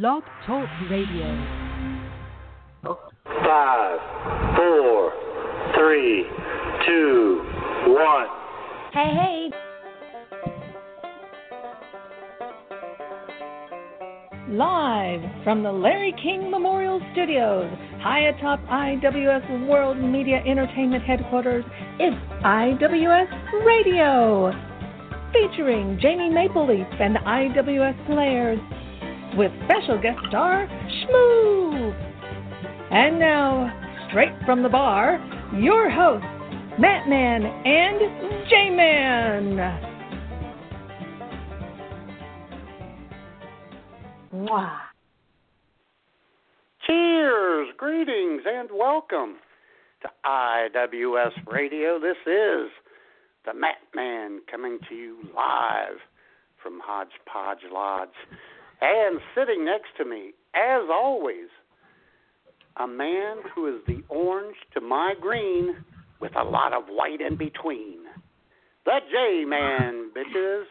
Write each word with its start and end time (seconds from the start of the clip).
Blog 0.00 0.22
Talk 0.46 0.66
Radio. 0.90 1.28
Five, 2.82 3.98
four, 4.56 5.12
three, 5.76 6.24
two, 6.86 7.42
one. 7.88 8.26
Hey, 8.94 9.10
hey. 9.12 9.50
Live 14.48 15.20
from 15.44 15.62
the 15.62 15.70
Larry 15.70 16.14
King 16.22 16.50
Memorial 16.50 17.02
Studios, 17.12 17.70
high 18.00 18.28
atop 18.28 18.60
IWS 18.60 19.68
World 19.68 19.98
Media 19.98 20.42
Entertainment 20.46 21.04
Headquarters, 21.04 21.66
it's 22.00 22.16
IWS 22.42 23.66
Radio. 23.66 24.52
Featuring 25.34 25.98
Jamie 26.00 26.30
MapleLeaf 26.30 26.98
and 26.98 27.14
the 27.14 27.20
IWS 27.20 28.06
Players, 28.06 28.58
with 29.36 29.50
special 29.64 30.00
guest 30.00 30.18
star 30.28 30.66
Schmoop. 30.66 31.94
And 32.90 33.18
now, 33.18 34.06
straight 34.08 34.32
from 34.44 34.62
the 34.62 34.68
bar, 34.68 35.18
your 35.56 35.88
hosts, 35.88 36.26
Matt 36.78 37.08
Man 37.08 37.44
and 37.44 38.48
J 38.48 38.70
Man. 38.70 39.88
Cheers, 46.86 47.68
greetings, 47.76 48.42
and 48.46 48.68
welcome 48.74 49.36
to 50.02 50.08
IWS 50.26 51.46
Radio. 51.46 51.98
This 51.98 52.16
is 52.26 52.70
the 53.44 53.54
Matt 53.54 53.76
Man 53.94 54.40
coming 54.50 54.78
to 54.88 54.94
you 54.94 55.16
live 55.34 55.98
from 56.62 56.80
Hodgepodge 56.84 57.70
Lodge. 57.72 58.08
And 58.82 59.20
sitting 59.36 59.64
next 59.64 59.96
to 59.98 60.04
me, 60.04 60.32
as 60.54 60.82
always, 60.90 61.48
a 62.78 62.86
man 62.86 63.36
who 63.54 63.68
is 63.68 63.80
the 63.86 64.02
orange 64.08 64.56
to 64.74 64.80
my 64.80 65.14
green 65.20 65.76
with 66.20 66.34
a 66.36 66.42
lot 66.42 66.72
of 66.72 66.84
white 66.88 67.20
in 67.20 67.36
between. 67.36 68.00
The 68.84 68.98
J 69.10 69.44
Man, 69.44 70.10
bitches. 70.16 70.64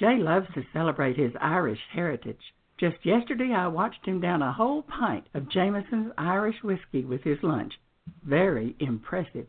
Jay 0.00 0.16
loves 0.18 0.46
to 0.54 0.62
celebrate 0.72 1.16
his 1.16 1.32
Irish 1.40 1.78
heritage. 1.92 2.40
Just 2.80 2.96
yesterday, 3.04 3.52
I 3.54 3.66
watched 3.68 4.04
him 4.04 4.20
down 4.20 4.42
a 4.42 4.52
whole 4.52 4.82
pint 4.82 5.26
of 5.34 5.48
Jameson's 5.50 6.12
Irish 6.18 6.56
whiskey 6.62 7.04
with 7.04 7.22
his 7.22 7.38
lunch. 7.42 7.74
Very 8.24 8.74
impressive. 8.80 9.46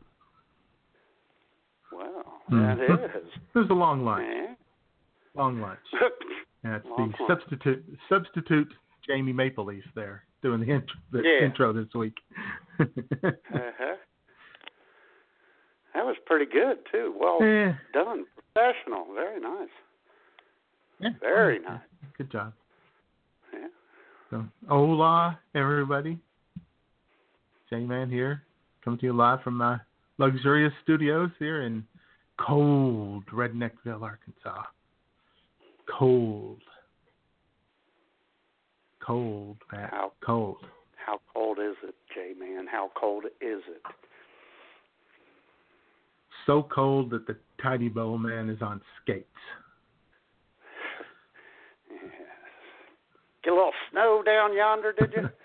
Well, 1.92 2.42
Mm. 2.50 2.78
that 2.78 3.16
is. 3.16 3.24
It 3.54 3.58
was 3.58 3.70
a 3.70 3.74
long 3.74 4.04
lunch. 4.06 4.58
Yeah. 5.36 5.42
Long 5.42 5.62
lunch. 5.62 5.80
That's 6.64 6.86
Long 6.86 7.14
the 7.18 7.24
lunch. 7.24 7.42
substitute 7.42 7.86
substitute 8.10 8.74
Jamie 9.08 9.34
MapleLeaf 9.34 9.84
there 9.96 10.24
doing 10.42 10.60
the 10.62 10.68
intro, 10.72 10.96
the 11.12 11.22
Yeah. 11.24 11.46
intro 11.46 11.74
this 11.74 11.94
week. 11.96 12.16
Uh-huh. 12.80 13.96
That 15.94 16.06
was 16.06 16.16
pretty 16.26 16.46
good 16.46 16.78
too. 16.92 17.14
Well 17.20 17.40
Eh, 17.42 17.74
done, 17.94 18.26
professional. 18.54 19.08
Very 19.14 19.40
nice. 19.42 19.68
yeah, 21.00 21.10
Very 21.20 21.60
yeah, 21.62 21.70
nice. 21.70 21.82
Good 22.18 22.32
job. 22.32 22.54
Yeah. 23.52 23.68
So, 24.30 24.46
hola, 24.70 25.40
everybody. 25.56 26.20
J 27.70 27.80
Man 27.82 28.10
here, 28.10 28.44
coming 28.84 29.00
to 29.00 29.06
you 29.08 29.14
live 29.14 29.42
from 29.42 29.56
my 29.58 29.78
luxurious 30.20 30.74
studios 30.84 31.32
here 31.40 31.64
in 31.64 31.84
cold 32.40 33.26
Redneckville, 33.34 34.02
Arkansas. 34.02 34.64
Cold. 35.98 36.62
Cold, 39.06 39.58
Matt. 39.72 39.90
How- 39.92 40.12
Cold. 40.24 40.58
How 41.04 41.20
cold 41.34 41.58
is 41.60 41.76
it, 41.84 41.96
J 42.14 42.34
Man? 42.38 42.68
How 42.68 42.92
cold 42.96 43.26
is 43.42 43.62
it? 43.68 43.82
So 46.46 46.64
cold 46.64 47.10
that 47.12 47.26
the 47.26 47.36
tiny 47.62 47.90
bow 47.90 48.18
man 48.18 48.50
is 48.50 48.62
on 48.62 48.82
skates. 49.02 49.28
Yes. 51.90 52.00
Get 53.44 53.54
a 53.54 53.56
little 53.56 53.72
snow 53.92 54.22
down 54.24 54.56
yonder, 54.56 54.94
did 54.94 55.14
you? 55.16 55.30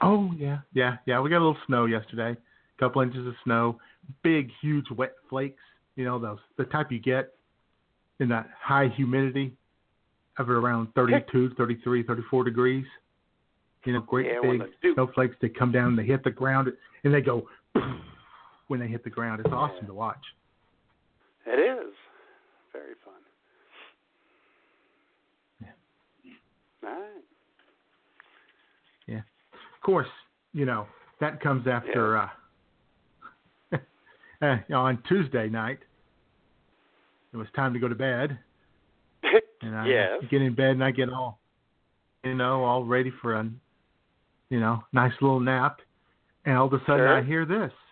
Oh 0.00 0.32
yeah, 0.36 0.58
yeah, 0.74 0.98
yeah. 1.06 1.20
We 1.20 1.28
got 1.28 1.38
a 1.38 1.44
little 1.44 1.56
snow 1.66 1.86
yesterday. 1.86 2.30
A 2.30 2.78
couple 2.78 3.02
inches 3.02 3.26
of 3.26 3.34
snow. 3.42 3.80
Big, 4.22 4.48
huge 4.60 4.86
wet 4.96 5.14
flakes. 5.28 5.62
You 5.96 6.04
know 6.04 6.20
those 6.20 6.38
the 6.56 6.64
type 6.66 6.92
you 6.92 7.00
get 7.00 7.34
in 8.20 8.28
that 8.28 8.48
high 8.60 8.88
humidity 8.88 9.52
of 10.38 10.50
around 10.50 10.88
32, 10.94 11.50
33, 11.56 12.02
34 12.04 12.44
degrees. 12.44 12.84
You 13.84 13.92
know, 13.94 14.00
great 14.00 14.26
Yeah, 14.26 14.40
big 14.42 14.60
the 14.82 14.92
snowflakes. 14.94 15.36
that 15.40 15.56
come 15.58 15.72
down, 15.72 15.88
and 15.88 15.98
they 15.98 16.04
hit 16.04 16.22
the 16.24 16.30
ground, 16.30 16.72
and 17.04 17.14
they 17.14 17.20
go 17.20 17.48
when 18.68 18.80
they 18.80 18.88
hit 18.88 19.02
the 19.04 19.10
ground. 19.10 19.40
It's 19.44 19.52
awesome 19.52 19.78
Yeah. 19.82 19.86
to 19.88 19.94
watch. 19.94 20.24
it 21.46 21.58
is. 21.58 21.94
Very 22.72 22.94
fun. 23.04 23.14
Yeah. 25.62 26.88
All 26.88 26.94
right. 27.00 27.24
Of 29.10 29.82
course, 29.82 30.08
you 30.52 30.66
know 30.66 30.86
that 31.20 31.40
comes 31.40 31.66
after 31.66 32.18
uh, 32.18 32.28
uh, 34.42 34.58
on 34.74 35.02
Tuesday 35.08 35.48
night. 35.48 35.78
It 37.32 37.36
was 37.36 37.46
time 37.54 37.74
to 37.74 37.78
go 37.78 37.88
to 37.88 37.94
bed. 37.94 38.38
And 39.60 39.74
I 39.74 39.88
yes. 39.88 40.22
get 40.30 40.40
in 40.40 40.54
bed 40.54 40.70
and 40.70 40.84
I 40.84 40.92
get 40.92 41.08
all, 41.08 41.40
you 42.22 42.36
know, 42.36 42.62
all 42.62 42.84
ready 42.84 43.12
for 43.20 43.34
a, 43.34 43.50
you 44.50 44.60
know, 44.60 44.84
nice 44.92 45.10
little 45.20 45.40
nap. 45.40 45.80
And 46.44 46.56
all 46.56 46.66
of 46.66 46.72
a 46.74 46.78
sudden 46.86 46.98
Sure. 46.98 47.18
I 47.18 47.24
hear 47.24 47.44
this. 47.44 47.72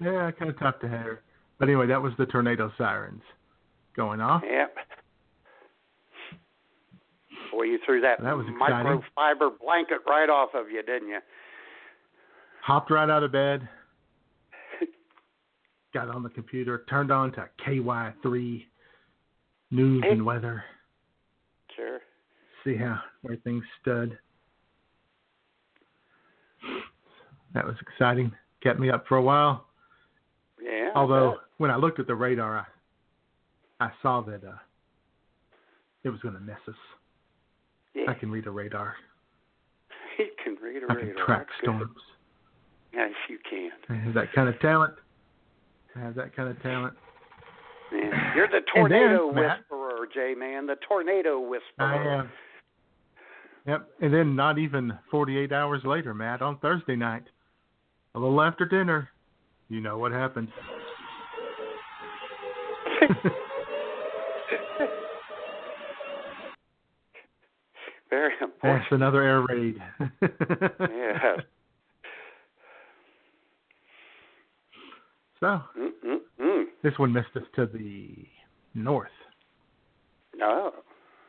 Yeah, 0.00 0.26
I 0.26 0.30
kind 0.32 0.50
of 0.50 0.58
tough 0.58 0.80
to 0.80 0.88
hear. 0.88 1.22
But 1.62 1.68
anyway, 1.68 1.86
that 1.86 2.02
was 2.02 2.12
the 2.18 2.26
tornado 2.26 2.72
sirens 2.76 3.22
going 3.94 4.20
off. 4.20 4.42
Yep. 4.44 4.74
Boy, 7.52 7.62
you 7.62 7.78
threw 7.86 8.00
that, 8.00 8.20
That 8.20 8.36
was 8.36 8.46
exciting. 8.48 9.00
microfiber 9.16 9.50
blanket 9.64 9.98
right 10.04 10.28
off 10.28 10.48
of 10.56 10.68
you, 10.68 10.82
didn't 10.82 11.06
you? 11.06 11.20
Hopped 12.62 12.90
right 12.90 13.08
out 13.08 13.22
of 13.22 13.30
bed. 13.30 13.68
Got 15.94 16.08
on 16.08 16.24
the 16.24 16.30
computer, 16.30 16.84
turned 16.90 17.12
on 17.12 17.30
to 17.34 17.48
KY3 17.64 18.64
news 19.70 20.04
and 20.10 20.26
weather. 20.26 20.64
Sure. 21.76 22.00
see 22.64 22.74
how 22.74 22.98
where 23.20 23.36
things 23.36 23.62
stood. 23.80 24.18
That 27.54 27.64
was 27.64 27.76
exciting. 27.80 28.32
Kept 28.64 28.80
me 28.80 28.90
up 28.90 29.04
for 29.06 29.16
a 29.16 29.22
while. 29.22 29.66
Yeah. 30.60 30.88
Although. 30.96 31.36
When 31.62 31.70
I 31.70 31.76
looked 31.76 32.00
at 32.00 32.08
the 32.08 32.14
radar, 32.16 32.66
I 33.80 33.84
I 33.86 33.90
saw 34.02 34.20
that 34.22 34.42
uh, 34.44 34.56
it 36.02 36.08
was 36.08 36.20
going 36.20 36.34
to 36.34 36.40
miss 36.40 36.56
us. 36.68 36.74
yeah. 37.94 38.04
I 38.08 38.14
can 38.14 38.32
read 38.32 38.48
a 38.48 38.50
radar. 38.50 38.94
you 40.18 40.26
can 40.42 40.56
read 40.60 40.82
a 40.82 40.86
I 40.90 40.94
can 40.96 41.08
radar. 41.08 41.24
track 41.24 41.46
That's 41.46 41.50
good. 41.60 41.66
storms. 41.66 42.00
Yes, 42.92 43.10
you 43.30 43.38
can. 43.48 43.70
I 43.88 43.94
have 44.04 44.14
that 44.14 44.32
kind 44.34 44.48
of 44.48 44.58
talent. 44.60 44.94
I 45.94 46.00
have 46.00 46.16
that 46.16 46.34
kind 46.34 46.48
of 46.48 46.60
talent. 46.62 46.94
Yeah. 47.92 48.34
You're 48.34 48.48
the 48.48 48.60
then, 48.74 48.74
tornado 48.74 49.32
Matt- 49.32 49.58
whisperer, 49.60 50.08
J 50.12 50.34
Man. 50.36 50.66
The 50.66 50.76
tornado 50.88 51.38
whisperer. 51.38 51.62
I 51.78 52.18
am. 52.18 52.30
Yep. 53.68 53.88
And 54.00 54.12
then 54.12 54.34
not 54.34 54.58
even 54.58 54.98
48 55.12 55.52
hours 55.52 55.82
later, 55.84 56.12
Matt, 56.12 56.42
on 56.42 56.58
Thursday 56.58 56.96
night, 56.96 57.22
a 58.16 58.18
little 58.18 58.42
after 58.42 58.64
dinner, 58.64 59.08
you 59.68 59.80
know 59.80 59.98
what 59.98 60.10
happened. 60.10 60.48
Very 68.10 68.32
That's 68.62 68.84
another 68.90 69.22
air 69.22 69.40
raid. 69.48 69.76
yeah. 70.20 71.36
So 75.40 75.60
Mm-mm-mm. 75.76 76.64
this 76.84 76.92
one 76.98 77.12
missed 77.12 77.34
us 77.34 77.42
to 77.56 77.66
the 77.66 78.26
north. 78.74 79.08
No. 80.36 80.72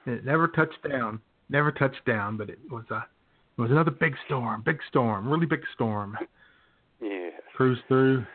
It 0.06 0.24
never 0.25 0.48
touched 0.50 0.88
down. 0.88 1.20
Never 1.50 1.72
touched 1.72 2.06
down, 2.06 2.38
but 2.38 2.50
it 2.50 2.60
was 2.70 2.84
a 2.92 3.06
it 3.58 3.62
was 3.62 3.72
another 3.72 3.92
big 3.92 4.16
storm, 4.25 4.62
big 4.66 4.80
storm, 4.90 5.28
really 5.30 5.46
big 5.46 5.62
storm. 5.74 6.18
Yeah. 7.02 7.30
Cruised 7.56 7.81
through, 7.88 8.25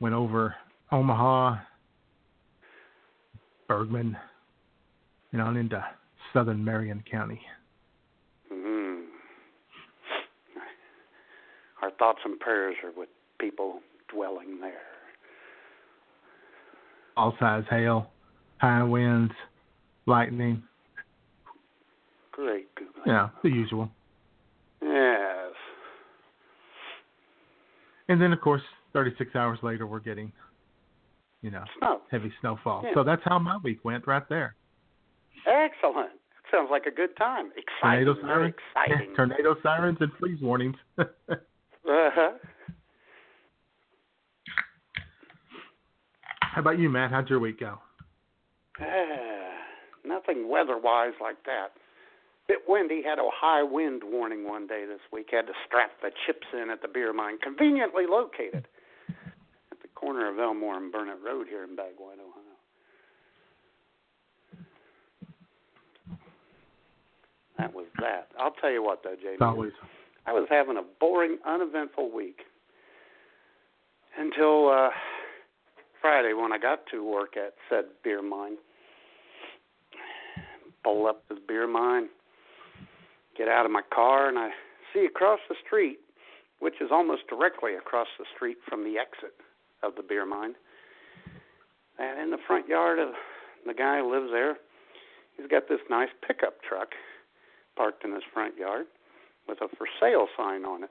went 0.00 0.14
over 0.14 0.54
Omaha, 0.92 1.56
Bergman, 3.68 4.16
and 5.32 5.40
on 5.40 5.56
into 5.56 5.84
southern 6.32 6.64
Marion 6.64 7.02
County. 7.10 7.40
hmm 8.50 9.02
Our 11.82 11.90
thoughts 11.98 12.20
and 12.24 12.38
prayers 12.40 12.76
are 12.84 12.92
with 12.96 13.08
people 13.38 13.80
dwelling 14.12 14.60
there. 14.60 14.72
All 17.16 17.34
size 17.38 17.64
hail, 17.70 18.10
high 18.58 18.82
winds, 18.82 19.32
lightning, 20.06 20.62
Great 22.34 22.66
yeah, 23.06 23.28
the 23.44 23.48
usual. 23.48 23.88
Yes. 24.82 25.52
And 28.08 28.20
then, 28.20 28.32
of 28.32 28.40
course, 28.40 28.62
36 28.92 29.36
hours 29.36 29.58
later, 29.62 29.86
we're 29.86 30.00
getting, 30.00 30.32
you 31.44 31.50
know, 31.50 31.62
Snow. 31.78 32.00
heavy 32.10 32.32
snowfall. 32.40 32.80
Yeah. 32.84 32.92
So 32.94 33.04
that's 33.04 33.20
how 33.26 33.38
my 33.38 33.58
week 33.62 33.84
went 33.84 34.06
right 34.06 34.26
there. 34.30 34.54
Excellent. 35.46 36.12
Sounds 36.50 36.68
like 36.70 36.86
a 36.86 36.90
good 36.90 37.14
time. 37.18 37.50
Exciting. 37.54 38.06
Tornado 38.06 38.14
sirens, 38.22 38.54
exciting. 38.74 39.14
tornado 39.14 39.54
sirens, 39.62 39.98
and 40.00 40.10
freeze 40.18 40.40
warnings. 40.40 40.76
Uh-huh. 41.86 42.30
how 46.40 46.60
about 46.62 46.78
you, 46.78 46.88
Matt? 46.88 47.10
How'd 47.10 47.28
your 47.28 47.40
week 47.40 47.60
go? 47.60 47.78
Nothing 50.06 50.48
weather-wise 50.48 51.12
like 51.20 51.44
that. 51.44 51.72
Bit 52.48 52.60
windy. 52.66 53.02
Had 53.04 53.18
a 53.18 53.28
high 53.30 53.62
wind 53.62 54.00
warning 54.02 54.48
one 54.48 54.66
day 54.66 54.86
this 54.88 55.00
week. 55.12 55.28
Had 55.30 55.46
to 55.48 55.52
strap 55.66 55.90
the 56.00 56.10
chips 56.26 56.46
in 56.54 56.70
at 56.70 56.80
the 56.80 56.88
beer 56.88 57.12
mine, 57.12 57.36
conveniently 57.42 58.04
located 58.08 58.66
corner 60.04 60.30
of 60.30 60.38
Elmore 60.38 60.76
and 60.76 60.92
Burnett 60.92 61.16
Road 61.24 61.46
here 61.48 61.64
in 61.64 61.74
Bagwell, 61.76 62.12
Ohio. 62.12 62.42
That 67.56 67.72
was 67.72 67.86
that. 68.00 68.28
I'll 68.38 68.52
tell 68.60 68.70
you 68.70 68.82
what, 68.82 69.02
though, 69.02 69.14
Jamie. 69.20 69.38
Always 69.40 69.72
I 70.26 70.32
was 70.32 70.46
having 70.50 70.76
a 70.76 70.82
boring, 71.00 71.38
uneventful 71.46 72.14
week 72.14 72.40
until 74.18 74.68
uh 74.68 74.90
Friday 76.02 76.34
when 76.34 76.52
I 76.52 76.58
got 76.58 76.80
to 76.92 77.02
work 77.02 77.36
at 77.38 77.54
said 77.70 77.84
beer 78.02 78.22
mine. 78.22 78.56
Pull 80.82 81.06
up 81.06 81.26
to 81.28 81.36
the 81.36 81.40
beer 81.40 81.66
mine, 81.66 82.08
get 83.38 83.48
out 83.48 83.64
of 83.64 83.72
my 83.72 83.80
car, 83.94 84.28
and 84.28 84.38
I 84.38 84.50
see 84.92 85.06
across 85.06 85.40
the 85.48 85.54
street, 85.66 86.00
which 86.60 86.74
is 86.82 86.90
almost 86.92 87.22
directly 87.26 87.74
across 87.74 88.08
the 88.18 88.26
street 88.36 88.58
from 88.68 88.84
the 88.84 88.98
exit 88.98 89.34
of 89.86 89.96
the 89.96 90.02
beer 90.02 90.26
mine, 90.26 90.54
and 91.98 92.20
in 92.20 92.30
the 92.30 92.38
front 92.46 92.68
yard 92.68 92.98
of 92.98 93.10
the 93.66 93.74
guy 93.74 93.98
who 93.98 94.12
lives 94.12 94.30
there, 94.32 94.56
he's 95.36 95.46
got 95.48 95.68
this 95.68 95.80
nice 95.88 96.08
pickup 96.26 96.62
truck 96.62 96.88
parked 97.76 98.04
in 98.04 98.12
his 98.12 98.22
front 98.32 98.56
yard 98.56 98.86
with 99.48 99.58
a 99.60 99.68
for 99.76 99.86
sale 100.00 100.26
sign 100.36 100.64
on 100.64 100.84
it. 100.84 100.90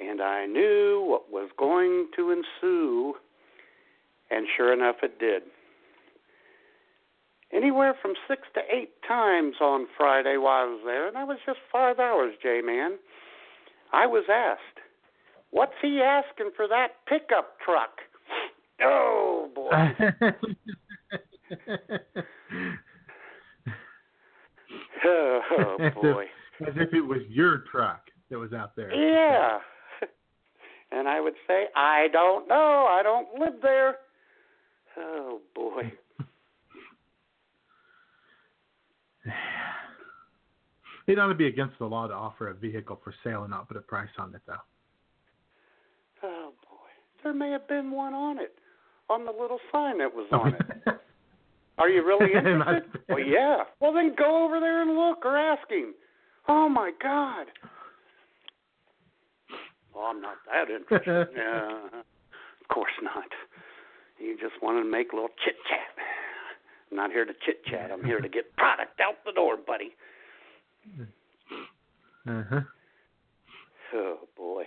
And 0.00 0.20
I 0.20 0.46
knew 0.46 1.04
what 1.06 1.30
was 1.30 1.50
going 1.58 2.08
to 2.16 2.30
ensue, 2.30 3.14
and 4.30 4.46
sure 4.56 4.72
enough, 4.72 4.96
it 5.02 5.18
did. 5.18 5.42
Anywhere 7.52 7.94
from 8.00 8.14
six 8.26 8.42
to 8.54 8.60
eight 8.74 8.92
times 9.06 9.56
on 9.60 9.86
Friday 9.96 10.38
while 10.38 10.62
I 10.62 10.64
was 10.64 10.80
there, 10.86 11.06
and 11.06 11.16
that 11.16 11.28
was 11.28 11.38
just 11.44 11.58
five 11.70 11.98
hours, 11.98 12.34
J 12.42 12.62
Man. 12.64 12.98
I 13.92 14.06
was 14.06 14.24
asked, 14.32 14.81
What's 15.52 15.72
he 15.80 16.00
asking 16.02 16.50
for 16.56 16.66
that 16.66 16.88
pickup 17.08 17.58
truck? 17.64 18.00
Oh, 18.84 19.48
boy. 19.54 19.70
oh, 25.04 25.78
boy. 25.94 26.24
As 26.66 26.74
if 26.74 26.92
it 26.92 27.00
was 27.00 27.20
your 27.28 27.58
truck 27.70 28.00
that 28.28 28.38
was 28.38 28.52
out 28.52 28.74
there. 28.74 28.92
Yeah. 28.92 29.58
And 30.94 31.08
I 31.08 31.20
would 31.20 31.34
say, 31.46 31.68
I 31.74 32.08
don't 32.12 32.46
know. 32.48 32.86
I 32.90 33.02
don't 33.02 33.38
live 33.38 33.62
there. 33.62 33.96
Oh, 34.98 35.40
boy. 35.54 35.92
It 41.08 41.18
ought 41.18 41.28
to 41.28 41.34
be 41.34 41.46
against 41.48 41.78
the 41.78 41.86
law 41.86 42.06
to 42.06 42.14
offer 42.14 42.48
a 42.48 42.54
vehicle 42.54 43.00
for 43.02 43.14
sale 43.24 43.42
and 43.42 43.50
not 43.50 43.68
put 43.68 43.76
a 43.76 43.80
price 43.80 44.10
on 44.18 44.34
it, 44.34 44.42
though. 44.46 44.54
There 47.22 47.32
may 47.34 47.50
have 47.50 47.68
been 47.68 47.90
one 47.90 48.14
on 48.14 48.38
it, 48.38 48.54
on 49.08 49.24
the 49.24 49.32
little 49.32 49.58
sign 49.70 49.98
that 49.98 50.14
was 50.14 50.26
on 50.32 50.54
it. 50.54 50.60
Are 51.78 51.88
you 51.88 52.04
really 52.04 52.32
interested? 52.36 53.00
well, 53.08 53.18
yeah. 53.18 53.64
Well, 53.80 53.92
then 53.92 54.14
go 54.16 54.44
over 54.44 54.60
there 54.60 54.82
and 54.82 54.96
look 54.96 55.24
or 55.24 55.36
ask 55.36 55.68
him. 55.70 55.94
Oh, 56.48 56.68
my 56.68 56.90
God. 57.02 57.46
Well, 59.94 60.04
I'm 60.04 60.20
not 60.20 60.36
that 60.50 60.70
interested. 60.72 61.28
yeah. 61.36 61.86
Of 61.86 62.68
course 62.74 62.92
not. 63.02 63.24
You 64.18 64.36
just 64.40 64.62
wanted 64.62 64.82
to 64.84 64.90
make 64.90 65.12
a 65.12 65.16
little 65.16 65.30
chit 65.44 65.56
chat. 65.68 66.04
I'm 66.90 66.96
not 66.96 67.10
here 67.10 67.24
to 67.24 67.32
chit 67.44 67.64
chat. 67.64 67.90
I'm 67.90 68.04
here 68.04 68.20
to 68.20 68.28
get 68.28 68.54
product 68.56 69.00
out 69.00 69.14
the 69.24 69.32
door, 69.32 69.56
buddy. 69.56 69.92
uh-huh. 72.28 72.60
Oh 73.94 74.18
boy. 74.36 74.64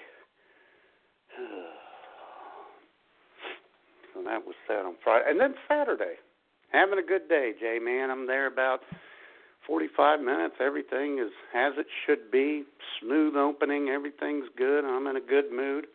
So 4.15 4.23
that 4.23 4.47
was 4.47 4.55
that 4.69 4.85
on 4.85 4.95
Friday, 5.03 5.25
and 5.27 5.39
then 5.39 5.55
Saturday, 5.67 6.15
having 6.71 6.97
a 6.97 7.03
good 7.03 7.27
day, 7.27 7.51
Jay. 7.59 7.79
Man, 7.83 8.09
I'm 8.09 8.25
there 8.25 8.47
about 8.47 8.79
45 9.67 10.21
minutes. 10.21 10.55
Everything 10.61 11.19
is 11.19 11.31
as 11.53 11.73
it 11.77 11.87
should 12.05 12.31
be. 12.31 12.63
Smooth 13.01 13.35
opening. 13.35 13.89
Everything's 13.89 14.47
good. 14.57 14.85
I'm 14.85 15.05
in 15.07 15.17
a 15.17 15.21
good 15.21 15.51
mood. 15.51 15.87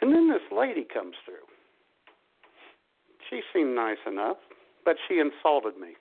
And 0.00 0.14
then 0.14 0.30
this 0.30 0.42
lady 0.56 0.86
comes 0.92 1.14
through. 1.24 1.42
She 3.30 3.40
seemed 3.52 3.74
nice 3.74 3.98
enough, 4.06 4.36
but 4.84 4.96
she 5.08 5.18
insulted 5.18 5.80
me. 5.80 5.94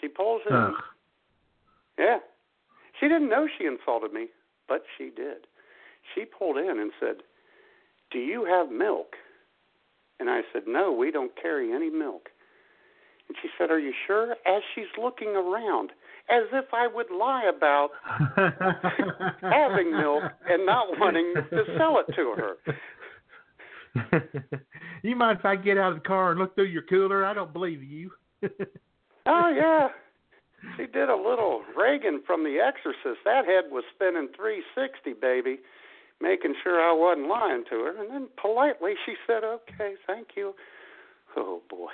She 0.00 0.08
pulls 0.08 0.42
in. 0.48 0.56
Ugh. 0.56 0.72
Yeah. 1.98 2.18
She 2.98 3.08
didn't 3.08 3.28
know 3.28 3.46
she 3.58 3.66
insulted 3.66 4.12
me, 4.12 4.28
but 4.68 4.84
she 4.96 5.04
did. 5.04 5.46
She 6.14 6.24
pulled 6.24 6.56
in 6.56 6.78
and 6.78 6.92
said, 7.00 7.16
Do 8.10 8.18
you 8.18 8.44
have 8.44 8.70
milk? 8.70 9.16
And 10.20 10.30
I 10.30 10.42
said, 10.52 10.62
No, 10.66 10.92
we 10.92 11.10
don't 11.10 11.32
carry 11.40 11.72
any 11.72 11.90
milk. 11.90 12.28
And 13.28 13.36
she 13.42 13.48
said, 13.58 13.70
Are 13.70 13.78
you 13.78 13.92
sure? 14.06 14.32
As 14.46 14.62
she's 14.74 14.84
looking 15.00 15.28
around, 15.28 15.90
as 16.30 16.44
if 16.52 16.66
I 16.72 16.86
would 16.86 17.10
lie 17.10 17.50
about 17.54 17.90
having 19.42 19.90
milk 19.92 20.24
and 20.48 20.64
not 20.64 20.98
wanting 20.98 21.34
to 21.50 21.64
sell 21.78 21.98
it 22.06 22.14
to 22.14 22.34
her. 22.36 22.56
you 25.02 25.16
mind 25.16 25.38
if 25.38 25.44
I 25.44 25.56
get 25.56 25.78
out 25.78 25.92
of 25.92 26.02
the 26.02 26.08
car 26.08 26.30
and 26.30 26.40
look 26.40 26.54
through 26.54 26.66
your 26.66 26.82
cooler? 26.82 27.24
I 27.24 27.34
don't 27.34 27.52
believe 27.52 27.82
you. 27.82 28.10
Oh, 29.26 29.50
yeah. 29.56 29.88
She 30.76 30.86
did 30.86 31.08
a 31.08 31.16
little 31.16 31.62
Regan 31.76 32.22
from 32.26 32.44
The 32.44 32.58
Exorcist. 32.60 33.24
That 33.24 33.46
head 33.46 33.70
was 33.70 33.84
spinning 33.94 34.28
360, 34.36 35.14
baby, 35.20 35.60
making 36.20 36.54
sure 36.62 36.80
I 36.80 36.92
wasn't 36.92 37.28
lying 37.28 37.64
to 37.70 37.76
her. 37.84 38.00
And 38.02 38.10
then 38.10 38.28
politely 38.40 38.94
she 39.06 39.14
said, 39.26 39.44
"Okay, 39.44 39.94
thank 40.06 40.28
you." 40.36 40.54
Oh 41.36 41.60
boy. 41.68 41.90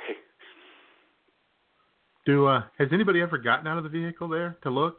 Do 2.27 2.47
uh, 2.47 2.63
has 2.79 2.89
anybody 2.93 3.21
ever 3.23 3.39
gotten 3.39 3.67
out 3.67 3.79
of 3.79 3.85
the 3.85 3.89
vehicle 3.91 4.29
there 4.29 4.57
to 4.63 4.71
look? 4.71 4.99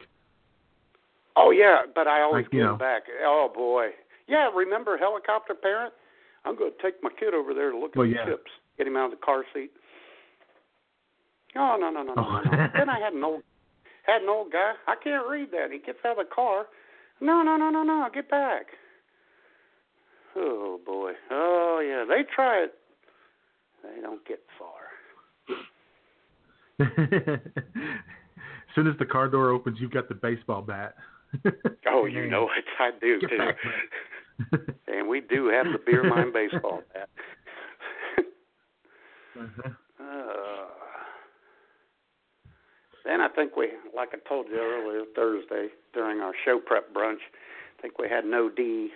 Oh 1.36 1.50
yeah, 1.50 1.82
but 1.94 2.06
I 2.06 2.20
always 2.22 2.44
Like, 2.52 2.78
back. 2.78 3.02
Oh 3.24 3.50
boy. 3.54 3.88
Yeah, 4.28 4.50
remember 4.54 4.96
helicopter 4.98 5.54
parent? 5.54 5.92
I'm 6.44 6.56
going 6.56 6.72
to 6.76 6.82
take 6.82 7.02
my 7.02 7.10
kid 7.18 7.34
over 7.34 7.54
there 7.54 7.70
to 7.70 7.78
look 7.78 7.92
at 7.92 7.96
Well, 7.96 8.08
the 8.08 8.14
yeah. 8.14 8.24
chips. 8.26 8.50
Get 8.76 8.86
him 8.88 8.96
out 8.96 9.06
of 9.06 9.10
the 9.12 9.24
car 9.24 9.44
seat. 9.54 9.70
Oh 11.56 11.76
no 11.78 11.90
no 11.90 12.02
no 12.02 12.14
no 12.14 12.26
Oh. 12.26 12.40
no. 12.44 12.50
no. 12.50 12.68
then 12.74 12.90
I 12.90 12.98
had 12.98 13.12
an 13.12 13.22
old 13.22 13.42
had 14.04 14.22
an 14.22 14.28
old 14.28 14.50
guy. 14.52 14.72
I 14.88 14.94
can't 15.02 15.26
read 15.28 15.50
that. 15.52 15.70
He 15.70 15.78
gets 15.78 15.98
out 16.04 16.18
of 16.18 16.26
the 16.28 16.34
car. 16.34 16.66
No 17.20 17.42
no 17.42 17.56
no 17.56 17.70
no 17.70 17.82
no. 17.84 18.08
Get 18.12 18.28
back. 18.28 18.66
Oh 20.36 20.80
boy. 20.84 21.12
Oh 21.30 21.82
yeah. 21.84 22.04
They 22.08 22.22
try 22.34 22.64
it. 22.64 22.74
They 23.82 24.00
don't 24.00 24.24
get 24.26 24.40
far. 24.58 24.92
as 26.80 26.86
soon 28.74 28.86
as 28.86 28.96
the 28.98 29.06
car 29.06 29.28
door 29.28 29.50
opens, 29.50 29.78
you've 29.80 29.90
got 29.90 30.08
the 30.08 30.14
baseball 30.14 30.62
bat. 30.62 30.94
Oh, 31.94 32.06
you 32.06 32.26
know 32.26 32.48
it. 32.56 32.64
I 32.78 32.90
do 33.00 33.20
Get 33.20 33.30
too. 33.30 34.58
and 34.88 35.08
we 35.08 35.20
do 35.20 35.48
have 35.48 35.66
the 35.66 35.78
beer 35.84 36.02
mine 36.08 36.32
baseball 36.32 36.80
bat. 36.92 37.08
uh-huh. 39.38 39.70
Uh, 40.00 40.66
then 43.04 43.20
I 43.20 43.28
think 43.28 43.56
we, 43.56 43.68
like 43.94 44.10
I 44.14 44.28
told 44.28 44.46
you 44.48 44.58
earlier 44.58 45.04
Thursday 45.14 45.68
during 45.92 46.20
our 46.20 46.32
show 46.44 46.58
prep 46.64 46.92
brunch, 46.94 47.20
I 47.78 47.82
think 47.82 47.98
we 47.98 48.08
had 48.08 48.24
an 48.24 48.34
OD 48.34 48.90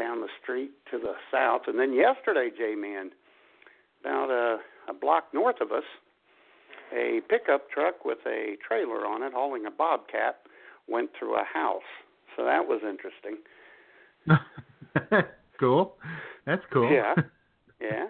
down 0.00 0.20
the 0.22 0.28
street 0.42 0.70
to 0.90 0.98
the 0.98 1.12
south. 1.30 1.62
And 1.66 1.78
then 1.78 1.92
yesterday, 1.92 2.48
J 2.56 2.74
Man, 2.74 3.10
about 4.00 4.30
a, 4.30 4.90
a 4.90 4.94
block 4.94 5.24
north 5.34 5.60
of 5.60 5.72
us, 5.72 5.84
a 6.92 7.20
pickup 7.28 7.70
truck 7.70 8.04
with 8.04 8.18
a 8.26 8.56
trailer 8.66 9.06
on 9.06 9.22
it 9.22 9.32
hauling 9.34 9.66
a 9.66 9.70
bobcat 9.70 10.40
went 10.88 11.10
through 11.18 11.36
a 11.36 11.44
house. 11.44 11.82
So 12.36 12.44
that 12.44 12.66
was 12.66 12.80
interesting. 12.82 13.36
cool. 15.60 15.96
That's 16.46 16.62
cool. 16.72 16.90
Yeah. 16.90 17.14
Yeah. 17.82 18.04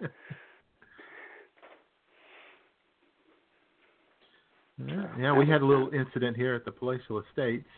Yeah, 4.84 5.06
yeah, 5.16 5.32
we 5.32 5.46
had 5.46 5.62
a 5.62 5.64
little 5.64 5.90
incident 5.90 6.36
here 6.36 6.56
at 6.56 6.64
the 6.64 6.72
Palatial 6.72 7.22
Estates. 7.22 7.68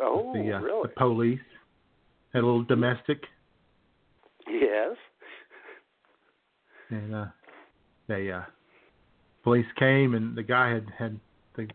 Oh, 0.00 0.32
the, 0.32 0.54
uh, 0.54 0.60
really? 0.60 0.82
the 0.84 0.88
police 0.96 1.38
had 2.32 2.42
a 2.42 2.46
little 2.46 2.62
domestic, 2.64 3.22
Yes. 4.48 4.96
and 6.90 7.14
uh, 7.14 7.26
they 8.08 8.30
uh, 8.30 8.42
police 9.44 9.66
came, 9.78 10.14
and 10.14 10.36
the 10.36 10.42
guy 10.42 10.70
had 10.70 10.86
had 10.98 11.18
the 11.56 11.66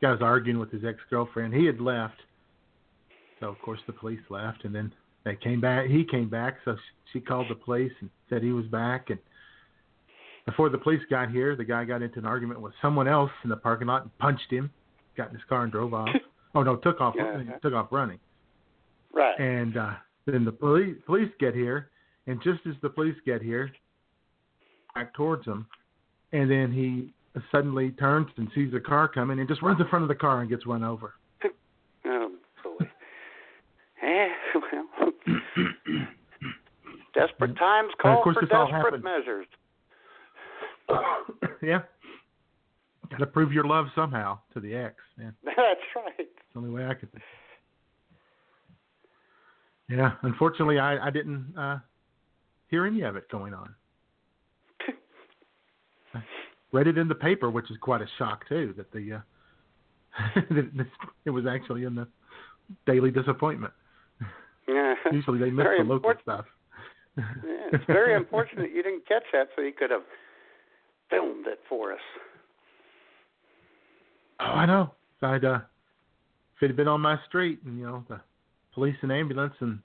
guy 0.00 0.10
was 0.12 0.20
arguing 0.22 0.58
with 0.58 0.70
his 0.70 0.84
ex 0.84 0.98
girlfriend. 1.10 1.54
He 1.54 1.66
had 1.66 1.80
left, 1.80 2.20
so 3.40 3.46
of 3.48 3.58
course 3.60 3.80
the 3.86 3.92
police 3.92 4.20
left, 4.28 4.64
and 4.64 4.74
then 4.74 4.92
they 5.24 5.36
came 5.36 5.60
back. 5.60 5.86
He 5.86 6.04
came 6.04 6.28
back, 6.28 6.56
so 6.64 6.74
she, 7.12 7.18
she 7.18 7.20
called 7.20 7.46
the 7.50 7.54
police 7.54 7.92
and 8.00 8.08
said 8.28 8.42
he 8.42 8.52
was 8.52 8.66
back. 8.66 9.10
And 9.10 9.18
before 10.46 10.68
the 10.70 10.78
police 10.78 11.02
got 11.10 11.30
here, 11.30 11.54
the 11.56 11.64
guy 11.64 11.84
got 11.84 12.02
into 12.02 12.18
an 12.18 12.24
argument 12.24 12.60
with 12.60 12.72
someone 12.80 13.06
else 13.06 13.30
in 13.44 13.50
the 13.50 13.56
parking 13.56 13.88
lot 13.88 14.02
and 14.02 14.18
punched 14.18 14.50
him. 14.50 14.70
Got 15.16 15.28
in 15.28 15.34
his 15.34 15.44
car 15.48 15.62
and 15.64 15.72
drove 15.72 15.92
off. 15.92 16.08
oh 16.54 16.62
no, 16.62 16.76
took 16.76 17.00
off 17.00 17.14
Yeah. 17.18 17.42
took 17.62 17.74
off 17.74 17.88
running. 17.90 18.18
Right. 19.12 19.38
And 19.38 19.76
uh, 19.76 19.94
then 20.26 20.44
the 20.44 20.52
police 20.52 20.96
police 21.06 21.30
get 21.38 21.54
here, 21.54 21.90
and 22.26 22.42
just 22.42 22.60
as 22.66 22.74
the 22.82 22.90
police 22.90 23.16
get 23.24 23.42
here, 23.42 23.70
back 24.94 25.14
towards 25.14 25.44
him, 25.46 25.66
and 26.32 26.50
then 26.50 26.72
he 26.72 27.12
suddenly 27.52 27.90
turns 27.92 28.28
and 28.36 28.48
sees 28.54 28.72
a 28.74 28.80
car 28.80 29.08
coming 29.08 29.38
and 29.38 29.48
just 29.48 29.62
runs 29.62 29.80
in 29.80 29.88
front 29.88 30.02
of 30.02 30.08
the 30.08 30.14
car 30.14 30.40
and 30.40 30.50
gets 30.50 30.66
run 30.66 30.84
over. 30.84 31.14
Oh 32.06 32.30
boy. 32.64 32.86
Eh, 34.02 34.28
well, 34.98 35.12
desperate 37.14 37.54
times 37.58 37.92
call 38.00 38.22
for 38.22 38.32
desperate 38.32 39.04
measures. 39.04 39.46
yeah. 41.62 41.80
Got 43.10 43.18
to 43.18 43.26
prove 43.26 43.52
your 43.52 43.64
love 43.64 43.86
somehow 43.94 44.38
to 44.54 44.60
the 44.60 44.74
ex. 44.74 44.94
Man, 45.18 45.34
That's 45.44 45.58
right. 45.96 46.14
it's 46.18 46.30
the 46.54 46.58
only 46.58 46.70
way 46.70 46.86
I 46.86 46.94
could 46.94 47.10
think. 47.12 47.22
Yeah, 49.90 50.12
unfortunately, 50.22 50.78
I 50.78 51.08
I 51.08 51.10
didn't 51.10 51.54
uh 51.58 51.78
hear 52.68 52.86
any 52.86 53.02
of 53.02 53.16
it 53.16 53.28
going 53.28 53.54
on. 53.54 53.74
I 56.14 56.22
read 56.72 56.86
it 56.86 56.96
in 56.96 57.08
the 57.08 57.14
paper, 57.14 57.50
which 57.50 57.70
is 57.70 57.76
quite 57.80 58.00
a 58.00 58.06
shock 58.16 58.48
too. 58.48 58.72
That 58.76 58.92
the 58.92 59.14
uh, 59.14 60.40
it 61.24 61.30
was 61.30 61.44
actually 61.46 61.84
in 61.84 61.94
the 61.94 62.06
Daily 62.86 63.10
Disappointment. 63.10 63.72
Yeah. 64.68 64.94
Usually 65.10 65.38
they 65.38 65.50
miss 65.50 65.64
Very 65.64 65.78
the 65.78 65.84
local 65.84 66.10
important. 66.10 66.22
stuff. 66.22 66.44
Yeah, 67.16 67.24
it's 67.72 67.84
very 67.86 68.14
unfortunate 68.14 68.70
you 68.72 68.82
didn't 68.82 69.06
catch 69.08 69.24
that, 69.32 69.48
so 69.56 69.62
you 69.62 69.72
could 69.72 69.90
have 69.90 70.04
filmed 71.10 71.46
it 71.48 71.58
for 71.68 71.92
us. 71.92 71.98
Oh, 74.38 74.44
I 74.44 74.66
know. 74.66 74.94
If 75.16 75.24
I'd 75.24 75.44
uh, 75.44 75.58
if 76.56 76.62
it 76.62 76.66
had 76.68 76.76
been 76.76 76.88
on 76.88 77.00
my 77.00 77.18
street 77.28 77.58
and 77.64 77.78
you 77.78 77.86
know 77.86 78.04
the 78.08 78.20
police 78.74 78.96
and 79.02 79.12
ambulance 79.12 79.54
and 79.60 79.80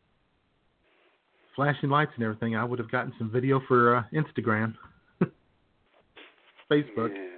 flashing 1.55 1.89
lights 1.89 2.11
and 2.15 2.23
everything, 2.23 2.55
I 2.55 2.63
would 2.63 2.79
have 2.79 2.91
gotten 2.91 3.13
some 3.17 3.31
video 3.31 3.61
for 3.67 3.97
uh, 3.97 4.03
Instagram, 4.13 4.75
Facebook. 6.71 7.09
Yeah. 7.13 7.29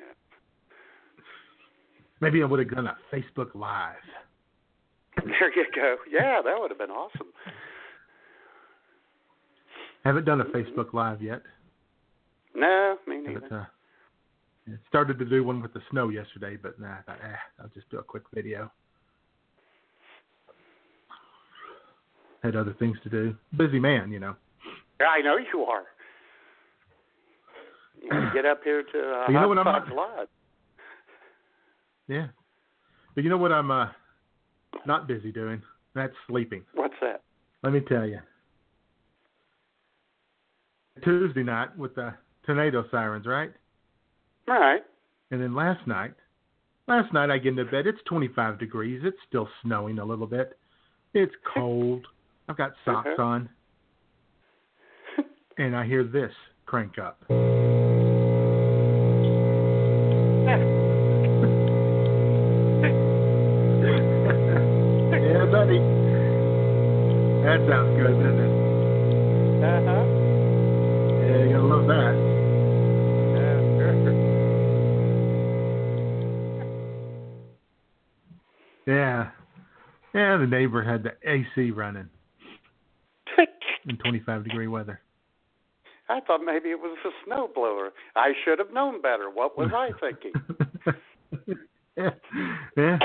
Maybe 2.19 2.41
I 2.41 2.45
would 2.45 2.59
have 2.59 2.71
done 2.71 2.87
a 2.87 2.97
Facebook 3.13 3.53
Live. 3.53 3.95
There 5.23 5.53
you 5.55 5.65
go. 5.73 5.97
Yeah, 6.11 6.41
that 6.43 6.55
would 6.59 6.71
have 6.71 6.79
been 6.79 6.89
awesome. 6.91 7.27
Haven't 10.03 10.25
done 10.25 10.41
a 10.41 10.45
Facebook 10.45 10.93
Live 10.93 11.21
yet. 11.21 11.41
No, 12.55 12.97
me 13.07 13.17
neither. 13.21 13.67
uh, 14.67 14.71
started 14.89 15.19
to 15.19 15.25
do 15.25 15.43
one 15.43 15.61
with 15.61 15.73
the 15.73 15.81
snow 15.91 16.09
yesterday, 16.09 16.57
but 16.61 16.79
nah, 16.79 16.95
I 16.99 17.01
thought, 17.05 17.19
eh, 17.23 17.35
I'll 17.61 17.69
just 17.69 17.89
do 17.89 17.99
a 17.99 18.03
quick 18.03 18.23
video. 18.33 18.71
Had 22.43 22.55
other 22.55 22.75
things 22.77 22.97
to 23.03 23.09
do. 23.09 23.35
Busy 23.57 23.79
man, 23.79 24.11
you 24.11 24.19
know. 24.19 24.35
I 24.99 25.21
know 25.21 25.37
you 25.37 25.61
are. 25.63 25.83
You 28.03 28.29
get 28.33 28.45
up 28.45 28.61
here 28.63 28.83
to 28.83 28.99
uh, 28.99 29.25
You 29.27 29.33
know 29.33 29.47
what 29.47 29.57
I'm 29.57 29.65
not- 29.65 29.91
Live. 29.93 30.27
Yeah. 32.07 32.27
But 33.15 33.23
you 33.23 33.29
know 33.29 33.37
what 33.37 33.51
I'm 33.51 33.71
uh, 33.71 33.87
not 34.85 35.07
busy 35.07 35.31
doing? 35.31 35.61
That's 35.95 36.13
sleeping. 36.27 36.63
What's 36.73 36.93
that? 37.01 37.23
Let 37.63 37.73
me 37.73 37.81
tell 37.81 38.05
you. 38.05 38.19
Tuesday 41.03 41.43
night 41.43 41.75
with 41.77 41.95
the 41.95 42.13
tornado 42.45 42.85
sirens, 42.91 43.25
right? 43.25 43.51
All 44.47 44.59
right. 44.59 44.81
And 45.31 45.41
then 45.41 45.53
last 45.55 45.85
night, 45.87 46.13
last 46.87 47.11
night 47.13 47.29
I 47.29 47.37
get 47.37 47.49
into 47.49 47.65
bed. 47.65 47.87
It's 47.87 47.99
25 48.05 48.59
degrees. 48.59 49.01
It's 49.03 49.17
still 49.27 49.49
snowing 49.63 49.99
a 49.99 50.05
little 50.05 50.27
bit. 50.27 50.57
It's 51.13 51.33
cold. 51.53 52.05
I've 52.47 52.57
got 52.57 52.73
socks 52.85 53.07
Uh-huh. 53.09 53.23
on. 53.23 53.49
And 55.59 55.75
I 55.75 55.85
hear 55.87 56.03
this 56.03 56.31
crank 56.67 56.99
up. 56.99 57.23
yeah, 64.07 65.45
buddy. 65.51 65.79
That 67.43 67.59
sounds 67.69 67.91
good, 67.97 68.15
doesn't 68.17 68.39
it? 68.39 68.51
Uh 69.63 69.81
huh. 69.85 70.03
Yeah, 71.19 71.37
you're 71.37 71.53
gonna 71.53 71.67
love 71.75 71.87
that. 71.87 72.13
Yeah. 78.87 79.31
Yeah, 80.13 80.37
the 80.37 80.47
neighbor 80.47 80.81
had 80.81 81.03
the 81.03 81.11
AC 81.29 81.71
running 81.71 82.09
in 83.87 83.97
25 83.97 84.43
degree 84.43 84.67
weather. 84.67 85.01
I 86.09 86.21
thought 86.21 86.41
maybe 86.43 86.69
it 86.69 86.79
was 86.79 86.97
a 87.05 87.29
snowblower. 87.29 87.89
I 88.15 88.31
should 88.45 88.59
have 88.59 88.71
known 88.73 89.01
better. 89.01 89.29
What 89.29 89.57
was 89.57 89.71
I 89.75 89.89
thinking? 89.99 90.31
yeah. 91.97 92.09
yeah. 92.77 92.97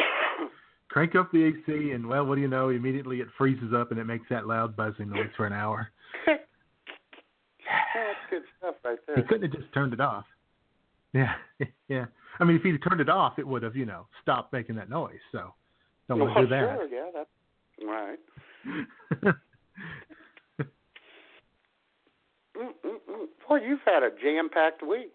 Crank 0.89 1.17
up 1.17 1.33
the 1.33 1.45
AC, 1.45 1.91
and 1.93 2.07
well, 2.07 2.25
what 2.27 2.37
do 2.37 2.43
you 2.43 2.49
know? 2.49 2.69
Immediately 2.69 3.21
it 3.21 3.29
freezes 3.37 3.73
up 3.75 3.91
and 3.91 3.99
it 3.99 4.05
makes 4.05 4.27
that 4.31 4.47
loud 4.47 4.77
buzzing 4.77 5.11
noise 5.11 5.31
for 5.37 5.47
an 5.47 5.53
hour. 5.53 5.91
That's 6.27 6.39
good 8.31 8.43
stuff 8.59 8.75
right 8.85 8.99
there. 9.07 9.17
He 9.17 9.23
couldn't 9.23 9.51
have 9.51 9.61
just 9.61 9.73
turned 9.73 9.95
it 9.95 10.01
off. 10.01 10.25
Yeah, 11.13 11.33
yeah. 11.89 12.05
I 12.39 12.45
mean, 12.45 12.57
if 12.57 12.63
he'd 12.63 12.79
turned 12.89 13.01
it 13.01 13.09
off, 13.09 13.39
it 13.39 13.47
would 13.47 13.63
have, 13.63 13.75
you 13.75 13.87
know, 13.87 14.07
stopped 14.23 14.53
making 14.53 14.77
that 14.77 14.89
noise. 14.89 15.19
So 15.33 15.55
don't 16.09 16.21
want 16.21 16.35
to 16.37 16.43
do 16.43 16.49
that. 16.49 16.77
Sure, 16.77 16.89
yeah, 16.89 17.11
that's 17.13 17.29
right. 17.85 18.19
Mm-mm-mm. 18.67 19.35
Boy, 23.49 23.59
you've 23.67 23.81
had 23.85 24.03
a 24.03 24.11
jam-packed 24.23 24.83
week. 24.87 25.15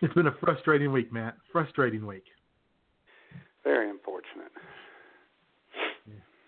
it's 0.00 0.14
been 0.14 0.26
a 0.28 0.34
frustrating 0.40 0.92
week, 0.92 1.12
Matt. 1.12 1.36
Frustrating 1.52 2.06
week. 2.06 2.24
Very 3.64 3.90
unfortunate. 3.90 4.52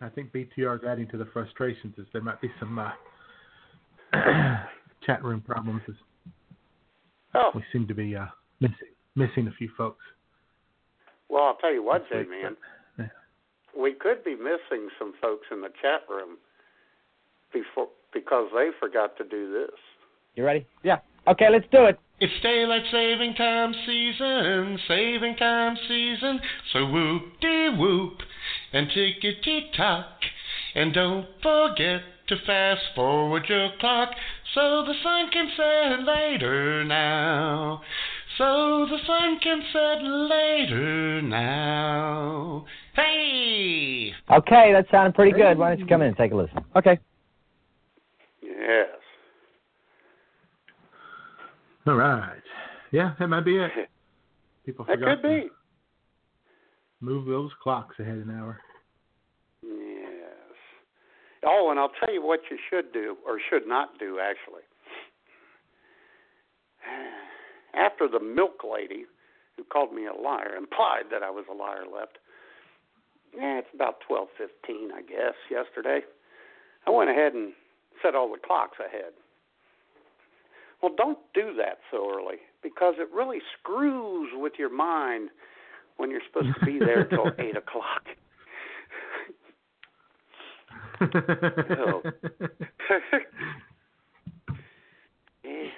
I 0.00 0.08
think 0.08 0.30
BTR 0.32 0.76
is 0.78 0.84
adding 0.88 1.08
to 1.08 1.16
the 1.16 1.26
frustrations 1.32 1.94
as 1.98 2.06
there 2.12 2.22
might 2.22 2.40
be 2.40 2.50
some 2.60 2.78
uh, 2.78 2.90
chat 5.06 5.24
room 5.24 5.40
problems 5.40 5.82
as 5.88 5.94
Oh, 7.34 7.50
we 7.54 7.62
seem 7.72 7.86
to 7.88 7.94
be 7.94 8.16
uh, 8.16 8.24
missing 8.60 8.74
missing 9.16 9.48
a 9.48 9.52
few 9.58 9.68
folks. 9.76 10.02
well, 11.28 11.44
I'll 11.44 11.56
tell 11.56 11.72
you 11.72 11.84
what, 11.84 12.02
week, 12.10 12.26
J-Man. 12.26 12.56
yeah. 12.98 13.06
We 13.78 13.92
could 13.92 14.24
be 14.24 14.34
missing 14.34 14.88
some 14.98 15.12
folks 15.20 15.46
in 15.52 15.60
the 15.60 15.68
chat 15.82 16.02
room 16.08 16.38
before 17.52 17.88
because 18.12 18.48
they 18.54 18.70
forgot 18.78 19.16
to 19.18 19.24
do 19.24 19.52
this. 19.52 19.78
You 20.34 20.44
ready? 20.44 20.66
Yeah. 20.82 20.98
Okay, 21.26 21.48
let's 21.50 21.66
do 21.70 21.84
it. 21.84 21.98
It's 22.20 22.32
daylight 22.42 22.82
saving 22.90 23.34
time 23.34 23.72
season, 23.86 24.78
saving 24.88 25.36
time 25.36 25.76
season. 25.86 26.40
So 26.72 26.86
whoop 26.86 27.22
dee 27.40 27.68
whoop 27.78 28.18
and 28.72 28.88
tickety 28.88 29.72
tock. 29.76 30.06
And 30.74 30.92
don't 30.92 31.26
forget 31.42 32.02
to 32.28 32.36
fast 32.46 32.82
forward 32.94 33.44
your 33.48 33.70
clock 33.80 34.10
so 34.54 34.84
the 34.86 34.94
sun 35.02 35.30
can 35.30 35.48
set 35.56 36.04
later 36.06 36.84
now. 36.84 37.82
So 38.36 38.86
the 38.88 38.98
sun 39.06 39.38
can 39.40 39.62
set 39.72 40.02
later 40.02 41.22
now. 41.22 42.64
Hey! 42.94 44.12
Okay, 44.30 44.72
that 44.72 44.86
sounded 44.90 45.14
pretty 45.14 45.32
good. 45.32 45.58
Why 45.58 45.70
don't 45.70 45.80
you 45.80 45.86
come 45.86 46.02
in 46.02 46.08
and 46.08 46.16
take 46.16 46.32
a 46.32 46.36
listen? 46.36 46.64
Okay. 46.76 46.98
Yes. 48.58 48.88
All 51.86 51.94
right. 51.94 52.42
Yeah, 52.90 53.14
that 53.18 53.28
might 53.28 53.44
be 53.44 53.56
it. 53.58 53.70
People 54.66 54.84
That 54.86 54.98
forgot 54.98 55.22
could 55.22 55.22
be. 55.22 55.48
move 57.00 57.26
those 57.26 57.50
clocks 57.62 57.98
ahead 57.98 58.16
an 58.18 58.30
hour. 58.38 58.58
Yes. 59.62 60.56
Oh, 61.46 61.68
and 61.70 61.78
I'll 61.80 61.92
tell 62.04 62.12
you 62.12 62.22
what 62.22 62.40
you 62.50 62.58
should 62.68 62.92
do, 62.92 63.16
or 63.26 63.38
should 63.48 63.66
not 63.66 63.98
do, 63.98 64.18
actually. 64.20 64.62
After 67.74 68.08
the 68.08 68.20
milk 68.20 68.60
lady, 68.70 69.04
who 69.56 69.64
called 69.64 69.94
me 69.94 70.06
a 70.06 70.12
liar, 70.20 70.54
implied 70.56 71.04
that 71.10 71.22
I 71.22 71.30
was 71.30 71.44
a 71.50 71.54
liar, 71.54 71.84
left. 71.92 72.18
Yeah, 73.36 73.58
it's 73.58 73.68
about 73.74 73.96
twelve 74.06 74.28
fifteen, 74.36 74.90
I 74.94 75.02
guess, 75.02 75.34
yesterday. 75.50 76.00
I 76.86 76.90
went 76.90 77.10
ahead 77.10 77.34
and 77.34 77.52
set 78.02 78.14
all 78.14 78.30
the 78.30 78.38
clocks 78.38 78.78
ahead. 78.78 79.12
Well, 80.82 80.92
don't 80.96 81.18
do 81.34 81.54
that 81.56 81.78
so 81.90 82.10
early 82.10 82.38
because 82.62 82.94
it 82.98 83.08
really 83.12 83.40
screws 83.58 84.30
with 84.34 84.54
your 84.58 84.70
mind 84.70 85.30
when 85.96 86.10
you're 86.10 86.22
supposed 86.26 86.58
to 86.58 86.64
be 86.64 86.78
there 86.78 87.04
till 87.04 87.32
eight 87.38 87.56
o'clock. 87.56 88.06
Yeah. 95.44 95.68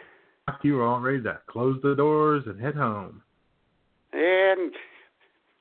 you 0.62 0.74
were 0.74 0.86
all 0.86 1.00
ready 1.00 1.22
to 1.22 1.38
close 1.46 1.80
the 1.82 1.94
doors 1.94 2.44
and 2.46 2.60
head 2.60 2.74
home. 2.74 3.22
And 4.12 4.72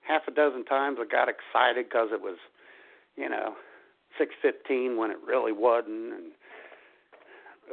half 0.08 0.24
a 0.28 0.32
dozen 0.32 0.66
times 0.66 0.98
I 1.00 1.06
got 1.06 1.30
excited 1.30 1.88
because 1.88 2.10
it 2.12 2.22
was, 2.22 2.38
you 3.16 3.30
know, 3.30 3.54
six 4.18 4.34
fifteen 4.42 4.98
when 4.98 5.12
it 5.12 5.18
really 5.26 5.52
wasn't. 5.52 6.14
And 6.14 6.32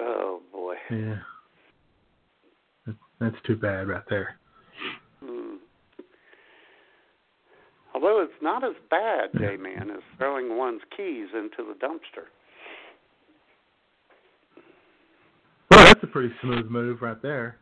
oh 0.00 0.40
boy, 0.52 0.74
Yeah. 0.90 1.16
That- 2.86 2.96
That's 3.20 3.36
too 3.46 3.56
bad 3.56 3.88
right 3.88 4.04
there. 4.08 4.36
hmm. 5.24 5.56
although 7.94 8.20
it's 8.22 8.42
not 8.42 8.62
as 8.64 8.74
bad, 8.90 9.30
J 9.38 9.56
man, 9.56 9.90
as 9.90 10.02
throwing 10.18 10.56
one's 10.56 10.82
keys 10.96 11.28
into 11.34 11.64
the 11.68 11.74
dumpster. 11.74 12.26
Well, 15.70 15.84
that's 15.86 16.02
a 16.02 16.06
pretty 16.06 16.32
smooth 16.42 16.66
move 16.70 17.02
right 17.02 17.20
there. 17.22 17.56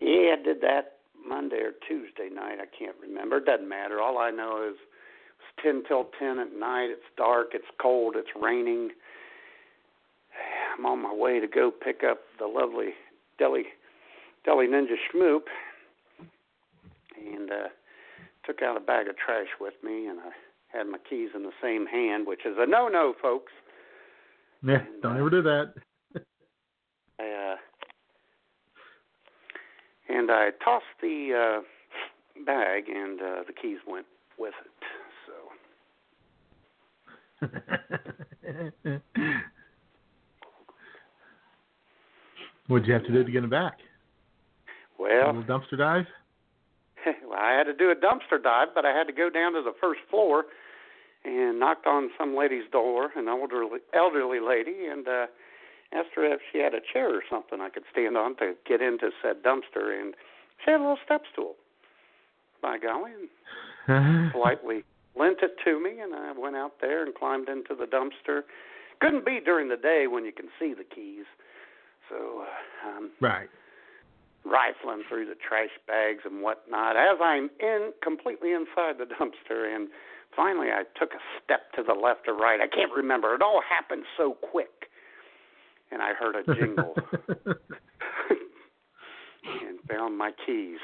Yeah, 0.00 0.36
I 0.38 0.42
did 0.42 0.60
that 0.62 0.98
Monday 1.26 1.56
or 1.58 1.72
Tuesday 1.86 2.28
night. 2.32 2.58
I 2.60 2.66
can't 2.78 2.96
remember. 3.02 3.38
It 3.38 3.44
doesn't 3.46 3.68
matter. 3.68 4.00
All 4.00 4.18
I 4.18 4.30
know 4.30 4.66
is 4.68 4.76
it's 4.78 5.62
ten 5.62 5.82
till 5.86 6.08
ten 6.18 6.38
at 6.38 6.52
night. 6.56 6.88
It's 6.90 7.02
dark. 7.16 7.48
It's 7.52 7.66
cold. 7.80 8.14
It's 8.16 8.28
raining. 8.40 8.90
I'm 10.78 10.86
on 10.86 11.02
my 11.02 11.12
way 11.12 11.40
to 11.40 11.48
go 11.48 11.70
pick 11.70 12.02
up 12.08 12.20
the 12.38 12.46
lovely 12.46 12.90
Deli 13.38 13.64
Deli 14.44 14.66
Ninja 14.66 14.94
Schmoop, 15.12 15.42
and 17.16 17.50
uh, 17.50 17.68
took 18.46 18.62
out 18.62 18.76
a 18.76 18.80
bag 18.80 19.08
of 19.08 19.16
trash 19.16 19.48
with 19.60 19.74
me, 19.82 20.06
and 20.06 20.20
I 20.20 20.30
had 20.76 20.86
my 20.86 20.98
keys 21.08 21.30
in 21.34 21.42
the 21.42 21.52
same 21.62 21.86
hand, 21.86 22.26
which 22.26 22.46
is 22.46 22.56
a 22.58 22.66
no-no, 22.66 23.14
folks. 23.20 23.52
Yeah, 24.64 24.84
don't 25.02 25.16
ever 25.18 25.30
do 25.30 25.42
that. 25.42 25.74
I, 27.20 27.22
uh, 27.22 27.56
and 30.08 30.30
I 30.30 30.50
tossed 30.64 30.84
the 31.02 31.60
uh, 31.60 32.44
bag, 32.44 32.88
and 32.88 33.20
uh, 33.20 33.42
the 33.46 33.52
keys 33.52 33.78
went 33.86 34.06
with 34.38 34.54
it. 34.64 34.70
So 37.40 39.00
What'd 42.68 42.86
you 42.86 42.94
have 42.94 43.04
to 43.04 43.12
do 43.12 43.24
to 43.24 43.32
get 43.32 43.40
them 43.40 43.50
back? 43.50 43.78
Well, 44.98 45.30
A 45.30 45.32
little 45.32 45.42
dumpster 45.42 45.78
dive? 45.78 46.06
well, 47.26 47.38
I 47.38 47.52
had 47.52 47.64
to 47.64 47.74
do 47.74 47.90
a 47.90 47.94
dumpster 47.94 48.42
dive, 48.42 48.68
but 48.74 48.84
I 48.84 48.96
had 48.96 49.06
to 49.06 49.12
go 49.12 49.30
down 49.30 49.54
to 49.54 49.62
the 49.62 49.72
first 49.80 50.00
floor 50.10 50.44
and 51.24 51.58
knocked 51.58 51.86
on 51.86 52.10
some 52.18 52.36
lady's 52.36 52.70
door, 52.70 53.10
an 53.16 53.28
elderly 53.28 53.80
elderly 53.94 54.40
lady, 54.40 54.86
and 54.90 55.08
uh, 55.08 55.26
asked 55.92 56.10
her 56.14 56.24
if 56.24 56.40
she 56.52 56.58
had 56.58 56.74
a 56.74 56.80
chair 56.92 57.14
or 57.14 57.22
something 57.30 57.60
I 57.60 57.70
could 57.70 57.84
stand 57.90 58.16
on 58.16 58.36
to 58.36 58.54
get 58.66 58.80
into 58.80 59.10
said 59.22 59.42
dumpster, 59.42 59.98
and 59.98 60.14
she 60.64 60.70
had 60.70 60.80
a 60.80 60.82
little 60.82 60.98
step 61.04 61.22
stool. 61.32 61.54
By 62.60 62.78
golly, 62.78 63.12
and 63.86 64.32
politely 64.32 64.82
lent 65.16 65.38
it 65.42 65.56
to 65.64 65.80
me, 65.80 66.00
and 66.00 66.12
I 66.14 66.32
went 66.32 66.56
out 66.56 66.80
there 66.80 67.04
and 67.04 67.14
climbed 67.14 67.48
into 67.48 67.74
the 67.74 67.86
dumpster. 67.86 68.42
Couldn't 69.00 69.24
be 69.24 69.38
during 69.44 69.68
the 69.68 69.76
day 69.76 70.06
when 70.08 70.24
you 70.24 70.32
can 70.32 70.48
see 70.58 70.74
the 70.74 70.82
keys, 70.82 71.24
so 72.08 72.42
uh, 72.42 72.96
I'm 72.96 73.10
right. 73.20 73.48
rifling 74.44 75.04
through 75.08 75.26
the 75.26 75.36
trash 75.36 75.70
bags 75.86 76.20
and 76.24 76.42
whatnot 76.42 76.96
as 76.96 77.18
I'm 77.22 77.50
in 77.60 77.92
completely 78.02 78.52
inside 78.52 78.98
the 78.98 79.04
dumpster 79.04 79.74
and 79.74 79.88
finally 80.34 80.68
I 80.68 80.84
took 80.98 81.12
a 81.12 81.22
step 81.42 81.72
to 81.76 81.82
the 81.82 81.94
left 81.94 82.28
or 82.28 82.34
right. 82.34 82.60
I 82.60 82.68
can't 82.68 82.92
remember. 82.94 83.34
It 83.34 83.42
all 83.42 83.62
happened 83.68 84.04
so 84.16 84.36
quick. 84.50 84.68
And 85.90 86.02
I 86.02 86.12
heard 86.12 86.36
a 86.36 86.54
jingle 86.54 86.94
and 89.44 89.78
found 89.88 90.18
my 90.18 90.32
keys. 90.44 90.78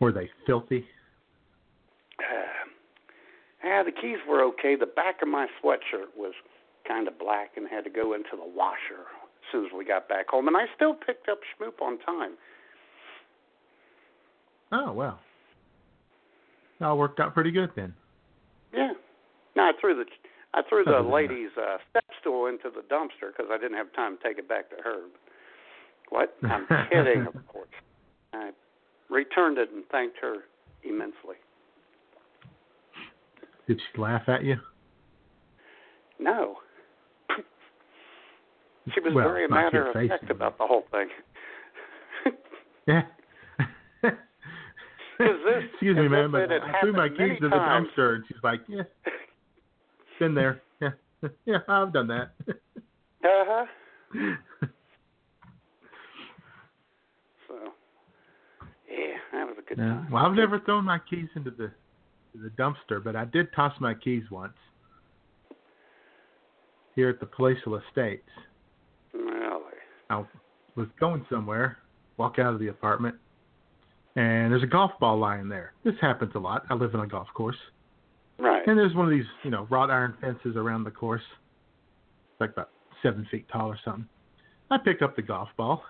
Were 0.00 0.12
they 0.12 0.28
filthy? 0.44 0.84
Uh, 2.18 2.68
yeah, 3.64 3.82
the 3.84 3.92
keys 3.92 4.18
were 4.28 4.42
okay. 4.44 4.74
The 4.74 4.86
back 4.86 5.22
of 5.22 5.28
my 5.28 5.46
sweatshirt 5.62 6.16
was 6.16 6.32
kind 6.86 7.08
of 7.08 7.18
black 7.18 7.52
and 7.56 7.66
had 7.68 7.84
to 7.84 7.90
go 7.90 8.14
into 8.14 8.30
the 8.32 8.46
washer 8.56 9.06
as 9.20 9.52
soon 9.52 9.66
as 9.66 9.72
we 9.76 9.84
got 9.84 10.08
back 10.08 10.28
home. 10.28 10.48
And 10.48 10.56
I 10.56 10.64
still 10.76 10.94
picked 10.94 11.28
up 11.28 11.38
Schmoop 11.58 11.80
on 11.82 11.98
time. 12.00 12.32
Oh 14.72 14.92
well. 14.92 15.18
That 16.78 16.86
all 16.86 16.98
worked 16.98 17.20
out 17.20 17.34
pretty 17.34 17.50
good 17.50 17.70
then. 17.76 17.92
Yeah. 18.72 18.92
No, 19.56 19.62
I 19.64 19.72
threw 19.80 19.94
the 19.96 20.04
I 20.54 20.62
threw 20.68 20.84
the 20.84 20.90
Other 20.90 21.02
than 21.02 21.10
that. 21.10 21.14
lady's 21.14 21.50
uh, 21.56 21.76
step 21.90 22.04
stool 22.20 22.46
into 22.46 22.70
the 22.74 22.82
dumpster 22.92 23.30
because 23.36 23.46
I 23.50 23.58
didn't 23.58 23.76
have 23.76 23.92
time 23.94 24.16
to 24.16 24.22
take 24.22 24.38
it 24.38 24.48
back 24.48 24.70
to 24.70 24.76
her. 24.82 25.02
What? 26.08 26.34
I'm 26.42 26.66
kidding, 26.90 27.26
of 27.26 27.34
course. 27.46 27.68
I 28.32 28.50
returned 29.08 29.58
it 29.58 29.70
and 29.72 29.84
thanked 29.92 30.16
her 30.20 30.36
immensely. 30.82 31.36
Did 33.68 33.80
she 33.92 34.00
laugh 34.00 34.22
at 34.28 34.42
you? 34.42 34.56
No. 36.18 36.56
She 38.94 39.00
was 39.00 39.12
Well, 39.14 39.28
very 39.28 39.46
matter 39.48 39.86
of 39.88 39.92
fact 39.94 40.30
about 40.30 40.58
the 40.58 40.66
whole 40.66 40.84
thing. 40.90 41.08
Yeah. 42.86 43.02
this- 44.02 44.14
Excuse 45.72 45.96
me, 45.96 46.08
man, 46.08 46.30
but 46.30 46.50
I 46.50 46.80
threw 46.80 46.92
my 46.92 47.08
keys 47.08 47.38
to 47.40 47.48
the 47.48 47.56
dumpster, 47.56 48.14
and 48.16 48.24
she's 48.26 48.38
like, 48.42 48.60
"Yeah, 48.68 48.82
been 50.18 50.34
there. 50.34 50.62
Yeah, 50.80 50.90
yeah, 51.44 51.58
I've 51.68 51.92
done 51.92 52.08
that." 52.08 52.32
Uh 53.22 53.44
huh. 53.46 53.66
So, 57.46 57.54
yeah, 58.88 59.16
that 59.32 59.46
was 59.46 59.56
a 59.58 59.62
good 59.68 59.76
Yeah. 59.78 59.84
time. 59.84 60.10
Well, 60.10 60.24
I've 60.24 60.32
never 60.34 60.58
thrown 60.60 60.84
my 60.86 60.98
keys 60.98 61.28
into 61.36 61.50
the 61.50 61.70
the 62.34 62.48
dumpster, 62.50 63.02
but 63.04 63.14
I 63.16 63.24
did 63.26 63.52
toss 63.52 63.74
my 63.80 63.92
keys 63.92 64.22
once 64.30 64.56
here 66.94 67.10
at 67.10 67.20
the 67.20 67.26
Palatial 67.26 67.76
Estates. 67.76 68.28
I 70.10 70.24
was 70.76 70.88
going 70.98 71.24
somewhere, 71.30 71.78
walk 72.16 72.38
out 72.38 72.52
of 72.52 72.60
the 72.60 72.68
apartment, 72.68 73.14
and 74.16 74.52
there's 74.52 74.62
a 74.62 74.66
golf 74.66 74.90
ball 75.00 75.18
lying 75.18 75.48
there. 75.48 75.72
This 75.84 75.94
happens 76.00 76.32
a 76.34 76.38
lot. 76.38 76.64
I 76.68 76.74
live 76.74 76.94
on 76.94 77.00
a 77.00 77.06
golf 77.06 77.28
course. 77.34 77.56
Right. 78.38 78.66
And 78.66 78.76
there's 78.78 78.94
one 78.94 79.06
of 79.06 79.10
these, 79.10 79.26
you 79.44 79.50
know, 79.50 79.66
wrought 79.70 79.90
iron 79.90 80.14
fences 80.20 80.56
around 80.56 80.84
the 80.84 80.90
course. 80.90 81.22
It's 82.32 82.40
like 82.40 82.50
about 82.50 82.70
seven 83.02 83.26
feet 83.30 83.46
tall 83.52 83.68
or 83.68 83.78
something. 83.84 84.06
I 84.70 84.78
pick 84.78 85.02
up 85.02 85.16
the 85.16 85.22
golf 85.22 85.48
ball. 85.56 85.82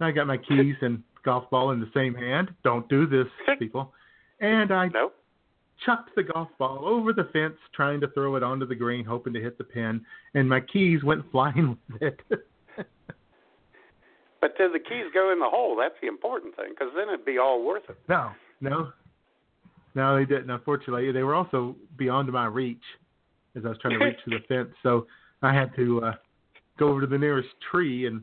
I 0.00 0.10
got 0.10 0.26
my 0.26 0.36
keys 0.36 0.74
and 0.82 1.02
golf 1.24 1.48
ball 1.50 1.70
in 1.70 1.80
the 1.80 1.90
same 1.94 2.14
hand. 2.14 2.50
Don't 2.64 2.88
do 2.88 3.06
this, 3.06 3.26
people. 3.58 3.92
And 4.40 4.72
I 4.72 4.88
Nope. 4.88 5.14
chucked 5.86 6.10
the 6.16 6.22
golf 6.24 6.48
ball 6.58 6.84
over 6.84 7.12
the 7.12 7.28
fence, 7.32 7.56
trying 7.74 8.00
to 8.02 8.08
throw 8.08 8.36
it 8.36 8.42
onto 8.42 8.66
the 8.66 8.74
green, 8.74 9.04
hoping 9.04 9.32
to 9.32 9.40
hit 9.40 9.56
the 9.58 9.64
pin. 9.64 10.04
And 10.34 10.48
my 10.48 10.60
keys 10.60 11.02
went 11.02 11.24
flying 11.32 11.78
with 11.90 12.02
it. 12.02 12.20
But 14.44 14.58
did 14.58 14.74
the 14.74 14.78
keys 14.78 15.06
go 15.14 15.32
in 15.32 15.38
the 15.38 15.48
hole? 15.48 15.74
That's 15.74 15.94
the 16.02 16.06
important 16.06 16.54
thing, 16.54 16.66
because 16.68 16.92
then 16.94 17.08
it'd 17.08 17.24
be 17.24 17.38
all 17.38 17.64
worth 17.64 17.84
it. 17.88 17.96
no, 18.10 18.32
no, 18.60 18.92
no, 19.94 20.16
they 20.18 20.26
didn't. 20.26 20.50
Unfortunately, 20.50 21.10
they 21.12 21.22
were 21.22 21.34
also 21.34 21.74
beyond 21.96 22.30
my 22.30 22.44
reach 22.44 22.82
as 23.56 23.64
I 23.64 23.70
was 23.70 23.78
trying 23.80 23.98
to 23.98 24.04
reach 24.04 24.18
to 24.28 24.30
the 24.38 24.40
fence. 24.48 24.68
So 24.82 25.06
I 25.40 25.54
had 25.54 25.74
to 25.76 26.02
uh, 26.04 26.12
go 26.78 26.88
over 26.90 27.00
to 27.00 27.06
the 27.06 27.16
nearest 27.16 27.48
tree 27.70 28.06
and 28.06 28.22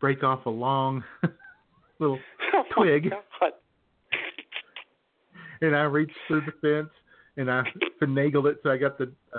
break 0.00 0.22
off 0.22 0.44
a 0.44 0.50
long 0.50 1.02
little 1.98 2.18
Oh, 2.52 2.64
Twig. 2.76 3.10
God. 3.40 3.52
and 5.62 5.74
I 5.74 5.84
reached 5.84 6.12
through 6.26 6.42
the 6.42 6.52
fence 6.60 6.90
and 7.38 7.50
I 7.50 7.62
finagled 8.02 8.50
it 8.50 8.58
so 8.62 8.70
I 8.70 8.76
got 8.76 8.98
the 8.98 9.10
uh, 9.34 9.38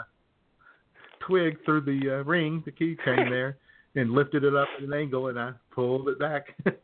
twig 1.19 1.63
through 1.65 1.81
the 1.81 2.15
uh, 2.19 2.23
ring, 2.23 2.63
the 2.65 2.71
keychain 2.71 3.29
there, 3.29 3.57
and 3.99 4.11
lifted 4.11 4.43
it 4.43 4.55
up 4.55 4.67
at 4.77 4.83
an 4.83 4.93
angle, 4.93 5.27
and 5.27 5.39
I 5.39 5.51
pulled 5.73 6.07
it 6.09 6.19
back. 6.19 6.55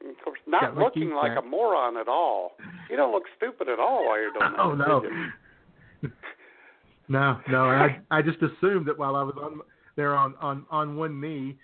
Of 0.00 0.14
course, 0.24 0.38
not 0.46 0.76
looking 0.76 1.10
like 1.10 1.34
back. 1.34 1.44
a 1.44 1.46
moron 1.46 1.96
at 1.96 2.06
all. 2.06 2.52
You 2.88 2.96
don't 2.96 3.12
look 3.12 3.24
stupid 3.36 3.68
at 3.68 3.80
all 3.80 4.06
while 4.06 4.18
you're 4.18 4.30
doing 4.30 4.54
oh, 4.58 4.76
that. 4.76 4.88
oh 4.88 6.08
no, 7.08 7.40
no, 7.40 7.40
no. 7.50 7.64
I 7.64 8.00
I 8.10 8.22
just 8.22 8.38
assumed 8.38 8.86
that 8.86 8.96
while 8.96 9.16
I 9.16 9.22
was 9.22 9.34
on 9.42 9.60
there 9.96 10.14
on 10.14 10.34
on 10.40 10.64
on 10.70 10.96
one 10.96 11.20
knee, 11.20 11.56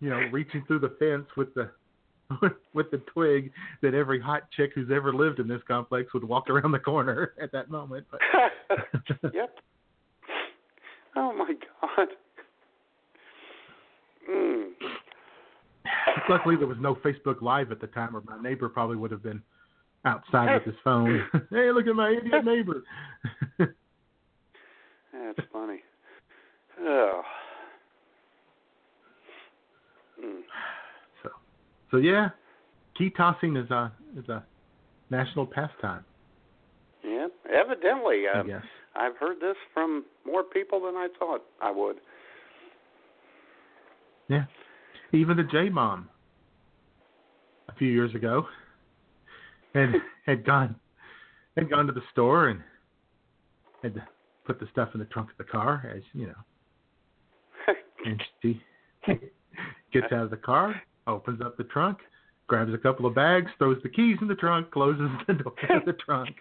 you 0.00 0.08
know, 0.08 0.20
reaching 0.32 0.64
through 0.66 0.80
the 0.80 0.96
fence 0.98 1.26
with 1.36 1.52
the 1.54 1.70
with 2.72 2.90
the 2.90 2.98
twig, 3.12 3.52
that 3.82 3.92
every 3.92 4.20
hot 4.20 4.50
chick 4.56 4.70
who's 4.74 4.90
ever 4.90 5.12
lived 5.12 5.38
in 5.38 5.46
this 5.46 5.60
complex 5.68 6.14
would 6.14 6.24
walk 6.24 6.48
around 6.48 6.72
the 6.72 6.78
corner 6.78 7.34
at 7.40 7.52
that 7.52 7.70
moment. 7.70 8.06
But 8.10 8.20
yep. 9.34 9.54
Oh 11.14 11.32
my 11.34 11.52
God. 11.80 12.08
Mm. 14.30 14.70
luckily 16.28 16.56
there 16.56 16.66
was 16.66 16.78
no 16.80 16.94
Facebook 16.96 17.42
Live 17.42 17.70
at 17.72 17.80
the 17.80 17.86
time, 17.88 18.16
or 18.16 18.22
my 18.26 18.40
neighbor 18.40 18.68
probably 18.68 18.96
would 18.96 19.10
have 19.10 19.22
been 19.22 19.42
outside 20.04 20.54
with 20.54 20.64
his 20.64 20.74
phone. 20.84 21.22
hey, 21.50 21.70
look 21.74 21.86
at 21.86 21.94
my 21.94 22.10
idiot 22.10 22.44
neighbor. 22.44 22.82
That's 23.58 25.48
funny. 25.52 25.80
Oh. 26.80 27.22
Mm. 30.24 30.40
So, 31.22 31.28
so 31.90 31.96
yeah, 31.98 32.30
key 32.96 33.10
tossing 33.10 33.56
is 33.56 33.70
a 33.70 33.92
is 34.18 34.28
a 34.28 34.44
national 35.10 35.46
pastime. 35.46 36.04
Yeah, 37.04 37.28
evidently. 37.52 38.24
I 38.34 38.40
Um, 38.40 38.46
guess. 38.46 38.62
I've 38.96 39.16
heard 39.16 39.40
this 39.40 39.56
from 39.72 40.04
more 40.24 40.42
people 40.44 40.80
than 40.80 40.94
I 40.94 41.08
thought 41.18 41.42
I 41.60 41.70
would. 41.70 41.96
Yeah, 44.28 44.44
even 45.12 45.36
the 45.36 45.44
J 45.44 45.68
Mom 45.68 46.08
a 47.68 47.74
few 47.74 47.88
years 47.88 48.14
ago 48.14 48.46
had 49.74 49.94
had 50.26 50.44
gone 50.46 50.76
had 51.56 51.70
gone 51.70 51.86
to 51.86 51.92
the 51.92 52.02
store 52.12 52.48
and 52.48 52.60
had 53.82 53.94
to 53.94 54.06
put 54.46 54.60
the 54.60 54.66
stuff 54.72 54.90
in 54.94 55.00
the 55.00 55.06
trunk 55.06 55.30
of 55.30 55.36
the 55.38 55.44
car, 55.44 55.90
as 55.94 56.02
you 56.12 56.26
know, 56.26 56.34
and 58.04 58.22
she 58.42 58.60
gets 59.92 60.12
out 60.12 60.24
of 60.24 60.30
the 60.30 60.36
car, 60.36 60.80
opens 61.06 61.40
up 61.40 61.56
the 61.56 61.64
trunk, 61.64 61.98
grabs 62.46 62.72
a 62.72 62.78
couple 62.78 63.06
of 63.06 63.14
bags, 63.14 63.50
throws 63.58 63.78
the 63.82 63.88
keys 63.88 64.16
in 64.20 64.28
the 64.28 64.34
trunk, 64.34 64.70
closes 64.70 65.10
the 65.26 65.34
door 65.34 65.54
of 65.70 65.84
the 65.84 65.92
trunk. 66.04 66.34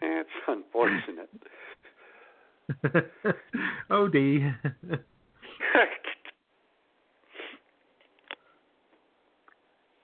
It's 0.00 0.30
unfortunate. 0.46 1.30
oh, 3.90 4.08
D. 4.08 4.46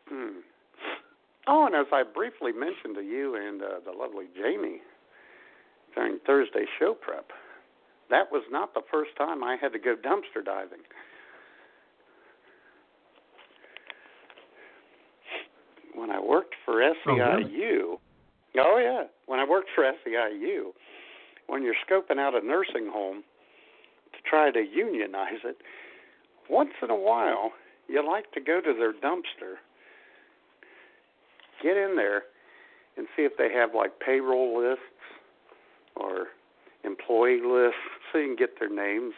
Hmm. 0.09 0.41
Oh, 1.47 1.67
and 1.67 1.75
as 1.75 1.87
I 1.93 2.03
briefly 2.05 2.53
mentioned 2.53 2.95
to 2.95 3.03
you 3.03 3.35
and 3.35 3.63
uh, 3.63 3.67
the 3.85 3.91
lovely 3.91 4.27
Jamie 4.37 4.81
during 5.95 6.19
Thursday 6.25 6.65
show 6.79 6.95
prep, 6.95 7.31
that 8.11 8.31
was 8.31 8.43
not 8.51 8.75
the 8.75 8.83
first 8.91 9.11
time 9.17 9.43
I 9.43 9.57
had 9.61 9.73
to 9.73 9.79
go 9.79 9.97
dumpster 9.97 10.45
diving. 10.45 10.79
When 15.95 16.11
I 16.11 16.21
worked 16.21 16.55
for 16.65 16.75
SEIU, 16.75 17.97
oh, 18.59 18.79
yeah, 18.79 19.05
when 19.27 19.41
I 19.41 19.45
worked 19.49 19.69
for 19.75 19.85
SEIU, 19.85 20.73
when 21.49 21.63
you're 21.63 21.75
scoping 21.89 22.19
out 22.19 22.35
a 22.41 22.47
nursing 22.47 22.89
home 22.91 23.25
to 24.13 24.19
try 24.29 24.51
to 24.51 24.61
unionize 24.61 25.41
it, 25.45 25.57
once 26.49 26.71
in 26.83 26.91
a 26.91 26.97
while 26.97 27.53
you 27.89 28.07
like 28.07 28.31
to 28.33 28.41
go 28.41 28.61
to 28.61 28.73
their 28.73 28.93
dumpster 28.93 29.57
get 31.63 31.77
in 31.77 31.95
there 31.97 32.23
and 32.97 33.07
see 33.17 33.23
if 33.23 33.33
they 33.39 33.51
have 33.53 33.75
like 33.75 33.99
payroll 34.05 34.61
lists 34.61 34.83
or 35.97 36.27
employee 36.85 37.41
lists 37.41 37.81
so 38.13 38.19
you 38.19 38.29
can 38.29 38.37
get 38.37 38.59
their 38.59 38.69
names 38.69 39.15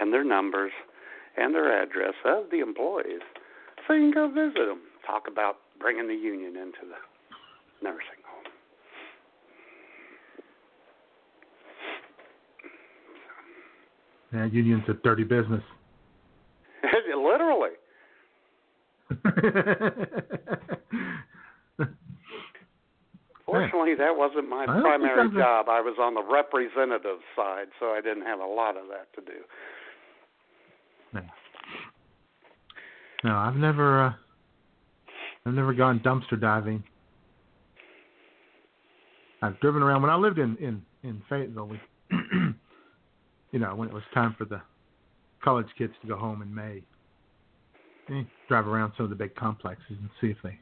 and 0.00 0.12
their 0.12 0.24
numbers 0.24 0.72
and 1.36 1.54
their 1.54 1.82
address 1.82 2.14
of 2.24 2.50
the 2.50 2.60
employees 2.60 3.20
so 3.86 3.94
you 3.94 4.02
can 4.02 4.12
go 4.12 4.28
visit 4.28 4.66
them 4.66 4.80
talk 5.06 5.24
about 5.28 5.56
bringing 5.80 6.06
the 6.06 6.14
union 6.14 6.56
into 6.56 6.80
the 6.82 7.82
nursing 7.82 8.22
home. 8.24 8.44
Yeah, 14.32 14.46
union's 14.46 14.84
a 14.88 14.94
dirty 14.94 15.24
business. 15.24 15.62
literally 17.16 17.72
Fortunately, 23.46 23.94
that 23.96 24.16
wasn't 24.16 24.48
my 24.48 24.64
it 24.64 24.66
primary 24.66 25.30
job. 25.30 25.68
I 25.68 25.80
was 25.80 25.96
on 26.00 26.14
the 26.14 26.22
representative 26.22 27.18
side, 27.36 27.66
so 27.78 27.86
I 27.86 28.00
didn't 28.00 28.24
have 28.24 28.40
a 28.40 28.46
lot 28.46 28.76
of 28.76 28.84
that 28.88 29.12
to 29.14 29.20
do. 29.20 29.38
no, 33.24 33.36
I've 33.36 33.56
never, 33.56 34.06
uh, 34.06 34.12
I've 35.44 35.54
never 35.54 35.74
gone 35.74 36.00
dumpster 36.00 36.40
diving. 36.40 36.82
I've 39.42 39.58
driven 39.60 39.82
around 39.82 40.02
when 40.02 40.10
I 40.10 40.16
lived 40.16 40.38
in 40.38 40.56
in 40.56 40.82
in 41.02 41.20
Fayetteville. 41.28 41.66
We, 41.66 41.80
you 43.50 43.58
know, 43.58 43.74
when 43.74 43.88
it 43.88 43.94
was 43.94 44.04
time 44.14 44.34
for 44.38 44.44
the 44.44 44.62
college 45.42 45.66
kids 45.76 45.92
to 46.00 46.08
go 46.08 46.16
home 46.16 46.42
in 46.42 46.54
May, 46.54 46.82
eh, 48.08 48.22
drive 48.48 48.68
around 48.68 48.92
some 48.96 49.04
of 49.04 49.10
the 49.10 49.16
big 49.16 49.34
complexes 49.34 49.84
and 49.90 50.08
see 50.20 50.28
if 50.28 50.36
they 50.42 50.58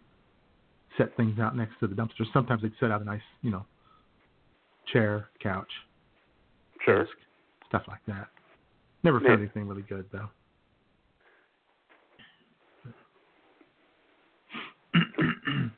set 0.96 1.16
things 1.16 1.38
out 1.38 1.56
next 1.56 1.78
to 1.80 1.86
the 1.86 1.94
dumpsters. 1.94 2.32
Sometimes 2.32 2.62
they'd 2.62 2.72
set 2.80 2.90
out 2.90 3.00
a 3.00 3.04
nice, 3.04 3.22
you 3.42 3.50
know, 3.50 3.64
chair, 4.86 5.28
couch, 5.42 5.70
Sure. 6.84 7.04
desk, 7.04 7.16
stuff 7.68 7.86
like 7.88 8.04
that. 8.06 8.28
Never 9.02 9.20
Yeah. 9.20 9.28
found 9.28 9.40
anything 9.42 9.68
really 9.68 9.82
good 9.82 10.10
though. 10.10 10.28
and 14.94 15.70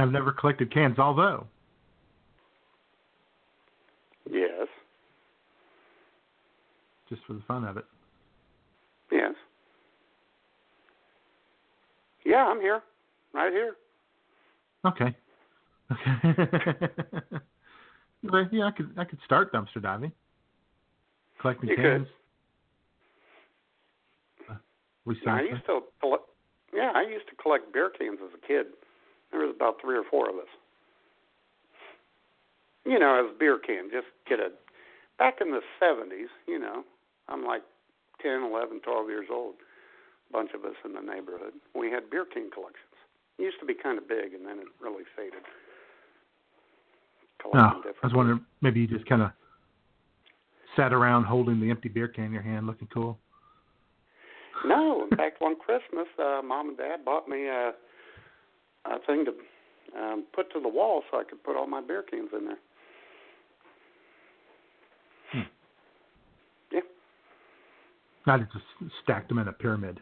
I've 0.00 0.12
never 0.12 0.32
collected 0.32 0.70
cans, 0.70 0.98
although 0.98 1.46
Yes. 4.30 4.68
just 7.08 7.22
for 7.24 7.32
the 7.34 7.42
fun 7.42 7.64
of 7.64 7.76
it. 7.76 7.84
Yes. 9.10 9.34
Yeah, 12.24 12.46
I'm 12.46 12.60
here. 12.60 12.82
Right 13.34 13.52
here. 13.52 13.76
Okay. 14.84 15.14
Okay. 15.90 16.88
Yeah, 18.52 18.66
I 18.66 18.70
could 18.70 18.94
I 18.96 19.04
could 19.04 19.18
start 19.24 19.52
dumpster 19.52 19.82
diving. 19.82 20.12
Collecting 21.40 21.70
You 21.70 21.76
could. 21.76 21.82
cans. 21.82 22.06
Uh, 24.48 24.54
I 25.26 25.42
used 25.42 25.66
to 25.66 25.80
collect. 26.00 26.22
Yeah, 26.72 26.92
I 26.94 27.02
used 27.02 27.28
to 27.28 27.34
collect 27.34 27.72
beer 27.72 27.90
cans 27.90 28.18
as 28.22 28.30
a 28.32 28.46
kid. 28.46 28.66
There 29.32 29.40
was 29.40 29.52
about 29.54 29.80
three 29.80 29.96
or 29.96 30.04
four 30.08 30.28
of 30.30 30.36
us. 30.36 30.46
You 32.84 32.98
know, 32.98 33.18
as 33.18 33.34
a 33.34 33.38
beer 33.38 33.58
can, 33.58 33.90
just 33.90 34.06
get 34.28 34.38
a. 34.38 34.50
Back 35.18 35.38
in 35.40 35.50
the 35.50 35.60
'70s, 35.82 36.30
you 36.46 36.58
know, 36.58 36.84
I'm 37.28 37.44
like 37.44 37.62
10, 38.22 38.42
11, 38.42 38.80
12 38.80 39.08
years 39.08 39.26
old. 39.30 39.54
A 40.30 40.32
bunch 40.32 40.50
of 40.54 40.64
us 40.64 40.76
in 40.84 40.94
the 40.94 41.00
neighborhood. 41.00 41.52
We 41.74 41.90
had 41.90 42.08
beer 42.10 42.24
can 42.24 42.50
collections. 42.50 42.91
It 43.42 43.46
used 43.46 43.58
to 43.58 43.66
be 43.66 43.74
kind 43.74 43.98
of 43.98 44.06
big, 44.06 44.34
and 44.34 44.46
then 44.46 44.60
it 44.60 44.66
really 44.80 45.02
faded. 45.16 45.42
No, 47.52 47.60
I 47.60 48.06
was 48.06 48.14
wondering 48.14 48.40
maybe 48.60 48.78
you 48.78 48.86
just 48.86 49.04
kind 49.08 49.20
of 49.20 49.32
sat 50.76 50.92
around 50.92 51.24
holding 51.24 51.60
the 51.60 51.68
empty 51.68 51.88
beer 51.88 52.06
can 52.06 52.26
in 52.26 52.32
your 52.32 52.42
hand, 52.42 52.68
looking 52.68 52.86
cool. 52.94 53.18
No, 54.64 55.08
in 55.10 55.16
fact, 55.16 55.40
one 55.40 55.56
Christmas, 55.56 56.06
uh, 56.20 56.40
mom 56.44 56.68
and 56.68 56.78
dad 56.78 57.04
bought 57.04 57.26
me 57.26 57.48
a, 57.48 57.72
a 58.84 58.98
thing 59.08 59.24
to 59.24 59.98
um, 60.00 60.24
put 60.32 60.52
to 60.52 60.60
the 60.60 60.68
wall 60.68 61.02
so 61.10 61.18
I 61.18 61.24
could 61.24 61.42
put 61.42 61.56
all 61.56 61.66
my 61.66 61.80
beer 61.80 62.04
cans 62.08 62.30
in 62.38 62.44
there. 62.44 62.58
Hmm. 65.32 65.40
Yeah. 66.70 68.32
I 68.32 68.38
just 68.38 68.92
stacked 69.02 69.30
them 69.30 69.40
in 69.40 69.48
a 69.48 69.52
pyramid. 69.52 69.98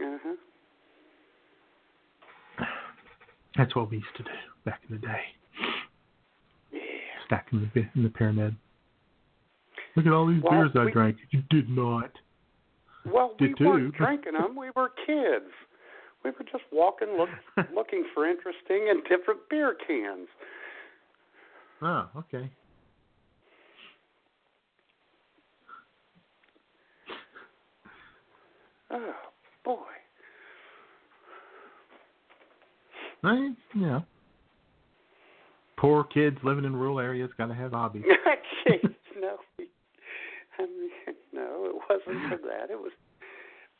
Uh-huh. 0.00 0.34
That's 3.56 3.74
what 3.74 3.90
we 3.90 3.98
used 3.98 4.16
to 4.16 4.22
do 4.22 4.30
back 4.64 4.80
in 4.88 4.96
the 4.96 5.00
day. 5.00 5.20
Yeah. 6.72 6.80
Back 7.28 7.48
in 7.52 7.70
the, 7.74 7.80
in 7.94 8.02
the 8.02 8.08
pyramid. 8.08 8.56
Look 9.96 10.06
at 10.06 10.12
all 10.12 10.26
these 10.26 10.42
well, 10.42 10.52
beers 10.52 10.70
I 10.76 10.90
drank. 10.90 11.16
You 11.30 11.42
did 11.50 11.68
not. 11.68 12.10
Well, 13.04 13.34
did 13.38 13.50
we 13.50 13.54
too. 13.54 13.64
weren't 13.64 13.94
drinking 13.94 14.34
them. 14.34 14.56
We 14.56 14.70
were 14.76 14.90
kids. 15.06 15.50
We 16.24 16.30
were 16.30 16.44
just 16.50 16.64
walking, 16.70 17.16
look, 17.18 17.28
looking 17.74 18.04
for 18.14 18.28
interesting 18.28 18.88
and 18.90 19.02
different 19.04 19.40
beer 19.48 19.74
cans. 19.86 20.28
Oh, 21.82 22.08
okay. 22.16 22.50
Oh 28.90 29.14
boy. 29.64 29.76
I, 33.22 33.50
yeah. 33.76 34.00
poor 35.76 36.04
kids 36.04 36.38
living 36.42 36.64
in 36.64 36.74
rural 36.74 37.00
areas 37.00 37.30
got 37.36 37.46
to 37.46 37.54
have 37.54 37.72
hobbies. 37.72 38.04
Jeez, 38.66 38.94
no. 39.20 39.36
I 40.58 40.62
mean, 40.62 41.16
no, 41.32 41.66
it 41.66 41.74
wasn't 41.88 42.30
for 42.30 42.38
that. 42.48 42.70
It 42.70 42.78
was. 42.78 42.92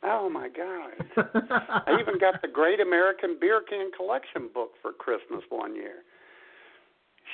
Oh 0.03 0.29
my 0.29 0.47
God! 0.49 0.91
I 1.87 1.97
even 1.99 2.19
got 2.19 2.41
the 2.41 2.47
Great 2.47 2.79
American 2.79 3.37
Beer 3.39 3.61
Can 3.67 3.91
Collection 3.95 4.49
book 4.53 4.71
for 4.81 4.93
Christmas 4.93 5.43
one 5.49 5.75
year. 5.75 6.03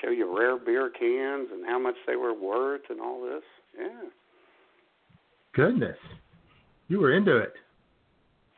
Show 0.01 0.09
you 0.11 0.37
rare 0.37 0.57
beer 0.57 0.89
cans 0.89 1.47
and 1.51 1.65
how 1.65 1.79
much 1.79 1.95
they 2.05 2.15
were 2.17 2.33
worth 2.33 2.81
and 2.89 2.99
all 2.99 3.21
this. 3.21 3.43
Yeah. 3.77 4.09
Goodness, 5.53 5.97
you 6.89 6.99
were 6.99 7.13
into 7.13 7.37
it. 7.37 7.53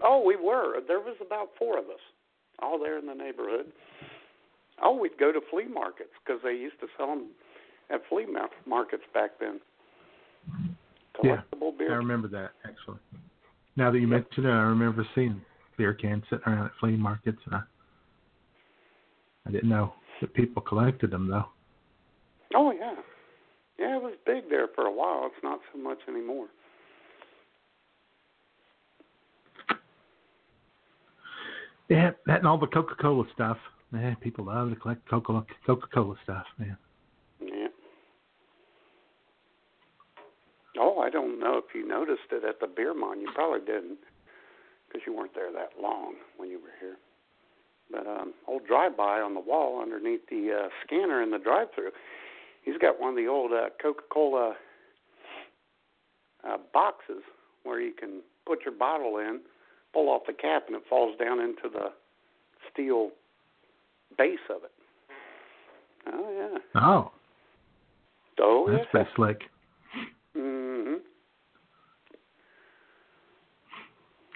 Oh, 0.01 0.23
we 0.25 0.35
were. 0.35 0.79
There 0.87 0.99
was 0.99 1.15
about 1.25 1.49
four 1.57 1.77
of 1.77 1.85
us, 1.85 1.99
all 2.61 2.79
there 2.79 2.97
in 2.97 3.05
the 3.05 3.13
neighborhood. 3.13 3.67
Oh, 4.81 4.95
we'd 4.95 5.17
go 5.19 5.31
to 5.31 5.41
flea 5.51 5.67
markets 5.67 6.11
because 6.23 6.41
they 6.43 6.53
used 6.53 6.79
to 6.79 6.87
sell 6.97 7.07
them 7.07 7.27
at 7.89 8.01
flea 8.09 8.25
markets 8.65 9.03
back 9.13 9.31
then. 9.39 9.59
Yeah, 11.21 11.41
Collectible 11.53 11.73
I 11.81 11.95
remember 11.95 12.29
that 12.29 12.51
actually. 12.63 12.99
Now 13.75 13.91
that 13.91 13.99
you 13.99 14.07
mention 14.07 14.45
it, 14.45 14.49
I 14.49 14.61
remember 14.61 15.05
seeing 15.15 15.41
beer 15.77 15.93
cans 15.93 16.23
sitting 16.29 16.45
around 16.47 16.65
at 16.67 16.71
flea 16.79 16.95
markets, 16.95 17.39
and 17.45 17.55
I, 17.55 17.61
I 19.45 19.51
didn't 19.51 19.69
know 19.69 19.93
that 20.21 20.33
people 20.33 20.61
collected 20.61 21.11
them 21.11 21.27
though. 21.27 21.45
Oh 22.55 22.71
yeah, 22.71 22.95
yeah. 23.77 23.97
It 23.97 24.01
was 24.01 24.13
big 24.25 24.49
there 24.49 24.67
for 24.73 24.85
a 24.85 24.91
while. 24.91 25.25
It's 25.25 25.43
not 25.43 25.59
so 25.73 25.81
much 25.81 25.99
anymore. 26.07 26.47
Yeah, 31.89 32.11
that 32.27 32.39
and 32.39 32.47
all 32.47 32.57
the 32.57 32.67
Coca 32.67 32.95
Cola 32.95 33.25
stuff. 33.33 33.57
Man, 33.91 34.15
people 34.21 34.45
love 34.45 34.69
to 34.69 34.75
collect 34.75 35.07
Coca 35.09 35.43
Cola 35.91 36.15
stuff, 36.23 36.45
man. 36.59 36.77
Yeah. 37.41 37.67
Oh, 40.79 40.99
I 40.99 41.09
don't 41.09 41.39
know 41.39 41.57
if 41.57 41.73
you 41.73 41.87
noticed 41.87 42.31
it 42.31 42.43
at 42.47 42.59
the 42.59 42.67
beer 42.67 42.93
mine. 42.93 43.21
You 43.21 43.29
probably 43.33 43.65
didn't, 43.65 43.97
because 44.87 45.01
you 45.07 45.15
weren't 45.15 45.33
there 45.33 45.51
that 45.51 45.71
long 45.81 46.13
when 46.37 46.49
you 46.49 46.59
were 46.59 46.73
here. 46.79 46.97
But 47.89 48.05
um, 48.05 48.33
old 48.47 48.67
drive-by 48.67 49.19
on 49.19 49.33
the 49.33 49.39
wall 49.39 49.81
underneath 49.81 50.21
the 50.29 50.65
uh, 50.65 50.69
scanner 50.85 51.23
in 51.23 51.31
the 51.31 51.39
drive-through, 51.39 51.89
he's 52.61 52.77
got 52.77 53.01
one 53.01 53.09
of 53.09 53.15
the 53.15 53.25
old 53.25 53.51
uh, 53.51 53.69
Coca-Cola 53.81 54.53
uh, 56.47 56.57
boxes 56.71 57.23
where 57.63 57.81
you 57.81 57.93
can 57.93 58.21
put 58.45 58.59
your 58.63 58.75
bottle 58.75 59.17
in, 59.17 59.39
pull 59.93 60.09
off 60.09 60.21
the 60.27 60.33
cap, 60.33 60.63
and 60.67 60.75
it 60.75 60.83
falls 60.89 61.17
down 61.19 61.39
into 61.39 61.69
the 61.71 61.87
steel 62.71 63.11
base 64.17 64.37
of 64.49 64.63
it. 64.63 64.71
Oh 66.13 66.59
yeah. 66.75 66.81
Oh, 66.81 67.11
Oh 68.41 68.65
that's 68.69 68.83
yeah. 68.85 68.89
pretty 68.91 69.09
slick. 69.15 69.41
hmm 70.35 70.93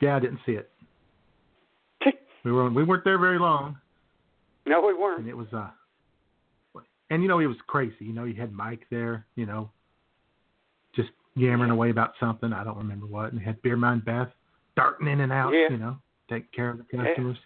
Yeah, 0.02 0.16
I 0.18 0.20
didn't 0.20 0.40
see 0.46 0.54
it. 0.54 0.70
We 2.44 2.52
were 2.52 2.70
we 2.70 2.84
weren't 2.84 3.06
there 3.06 3.18
very 3.18 3.40
long, 3.40 3.78
no, 4.66 4.82
we 4.86 4.94
weren't. 4.94 5.20
And 5.22 5.30
it 5.30 5.38
was 5.38 5.48
uh, 5.54 5.70
and 7.10 7.22
you 7.22 7.30
know 7.30 7.40
he 7.40 7.48
was 7.48 7.56
crazy. 7.68 7.96
You 8.02 8.12
know 8.14 8.26
he 8.26 8.34
had 8.34 8.52
Mike 8.52 8.82
there. 8.92 9.26
You 9.36 9.46
know, 9.46 9.70
just 10.96 11.10
yammering 11.36 11.72
away 11.72 11.90
about 11.90 12.12
something. 12.20 12.52
I 12.52 12.64
don't 12.66 12.78
remember 12.78 13.06
what. 13.06 13.32
And 13.32 13.40
he 13.40 13.46
had 13.46 13.62
Beer 13.62 13.78
Mine 13.78 14.02
Beth 14.06 14.30
darting 14.76 15.08
in 15.08 15.22
and 15.22 15.32
out. 15.32 15.54
Yeah. 15.54 15.70
You 15.70 15.78
know, 15.78 15.98
taking 16.30 16.50
care 16.56 16.70
of 16.70 16.78
the 16.78 16.84
customers. 16.84 17.38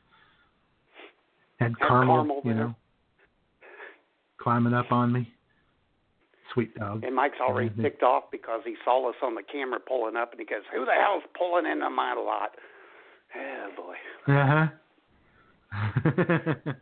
Had 1.59 1.71
Had 1.71 1.79
Carmel, 1.79 2.15
Carmel 2.17 2.41
you 2.43 2.53
know, 2.53 2.75
climbing 4.41 4.73
up 4.73 4.91
on 4.91 5.11
me. 5.11 5.31
Sweet 6.53 6.73
dog. 6.75 7.03
And 7.03 7.15
Mike's 7.15 7.39
already 7.41 7.69
ticked 7.81 8.03
off 8.03 8.25
because 8.31 8.61
he 8.65 8.75
saw 8.85 9.09
us 9.09 9.15
on 9.21 9.35
the 9.35 9.43
camera 9.43 9.79
pulling 9.79 10.15
up, 10.15 10.31
and 10.31 10.39
he 10.39 10.45
goes, 10.45 10.63
"Who 10.73 10.85
the 10.85 10.93
hell's 10.93 11.23
pulling 11.37 11.65
into 11.65 11.89
my 11.89 12.13
lot?" 12.13 12.55
Oh 13.35 13.69
boy. 13.75 13.95
Uh 14.33 14.45
huh. 14.47 14.67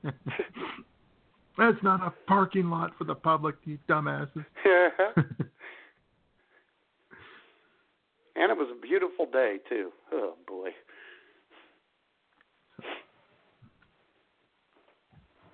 That's 1.57 1.81
not 1.83 2.01
a 2.05 2.13
parking 2.27 2.69
lot 2.69 2.91
for 2.97 3.05
the 3.05 3.15
public, 3.15 3.55
you 3.63 3.79
dumbasses. 3.89 4.45
and 8.35 8.51
it 8.51 8.57
was 8.57 8.67
a 8.75 8.79
beautiful 8.81 9.25
day 9.31 9.57
too. 9.69 9.91
Oh 10.11 10.33
boy. 10.47 10.69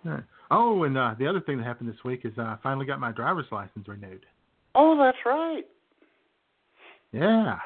Yeah. 0.06 0.20
Oh, 0.50 0.84
and 0.84 0.98
uh, 0.98 1.16
the 1.18 1.28
other 1.28 1.42
thing 1.42 1.58
that 1.58 1.64
happened 1.64 1.90
this 1.90 2.04
week 2.04 2.22
is 2.24 2.34
uh, 2.38 2.42
I 2.42 2.58
finally 2.62 2.86
got 2.86 3.00
my 3.00 3.12
driver's 3.12 3.46
license 3.52 3.88
renewed. 3.88 4.26
Oh, 4.76 4.98
that's 4.98 5.18
right. 5.26 5.66
Yeah. 7.12 7.58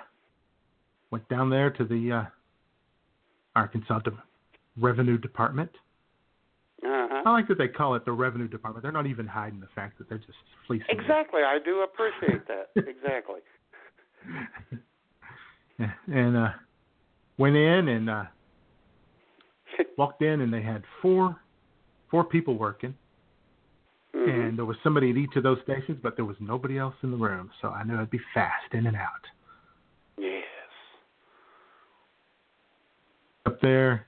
Went 1.11 1.27
down 1.29 1.49
there 1.49 1.69
to 1.71 1.83
the 1.85 2.11
uh, 2.11 2.23
Arkansas 3.55 3.99
De- 3.99 4.23
Revenue 4.77 5.17
Department. 5.17 5.71
Uh-huh. 6.83 7.23
I 7.25 7.31
like 7.31 7.47
that 7.47 7.57
they 7.57 7.67
call 7.67 7.95
it 7.95 8.05
the 8.05 8.11
Revenue 8.11 8.47
Department. 8.47 8.83
They're 8.83 8.91
not 8.91 9.07
even 9.07 9.25
hiding 9.25 9.59
the 9.59 9.69
fact 9.73 9.97
that 9.97 10.09
they're 10.09 10.17
just 10.17 10.37
fleecing. 10.67 10.87
Exactly. 10.89 11.41
I 11.41 11.57
do 11.63 11.81
appreciate 11.83 12.47
that. 12.47 12.69
exactly. 12.75 13.39
And 15.77 16.37
uh, 16.37 16.49
went 17.37 17.55
in 17.55 17.87
and 17.89 18.09
uh, 18.09 18.23
walked 19.97 20.21
in, 20.21 20.41
and 20.41 20.53
they 20.53 20.61
had 20.61 20.83
four 21.01 21.35
four 22.11 22.23
people 22.23 22.57
working, 22.57 22.93
Mhm. 24.15 24.47
and 24.49 24.57
there 24.57 24.65
was 24.65 24.77
somebody 24.83 25.09
at 25.09 25.17
each 25.17 25.35
of 25.35 25.43
those 25.43 25.57
stations, 25.63 25.99
but 26.01 26.15
there 26.15 26.23
was 26.23 26.37
nobody 26.39 26.77
else 26.77 26.95
in 27.03 27.11
the 27.11 27.17
room, 27.17 27.49
so 27.61 27.69
I 27.69 27.83
knew 27.83 27.99
I'd 27.99 28.09
be 28.09 28.21
fast 28.33 28.73
in 28.73 28.85
and 28.87 28.95
out. 28.95 29.25
Yes. 30.17 30.43
Up 33.45 33.59
there, 33.59 34.05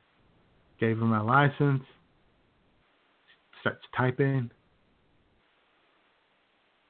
gave 0.79 0.99
her 0.99 1.05
my 1.05 1.19
license, 1.19 1.83
starts 3.61 3.83
typing. 3.95 4.49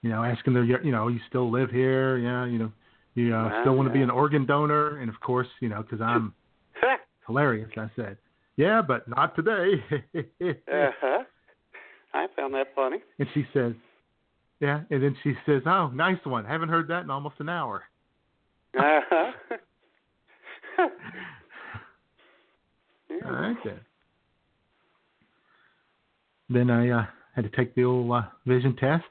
You 0.04 0.10
know, 0.12 0.24
asking 0.24 0.54
her, 0.54 0.64
you 0.64 0.92
know, 0.92 1.08
you 1.08 1.20
still 1.28 1.50
live 1.50 1.72
here? 1.72 2.18
Yeah, 2.18 2.46
you 2.46 2.60
know, 2.60 2.72
you 3.18 3.36
uh, 3.36 3.46
Wow, 3.46 3.62
still 3.62 3.76
want 3.76 3.90
to 3.90 3.94
be 3.94 4.02
an 4.02 4.10
organ 4.10 4.46
donor? 4.46 5.00
And 5.00 5.10
of 5.10 5.20
course, 5.20 5.48
you 5.60 5.70
know, 5.70 5.82
because 5.82 6.02
I'm 6.02 6.34
hilarious, 7.28 7.70
I 7.78 7.90
said, 7.96 8.18
yeah, 8.56 8.82
but 8.82 9.08
not 9.08 9.36
today. 9.36 9.84
uh-huh. 10.16 11.24
I 12.14 12.28
found 12.36 12.54
that 12.54 12.68
funny. 12.76 12.98
and 13.20 13.28
she 13.34 13.46
says, 13.54 13.74
yeah, 14.60 14.82
and 14.90 15.04
then 15.04 15.16
she 15.24 15.34
says, 15.46 15.62
oh, 15.68 15.90
nice 15.90 16.18
one. 16.24 16.46
Haven't 16.46 16.70
heard 16.70 16.88
that 16.88 17.04
in 17.04 17.12
almost 17.12 17.36
an 17.40 17.50
hour. 17.50 17.84
Uh-huh. 18.78 19.32
yeah. 23.10 23.18
All 23.26 23.32
right 23.32 23.58
then. 23.64 23.80
Then 26.50 26.70
I 26.70 26.90
uh, 26.90 27.06
had 27.36 27.44
to 27.44 27.56
take 27.56 27.76
the 27.76 27.84
old 27.84 28.12
uh, 28.12 28.22
vision 28.46 28.76
test. 28.76 29.04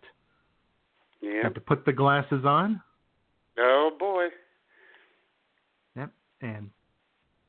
Yeah. 1.21 1.45
Had 1.45 1.55
to 1.55 1.61
put 1.61 1.85
the 1.85 1.93
glasses 1.93 2.45
on. 2.45 2.81
Oh 3.59 3.91
boy. 3.99 4.27
Yep. 5.97 6.11
And 6.43 6.71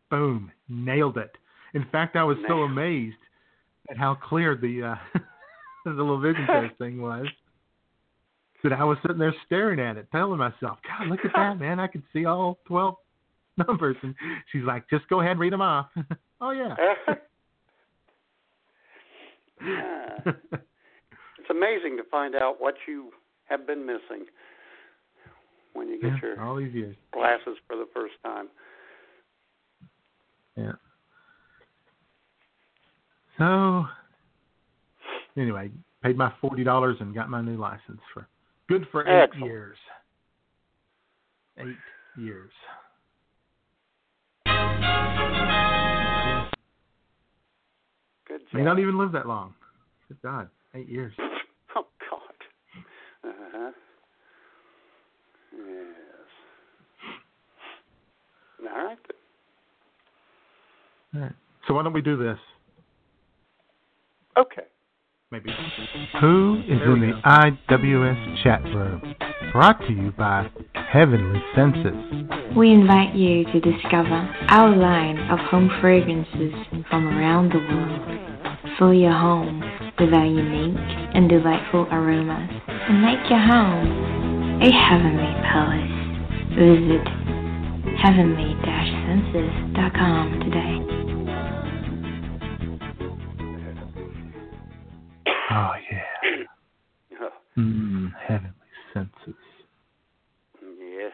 boom, 0.10 0.52
nailed 0.70 1.18
it. 1.18 1.36
In 1.74 1.86
fact, 1.92 2.16
I 2.16 2.24
was 2.24 2.38
so 2.48 2.64
amazed 2.64 3.18
at 3.90 3.98
how 3.98 4.16
clear 4.16 4.56
the 4.56 4.96
uh, 4.96 5.20
the 5.86 5.92
little 5.92 6.20
vision 6.20 6.46
test 6.48 6.78
thing 6.78 7.02
was 7.02 7.28
that 8.64 8.74
I 8.74 8.84
was 8.84 8.98
sitting 9.02 9.20
there 9.20 9.36
staring 9.46 9.80
at 9.80 9.98
it, 9.98 10.08
telling 10.12 10.40
myself, 10.40 10.80
"God, 10.88 11.08
look 11.08 11.20
at 11.24 11.32
that, 11.36 11.60
man! 11.60 11.80
I 11.80 11.88
can 11.88 12.04
see 12.14 12.26
all 12.26 12.60
twelve 12.66 12.96
numbers." 13.68 13.98
And 14.02 14.16
she's 14.52 14.64
like, 14.64 14.90
"Just 14.90 15.08
go 15.10 15.20
ahead 15.20 15.32
and 15.32 15.40
read 15.40 15.54
them 15.54 15.62
off." 15.62 15.88
oh 16.42 16.52
yeah. 16.52 16.76
Ah. 17.10 17.18
it's 20.26 21.50
amazing 21.50 21.98
to 21.98 22.04
find 22.12 22.36
out 22.36 22.58
what 22.60 22.76
you 22.88 23.12
have 23.46 23.66
been 23.66 23.86
missing 23.86 24.26
when 25.78 25.88
you 25.88 26.02
get 26.02 26.12
Yeah, 26.14 26.20
your 26.22 26.42
all 26.42 26.56
these 26.56 26.74
years. 26.74 26.96
glasses 27.14 27.58
for 27.68 27.76
the 27.78 27.88
first 27.94 28.16
time. 28.24 28.48
Yeah. 30.56 30.74
So 33.38 33.86
anyway, 35.40 35.70
paid 36.04 36.18
my 36.18 36.34
forty 36.42 36.64
dollars 36.64 36.98
and 37.00 37.14
got 37.14 37.30
my 37.30 37.42
new 37.42 37.58
license 37.58 38.02
for 38.14 38.28
good 38.68 38.88
for 38.92 39.08
eight 39.08 39.24
Excellent. 39.24 39.46
years. 39.46 39.78
Eight 41.60 41.78
years. 42.18 42.52
Good 48.28 48.42
job. 48.42 48.54
May 48.54 48.64
not 48.64 48.80
even 48.80 48.98
live 48.98 49.12
that 49.14 49.28
long. 49.28 49.54
Good 50.08 50.22
God, 50.24 50.50
eight 50.74 50.90
years. 50.90 51.14
Oh 51.76 51.86
God. 52.10 53.30
Uh-huh. 53.30 53.72
Yes. 58.68 58.76
All 58.76 58.86
right. 58.86 58.98
All 61.16 61.22
right. 61.22 61.32
So 61.68 61.74
why 61.74 61.84
don't 61.84 61.94
we 61.94 62.02
do 62.02 62.18
this? 62.18 62.38
Okay. 64.38 64.64
Maybe. 65.32 65.50
Who 66.22 66.62
is 66.68 66.80
in 66.86 67.02
the 67.02 67.22
IWS 67.26 68.44
chat 68.44 68.64
room? 68.64 69.16
Brought 69.52 69.80
to 69.82 69.94
you 69.94 70.12
by 70.12 70.50
Heavenly 70.74 71.42
Senses. 71.56 72.56
We 72.56 72.72
invite 72.72 73.14
you 73.14 73.44
to 73.46 73.60
discover 73.60 74.34
our 74.50 74.76
line 74.76 75.18
of 75.30 75.40
home 75.40 75.70
fragrances 75.82 76.54
from 76.90 77.08
around 77.08 77.52
the 77.52 77.60
world. 77.60 78.78
Fill 78.80 78.94
your 78.94 79.12
home 79.12 79.60
with 80.00 80.14
our 80.14 80.26
unique 80.26 80.78
and 81.14 81.28
delightful 81.28 81.88
aromas 81.92 82.50
and 82.68 83.02
make 83.02 83.30
your 83.30 83.40
home 83.40 84.62
a 84.62 84.72
heavenly 84.72 85.34
palace. 85.44 85.98
Visit 86.56 87.17
heavenly-senses.com 87.96 90.40
today. 90.42 90.78
Oh 95.50 95.72
yeah. 95.92 96.44
Oh, 97.22 97.30
Mm, 97.58 98.12
heavenly 98.28 98.54
senses. 98.94 99.36
yes. 100.80 101.12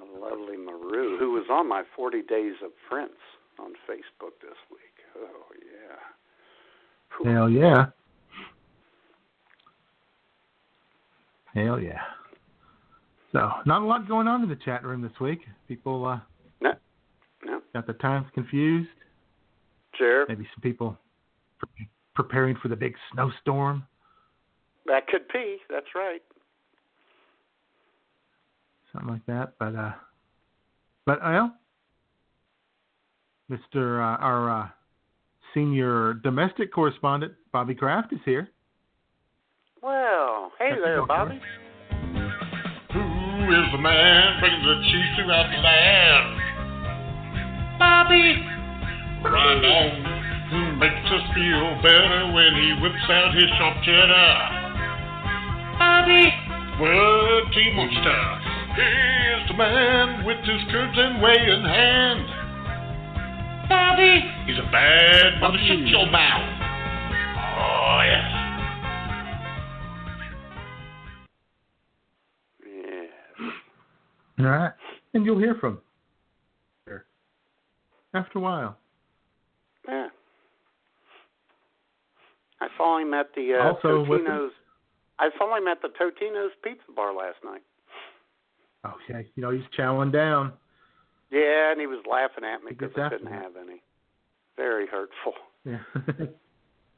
A 0.00 0.04
lovely 0.18 0.56
Maru, 0.56 1.18
who 1.18 1.32
was 1.32 1.44
on 1.50 1.68
my 1.68 1.82
40 1.94 2.22
Days 2.22 2.54
of 2.64 2.70
Prince 2.88 3.12
on 3.58 3.72
Facebook 3.88 4.32
this 4.40 4.56
week. 4.70 4.80
Oh, 5.16 5.44
yeah. 5.60 5.98
Whew. 7.18 7.30
Hell 7.30 7.50
yeah. 7.50 7.86
Hell 11.54 11.78
yeah. 11.80 12.00
So, 13.34 13.50
not 13.66 13.82
a 13.82 13.84
lot 13.84 14.06
going 14.06 14.28
on 14.28 14.42
in 14.44 14.48
the 14.48 14.56
chat 14.64 14.84
room 14.84 15.02
this 15.02 15.12
week. 15.20 15.40
People 15.66 16.06
uh, 16.06 16.20
No. 16.60 16.72
No. 17.44 17.60
got 17.74 17.84
their 17.84 17.96
times 17.96 18.26
confused. 18.32 18.88
Sure. 19.96 20.24
Maybe 20.28 20.46
some 20.54 20.62
people 20.62 20.96
pre- 21.58 21.88
preparing 22.14 22.56
for 22.62 22.68
the 22.68 22.76
big 22.76 22.94
snowstorm. 23.12 23.84
That 24.86 25.08
could 25.08 25.26
be. 25.32 25.58
That's 25.68 25.86
right. 25.96 26.22
something 28.94 29.10
like 29.10 29.26
that. 29.26 29.54
But 29.58 29.74
uh, 29.74 29.92
but 31.06 31.20
well, 31.22 31.54
Mister 33.48 34.02
uh, 34.02 34.16
our 34.16 34.62
uh, 34.62 34.68
senior 35.52 36.14
domestic 36.14 36.72
correspondent 36.72 37.32
Bobby 37.52 37.74
Kraft 37.74 38.12
is 38.12 38.20
here. 38.24 38.48
Well, 39.82 40.52
hey 40.58 40.70
That's 40.70 40.82
there. 40.82 41.06
Bobby. 41.06 41.40
Is 43.50 43.72
the 43.72 43.78
man 43.78 44.40
bringing 44.40 44.62
the 44.64 44.80
cheese 44.88 45.10
throughout 45.16 45.50
the 45.50 45.60
land? 45.60 46.40
Bobby! 47.78 48.40
Right 49.24 49.64
on. 49.64 49.92
Who 50.50 50.76
makes 50.76 51.04
us 51.10 51.24
feel 51.34 51.76
better 51.82 52.32
when 52.32 52.52
he 52.56 52.72
whips 52.80 53.04
out 53.10 53.34
his 53.34 53.50
sharp 53.58 53.76
cheddar? 53.84 54.32
Bobby! 55.78 56.30
What 56.80 57.52
he 57.52 57.72
monster? 57.72 58.22
Here's 58.76 59.48
the 59.48 59.54
man 59.54 60.24
with 60.24 60.38
his 60.44 60.62
curves 60.70 60.98
and 60.98 61.20
way 61.22 61.36
in 61.36 61.64
hand. 61.64 62.26
Bobby! 63.68 64.24
He's 64.46 64.58
a 64.58 64.68
bad 64.70 65.40
mother. 65.40 65.58
Shut 65.66 65.78
your 65.88 66.06
mouth. 66.10 66.48
Oh, 67.56 68.00
yes. 68.04 68.33
All 74.44 74.50
right, 74.50 74.72
and 75.14 75.24
you'll 75.24 75.38
hear 75.38 75.54
from 75.60 75.80
her 76.86 77.06
after 78.12 78.38
a 78.38 78.42
while. 78.42 78.76
Yeah. 79.88 80.08
I 82.60 82.68
saw 82.76 82.98
him 82.98 83.14
at 83.14 83.34
the 83.34 83.54
uh, 83.58 83.64
Also 83.64 84.04
Totino's. 84.04 84.52
I 85.18 85.30
saw 85.38 85.56
him 85.56 85.66
at 85.68 85.80
the 85.82 85.88
Totino's 85.88 86.52
Pizza 86.62 86.82
Bar 86.94 87.14
last 87.14 87.36
night. 87.44 87.62
Okay, 88.84 89.26
you 89.34 89.42
know 89.42 89.50
he's 89.50 89.62
chowing 89.78 90.12
down. 90.12 90.52
Yeah, 91.30 91.72
and 91.72 91.80
he 91.80 91.86
was 91.86 92.04
laughing 92.10 92.44
at 92.44 92.62
me 92.62 92.72
because 92.76 92.92
I 92.96 93.08
couldn't 93.08 93.32
have 93.32 93.56
any. 93.56 93.82
Very 94.56 94.86
hurtful. 94.86 95.32
Yeah, 95.64 95.78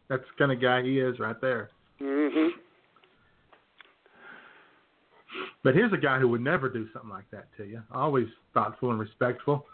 that's 0.08 0.24
the 0.24 0.36
kind 0.38 0.50
of 0.52 0.60
guy 0.60 0.82
he 0.82 0.98
is 0.98 1.18
right 1.20 1.40
there. 1.40 1.70
Mm 2.02 2.30
Mhm. 2.30 2.48
But 5.62 5.74
here's 5.74 5.92
a 5.92 5.96
guy 5.96 6.18
who 6.18 6.28
would 6.28 6.40
never 6.40 6.68
do 6.68 6.86
something 6.92 7.10
like 7.10 7.30
that 7.32 7.48
to 7.56 7.64
you. 7.64 7.82
Always 7.92 8.28
thoughtful 8.54 8.90
and 8.90 8.98
respectful. 9.00 9.66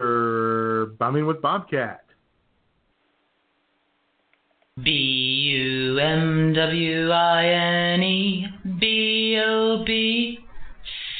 Or 0.00 0.92
bumming 0.98 1.26
with 1.26 1.40
Bobcat. 1.42 2.04
B 4.82 4.90
U 4.90 5.98
M 5.98 6.52
W 6.54 7.10
I 7.10 7.44
N 7.44 8.02
E 8.02 8.46
B 8.78 9.40
O 9.44 9.82
B 9.84 10.38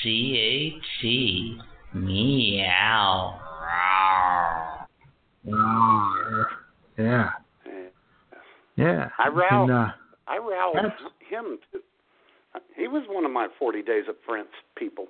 C 0.02 0.76
A 0.78 1.00
T. 1.02 1.60
Meow. 1.94 3.40
Yeah, 6.98 7.30
yeah. 8.76 9.08
I 9.18 9.28
row- 9.28 9.62
And, 9.62 9.70
uh, 9.70 9.88
I 10.26 10.38
rowed 10.38 10.76
him 11.30 11.58
too. 11.72 11.80
He 12.78 12.86
was 12.86 13.02
one 13.08 13.24
of 13.24 13.32
my 13.32 13.48
40 13.58 13.82
Days 13.82 14.04
of 14.08 14.22
Prince 14.22 14.48
people. 14.76 15.06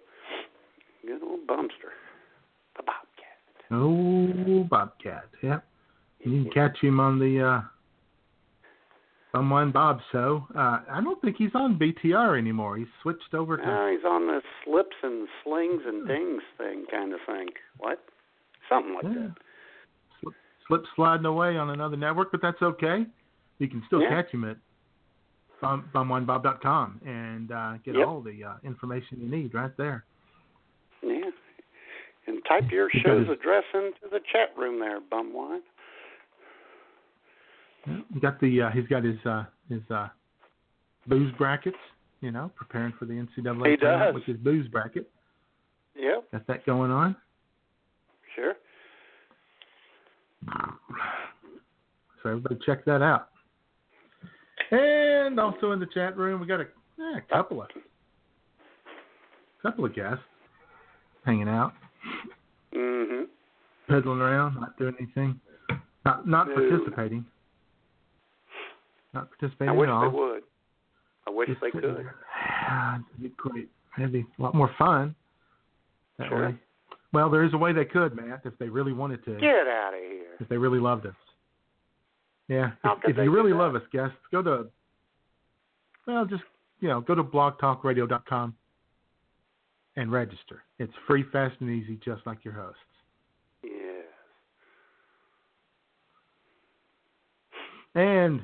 Good 1.06 1.22
old 1.22 1.46
Bumster. 1.46 1.92
The 2.76 2.82
Bobcat. 2.82 3.70
Oh, 3.70 4.64
Bobcat. 4.64 5.24
Yep. 5.42 5.64
You 6.20 6.44
can 6.44 6.50
catch 6.52 6.78
him 6.80 6.98
on 6.98 7.18
the 7.18 7.44
uh, 7.46 7.60
Someone 9.32 9.70
Bob 9.70 10.00
So. 10.10 10.46
Uh, 10.56 10.80
I 10.90 11.00
don't 11.02 11.20
think 11.20 11.36
he's 11.36 11.54
on 11.54 11.78
BTR 11.78 12.38
anymore. 12.38 12.78
He's 12.78 12.86
switched 13.02 13.34
over 13.34 13.56
to. 13.56 13.62
Now 13.62 13.90
he's 13.90 14.04
on 14.04 14.26
the 14.26 14.40
slips 14.64 14.96
and 15.02 15.28
slings 15.44 15.82
and 15.86 16.08
dings 16.08 16.42
thing 16.56 16.86
kind 16.90 17.12
of 17.12 17.20
thing. 17.26 17.48
What? 17.76 18.00
Something 18.68 18.94
like 18.94 19.04
yeah. 19.04 19.10
that. 19.28 19.34
Slip, 20.22 20.34
slip 20.66 20.82
sliding 20.96 21.26
away 21.26 21.56
on 21.56 21.70
another 21.70 21.96
network, 21.96 22.32
but 22.32 22.40
that's 22.40 22.62
okay. 22.62 23.04
You 23.58 23.68
can 23.68 23.82
still 23.86 24.00
Yeah. 24.02 24.08
catch 24.22 24.32
him 24.32 24.44
at 24.44 24.56
bumwinebob.com 25.62 27.00
and 27.06 27.52
uh, 27.52 27.72
get 27.84 27.94
Yep. 27.96 28.06
all 28.06 28.20
the 28.20 28.44
uh, 28.44 28.54
information 28.64 29.18
you 29.20 29.28
need 29.28 29.54
right 29.54 29.76
there. 29.76 30.04
Yeah. 31.02 31.30
And 32.26 32.42
type 32.46 32.70
your 32.70 32.90
show's 32.90 33.28
address 33.28 33.64
into 33.74 34.08
the 34.10 34.20
chat 34.32 34.50
room 34.56 34.78
there, 34.80 35.00
Bumwine. 35.00 35.60
Got 38.20 38.38
the 38.40 38.62
uh, 38.62 38.70
he's 38.70 38.86
got 38.86 39.02
his 39.02 39.16
uh, 39.24 39.44
his 39.70 39.80
uh, 39.90 40.08
booze 41.06 41.32
brackets. 41.38 41.76
You 42.20 42.32
know, 42.32 42.50
preparing 42.56 42.92
for 42.98 43.04
the 43.06 43.14
NCAA 43.14 43.26
He 43.70 43.76
tournament 43.76 43.80
does. 43.80 44.14
with 44.14 44.24
his 44.24 44.36
booze 44.38 44.68
bracket. 44.68 45.08
Yep, 45.96 46.30
Got 46.32 46.46
that 46.48 46.66
going 46.66 46.90
on. 46.90 47.16
sure. 48.34 48.54
So 52.22 52.28
everybody 52.30 52.58
check 52.66 52.84
that 52.84 53.00
out. 53.02 53.28
And 54.70 55.38
also 55.40 55.72
in 55.72 55.80
the 55.80 55.86
chat 55.86 56.16
room, 56.16 56.40
we 56.40 56.46
got 56.46 56.60
a, 56.60 56.64
eh, 56.64 57.18
a 57.18 57.20
couple 57.32 57.62
of 57.62 57.68
couple 59.62 59.84
of 59.84 59.94
guests 59.94 60.22
hanging 61.24 61.48
out, 61.48 61.72
Mhm. 62.72 63.26
peddling 63.88 64.20
around, 64.20 64.54
not 64.54 64.76
doing 64.78 64.94
anything, 65.00 65.40
not 66.04 66.26
not 66.26 66.48
No. 66.48 66.54
participating, 66.54 67.24
not 69.14 69.24
I 69.24 69.26
participating 69.26 69.76
wish 69.76 69.88
at 69.88 69.92
all. 69.92 70.10
they 70.10 70.16
would. 70.16 70.42
I 71.26 71.30
wish 71.30 71.48
Just 71.48 71.60
they 71.60 71.70
could. 71.70 71.82
there. 71.84 72.14
It'd 73.10 73.22
be 73.22 73.28
great. 73.30 73.68
It'd 73.98 74.12
be 74.12 74.26
a 74.38 74.42
lot 74.42 74.54
more 74.54 74.68
fun. 74.78 75.14
That 76.18 76.28
Sure. 76.28 76.46
way. 76.48 76.58
Well, 77.12 77.30
there 77.30 77.42
is 77.42 77.52
a 77.54 77.58
way 77.58 77.72
they 77.72 77.84
could, 77.84 78.14
Matt, 78.14 78.44
if 78.44 78.56
they 78.58 78.68
really 78.68 78.92
wanted 78.92 79.24
to. 79.24 79.36
Get 79.36 79.66
out 79.66 79.94
of 79.94 80.00
here. 80.00 80.36
If 80.40 80.48
they 80.48 80.56
really 80.58 80.78
loved 80.78 81.06
us. 81.06 81.14
Yeah. 82.48 82.70
If 82.84 83.10
if 83.10 83.16
you 83.16 83.30
really 83.30 83.52
love 83.52 83.74
us, 83.74 83.82
guests, 83.92 84.16
go 84.32 84.42
to 84.42 84.66
well, 86.06 86.24
just 86.24 86.42
you 86.80 86.88
know, 86.88 87.00
go 87.00 87.14
to 87.14 87.22
blogtalkradio.com 87.22 88.54
and 89.96 90.12
register. 90.12 90.62
It's 90.78 90.92
free, 91.06 91.24
fast, 91.32 91.56
and 91.60 91.70
easy, 91.70 91.98
just 92.04 92.26
like 92.26 92.44
your 92.44 92.54
hosts. 92.54 92.78
Yes. 93.62 93.72
And 97.94 98.40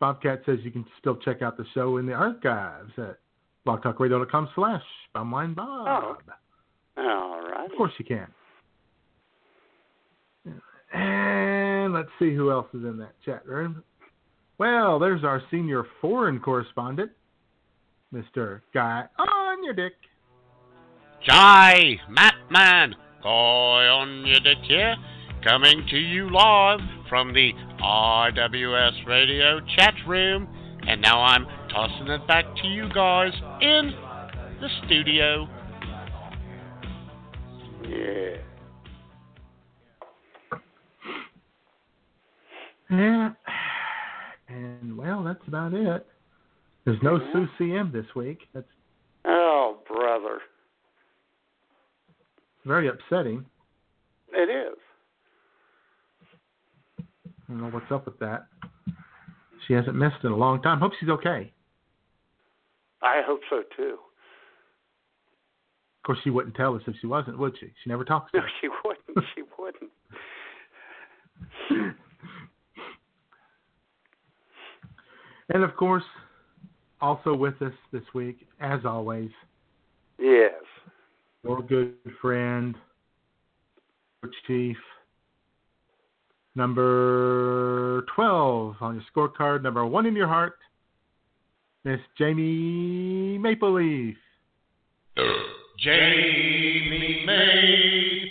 Bobcat 0.00 0.42
says 0.44 0.58
you 0.62 0.70
can 0.70 0.84
still 0.98 1.16
check 1.16 1.42
out 1.42 1.56
the 1.56 1.64
show 1.74 1.96
in 1.98 2.06
the 2.06 2.12
archives 2.12 2.92
at 2.98 3.18
blogtalkradio.com 3.66 4.48
slash 4.54 4.82
Bob. 5.14 5.56
Oh. 5.58 6.16
All 6.98 7.40
right. 7.40 7.70
Of 7.70 7.76
course 7.76 7.92
you 7.98 8.04
can. 8.04 8.26
And 10.94 11.92
let's 11.92 12.08
see 12.18 12.34
who 12.34 12.50
else 12.50 12.68
is 12.72 12.84
in 12.84 12.96
that 12.98 13.14
chat 13.24 13.46
room. 13.46 13.82
Well, 14.58 14.98
there's 14.98 15.24
our 15.24 15.42
senior 15.50 15.84
foreign 16.00 16.38
correspondent, 16.38 17.10
Mr. 18.12 18.60
Guy 18.72 19.04
on 19.18 19.64
your 19.64 19.74
dick. 19.74 19.94
Jai, 21.24 21.96
Matt 22.08 22.34
Man, 22.50 22.94
Boy 23.22 23.30
on 23.30 24.26
your 24.26 24.40
dick 24.40 24.58
here, 24.64 24.94
coming 25.42 25.86
to 25.90 25.96
you 25.96 26.30
live 26.30 26.78
from 27.08 27.32
the 27.32 27.52
IWS 27.80 29.06
Radio 29.06 29.60
chat 29.76 29.94
room. 30.06 30.46
And 30.86 31.00
now 31.00 31.22
I'm 31.22 31.46
tossing 31.70 32.08
it 32.08 32.26
back 32.28 32.44
to 32.60 32.68
you 32.68 32.86
guys 32.94 33.32
in 33.62 33.94
the 34.60 34.68
studio. 34.84 35.48
Yeah. 37.88 38.53
Yeah. 42.90 43.30
And 44.48 44.96
well, 44.96 45.22
that's 45.24 45.46
about 45.48 45.72
it. 45.74 46.06
There's 46.84 47.02
no 47.02 47.18
Sue 47.32 47.46
CM 47.58 47.92
this 47.92 48.06
week. 48.14 48.40
That's 48.52 48.66
Oh, 49.24 49.78
brother. 49.88 50.40
very 52.66 52.88
upsetting. 52.88 53.44
It 54.32 54.50
is. 54.50 54.78
I 56.98 57.04
don't 57.48 57.60
know 57.62 57.68
what's 57.70 57.90
up 57.90 58.04
with 58.06 58.18
that. 58.20 58.46
She 59.66 59.72
hasn't 59.74 59.96
missed 59.96 60.24
in 60.24 60.32
a 60.32 60.36
long 60.36 60.60
time. 60.60 60.78
Hope 60.78 60.92
she's 61.00 61.08
okay. 61.08 61.52
I 63.02 63.22
hope 63.24 63.40
so 63.48 63.62
too. 63.76 63.98
Of 65.98 66.06
course, 66.06 66.18
she 66.22 66.28
wouldn't 66.30 66.54
tell 66.54 66.74
us 66.74 66.82
if 66.86 66.96
she 67.00 67.06
wasn't, 67.06 67.38
would 67.38 67.56
she? 67.58 67.66
She 67.82 67.88
never 67.90 68.04
talks 68.04 68.30
to 68.32 68.38
No, 68.38 68.44
us. 68.44 68.50
she 68.60 68.68
wouldn't. 68.84 69.26
She 69.34 69.42
wouldn't. 69.58 69.90
And 75.50 75.62
of 75.62 75.76
course, 75.76 76.04
also 77.00 77.34
with 77.34 77.60
us 77.60 77.72
this 77.92 78.02
week, 78.14 78.46
as 78.60 78.84
always, 78.84 79.30
Yes. 80.18 80.54
your 81.42 81.60
good 81.62 81.96
friend, 82.20 82.76
your 84.22 84.32
chief, 84.46 84.78
number 86.54 88.02
12 88.14 88.76
on 88.80 88.94
your 88.94 89.04
scorecard, 89.12 89.62
number 89.62 89.84
one 89.84 90.06
in 90.06 90.16
your 90.16 90.28
heart, 90.28 90.58
Miss 91.84 92.00
Jamie 92.16 93.38
MapleLeaf. 93.38 94.16
Uh, 95.18 95.22
Jamie 95.78 97.24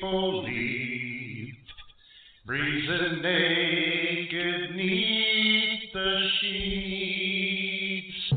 MapleLeaf, 0.01 1.55
breezing 2.45 3.21
naked 3.21 4.75
neath 4.75 5.32
the 5.93 6.19
sheets. 6.41 8.33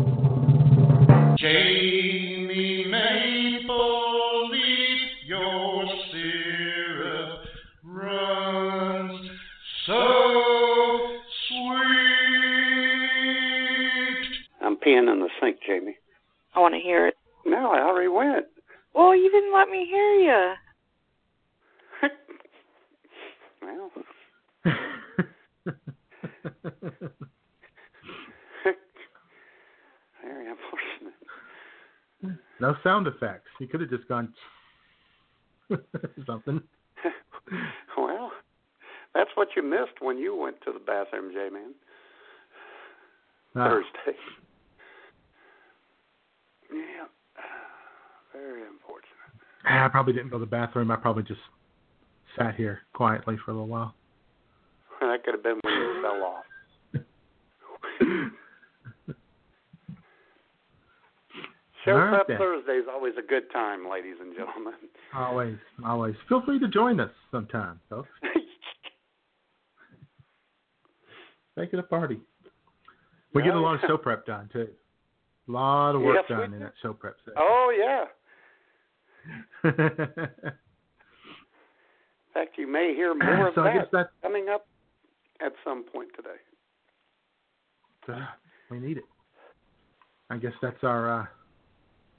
Jamie 1.39 2.85
MapleLeaf, 2.89 5.01
your 5.27 5.85
syrup 6.13 7.41
runs 7.85 9.31
so 9.87 10.03
sweet. 11.49 11.77
I'm 14.63 14.77
peeing 14.77 15.11
in 15.11 15.21
the 15.21 15.29
sink, 15.41 15.59
Jamie. 15.67 15.97
I 16.55 16.61
want 16.61 16.75
to 16.75 16.81
hear 16.81 17.07
it. 17.07 17.15
No, 17.47 17.71
I 17.73 17.81
already 17.81 18.09
went. 18.09 18.47
Well, 18.95 19.15
you 19.17 19.31
didn't 19.31 19.55
let 19.55 19.69
me 19.69 19.87
hear 19.91 20.15
you. 20.15 20.55
Well, 23.63 23.91
very 30.23 30.47
unfortunate. 30.51 31.15
No 32.61 32.75
sound 32.83 33.07
effects. 33.07 33.49
He 33.59 33.67
could 33.67 33.81
have 33.81 33.91
just 33.91 34.09
gone 34.09 34.33
something. 36.27 36.61
well, 37.97 38.33
that's 39.15 39.31
what 39.35 39.49
you 39.57 39.63
missed 39.63 40.01
when 40.01 40.19
you 40.19 40.37
went 40.37 40.57
to 40.65 40.73
the 40.73 40.79
bathroom, 40.79 41.33
J-Man. 41.33 41.75
Ah, 43.57 43.69
Thursday. 43.69 44.19
Yeah. 46.73 47.07
Very 48.33 48.63
unfortunate. 48.63 49.17
I 49.65 49.89
probably 49.89 50.13
didn't 50.13 50.31
go 50.31 50.39
to 50.39 50.45
the 50.45 50.51
bathroom. 50.51 50.91
I 50.91 50.97
probably 50.97 51.23
just 51.23 51.41
sat 52.39 52.55
here 52.55 52.81
quietly 52.93 53.37
for 53.45 53.51
a 53.51 53.55
little 53.55 53.69
while. 53.69 53.95
That 55.01 55.25
could 55.25 55.35
have 55.35 55.43
been 55.43 55.61
when 55.63 55.75
you 55.75 56.03
fell 56.03 56.23
off. 56.23 56.45
Show 61.87 61.93
All 61.93 61.99
right, 61.99 62.27
Prep. 62.27 62.39
Thursday 62.39 62.73
is 62.73 62.87
always 62.93 63.15
a 63.19 63.23
good 63.27 63.45
time, 63.53 63.89
ladies 63.89 64.17
and 64.21 64.35
gentlemen. 64.37 64.75
Always, 65.15 65.57
always. 65.87 66.15
Feel 66.29 66.43
free 66.45 66.59
to 66.59 66.69
join 66.69 67.01
us 67.01 67.11
sometime, 67.31 67.81
folks. 67.89 68.09
Make 71.57 71.73
it 71.73 71.79
a 71.79 71.83
party. 71.85 72.21
We 73.33 73.43
get 73.43 73.55
a 73.55 73.59
lot 73.61 73.77
of 73.77 73.81
show 73.87 73.97
prep 73.97 74.27
done 74.27 74.51
too. 74.53 74.69
A 75.49 75.51
lot 75.53 75.95
of 75.95 76.03
work 76.03 76.17
Yes, 76.17 76.25
done 76.29 76.51
do. 76.51 76.57
in 76.57 76.63
that 76.63 76.73
show 76.83 76.93
prep 76.93 77.17
session. 77.25 77.35
oh 77.39 77.73
yeah. 77.79 78.05
In 79.71 79.77
fact, 82.35 82.59
you 82.59 82.67
may 82.71 82.93
hear 82.95 83.15
more 83.19 83.49
of 83.49 83.55
so 83.55 83.63
I 83.63 83.73
guess 83.75 83.87
that 83.93 84.11
that 84.11 84.23
coming 84.23 84.49
up 84.53 84.67
at 85.41 85.53
some 85.65 85.85
point 85.85 86.11
today. 86.17 86.37
uh, 88.13 88.27
we 88.71 88.79
need 88.81 88.99
it. 88.99 89.05
I 90.29 90.37
guess 90.37 90.53
that's 90.61 90.83
our 90.83 91.21
uh, 91.23 91.27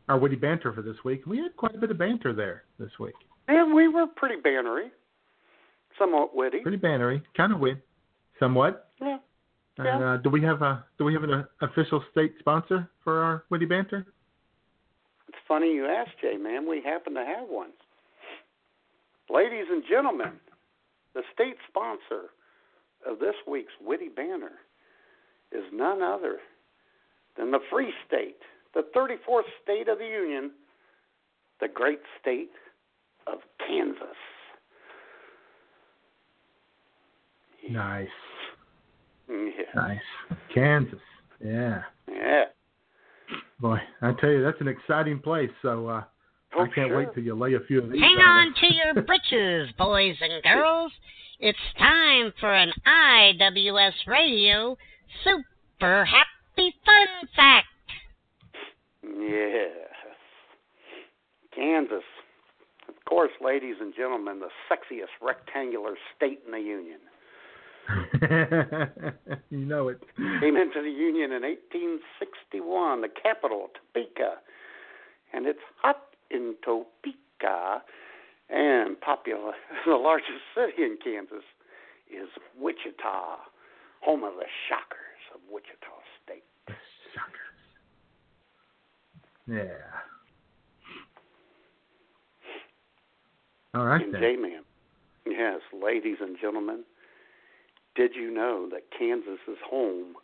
our 0.10 0.18
witty 0.18 0.36
banter 0.36 0.74
for 0.74 0.82
this 0.82 0.98
week. 1.04 1.26
We 1.26 1.38
had 1.38 1.56
quite 1.56 1.76
a 1.76 1.78
bit 1.78 1.92
of 1.92 1.98
banter 1.98 2.34
there 2.34 2.64
this 2.80 2.92
week. 3.00 3.16
And 3.48 3.74
we 3.74 3.88
were 3.88 4.08
pretty 4.08 4.42
bannery, 4.42 4.90
somewhat 5.98 6.36
witty. 6.36 6.60
Pretty 6.60 6.78
bantery, 6.78 7.22
kind 7.36 7.54
of 7.54 7.60
witty, 7.60 7.82
somewhat. 8.40 8.92
Yeah. 9.02 9.18
And 9.80 10.04
uh, 10.04 10.18
do 10.18 10.30
we 10.30 10.42
have 10.42 10.62
a 10.64 10.84
do 10.98 11.06
we 11.06 11.14
have 11.14 11.24
an 11.24 11.34
uh, 11.34 11.44
official 11.62 12.04
state 12.12 12.34
sponsor 12.40 12.90
for 13.04 13.22
our 13.22 13.44
witty 13.50 13.66
banter? 13.66 14.06
It's 15.28 15.38
funny 15.48 15.72
you 15.74 15.86
asked, 15.86 16.20
Jay, 16.22 16.36
man. 16.38 16.68
We 16.68 16.82
happen 16.82 17.14
to 17.14 17.24
have 17.24 17.48
one. 17.48 17.70
Ladies 19.30 19.66
and 19.70 19.84
gentlemen, 19.88 20.34
the 21.14 21.22
state 21.34 21.58
sponsor 21.68 22.30
of 23.06 23.20
this 23.20 23.36
week's 23.48 23.74
Witty 23.86 24.10
Banner 24.10 24.54
is 25.52 25.64
none 25.74 26.02
other 26.02 26.38
than 27.38 27.52
the 27.52 27.60
Free 27.70 27.92
State, 28.08 28.40
the 28.74 28.84
34th 28.96 29.42
state 29.64 29.88
of 29.88 29.98
the 30.00 30.06
Union, 30.06 30.52
the 31.62 31.68
great 31.68 32.00
state 32.22 32.52
of 33.26 33.40
Kansas. 33.66 34.02
Nice, 37.70 38.08
Yeah. 39.28 39.64
nice. 39.76 40.02
Kansas, 40.54 41.00
yeah. 41.44 41.84
Yeah. 42.08 42.46
Boy, 43.60 43.82
I 44.02 44.14
tell 44.14 44.30
you, 44.30 44.42
that's 44.44 44.62
an 44.62 44.68
exciting 44.68 45.20
place. 45.20 45.52
So 45.62 45.88
uh, 45.88 46.04
Oh, 46.56 46.62
I 46.64 46.68
can't 46.70 46.88
sure. 46.90 46.98
wait 47.00 47.14
till 47.14 47.24
you 47.24 47.36
lay 47.36 47.56
a 47.56 47.60
few 47.60 47.80
of 47.80 47.92
these. 47.92 48.02
Hang 48.02 48.18
on 48.20 48.48
on 48.48 48.54
to 48.54 48.74
your 48.74 49.04
britches, 49.04 49.70
boys 49.78 50.16
and 50.22 50.42
girls. 50.44 50.94
It's 51.40 51.58
time 51.78 52.32
for 52.40 52.52
an 52.54 52.72
IWS 52.88 54.08
Radio 54.08 54.78
Super 55.24 56.06
Happy 56.06 56.74
Fun 56.86 57.28
Fact. 57.36 57.67
Yes. 59.08 59.72
Kansas. 61.56 62.04
Of 62.88 62.96
course, 63.06 63.32
ladies 63.42 63.76
and 63.82 63.94
gentlemen, 63.96 64.40
the 64.40 64.50
sexiest 64.72 65.16
rectangular 65.22 65.96
state 66.16 66.42
in 66.46 66.52
the 66.52 66.60
Union. 66.60 67.00
you 69.50 69.66
know 69.66 69.88
it. 69.88 70.02
Came 70.40 70.58
into 70.58 70.82
the 70.82 70.90
Union 70.90 71.32
in 71.32 71.44
1861, 71.44 73.02
the 73.02 73.10
capital, 73.10 73.70
Topeka. 73.74 74.36
And 75.34 75.46
it's 75.46 75.60
hot 75.82 76.02
in 76.30 76.56
Topeka. 76.64 77.82
And 78.50 79.00
popular, 79.02 79.54
the 79.86 79.96
largest 79.96 80.44
city 80.56 80.84
in 80.84 80.98
Kansas 81.04 81.44
is 82.10 82.30
Wichita, 82.58 83.38
home 84.02 84.24
of 84.24 84.36
the 84.36 84.48
Shockers 84.70 85.24
of 85.36 85.42
Wichita 85.52 85.92
State. 86.24 86.44
Yeah. 89.48 89.64
All 93.74 93.86
right 93.86 94.12
J-Man. 94.12 94.64
Yes, 95.26 95.62
ladies 95.74 96.18
and 96.22 96.38
gentlemen, 96.40 96.84
did 97.96 98.16
you 98.16 98.34
know 98.34 98.68
that 98.72 98.84
Kansas 98.98 99.40
is 99.48 99.58
home, 99.70 100.16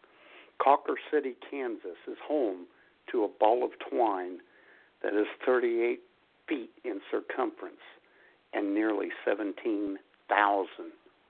Cawker 0.62 0.96
City, 1.12 1.36
Kansas 1.50 1.98
is 2.08 2.18
home 2.26 2.66
to 3.12 3.24
a 3.24 3.28
ball 3.40 3.64
of 3.64 3.72
twine 3.90 4.40
that 5.04 5.14
is 5.14 5.28
38 5.46 6.00
feet 6.48 6.72
in 6.84 7.00
circumference 7.12 7.76
and 8.54 8.74
nearly 8.74 9.10
17,000 9.26 9.98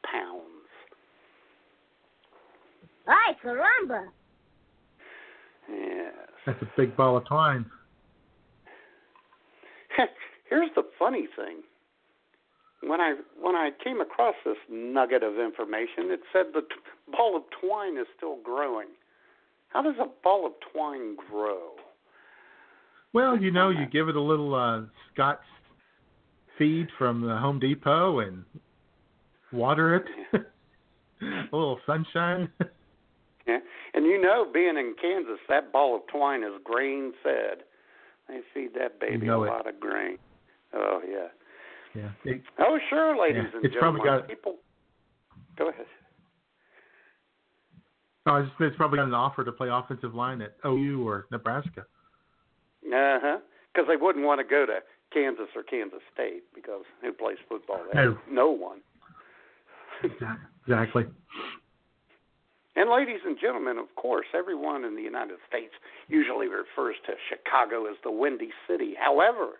pounds. 0.03 0.41
Ay, 3.07 3.35
caramba. 3.43 4.07
Yes. 5.69 6.13
That's 6.45 6.61
a 6.61 6.69
big 6.77 6.95
ball 6.95 7.17
of 7.17 7.25
twine. 7.25 7.65
Here's 10.49 10.69
the 10.75 10.83
funny 10.99 11.27
thing. 11.35 11.63
when 12.81 13.01
I 13.01 13.15
when 13.41 13.55
I 13.55 13.71
came 13.83 14.01
across 14.01 14.35
this 14.45 14.57
nugget 14.69 15.23
of 15.23 15.39
information, 15.39 16.11
it 16.11 16.21
said 16.31 16.47
the 16.53 16.61
t- 16.61 16.67
ball 17.11 17.35
of 17.35 17.43
twine 17.61 17.97
is 17.97 18.07
still 18.17 18.37
growing. 18.43 18.87
How 19.69 19.81
does 19.81 19.95
a 19.99 20.07
ball 20.23 20.45
of 20.45 20.53
twine 20.71 21.15
grow? 21.15 21.71
Well, 23.13 23.37
you 23.39 23.51
know, 23.51 23.69
you 23.69 23.85
give 23.91 24.09
it 24.09 24.15
a 24.15 24.21
little 24.21 24.53
uh, 24.55 24.81
Scott's 25.13 25.41
feed 26.57 26.87
from 26.97 27.21
the 27.21 27.37
Home 27.37 27.59
Depot 27.59 28.19
and 28.19 28.43
water 29.51 29.95
it. 29.95 30.05
a 31.21 31.55
little 31.55 31.79
sunshine. 31.85 32.49
Yeah. 33.45 33.57
And 33.93 34.05
you 34.05 34.21
know, 34.21 34.47
being 34.53 34.77
in 34.77 34.95
Kansas, 35.01 35.37
that 35.49 35.73
ball 35.73 35.97
of 35.97 36.03
twine 36.07 36.43
is 36.43 36.53
grain 36.63 37.11
fed. 37.21 37.63
They 38.27 38.39
feed 38.53 38.69
that 38.79 38.99
baby 38.99 39.25
know 39.27 39.43
a 39.43 39.47
it. 39.47 39.49
lot 39.49 39.67
of 39.67 39.79
grain. 39.79 40.17
Oh 40.73 41.01
yeah. 41.07 41.27
yeah. 41.93 42.09
It, 42.31 42.41
Oh 42.59 42.77
sure, 42.89 43.19
ladies 43.19 43.43
Yeah, 43.51 43.55
and 43.57 43.65
it's 43.65 43.75
probably 43.77 43.99
gentlemen. 44.01 44.21
got- 44.21 44.29
People, 44.29 44.55
go 45.57 45.69
ahead. 45.69 45.85
oh, 48.25 48.35
it's, 48.37 48.51
it's 48.59 48.75
probably 48.77 48.97
got 48.97 49.07
an 49.07 49.13
offer 49.13 49.43
to 49.43 49.51
play 49.51 49.69
offensive 49.71 50.15
line 50.15 50.41
at 50.41 50.55
OU 50.65 51.07
or 51.07 51.25
Nebraska. 51.31 51.81
Uh 52.85 53.19
huh. 53.21 53.37
Because 53.73 53.87
they 53.87 53.95
wouldn't 53.95 54.25
want 54.25 54.39
to 54.39 54.43
go 54.47 54.65
to 54.65 54.79
Kansas 55.13 55.47
or 55.55 55.63
Kansas 55.63 55.99
State 56.13 56.43
because 56.55 56.83
who 57.01 57.11
plays 57.11 57.37
football 57.49 57.79
there? 57.93 58.05
No. 58.11 58.17
no 58.29 58.49
one. 58.51 58.79
Exactly. 60.03 61.05
And 62.75 62.89
ladies 62.89 63.19
and 63.25 63.37
gentlemen, 63.39 63.77
of 63.77 63.93
course, 63.95 64.25
everyone 64.33 64.83
in 64.83 64.95
the 64.95 65.01
United 65.01 65.37
States 65.47 65.73
usually 66.07 66.47
refers 66.47 66.95
to 67.05 67.13
Chicago 67.29 67.85
as 67.85 67.95
the 68.03 68.11
Windy 68.11 68.49
City. 68.67 68.95
However, 68.99 69.59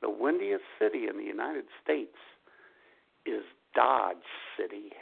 the 0.00 0.08
windiest 0.10 0.64
city 0.78 1.06
in 1.08 1.18
the 1.18 1.24
United 1.24 1.64
States 1.84 2.16
is 3.26 3.42
Dodge 3.74 4.16
City. 4.56 4.92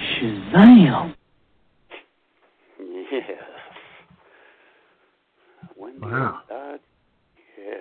Shazam! 0.00 1.14
Yes. 3.12 3.22
Windy 5.76 6.00
Wow. 6.00 6.40
Dodge. 6.48 6.80
Yes. 7.56 7.80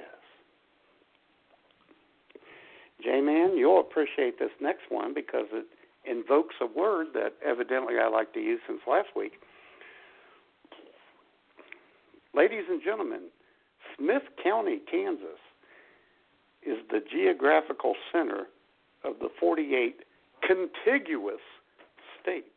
J 3.04 3.20
Man, 3.22 3.58
you'll 3.58 3.80
appreciate 3.80 4.38
this 4.38 4.52
next 4.62 4.84
one 4.90 5.14
because 5.16 5.48
it 5.52 5.66
invokes 6.10 6.56
a 6.62 6.66
word 6.66 7.08
that 7.14 7.34
evidently 7.46 7.96
I 8.02 8.08
like 8.10 8.34
to 8.34 8.40
use 8.40 8.60
since 8.68 8.82
last 8.88 9.10
week. 9.16 9.34
Ladies 12.36 12.64
and 12.70 12.82
gentlemen, 12.84 13.30
Smith 13.98 14.24
County, 14.44 14.82
Kansas 14.90 15.40
is 16.64 16.78
the 16.90 17.00
geographical 17.12 17.94
center 18.12 18.48
of 19.04 19.20
the 19.20 19.30
48 19.40 20.02
contiguous 20.42 21.42
states. 22.22 22.48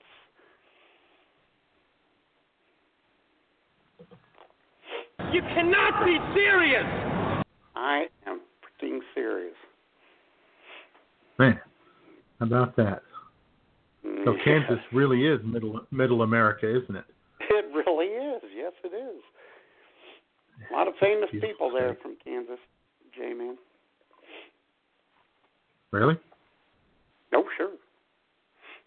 You 5.33 5.43
cannot 5.43 6.05
be 6.05 6.19
serious! 6.35 6.87
I 7.75 8.07
am 8.27 8.41
freaking 8.63 9.01
serious. 9.15 9.55
Man, 11.39 11.61
how 12.39 12.47
about 12.47 12.77
that? 12.77 13.03
So. 14.27 14.37
Kansas 14.45 14.81
really 14.93 15.25
is 15.25 15.41
middle 15.45 15.87
middle 15.93 16.23
America, 16.23 16.69
isn't 16.69 16.97
it? 16.97 17.05
It 17.49 17.65
really 17.73 18.07
is. 18.07 18.43
Yes, 18.55 18.73
it 18.83 18.89
is. 18.89 19.23
A 20.71 20.75
lot 20.75 20.89
of 20.89 20.95
famous 21.01 21.29
Beautiful 21.31 21.49
people 21.49 21.71
there 21.73 21.93
state. 21.93 22.03
from 22.03 22.17
Kansas, 22.25 22.59
J 23.17 23.35
Man. 23.35 23.57
Really? 25.93 26.19
Oh, 27.33 27.45
sure. 27.57 27.71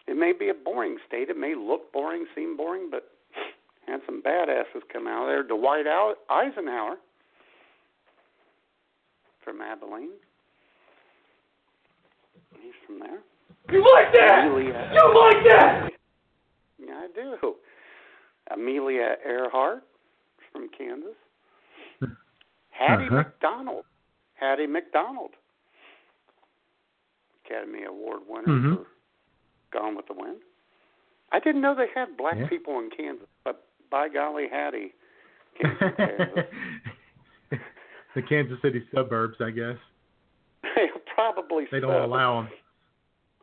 It 0.06 0.16
may 0.16 0.32
be 0.38 0.50
a 0.50 0.54
boring 0.54 0.98
state. 1.08 1.30
It 1.30 1.38
may 1.38 1.54
look 1.54 1.90
boring, 1.92 2.26
seem 2.34 2.56
boring, 2.56 2.88
but 2.90 3.08
had 3.86 4.00
some 4.06 4.22
badasses 4.22 4.82
come 4.92 5.06
out 5.06 5.22
of 5.22 5.28
there. 5.28 5.42
Dwight 5.42 5.86
Eisenhower 6.28 6.96
from 9.42 9.62
Abilene. 9.62 10.10
He's 12.60 12.72
from 12.86 12.98
there. 12.98 13.20
You 13.72 13.84
like 13.94 14.12
that? 14.12 14.46
Amelia, 14.46 14.90
You 14.92 15.14
like 15.14 15.44
that? 15.44 15.90
Yeah, 16.78 16.94
I 16.94 17.06
do. 17.14 17.54
Amelia 18.52 19.16
Earhart 19.24 19.82
from 20.52 20.68
Kansas. 20.76 21.14
Hattie 22.70 23.04
Uh-huh. 23.04 23.16
McDonald. 23.16 23.84
Hattie 24.34 24.66
McDonald. 24.66 25.30
Academy 27.44 27.84
Award 27.84 28.20
winner 28.26 28.46
Mhm. 28.48 28.76
for 28.78 28.86
Gone 29.70 29.94
with 29.94 30.06
the 30.06 30.14
Wind. 30.14 30.40
I 31.32 31.38
didn't 31.38 31.60
know 31.60 31.74
they 31.74 31.88
had 31.88 32.16
black 32.16 32.36
Yeah. 32.36 32.48
people 32.48 32.78
in 32.80 32.90
Kansas, 32.90 33.28
but 33.44 33.66
by 33.90 34.08
golly, 34.08 34.48
Hattie 34.48 34.94
came 35.56 35.76
from 35.76 35.92
Kansas. 35.94 36.46
the 38.14 38.22
Kansas 38.22 38.60
City 38.62 38.84
suburbs, 38.92 39.40
I 39.40 39.50
guess. 39.50 39.78
They 40.74 40.88
probably 41.14 41.66
They 41.66 41.80
don't 41.80 41.90
so. 41.90 42.04
allow 42.04 42.42
them. 42.42 42.52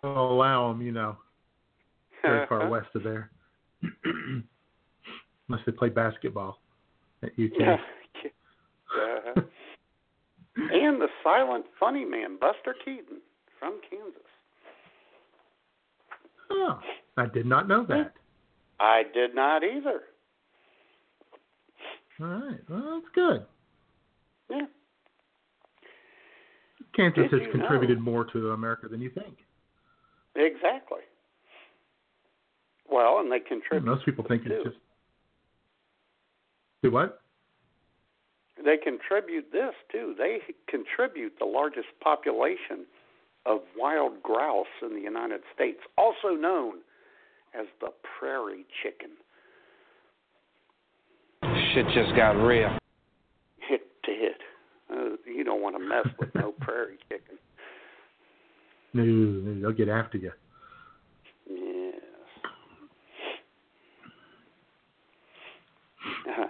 Don't 0.04 0.18
allow 0.18 0.72
them, 0.72 0.82
you 0.82 0.91
know, 0.91 1.18
very 2.22 2.45
far 2.48 2.62
Uh-huh. 2.62 2.70
west 2.70 2.88
of 2.95 3.04
there. 3.04 3.32
Unless 5.50 5.66
they 5.66 5.72
play 5.72 5.89
basketball 5.89 6.60
at 7.24 7.30
UT. 7.32 7.52
Yeah. 7.60 7.78
Uh-huh. 8.89 9.41
and 10.56 11.00
the 11.02 11.10
silent 11.22 11.66
funny 11.78 12.06
man, 12.06 12.38
Buster 12.39 12.74
Keaton 12.86 13.18
from 13.60 13.80
Kansas. 13.88 14.22
Oh, 16.50 16.80
I 17.18 17.26
did 17.28 17.45
not 17.45 17.68
know 17.68 17.86
that. 17.89 18.14
I 18.80 19.04
did 19.14 19.36
not 19.36 19.64
either. 19.64 20.02
All 22.22 22.28
right. 22.28 22.60
Well, 22.70 23.02
that's 23.02 23.14
good. 23.14 23.45
Yeah. 24.50 24.66
Kansas 26.95 27.30
Did 27.30 27.41
has 27.41 27.52
contributed 27.52 28.00
more 28.00 28.24
to 28.32 28.52
America 28.52 28.88
than 28.88 29.02
you 29.02 29.10
think. 29.10 29.39
Exactly. 30.38 31.00
Well, 32.90 33.20
and 33.20 33.32
they 33.32 33.40
contribute. 33.40 33.90
Most 33.90 34.06
people 34.06 34.24
think 34.28 34.44
too. 34.44 34.54
it's 34.54 34.64
just. 34.66 34.78
Do 36.84 36.92
what? 36.92 37.22
They 38.64 38.78
contribute 38.78 39.52
this 39.52 39.74
too. 39.92 40.16
They 40.18 40.40
contribute 40.70 41.34
the 41.40 41.46
largest 41.46 41.88
population 42.02 42.86
of 43.46 43.60
wild 43.78 44.22
grouse 44.22 44.66
in 44.82 44.94
the 44.94 45.02
United 45.02 45.42
States, 45.56 45.80
also 45.98 46.30
known 46.30 46.76
as 47.58 47.66
the 47.82 47.90
prairie 48.20 48.66
chicken. 48.84 49.12
Shit 51.74 51.86
just 51.94 52.16
got 52.16 52.32
real. 52.32 52.78
It 53.70 53.82
did. 54.06 54.36
Uh, 54.92 55.16
you 55.26 55.44
don't 55.44 55.62
want 55.62 55.76
to 55.76 55.80
mess 55.80 56.08
with 56.20 56.34
no 56.36 56.52
prairie 56.60 56.98
chicken. 57.10 57.38
No, 58.94 59.04
no, 59.04 59.62
they'll 59.62 59.72
get 59.78 59.90
after 59.90 60.18
you. 60.18 60.32
Yes. 61.50 61.94
Uh, 66.30 66.48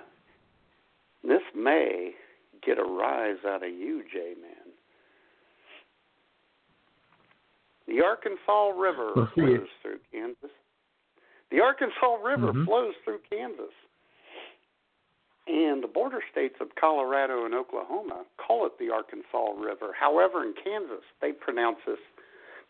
this 1.24 1.42
may 1.56 2.12
get 2.66 2.78
a 2.80 2.84
rise 2.84 3.38
out 3.48 3.64
of 3.64 3.70
you, 3.70 4.04
J 4.12 4.34
Man. 4.42 4.52
The 7.88 8.04
Arkansas 8.04 8.70
River 8.78 9.14
We'll 9.16 9.28
flows 9.34 9.68
through 9.82 10.00
Kansas. 10.12 10.52
The 11.52 11.62
Arkansas 11.62 12.16
River 12.24 12.54
Mhm. 12.54 12.66
flows 12.66 12.96
through 13.04 13.20
Kansas. 13.30 13.74
And 15.48 15.82
the 15.82 15.88
border 15.88 16.22
states 16.32 16.60
of 16.60 16.76
Colorado 16.76 17.46
and 17.46 17.54
Oklahoma 17.56 18.26
call 18.38 18.66
it 18.66 18.78
the 18.80 18.90
Arkansas 18.92 19.52
River. 19.56 19.94
However, 19.94 20.44
in 20.44 20.54
Kansas, 20.54 21.04
they 21.22 21.32
pronounce 21.32 21.80
this 21.86 22.00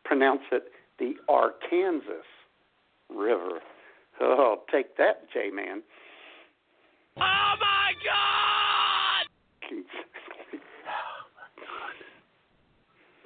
pronounce 0.06 0.42
it 0.52 0.64
the 1.00 1.14
Arkansas 1.30 2.12
River. 3.10 3.60
Oh, 4.20 4.64
take 4.72 4.98
that, 4.98 5.28
J 5.34 5.50
Man. 5.54 5.82
Oh 7.18 7.54
my 7.60 7.92
god! 8.04 9.28
Oh 9.72 9.84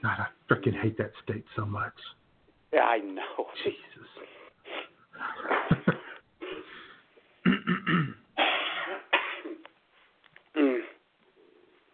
my 0.03 0.09
God, 0.17 0.17
I 0.19 0.53
freaking 0.53 0.81
hate 0.81 0.97
that 0.97 1.11
state 1.23 1.45
so 1.55 1.65
much. 1.65 1.93
Yeah, 2.73 2.81
I 2.81 2.99
know. 2.99 3.45
Mm, 10.57 10.79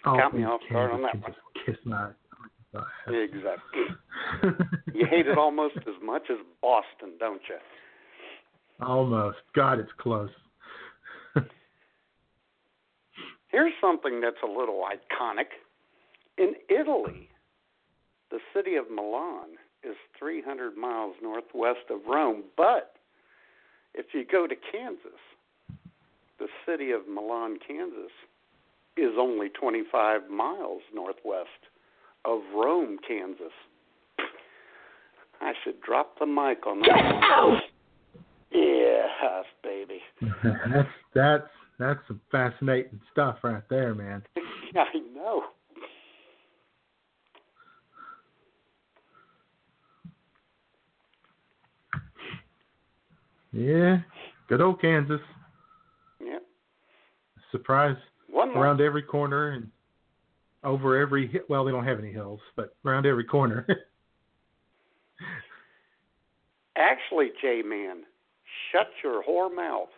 Oh, 0.05 0.17
Got 0.17 0.33
me 0.33 0.43
off 0.45 0.61
guard 0.71 0.91
on 0.91 1.01
that 1.01 1.11
can 1.11 1.21
just 1.27 1.37
kiss 1.65 1.75
my. 1.83 2.09
Exactly. 3.07 3.81
you 4.93 5.05
hate 5.05 5.27
it 5.27 5.37
almost 5.37 5.77
as 5.77 5.95
much 6.03 6.23
as 6.29 6.37
Boston, 6.61 7.13
don't 7.19 7.41
you? 7.49 7.57
Almost. 8.85 9.37
God, 9.55 9.79
it's 9.79 9.91
close. 9.97 10.29
Here's 13.47 13.73
something 13.81 14.21
that's 14.21 14.37
a 14.43 14.47
little 14.47 14.83
iconic. 14.83 15.47
In 16.37 16.53
Italy, 16.69 17.29
the 18.29 18.39
city 18.53 18.75
of 18.75 18.91
Milan 18.91 19.57
is 19.83 19.95
300 20.19 20.77
miles 20.77 21.15
northwest 21.21 21.89
of 21.89 22.01
Rome, 22.07 22.43
but 22.55 22.93
if 23.93 24.07
you 24.13 24.25
go 24.29 24.47
to 24.47 24.55
Kansas, 24.71 25.19
the 26.39 26.47
city 26.67 26.91
of 26.91 27.07
Milan, 27.07 27.57
Kansas, 27.65 28.11
is 28.95 29.13
only 29.17 29.49
25 29.49 30.29
miles 30.29 30.81
northwest 30.93 31.49
of 32.27 32.41
Rome, 32.53 32.97
Kansas. 33.07 33.53
I 35.41 35.53
should 35.63 35.81
drop 35.81 36.19
the 36.19 36.25
mic 36.25 36.67
on 36.67 36.81
that. 36.81 37.47
one. 37.47 37.61
Yes, 38.51 39.45
baby. 39.63 40.01
that's 40.43 40.89
that's 41.13 41.47
that's 41.79 41.99
some 42.07 42.19
fascinating 42.31 42.99
stuff 43.11 43.37
right 43.43 43.63
there, 43.69 43.93
man. 43.95 44.23
I 44.75 44.97
know. 45.15 45.43
Yeah, 53.53 53.99
good 54.49 54.61
old 54.61 54.81
Kansas. 54.81 55.21
Yeah. 56.23 56.39
Surprise 57.51 57.95
One 58.29 58.53
more. 58.53 58.63
around 58.63 58.81
every 58.81 59.01
corner 59.01 59.51
and 59.51 59.69
over 60.63 60.99
every 60.99 61.27
hi- 61.31 61.39
well, 61.49 61.65
they 61.65 61.71
don't 61.71 61.85
have 61.85 61.99
any 61.99 62.11
hills, 62.11 62.39
but 62.55 62.75
around 62.85 63.05
every 63.05 63.23
corner. 63.23 63.65
Actually, 66.77 67.31
J 67.41 67.61
Man, 67.65 68.03
shut 68.71 68.87
your 69.03 69.23
whore 69.23 69.53
mouth. 69.53 69.89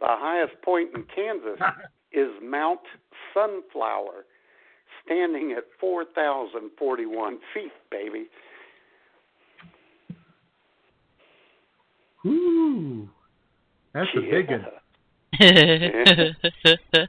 The 0.00 0.06
highest 0.08 0.60
point 0.62 0.90
in 0.94 1.04
Kansas 1.14 1.60
is 2.12 2.28
Mount 2.42 2.80
Sunflower, 3.34 4.24
standing 5.04 5.52
at 5.56 5.64
4,041 5.80 7.38
feet, 7.54 7.72
baby. 7.90 8.28
Ooh, 12.26 13.08
that's 13.94 14.08
a 14.16 14.20
big 14.20 14.50
one. 14.50 14.66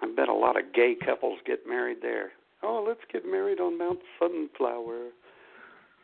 I 0.00 0.06
bet 0.18 0.28
a 0.28 0.34
lot 0.34 0.58
of 0.58 0.74
gay 0.74 0.96
couples 1.06 1.38
get 1.46 1.60
married 1.66 1.98
there. 2.02 2.32
Oh, 2.64 2.84
let's 2.86 3.00
get 3.12 3.24
married 3.24 3.60
on 3.60 3.78
Mount 3.78 4.00
Sunflower. 4.18 5.10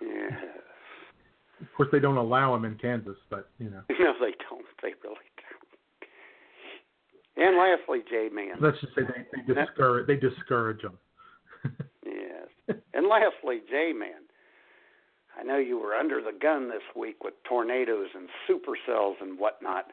Yes. 0.00 0.32
Of 1.60 1.66
course, 1.76 1.88
they 1.90 1.98
don't 1.98 2.16
allow 2.16 2.52
them 2.52 2.64
in 2.64 2.76
Kansas, 2.76 3.16
but 3.28 3.48
you 3.58 3.70
know. 3.70 3.82
No, 3.90 4.12
they 4.20 4.34
don't. 4.48 4.64
They 4.82 4.92
really 5.02 5.16
don't. 5.36 5.48
And 7.36 7.56
lastly, 7.56 8.00
J 8.08 8.28
Man. 8.32 8.56
Let's 8.60 8.80
just 8.80 8.94
say 8.94 9.02
they, 9.02 9.24
they 9.32 9.54
discourage 9.54 10.06
they 10.06 10.16
discourage 10.16 10.82
them. 10.82 10.98
Yes. 12.06 12.78
And 12.92 13.08
lastly, 13.08 13.60
J 13.68 13.92
Man. 13.92 14.28
I 15.36 15.42
know 15.42 15.58
you 15.58 15.78
were 15.78 15.94
under 15.94 16.20
the 16.20 16.36
gun 16.40 16.68
this 16.68 16.82
week 16.94 17.24
with 17.24 17.34
tornadoes 17.48 18.08
and 18.14 18.28
supercells 18.48 19.14
and 19.20 19.38
whatnot, 19.38 19.86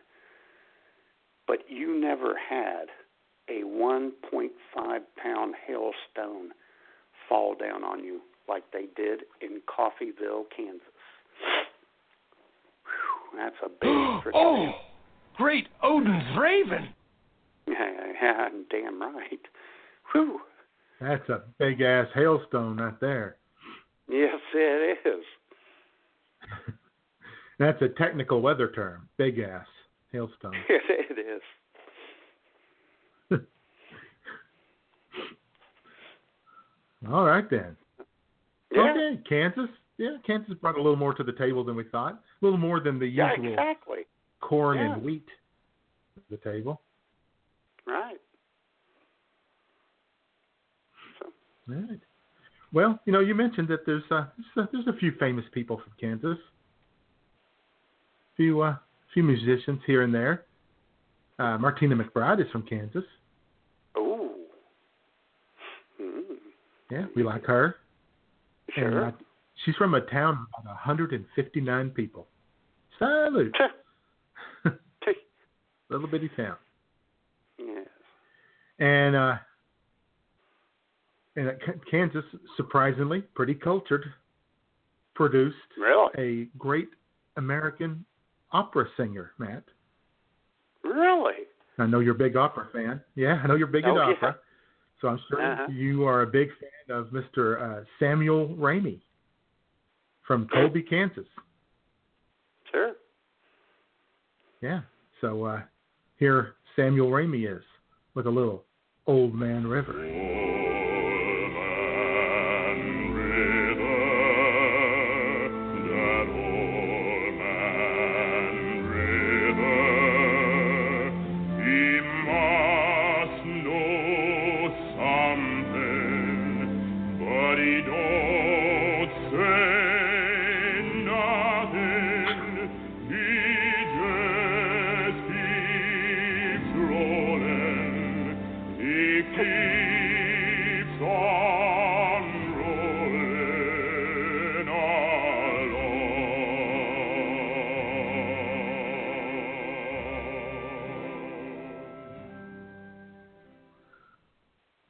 but 1.48 1.60
you 1.68 2.00
never 2.00 2.36
had 2.38 2.86
a 3.52 3.64
1.5 3.66 4.50
pound 5.22 5.56
hailstone 5.68 6.50
fall 7.28 7.56
down 7.56 7.84
on 7.84 8.04
you 8.04 8.22
like 8.48 8.64
they 8.72 8.86
did 8.96 9.22
in 9.42 9.62
Coffeyville, 9.68 10.44
Kansas. 10.56 10.82
Whew, 12.84 13.38
that's 13.38 13.56
a 13.64 13.70
big 13.70 14.34
oh, 14.36 14.56
deal. 14.56 14.74
great 15.38 15.68
Odin's 15.84 16.38
Raven. 16.38 16.90
Yeah, 17.68 18.14
yeah, 18.22 18.48
I'm 18.48 18.66
damn 18.70 19.02
right. 19.02 19.40
Whew. 20.14 20.40
That's 21.00 21.28
a 21.30 21.42
big 21.58 21.82
ass 21.82 22.08
hailstone 22.16 22.80
right 22.80 23.00
there. 23.00 23.38
Yes, 24.10 24.40
it 24.54 25.00
is. 25.06 25.24
That's 27.60 27.82
a 27.82 27.90
technical 27.90 28.42
weather 28.42 28.72
term. 28.72 29.08
Big 29.18 29.40
ass 29.40 29.66
hailstone. 30.14 30.54
It, 30.70 30.82
it 31.18 31.20
is. 31.20 31.42
All 37.10 37.26
right 37.26 37.50
then. 37.50 37.76
Yeah. 38.72 38.92
Okay, 38.92 39.20
Kansas. 39.28 39.70
Yeah, 39.98 40.18
Kansas 40.26 40.54
brought 40.56 40.76
a 40.76 40.82
little 40.82 40.96
more 40.96 41.14
to 41.14 41.24
the 41.24 41.34
table 41.34 41.64
than 41.64 41.76
we 41.76 41.84
thought. 41.86 42.14
A 42.14 42.46
little 42.46 42.58
more 42.60 42.80
than 42.80 43.00
the 43.00 43.08
Yeah, 43.08 43.32
usual 43.36 43.54
exactly. 43.54 44.06
corn 44.40 44.78
Yeah. 44.78 44.94
and 44.94 45.04
wheat 45.04 45.28
to 46.16 46.22
the 46.30 46.38
table. 46.38 46.82
Right. 47.86 48.18
All 51.70 51.76
right. 51.76 52.00
Well, 52.74 53.00
you 53.06 53.12
know, 53.14 53.20
you 53.20 53.36
mentioned 53.36 53.68
that 53.68 53.86
there's 53.86 54.04
uh, 54.12 54.26
there's 54.56 54.68
a, 54.68 54.70
there's 54.72 54.88
a 54.88 54.94
few 55.00 55.12
famous 55.20 55.46
people 55.52 55.78
from 55.78 55.92
Kansas. 56.00 56.38
A 58.34 58.36
few 58.38 58.62
uh, 58.62 58.78
few 59.14 59.24
musicians 59.24 59.82
here 59.86 60.04
and 60.04 60.14
there. 60.14 60.46
Uh, 61.38 61.58
Martina 61.58 61.96
McBride 61.96 62.40
is 62.44 62.50
from 62.52 62.64
Kansas. 62.64 63.04
Ooh. 63.98 64.32
Mm. 66.02 66.24
Yeah, 66.92 67.06
we 67.16 67.24
like 67.24 67.46
her. 67.46 67.78
And, 68.76 68.92
Sure. 68.92 69.06
uh, 69.06 69.12
she's 69.66 69.76
from 69.76 69.94
a 69.96 70.02
town 70.02 70.34
of 70.58 70.62
about 70.64 70.76
159 70.76 71.90
people. 71.92 72.28
Salute. 73.00 73.56
Little 75.90 76.08
bitty 76.08 76.30
town. 76.38 76.56
Yes. 77.58 77.88
And 78.80 79.16
uh, 79.16 79.36
and 81.36 81.50
uh, 81.50 81.52
Kansas, 81.90 82.24
surprisingly, 82.58 83.22
pretty 83.36 83.54
cultured, 83.56 84.06
produced 85.16 85.56
Really? 85.78 86.12
a 86.18 86.58
great 86.58 86.90
American 87.38 88.06
opera 88.54 88.86
singer, 88.98 89.32
Matt. 89.38 89.64
Really? 90.84 91.44
I 91.78 91.86
know 91.88 92.00
you're 92.00 92.16
a 92.16 92.18
big 92.18 92.36
opera 92.38 92.68
fan. 92.74 93.02
Yeah, 93.16 93.42
I 93.44 93.48
know 93.48 93.56
you're 93.56 93.68
big 93.68 93.84
Oh, 93.86 93.90
into 93.90 94.02
yeah. 94.02 94.14
opera. 94.16 94.36
So 95.02 95.08
I'm 95.10 95.20
sure 95.30 95.42
Uh-huh. 95.42 95.68
you 95.72 96.06
are 96.06 96.22
a 96.22 96.28
big 96.28 96.50
fan 96.60 96.96
of 96.96 97.08
Mr. 97.08 97.60
Uh, 97.82 97.84
Samuel 98.00 98.50
Ramey 98.50 99.02
from 100.28 100.48
Colby, 100.54 100.84
Kansas. 100.84 101.26
Sure. 102.72 102.94
Yeah. 104.62 104.82
So 105.20 105.44
uh, 105.46 105.62
here 106.18 106.54
Samuel 106.76 107.10
Ramey 107.10 107.52
is 107.54 107.64
with 108.14 108.28
a 108.28 108.30
little 108.30 108.64
Old 109.08 109.34
Man 109.34 109.66
River. 109.68 109.94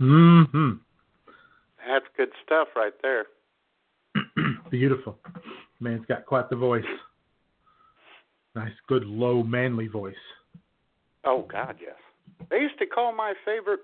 Mm-hmm. 0.01 0.71
That's 1.87 2.05
good 2.17 2.29
stuff 2.43 2.69
right 2.75 2.93
there. 3.01 3.25
Beautiful. 4.71 5.17
Man's 5.79 6.05
got 6.07 6.25
quite 6.25 6.49
the 6.49 6.55
voice. 6.55 6.83
Nice, 8.55 8.71
good, 8.87 9.05
low, 9.05 9.43
manly 9.43 9.87
voice. 9.87 10.15
Oh 11.25 11.45
God, 11.51 11.75
yes. 11.79 11.95
They 12.49 12.57
used 12.57 12.79
to 12.79 12.87
call 12.87 13.15
my 13.15 13.33
favorite. 13.45 13.81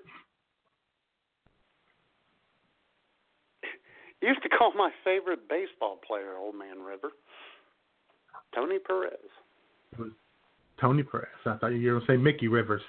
used 4.21 4.41
to 4.43 4.49
call 4.49 4.73
my 4.75 4.89
favorite 5.03 5.47
baseball 5.47 5.99
player 6.05 6.35
Old 6.37 6.55
Man 6.55 6.79
River. 6.79 7.11
Tony 8.55 8.79
Perez. 8.79 9.11
Tony 10.81 11.03
Perez. 11.03 11.27
I 11.45 11.57
thought 11.57 11.67
you 11.67 11.93
were 11.93 11.99
going 11.99 12.07
to 12.07 12.13
say 12.13 12.17
Mickey 12.17 12.47
Rivers. 12.47 12.81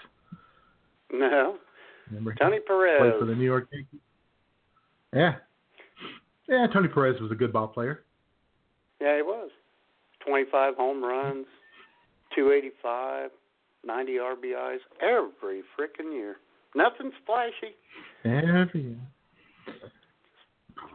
No, 1.12 1.57
Remember? 2.11 2.34
Tony 2.34 2.56
He 2.56 2.61
Played 2.61 2.66
Perez. 2.66 3.14
for 3.18 3.24
the 3.26 3.34
New 3.34 3.44
York 3.44 3.68
Yankees. 3.72 4.00
Yeah. 5.14 5.34
Yeah, 6.48 6.66
Tony 6.72 6.88
Perez 6.88 7.20
was 7.20 7.30
a 7.30 7.34
good 7.34 7.52
ball 7.52 7.68
player. 7.68 8.04
Yeah, 9.00 9.16
he 9.16 9.22
was. 9.22 9.50
25 10.26 10.74
home 10.76 11.02
runs, 11.02 11.46
two 12.34 12.52
eighty-five, 12.52 13.30
ninety 13.84 14.14
RBIs 14.16 14.78
every 15.00 15.62
frickin' 15.78 16.12
year. 16.12 16.36
Nothing 16.74 17.12
flashy. 17.24 17.74
Every 18.24 18.82
year. 18.82 19.74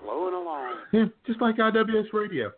Flowing 0.04 0.34
along. 0.34 0.76
Yeah, 0.92 1.06
just 1.26 1.42
like 1.42 1.58
IWS 1.58 2.14
Radio. 2.14 2.52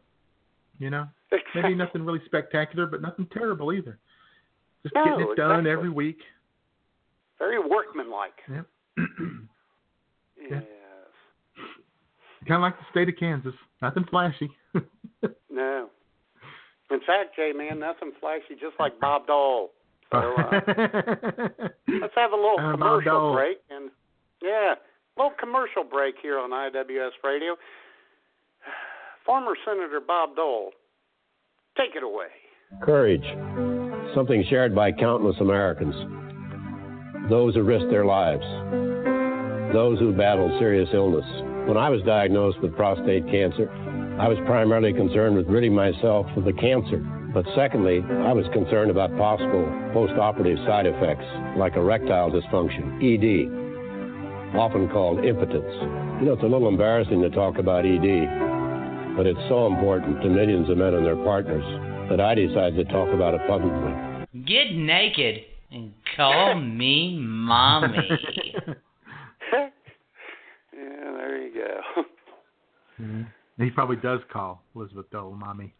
You 0.79 0.89
know, 0.89 1.07
Exactly. 1.31 1.61
maybe 1.61 1.75
nothing 1.75 2.03
really 2.05 2.21
spectacular, 2.25 2.85
but 2.85 3.01
nothing 3.01 3.27
terrible 3.31 3.71
either. 3.71 3.97
Just 4.83 4.93
No, 4.95 5.03
getting 5.05 5.19
it 5.31 5.35
done 5.37 5.51
exactly. 5.61 5.71
every 5.71 5.89
week. 5.89 6.19
Very 7.39 7.59
workmanlike. 7.59 8.33
Yep. 8.49 8.65
Yes. 10.47 10.61
kind 12.47 12.57
of 12.57 12.61
like 12.61 12.77
the 12.77 12.85
state 12.91 13.09
of 13.09 13.15
Kansas. 13.19 13.53
Nothing 13.81 14.05
flashy. 14.09 14.49
No. 15.49 15.87
In 16.91 16.99
fact, 16.99 17.35
Jay, 17.35 17.51
man, 17.55 17.79
nothing 17.79 18.11
flashy, 18.19 18.53
just 18.59 18.75
like 18.79 18.99
Bob 18.99 19.25
Dole. 19.25 19.71
So 20.11 20.17
uh, 20.17 20.51
let's 21.87 22.13
have 22.15 22.31
a 22.33 22.35
little 22.35 22.57
Uh, 22.59 22.75
Bob 22.75 22.79
commercial 22.79 23.11
Dole. 23.11 23.33
break, 23.33 23.57
and 23.71 23.89
yeah, 24.43 24.75
a 24.75 25.15
little 25.17 25.35
commercial 25.39 25.83
break 25.83 26.15
here 26.21 26.37
on 26.37 26.51
IWS 26.51 27.11
Radio. 27.23 27.55
Former 29.25 29.55
Senator 29.65 29.99
Bob 30.05 30.35
Dole, 30.35 30.71
take 31.77 31.95
it 31.95 32.03
away. 32.03 32.27
Courage, 32.83 33.25
something 34.13 34.43
shared 34.49 34.75
by 34.75 34.91
countless 34.91 35.37
Americans. 35.39 35.95
Those 37.29 37.55
who 37.55 37.63
risked 37.63 37.89
their 37.89 38.05
lives, 38.05 38.45
those 39.73 39.97
who 39.99 40.13
battled 40.13 40.51
serious 40.59 40.89
illness. 40.93 41.25
When 41.67 41.75
I 41.75 41.89
was 41.89 42.01
diagnosed 42.03 42.61
with 42.61 42.75
prostate 42.75 43.25
cancer, 43.27 43.67
I 44.21 44.27
was 44.29 44.37
primarily 44.45 44.93
concerned 44.93 45.35
with 45.35 45.47
ridding 45.47 45.73
myself 45.73 46.27
of 46.37 46.45
the 46.45 46.53
cancer. 46.53 46.99
But 47.33 47.45
secondly, 47.55 47.99
I 47.99 48.31
was 48.31 48.45
concerned 48.53 48.91
about 48.91 49.09
possible 49.17 49.65
post-operative 49.91 50.59
side 50.67 50.85
effects 50.85 51.25
like 51.57 51.75
erectile 51.75 52.29
dysfunction, 52.29 53.01
ED, 53.01 54.55
often 54.55 54.87
called 54.89 55.25
impotence. 55.25 55.75
You 56.21 56.29
know, 56.29 56.33
it's 56.33 56.43
a 56.43 56.47
little 56.47 56.69
embarrassing 56.69 57.21
to 57.21 57.29
talk 57.31 57.57
about 57.57 57.85
ED, 57.85 59.17
but 59.17 59.25
it's 59.25 59.41
so 59.49 59.65
important 59.65 60.21
to 60.21 60.29
millions 60.29 60.69
of 60.69 60.77
men 60.77 60.93
and 60.93 61.05
their 61.05 61.17
partners 61.25 61.65
that 62.09 62.21
I 62.21 62.35
decided 62.35 62.77
to 62.77 62.93
talk 62.93 63.09
about 63.09 63.33
it 63.33 63.41
publicly. 63.49 63.91
Get 64.45 64.71
naked 64.71 65.54
and 65.71 65.93
call 66.15 66.55
me 66.55 67.17
mommy. 67.19 67.97
yeah, 69.53 69.69
there 70.71 71.37
you 71.41 71.53
go. 71.53 72.03
Mhm. 73.01 73.27
He 73.57 73.69
probably 73.69 73.95
does 73.97 74.19
call 74.31 74.61
Elizabeth 74.75 75.09
Dole 75.11 75.33
mommy. 75.33 75.73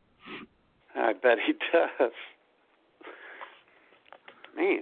I 0.96 1.14
bet 1.14 1.38
he 1.46 1.54
does. 1.74 2.12
Man, 4.56 4.80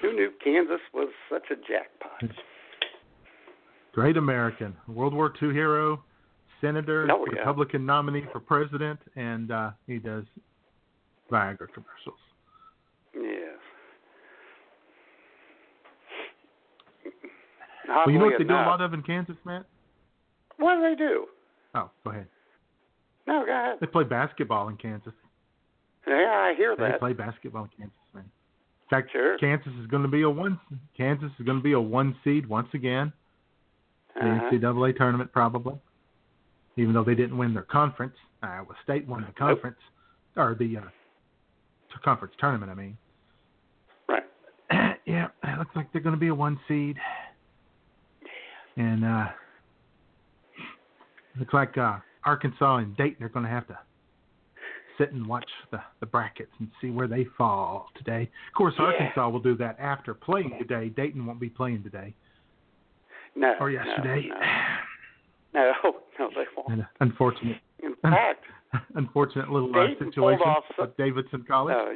who 0.00 0.12
knew 0.14 0.30
Kansas 0.42 0.80
was 0.94 1.10
such 1.30 1.44
a 1.50 1.56
jackpot? 1.56 2.30
Great 3.92 4.16
American, 4.16 4.74
World 4.88 5.12
War 5.12 5.32
II 5.42 5.52
hero, 5.52 6.02
senator, 6.62 7.06
Oh, 7.10 7.26
yeah. 7.32 7.40
Republican 7.40 7.84
nominee 7.84 8.24
for 8.32 8.40
president, 8.40 8.98
and 9.16 9.50
uh, 9.50 9.70
he 9.86 9.98
does 9.98 10.24
Viagra 11.30 11.66
commercials. 11.74 12.18
Yes. 13.14 13.49
Well, 17.90 18.10
you 18.10 18.18
know 18.18 18.26
what 18.26 18.30
they 18.38 18.44
Oddly 18.44 18.46
do 18.48 18.54
a 18.54 18.68
lot 18.70 18.80
of 18.80 18.94
in 18.94 19.02
Kansas, 19.02 19.36
Matt? 19.44 19.64
What 20.58 20.76
do 20.76 20.82
they 20.82 20.94
do? 20.94 21.26
Oh, 21.74 21.90
go 22.04 22.10
ahead. 22.10 22.26
No, 23.26 23.44
go 23.44 23.52
ahead. 23.52 23.76
They 23.80 23.86
play 23.86 24.04
basketball 24.04 24.68
in 24.68 24.76
Kansas. 24.76 25.12
Yeah, 26.06 26.14
I 26.14 26.54
hear 26.56 26.74
They 26.76 26.82
that. 26.84 26.92
They 26.92 26.98
play 26.98 27.12
basketball 27.12 27.64
in 27.64 27.70
Kansas, 27.76 27.96
man. 28.14 28.24
In 28.24 28.88
fact, 28.88 29.12
Sure. 29.12 29.38
Kansas 29.38 29.72
is 29.80 29.86
going 29.86 30.02
to 30.02 30.08
be 30.08 30.22
a 30.22 30.30
one. 30.30 30.58
Kansas 30.96 31.30
is 31.38 31.44
going 31.46 31.58
to 31.58 31.62
be 31.62 31.72
a 31.72 31.80
one 31.80 32.16
seed 32.24 32.46
once 32.46 32.68
again. 32.74 33.12
The 34.14 34.22
Uh-huh. 34.28 34.50
NCAA 34.50 34.96
tournament 34.96 35.32
probably, 35.32 35.74
even 36.76 36.92
though 36.92 37.04
they 37.04 37.14
didn't 37.14 37.38
win 37.38 37.54
their 37.54 37.62
conference. 37.62 38.16
Iowa 38.42 38.74
State 38.82 39.06
won 39.06 39.24
the 39.26 39.32
conference 39.32 39.78
or 40.36 40.54
the 40.58 40.78
uh, 40.78 40.80
conference 42.02 42.34
tournament. 42.38 42.70
I 42.72 42.74
mean, 42.74 42.96
Right. 44.08 44.24
yeah, 45.06 45.28
it 45.44 45.58
looks 45.58 45.76
like 45.76 45.92
they're 45.92 46.02
going 46.02 46.14
to 46.16 46.20
be 46.20 46.28
a 46.28 46.34
one 46.34 46.58
seed, 46.66 46.96
and 48.80 49.04
uh, 49.04 49.26
looks 51.38 51.52
like 51.54 51.76
uh, 51.76 51.98
Arkansas 52.24 52.76
and 52.78 52.96
Dayton 52.96 53.22
are 53.24 53.28
going 53.28 53.44
to 53.44 53.50
have 53.50 53.66
to 53.68 53.78
sit 54.98 55.12
and 55.12 55.26
watch 55.26 55.48
the, 55.70 55.80
the 56.00 56.06
brackets 56.06 56.50
and 56.58 56.68
see 56.80 56.90
where 56.90 57.06
they 57.08 57.26
fall 57.38 57.88
today. 57.96 58.22
Of 58.48 58.54
course, 58.56 58.74
Yeah. 58.78 58.84
Arkansas 58.86 59.28
will 59.28 59.40
do 59.40 59.56
that 59.56 59.78
after 59.78 60.14
playing 60.14 60.52
today. 60.58 60.88
Dayton 60.88 61.24
won't 61.26 61.40
be 61.40 61.48
playing 61.48 61.82
today 61.82 62.14
No. 63.34 63.54
or 63.60 63.70
yesterday. 63.70 64.28
No, 65.54 65.72
no, 65.84 65.92
no 66.18 66.28
they 66.34 66.44
won't. 66.56 66.68
And 66.72 66.86
unfortunate, 67.00 67.58
In 67.82 67.94
fact, 68.02 68.44
unfortunate 68.94 69.48
little 69.50 69.70
uh, 69.74 69.86
Dayton 69.86 69.96
pulled 69.98 70.14
situation 70.14 70.40
off 70.42 70.64
some- 70.76 70.84
at 70.86 70.96
Davidson 70.96 71.44
College. 71.48 71.74
no, 71.76 71.94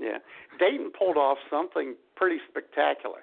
yeah, 0.00 0.18
Dayton 0.58 0.90
pulled 0.98 1.16
off 1.18 1.36
something 1.50 1.94
pretty 2.16 2.38
spectacular. 2.48 3.20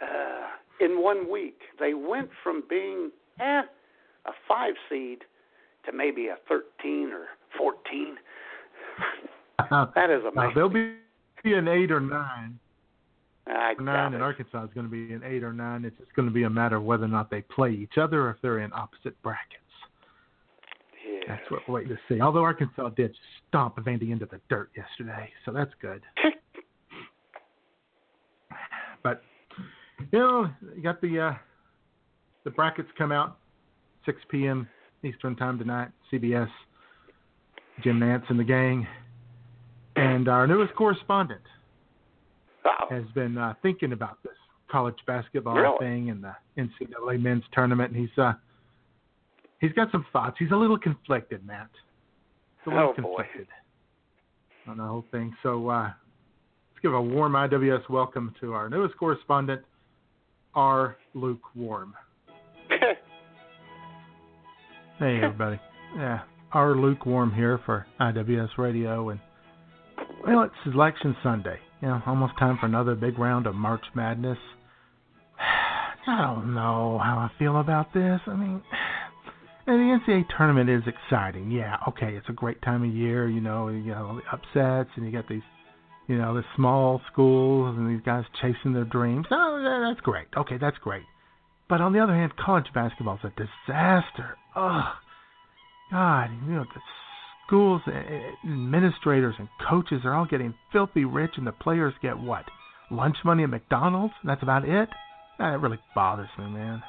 Uh, 0.00 0.46
in 0.80 1.02
one 1.02 1.30
week, 1.30 1.58
they 1.78 1.94
went 1.94 2.28
from 2.42 2.62
being 2.68 3.10
eh, 3.40 3.62
a 4.26 4.32
five 4.48 4.74
seed 4.88 5.18
to 5.84 5.92
maybe 5.92 6.28
a 6.28 6.36
thirteen 6.48 7.12
or 7.12 7.26
fourteen. 7.56 8.16
That 9.70 10.10
is 10.10 10.22
amazing. 10.22 10.52
they'll 10.54 10.68
be, 10.68 10.96
be 11.42 11.54
an 11.54 11.66
eight 11.66 11.90
or 11.90 11.98
nine. 11.98 12.58
I 13.46 13.74
nine, 13.80 14.14
and. 14.14 14.22
Arkansas 14.22 14.64
is 14.64 14.70
going 14.74 14.86
to 14.86 14.90
be 14.90 15.12
an 15.14 15.22
eight 15.24 15.42
or 15.42 15.52
nine. 15.52 15.84
It's 15.84 15.96
just 15.98 16.12
going 16.14 16.28
to 16.28 16.34
be 16.34 16.42
a 16.42 16.50
matter 16.50 16.76
of 16.76 16.84
whether 16.84 17.04
or 17.04 17.08
not 17.08 17.30
they 17.30 17.42
play 17.42 17.70
each 17.70 17.96
other 17.96 18.26
or 18.26 18.30
if 18.30 18.36
they're 18.42 18.58
in 18.58 18.72
opposite 18.72 19.20
brackets. 19.22 19.62
Yeah. 21.08 21.20
That's 21.28 21.50
what 21.50 21.60
we're 21.68 21.76
waiting 21.76 21.96
to 21.96 21.98
see. 22.08 22.20
Although 22.20 22.42
Arkansas 22.42 22.90
did 22.90 23.14
stomp 23.48 23.76
Vandy 23.76 24.10
into 24.10 24.26
the 24.26 24.40
dirt 24.48 24.70
yesterday, 24.76 25.30
so 25.44 25.52
that's 25.52 25.70
good. 25.80 26.02
but 29.02 29.22
you 30.12 30.18
know, 30.18 30.50
you 30.74 30.82
got 30.82 31.00
the 31.00 31.18
uh, 31.20 31.34
the 32.44 32.50
brackets 32.50 32.88
come 32.96 33.12
out 33.12 33.38
6 34.04 34.18
p.m. 34.30 34.68
Eastern 35.02 35.36
time 35.36 35.58
tonight. 35.58 35.88
CBS. 36.12 36.48
Jim 37.84 38.00
Nantz 38.00 38.24
and 38.30 38.40
the 38.40 38.44
gang, 38.44 38.86
and 39.96 40.28
our 40.28 40.46
newest 40.46 40.74
correspondent 40.74 41.42
has 42.88 43.04
been 43.14 43.36
uh, 43.36 43.52
thinking 43.60 43.92
about 43.92 44.16
this 44.22 44.32
college 44.70 44.96
basketball 45.06 45.54
Really? 45.56 45.76
thing 45.78 46.10
and 46.10 46.24
the 46.24 46.32
NCAA 46.58 47.20
men's 47.20 47.42
tournament, 47.52 47.92
and 47.92 48.00
he's 48.00 48.16
uh 48.18 48.32
he's 49.60 49.72
got 49.72 49.92
some 49.92 50.06
thoughts. 50.12 50.36
He's 50.38 50.52
a 50.52 50.56
little 50.56 50.78
conflicted, 50.78 51.46
Matt. 51.46 51.68
He's 52.64 52.72
a 52.72 52.76
little 52.76 52.94
Oh, 52.96 53.02
boy. 53.02 53.16
conflicted 53.16 53.46
on 54.66 54.78
the 54.78 54.84
whole 54.84 55.04
thing. 55.10 55.36
So 55.42 55.68
uh, 55.68 55.82
let's 55.84 56.80
give 56.82 56.94
a 56.94 57.02
warm 57.02 57.32
IWS 57.34 57.90
welcome 57.90 58.34
to 58.40 58.54
our 58.54 58.70
newest 58.70 58.96
correspondent, 58.96 59.60
R. 60.56 60.96
lukewarm. 61.14 61.94
Hey 64.98 65.18
everybody. 65.22 65.60
Yeah, 65.94 66.20
our 66.52 66.74
lukewarm 66.74 67.30
here 67.34 67.60
for 67.66 67.86
IWS 68.00 68.56
Radio, 68.56 69.10
and 69.10 69.20
well, 70.26 70.44
it's 70.44 70.54
Selection 70.64 71.14
Sunday. 71.22 71.58
You 71.82 71.88
know, 71.88 72.00
almost 72.06 72.32
time 72.38 72.56
for 72.58 72.64
another 72.64 72.94
big 72.94 73.18
round 73.18 73.46
of 73.46 73.54
March 73.54 73.84
Madness. 73.94 74.38
I 75.38 76.22
don't 76.22 76.54
know 76.54 76.98
how 77.04 77.18
I 77.18 77.30
feel 77.38 77.60
about 77.60 77.92
this. 77.92 78.20
I 78.26 78.34
mean, 78.36 78.62
and 79.66 80.00
the 80.08 80.12
NCAA 80.12 80.24
tournament 80.34 80.70
is 80.70 80.82
exciting. 80.86 81.50
Yeah, 81.50 81.76
okay, 81.88 82.14
it's 82.16 82.30
a 82.30 82.32
great 82.32 82.62
time 82.62 82.82
of 82.82 82.88
year. 82.88 83.28
You 83.28 83.42
know, 83.42 83.68
you 83.68 83.92
got 83.92 84.02
all 84.02 84.14
the 84.14 84.22
upsets, 84.32 84.88
and 84.96 85.04
you 85.04 85.12
got 85.12 85.28
these, 85.28 85.42
you 86.06 86.18
know, 86.18 86.34
the 86.34 86.44
small 86.54 87.00
schools 87.12 87.76
and 87.76 87.90
these 87.90 88.04
guys 88.04 88.24
chasing 88.40 88.72
their 88.72 88.84
dreams. 88.84 89.26
Oh, 89.30 89.84
that's 89.86 90.00
great. 90.00 90.26
Okay, 90.36 90.58
that's 90.58 90.78
great. 90.78 91.02
But 91.68 91.80
on 91.80 91.92
the 91.92 92.00
other 92.00 92.14
hand, 92.14 92.36
college 92.36 92.66
basketball 92.72 93.18
is 93.22 93.24
a 93.24 93.30
disaster. 93.30 94.36
Ugh. 94.54 94.94
God, 95.90 96.30
you 96.46 96.54
know, 96.54 96.64
the 96.74 96.80
schools, 97.46 97.82
eh, 97.86 98.32
administrators, 98.44 99.34
and 99.38 99.48
coaches 99.68 100.02
are 100.04 100.14
all 100.14 100.26
getting 100.26 100.54
filthy 100.72 101.04
rich, 101.04 101.32
and 101.36 101.46
the 101.46 101.52
players 101.52 101.94
get 102.02 102.18
what? 102.18 102.44
Lunch 102.90 103.16
money 103.24 103.42
at 103.42 103.50
McDonald's? 103.50 104.14
That's 104.24 104.42
about 104.42 104.68
it? 104.68 104.88
That 105.38 105.60
really 105.60 105.78
bothers 105.94 106.28
me, 106.38 106.46
man. 106.46 106.82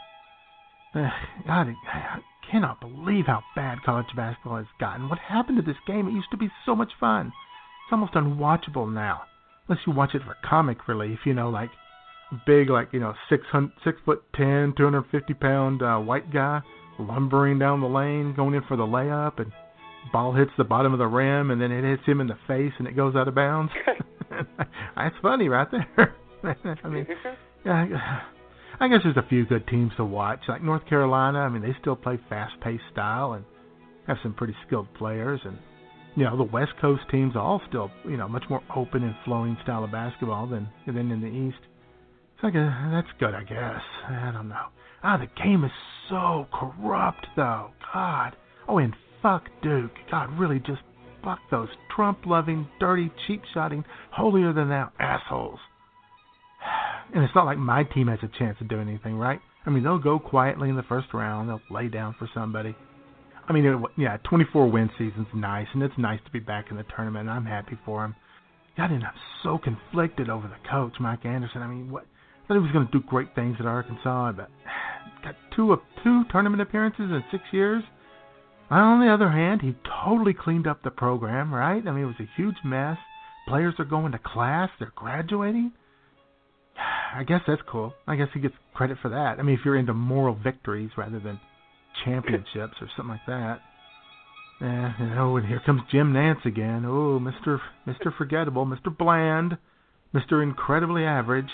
Eh, 0.96 1.10
God, 1.46 1.68
I 1.92 2.20
cannot 2.52 2.80
believe 2.80 3.26
how 3.28 3.44
bad 3.56 3.80
college 3.84 4.06
basketball 4.16 4.58
has 4.58 4.68
gotten. 4.80 5.10
What 5.10 5.20
happened 5.20 5.58
to 5.58 5.64
this 5.64 5.80
game? 5.86 6.08
It 6.08 6.14
used 6.14 6.32
to 6.32 6.38
be 6.38 6.50
so 6.66 6.76
much 6.76 6.92
fun. 7.00 7.34
It's 7.88 7.94
almost 7.94 8.14
unwatchable 8.16 8.94
now, 8.94 9.22
unless 9.68 9.82
you 9.88 9.94
watch 9.94 10.14
it 10.14 10.22
for 10.24 10.36
comic 10.48 10.90
relief. 10.90 11.20
You 11.26 11.34
know, 11.34 11.50
like 11.50 11.70
big, 12.46 12.70
like 12.70 12.90
you 12.92 13.00
know, 13.00 13.14
six 13.30 13.46
hundred, 13.50 13.72
six 13.86 13.98
foot 14.04 14.24
ten, 14.36 14.74
two 14.76 14.84
hundred 14.84 15.06
fifty 15.10 15.34
pound 15.34 15.82
uh, 15.82 15.98
white 15.98 16.32
guy 16.34 16.62
lumbering 17.00 17.60
down 17.60 17.80
the 17.80 17.88
lane, 17.88 18.34
going 18.36 18.56
in 18.56 18.64
for 18.68 18.76
the 18.76 18.84
layup, 18.84 19.40
and 19.40 19.54
ball 20.12 20.34
hits 20.34 20.52
the 20.58 20.64
bottom 20.66 20.92
of 20.92 21.00
the 21.00 21.08
rim, 21.08 21.52
and 21.52 21.62
then 21.62 21.72
it 21.72 21.84
hits 21.88 22.04
him 22.06 22.20
in 22.20 22.28
the 22.28 22.38
face, 22.48 22.74
and 22.78 22.88
it 22.88 22.96
goes 22.96 23.16
out 23.16 23.28
of 23.28 23.36
bounds. 23.36 23.72
That's 24.96 25.16
funny 25.22 25.50
right 25.50 25.68
there. 25.72 26.16
I 26.84 26.88
mean, 26.88 27.08
yeah, 27.66 28.22
I 28.80 28.88
guess 28.88 29.00
there's 29.04 29.18
a 29.18 29.28
few 29.28 29.46
good 29.46 29.68
teams 29.68 29.92
to 29.98 30.06
watch. 30.06 30.40
Like 30.48 30.64
North 30.64 30.86
Carolina, 30.88 31.40
I 31.40 31.50
mean, 31.50 31.62
they 31.62 31.76
still 31.80 31.96
play 31.96 32.20
fast-paced 32.30 32.84
style 32.92 33.34
and 33.34 33.46
have 34.08 34.18
some 34.24 34.34
pretty 34.34 34.56
skilled 34.66 34.88
players. 34.96 35.40
And 35.44 35.58
you 36.18 36.24
know, 36.24 36.36
the 36.36 36.44
West 36.44 36.72
Coast 36.82 37.04
teams 37.12 37.36
are 37.36 37.44
all 37.44 37.62
still, 37.70 37.92
you 38.04 38.18
know, 38.18 38.28
much 38.28 38.44
more 38.50 38.62
open 38.76 39.04
and 39.04 39.16
flowing 39.24 39.56
style 39.62 39.84
of 39.84 39.92
basketball 39.92 40.48
than 40.48 40.68
than 40.88 41.12
in 41.12 41.22
the 41.22 41.28
East. 41.28 41.64
It's 42.34 42.44
like 42.44 42.56
a, 42.56 42.90
that's 42.92 43.08
good, 43.20 43.36
I 43.36 43.44
guess. 43.44 43.82
I 44.10 44.32
don't 44.34 44.50
know. 44.50 44.66
Ah, 45.04 45.18
the 45.18 45.28
game 45.44 45.64
is 45.64 45.72
so 46.10 46.48
corrupt, 46.52 47.28
though. 47.36 47.70
God. 47.94 48.36
Oh, 48.68 48.80
and 48.80 48.96
fuck 49.22 49.44
Duke. 49.62 49.92
God, 50.10 50.38
really, 50.40 50.58
just 50.60 50.82
fuck 51.24 51.40
those 51.52 51.70
Trump-loving, 51.96 52.68
dirty, 52.80 53.12
cheap-shotting, 53.28 53.86
holier-than-thou 54.12 54.92
assholes. 55.00 55.60
And 57.14 57.24
it's 57.24 57.34
not 57.34 57.46
like 57.46 57.58
my 57.58 57.84
team 57.84 58.08
has 58.08 58.20
a 58.22 58.38
chance 58.38 58.58
to 58.58 58.66
do 58.66 58.82
anything, 58.82 59.16
right? 59.16 59.40
I 59.66 59.70
mean, 59.70 59.84
they'll 59.84 59.98
go 59.98 60.20
quietly 60.20 60.68
in 60.68 60.76
the 60.76 60.84
first 60.84 61.14
round. 61.14 61.48
They'll 61.48 61.62
lay 61.72 61.88
down 61.88 62.16
for 62.20 62.30
somebody. 62.34 62.76
I 63.48 63.54
mean, 63.54 63.66
it, 63.66 63.78
yeah, 63.98 64.18
24 64.30 64.70
win 64.70 64.90
season's 64.98 65.28
nice, 65.34 65.68
and 65.74 65.82
it's 65.82 65.98
nice 65.98 66.20
to 66.26 66.32
be 66.32 66.40
back 66.40 66.66
in 66.70 66.78
the 66.78 66.86
tournament. 66.96 67.30
I'm 67.30 67.46
happy 67.46 67.78
for 67.86 68.04
him. 68.04 68.16
God, 68.76 68.92
and 68.92 69.04
I'm 69.04 69.14
so 69.44 69.58
conflicted 69.58 70.30
over 70.30 70.48
the 70.48 70.70
coach, 70.70 70.94
Mike 71.00 71.26
Anderson. 71.26 71.62
I 71.62 71.68
mean, 71.68 71.90
what? 71.92 72.04
I 72.04 72.48
thought 72.48 72.54
he 72.56 72.60
was 72.60 72.72
going 72.72 72.86
to 72.86 72.92
do 72.92 73.04
great 73.08 73.34
things 73.36 73.58
at 73.60 73.66
Arkansas, 73.66 74.34
but 74.34 74.50
got 75.24 75.36
two 75.56 75.74
of 75.74 75.80
two 76.04 76.24
tournament 76.32 76.62
appearances 76.62 77.10
in 77.10 77.24
six 77.32 77.44
years. 77.52 77.84
On 78.70 79.00
the 79.00 79.12
other 79.12 79.30
hand, 79.30 79.62
he 79.62 79.76
totally 80.04 80.34
cleaned 80.34 80.68
up 80.68 80.84
the 80.84 80.92
program, 80.92 81.54
right? 81.54 81.86
I 81.86 81.92
mean, 81.92 82.04
it 82.04 82.08
was 82.08 82.16
a 82.20 82.30
huge 82.36 82.58
mess. 82.66 82.98
Players 83.48 83.76
are 83.80 83.86
going 83.86 84.12
to 84.12 84.20
class. 84.20 84.70
They're 84.78 84.92
graduating. 84.94 85.72
I 87.16 87.24
guess 87.24 87.42
that's 87.48 87.62
cool. 87.70 87.94
I 88.06 88.18
guess 88.18 88.28
he 88.34 88.42
gets 88.42 88.56
credit 88.74 88.98
for 89.02 89.10
that. 89.10 89.40
I 89.40 89.44
mean, 89.44 89.58
if 89.58 89.62
you're 89.64 89.78
into 89.78 89.94
moral 89.94 90.36
victories 90.36 90.92
rather 90.98 91.20
than 91.20 91.40
championships 92.06 92.76
or 92.82 92.90
something 92.96 93.10
like 93.10 93.26
that. 93.28 93.60
Yeah, 94.62 94.94
you 95.00 95.06
oh, 95.06 95.16
know, 95.16 95.38
and 95.38 95.46
here 95.48 95.62
comes 95.66 95.82
Jim 95.92 96.14
Nantz 96.14 96.46
again. 96.46 96.84
Oh, 96.86 97.20
Mister 97.20 97.62
Mister 97.86 98.14
Forgettable, 98.18 98.66
Mister 98.66 98.90
Bland, 98.90 99.58
Mister 100.14 100.42
Incredibly 100.42 101.04
Average. 101.04 101.52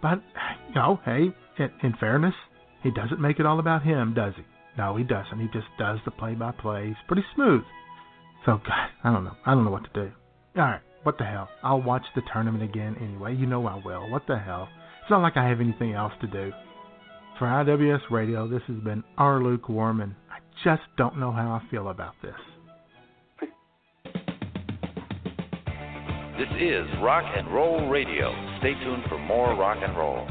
But 0.00 0.22
you 0.68 0.74
know, 0.74 1.00
hey, 1.04 1.32
in, 1.58 1.70
in 1.82 1.94
fairness, 1.98 2.34
he 2.82 2.90
doesn't 2.90 3.20
make 3.20 3.40
it 3.40 3.46
all 3.46 3.58
about 3.58 3.82
him, 3.82 4.14
does 4.14 4.34
he? 4.36 4.42
No, 4.78 4.96
he 4.96 5.04
doesn't. 5.04 5.38
He 5.38 5.46
just 5.52 5.66
does 5.78 5.98
the 6.04 6.10
play-by-play. 6.10 6.86
He's 6.86 6.96
pretty 7.06 7.24
smooth. 7.34 7.62
So, 8.46 8.58
God, 8.66 8.88
I 9.04 9.12
don't 9.12 9.24
know. 9.24 9.36
I 9.44 9.54
don't 9.54 9.64
know 9.64 9.70
what 9.70 9.84
to 9.84 9.90
do. 9.92 10.12
All 10.56 10.62
right. 10.62 10.80
What 11.02 11.18
the 11.18 11.24
hell? 11.24 11.48
I'll 11.62 11.82
watch 11.82 12.04
the 12.14 12.22
tournament 12.32 12.64
again 12.64 12.96
anyway. 13.00 13.34
You 13.34 13.46
know 13.46 13.66
I 13.66 13.80
will. 13.84 14.08
What 14.08 14.22
the 14.26 14.38
hell? 14.38 14.68
It's 15.02 15.10
not 15.10 15.20
like 15.20 15.36
I 15.36 15.48
have 15.48 15.60
anything 15.60 15.92
else 15.92 16.12
to 16.20 16.26
do. 16.26 16.52
For 17.38 17.46
IWS 17.46 18.10
Radio, 18.10 18.46
this 18.46 18.62
has 18.68 18.76
been 18.78 19.02
our 19.18 19.42
lukewarm, 19.42 20.00
and 20.00 20.14
I 20.30 20.38
just 20.64 20.82
don't 20.96 21.18
know 21.18 21.32
how 21.32 21.50
I 21.52 21.70
feel 21.70 21.88
about 21.88 22.14
this. 22.22 22.34
This 26.38 26.48
is 26.60 26.86
Rock 27.02 27.24
and 27.36 27.52
Roll 27.52 27.88
Radio. 27.88 28.32
Stay 28.58 28.74
tuned 28.74 29.02
for 29.08 29.18
more 29.18 29.54
rock 29.56 29.78
and 29.82 29.96
roll. 29.96 30.26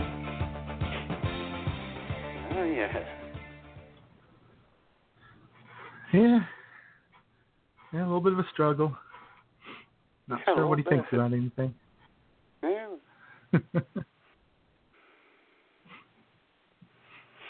Oh, 2.53 2.63
yeah. 2.63 3.03
Yeah. 6.13 6.39
Yeah, 7.93 7.99
a 8.01 8.05
little 8.05 8.21
bit 8.21 8.33
of 8.33 8.39
a 8.39 8.45
struggle. 8.53 8.95
Not 10.27 10.39
Yeah, 10.47 10.55
sure 10.55 10.67
what 10.67 10.79
he 10.79 10.83
little 10.85 10.99
thinks 10.99 11.11
bit. 11.11 11.19
about 11.19 11.33
anything. 11.33 11.73
Yeah. 12.63 12.87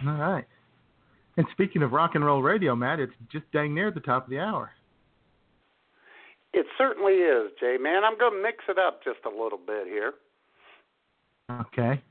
All 0.07 0.13
right. 0.15 0.45
And 1.37 1.45
speaking 1.51 1.81
of 1.83 1.91
rock 1.93 2.11
and 2.15 2.25
roll 2.25 2.41
radio, 2.41 2.75
Matt, 2.75 2.99
it's 2.99 3.13
just 3.31 3.45
dang 3.53 3.73
near 3.73 3.91
the 3.91 3.99
top 3.99 4.25
of 4.25 4.29
the 4.29 4.39
hour. 4.39 4.71
It 6.53 6.65
certainly 6.77 7.13
is, 7.13 7.51
Jay, 7.59 7.77
man. 7.79 8.03
I'm 8.03 8.17
going 8.17 8.33
to 8.33 8.41
mix 8.43 8.57
it 8.67 8.77
up 8.77 9.01
just 9.03 9.19
a 9.25 9.29
little 9.29 9.59
bit 9.59 9.87
here. 9.87 10.13
Okay. 11.49 12.01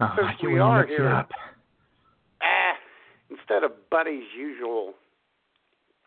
Oh, 0.00 0.12
Since 0.16 0.42
we 0.44 0.58
are 0.58 0.86
here. 0.86 1.08
up. 1.08 1.30
Ah, 2.42 2.74
instead 3.30 3.64
of 3.64 3.72
Buddy's 3.90 4.28
usual 4.38 4.94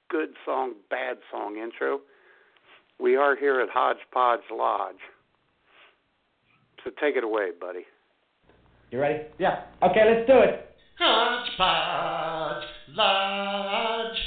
good 0.09 0.29
song, 0.45 0.73
bad 0.89 1.17
song 1.31 1.57
intro, 1.57 1.99
we 2.99 3.15
are 3.15 3.35
here 3.35 3.59
at 3.61 3.69
Hodgepodge 3.69 4.41
Lodge. 4.51 4.95
So 6.83 6.91
take 7.01 7.15
it 7.15 7.23
away, 7.23 7.49
buddy. 7.59 7.85
You 8.91 8.99
ready? 8.99 9.21
Yeah. 9.37 9.65
Okay, 9.83 10.01
let's 10.03 10.25
do 10.25 10.39
it. 10.39 10.65
Hodgepodge 10.97 12.65
Lodge, 12.89 14.17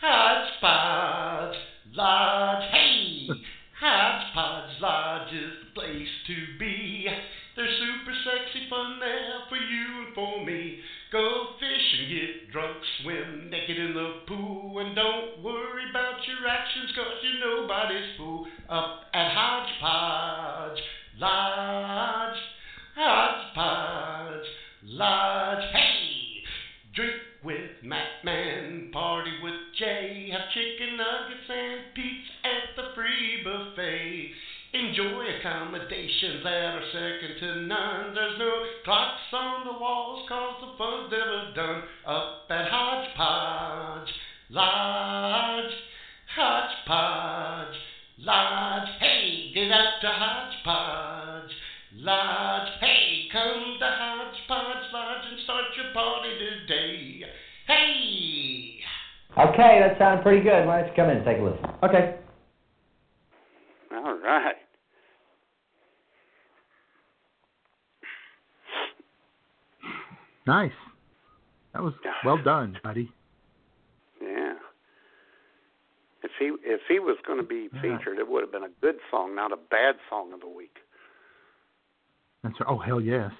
Hodgepodge 0.00 1.56
Lodge, 1.94 2.64
hey! 2.72 3.28
Hodgepodge 3.80 4.80
Lodge 4.80 5.32
is 5.32 5.52
the 5.62 5.80
place 5.80 6.08
to 6.26 6.34
be. 6.58 7.06
There's 7.54 7.78
super 7.78 8.12
sexy 8.24 8.68
fun 8.68 8.98
there 8.98 9.46
for 9.48 9.56
you 9.56 10.06
and 10.06 10.14
for 10.16 10.44
me. 10.44 10.80
Go 11.12 11.54
fish 11.60 12.00
and 12.00 12.08
get 12.10 12.52
drunk, 12.52 12.76
swim 13.02 13.50
naked 13.50 13.78
in 13.78 13.94
the 13.94 14.20
pool, 14.26 14.80
and 14.80 14.96
don't 14.96 15.44
worry 15.44 15.88
about 15.90 16.26
your 16.26 16.48
actions, 16.48 16.90
cause 16.96 17.06
you're 17.22 17.56
nobody's 17.56 18.16
fool. 18.16 18.48
Up 18.68 19.02
at 19.14 19.30
Hodgepodge 19.32 20.82
Lodge, 21.18 22.38
Hodgepodge 23.00 24.48
Lodge, 24.82 25.62
hey! 25.72 26.42
Drink 26.96 27.14
with 27.44 27.70
Matt 27.84 28.24
Man, 28.24 28.90
party 28.92 29.30
with 29.40 29.54
Jay, 29.78 30.28
have 30.32 30.50
chicken 30.50 30.96
nuggets 30.96 31.48
and 31.48 31.94
pizza 31.94 32.32
at 32.42 32.74
the 32.74 32.94
free 32.96 33.44
buffet. 33.44 34.32
Enjoy 34.72 35.26
accommodations 35.38 36.42
that 36.42 36.74
are 36.74 36.82
second 36.92 37.38
to 37.38 37.60
none. 37.68 38.14
There's 38.16 38.36
no 38.36 38.64
clocks 38.84 39.32
on 39.32 39.66
the 39.66 39.78
walls, 39.78 40.28
cause 40.28 40.56
the 40.60 40.76
fun's 40.76 41.12
never 41.12 41.52
done. 41.54 41.82
Up 42.04 42.46
at 42.50 42.68
Hodgepodge 42.68 44.12
Lodge, 44.50 45.72
Hodgepodge 46.34 47.76
Lodge, 48.18 48.88
hey, 48.98 49.52
get 49.54 49.70
out 49.70 50.00
to 50.00 50.08
Hodgepodge 50.08 51.52
Lodge, 51.94 52.77
come 53.32 53.76
to 53.78 53.86
Hodgepodge 53.86 54.92
Lodge 54.92 55.24
and 55.30 55.40
start 55.44 55.64
your 55.76 55.92
party 55.92 56.30
today. 56.38 57.22
Hey! 57.66 58.78
Okay, 59.38 59.80
that 59.80 59.98
sounds 59.98 60.22
pretty 60.22 60.42
good. 60.42 60.66
Why 60.66 60.80
don't 60.80 60.88
you 60.88 60.94
come 60.96 61.10
in 61.10 61.18
and 61.18 61.26
take 61.26 61.38
a 61.38 61.42
listen? 61.42 61.64
Okay. 61.82 62.16
All 63.92 64.18
right. 64.18 64.56
Nice. 70.46 70.72
That 71.74 71.82
was 71.82 71.92
well 72.24 72.42
done, 72.42 72.78
buddy. 72.82 73.12
Yeah. 74.20 74.54
If 76.22 76.30
he 76.38 76.46
if 76.64 76.80
he 76.88 76.98
was 76.98 77.18
going 77.26 77.38
to 77.38 77.46
be 77.46 77.68
featured, 77.82 78.18
it 78.18 78.26
would 78.26 78.42
have 78.42 78.50
been 78.50 78.64
a 78.64 78.72
good 78.80 78.96
song, 79.10 79.36
not 79.36 79.52
a 79.52 79.56
bad 79.56 79.96
song 80.08 80.32
of 80.32 80.40
the 80.40 80.48
week. 80.48 80.78
That's 82.42 82.54
oh 82.68 82.78
hell 82.78 83.00
yes. 83.00 83.30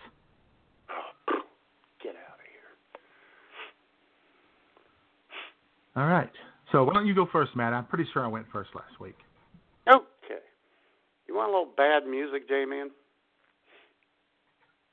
Get 2.03 2.15
out 2.17 2.39
of 2.39 2.47
here. 2.51 2.69
All 5.97 6.09
right. 6.09 6.31
So 6.73 6.85
why 6.85 6.95
don't 6.95 7.07
you 7.07 7.15
go 7.15 7.27
first, 7.31 7.57
Matt? 7.57 7.73
I'm 7.73 7.87
pretty 7.87 8.07
sure 8.13 8.25
I 8.25 8.29
went 8.29 8.47
first 8.53 8.71
last 8.75 9.01
week. 9.01 9.17
Okay. 9.89 10.43
You 11.27 11.35
want 11.35 11.51
a 11.51 11.53
little 11.53 11.73
bad 11.77 12.07
music, 12.07 12.49
J 12.49 12.65
Man? 12.65 12.91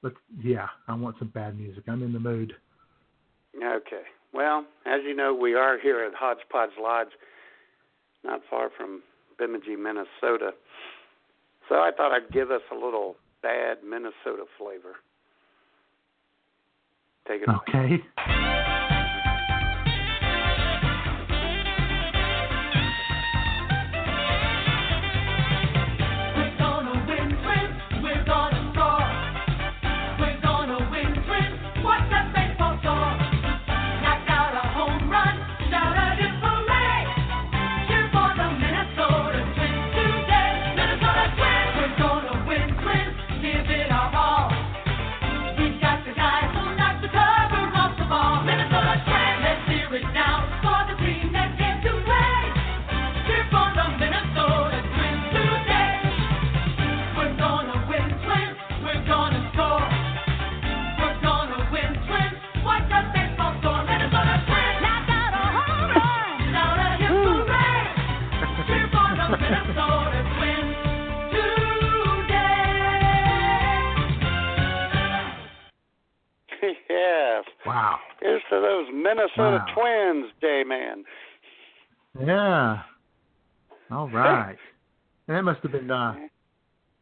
But 0.01 0.13
yeah, 0.43 0.67
I 0.87 0.93
want 0.95 1.15
some 1.19 1.29
bad 1.29 1.57
music. 1.57 1.83
I'm 1.87 2.03
in 2.03 2.13
the 2.13 2.19
mood. 2.19 2.53
Okay. 3.57 4.03
Well, 4.33 4.65
as 4.85 5.01
you 5.03 5.15
know, 5.15 5.33
we 5.33 5.55
are 5.55 5.79
here 5.79 6.03
at 6.03 6.13
Hodgepodge 6.13 6.71
Lodge, 6.79 7.07
not 8.23 8.41
far 8.49 8.69
from 8.77 9.01
Bemidji, 9.39 9.75
Minnesota. 9.75 10.51
So 11.69 11.75
I 11.75 11.91
thought 11.95 12.11
I'd 12.11 12.31
give 12.31 12.51
us 12.51 12.61
a 12.71 12.75
little 12.75 13.15
bad 13.45 13.83
Minnesota 13.87 14.45
flavor. 14.57 14.95
Take 17.27 17.43
it 17.43 17.49
away. 17.49 18.01
Okay. 18.17 18.64
To 78.55 78.61
those 78.61 78.87
Minnesota 78.93 79.65
Wow. 79.67 79.73
Twins, 79.75 80.31
day 80.39 80.63
Man. 80.65 81.03
Yeah. 82.25 82.83
All 83.91 84.07
right. 84.13 84.55
And 85.27 85.35
that 85.35 85.43
must 85.43 85.59
have 85.63 85.73
been 85.73 85.91
uh, 85.91 86.15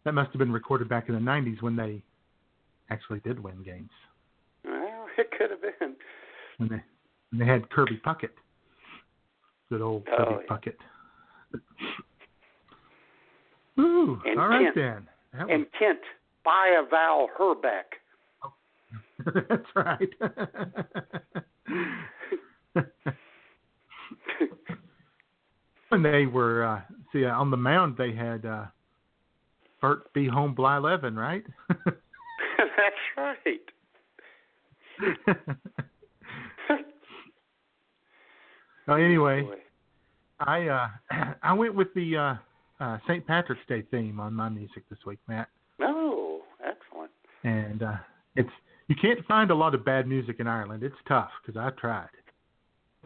that 0.04 0.14
must 0.14 0.32
have 0.32 0.40
been 0.40 0.52
recorded 0.52 0.90
back 0.90 1.10
in 1.10 1.14
the 1.16 1.22
'90s 1.22 1.62
when 1.62 1.76
they 1.76 2.02
actually 2.90 3.20
did 3.20 3.40
win 3.40 3.62
games. 3.64 3.92
Well, 4.66 5.06
it 5.16 5.30
could 5.38 5.52
have 5.52 5.62
been. 5.62 5.96
When 6.58 6.70
they 6.70 6.82
when 7.30 7.40
they 7.40 7.46
had 7.46 7.70
Kirby 7.70 8.02
Puckett. 8.04 8.32
Good 9.70 9.82
old 9.82 10.08
Oh, 10.12 10.18
Kirby 10.18 10.46
yeah. 10.50 10.56
Puckett. 10.56 10.78
Ooh. 13.80 14.20
And 14.26 14.40
all 14.40 14.48
right 14.48 14.74
Kent. 14.74 14.76
then. 14.76 15.08
That 15.34 15.50
And 15.52 15.66
Kent, 15.78 16.00
buy 16.44 16.76
a 16.84 16.90
Val 16.90 17.28
Hrbek. 17.40 18.00
that's 19.50 19.76
right. 19.76 20.10
when 25.90 26.02
they 26.04 26.26
were 26.26 26.64
uh, 26.66 26.82
see 27.12 27.26
uh, 27.26 27.38
on 27.38 27.52
the 27.52 27.58
mound, 27.58 27.96
they 27.98 28.14
had 28.14 28.46
uh, 28.46 28.66
Bert 29.82 30.12
B. 30.14 30.28
Home 30.28 30.56
Blyleven, 30.56 31.16
right? 31.16 31.44
That's 31.86 32.96
right. 33.18 33.62
well, 38.88 38.98
anyway, 38.98 39.48
I 40.40 40.68
uh, 40.68 40.88
I 41.44 41.54
went 41.54 41.76
with 41.76 41.94
the 41.94 42.18
uh, 42.18 42.36
uh, 42.84 42.98
St. 43.08 43.26
Patrick's 43.28 43.62
Day 43.68 43.84
theme 43.92 44.20
on 44.20 44.34
my 44.34 44.50
music 44.50 44.84
this 44.90 45.00
week, 45.06 45.20
Matt, 45.28 45.50
No, 45.80 46.42
excellent. 46.66 47.12
and 47.44 47.84
uh, 47.84 47.96
it's 48.36 48.50
you 48.88 48.96
can't 48.96 49.26
find 49.26 49.52
a 49.52 49.56
lot 49.56 49.74
of 49.74 49.86
bad 49.86 50.08
music 50.08 50.38
in 50.40 50.48
Ireland. 50.48 50.84
It's 50.84 50.96
tough 51.08 51.30
because 51.46 51.60
I 51.60 51.70
tried. 51.80 52.10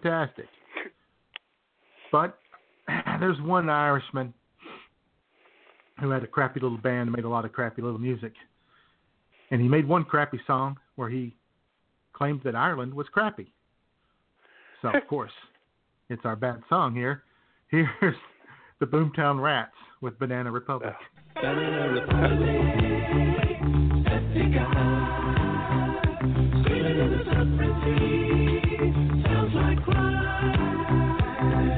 Fantastic, 0.01 0.45
but 2.11 2.37
there's 3.19 3.39
one 3.41 3.69
Irishman 3.69 4.33
who 5.99 6.11
had 6.11 6.23
a 6.23 6.27
crappy 6.27 6.59
little 6.59 6.77
band 6.77 7.07
and 7.07 7.11
made 7.11 7.25
a 7.25 7.29
lot 7.29 7.45
of 7.45 7.51
crappy 7.51 7.81
little 7.81 7.99
music, 7.99 8.33
and 9.49 9.59
he 9.61 9.67
made 9.67 9.87
one 9.87 10.03
crappy 10.03 10.39
song 10.45 10.77
where 10.95 11.09
he 11.09 11.35
claimed 12.13 12.41
that 12.43 12.55
Ireland 12.55 12.93
was 12.93 13.07
crappy. 13.11 13.51
So 14.81 14.89
of 14.89 15.07
course, 15.09 15.31
it's 16.09 16.23
our 16.25 16.35
bad 16.35 16.61
song 16.69 16.93
here. 16.95 17.23
Here's 17.69 18.15
the 18.79 18.85
Boomtown 18.85 19.41
Rats 19.41 19.71
with 20.01 20.17
Banana 20.19 20.51
Republic. 20.51 20.93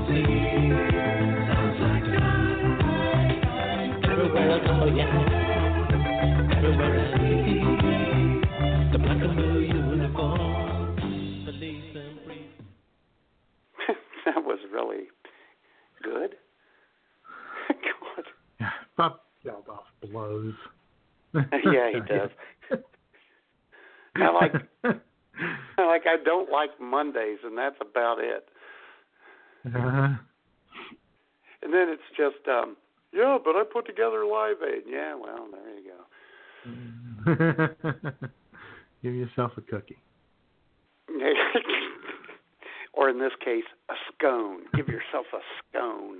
that 14.26 14.44
was 14.44 14.60
really 14.72 15.08
good. 16.04 16.36
God. 17.70 18.26
Yeah, 18.60 18.70
Bob 18.98 19.20
Geldof 19.46 19.86
blows. 20.12 20.56
yeah, 21.36 21.92
he 21.94 22.00
does. 22.00 22.32
I 24.16 24.30
like 24.32 24.54
I 24.84 25.86
like 25.86 26.08
I 26.08 26.18
don't 26.26 26.52
like 26.52 26.72
Mondays 26.82 27.38
and 27.44 27.56
that's 27.58 27.78
about 27.80 28.18
it. 28.20 28.50
Uh, 29.66 30.16
And 31.62 31.74
then 31.74 31.90
it's 31.90 32.02
just 32.18 32.48
um 32.48 32.78
yeah, 33.12 33.38
but 33.44 33.56
I 33.56 33.64
put 33.64 33.86
together 33.86 34.26
Live 34.26 34.58
Aid. 34.64 34.84
Yeah, 34.88 35.16
well, 35.16 35.48
there 35.52 35.80
you 35.80 35.92
go. 35.92 36.06
give 39.04 39.16
yourself 39.16 39.52
a 39.58 39.62
cookie. 39.62 39.98
or 42.94 43.10
in 43.10 43.20
this 43.20 43.32
case, 43.44 43.64
a 43.90 43.96
scone. 44.14 44.62
Give 44.76 44.88
yourself 44.88 45.26
a 45.34 45.40
scone. 45.70 46.20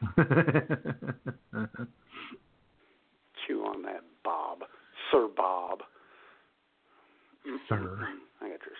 Chew 3.46 3.62
on 3.64 3.82
that, 3.82 4.02
Bob. 4.24 4.64
Sir 5.10 5.28
Bob. 5.34 5.80
Sir. 7.68 8.08
I 8.40 8.48
got 8.48 8.50
your 8.50 8.76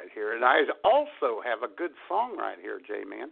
right 0.00 0.08
here. 0.14 0.34
And 0.34 0.44
I 0.44 0.62
also 0.84 1.42
have 1.44 1.62
a 1.62 1.68
good 1.74 1.92
song 2.08 2.36
right 2.38 2.56
here, 2.60 2.80
J 2.80 3.04
Man. 3.04 3.28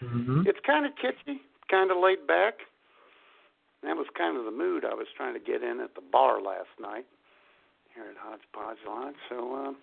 hmm 0.00 0.42
It's 0.46 0.58
kind 0.66 0.84
of 0.84 0.92
kitschy, 0.92 1.40
kind 1.70 1.90
of 1.90 1.96
laid 2.02 2.26
back. 2.26 2.54
That 3.82 3.96
was 3.96 4.06
kind 4.16 4.36
of 4.36 4.44
the 4.44 4.50
mood 4.50 4.84
I 4.84 4.94
was 4.94 5.06
trying 5.16 5.34
to 5.34 5.40
get 5.40 5.62
in 5.62 5.80
at 5.80 5.94
the 5.94 6.00
bar 6.00 6.40
last 6.40 6.72
night 6.80 7.06
here 7.94 8.04
at 8.04 8.16
Hodgepodge 8.16 8.78
Lodge. 8.86 9.14
So, 9.28 9.54
um, 9.54 9.76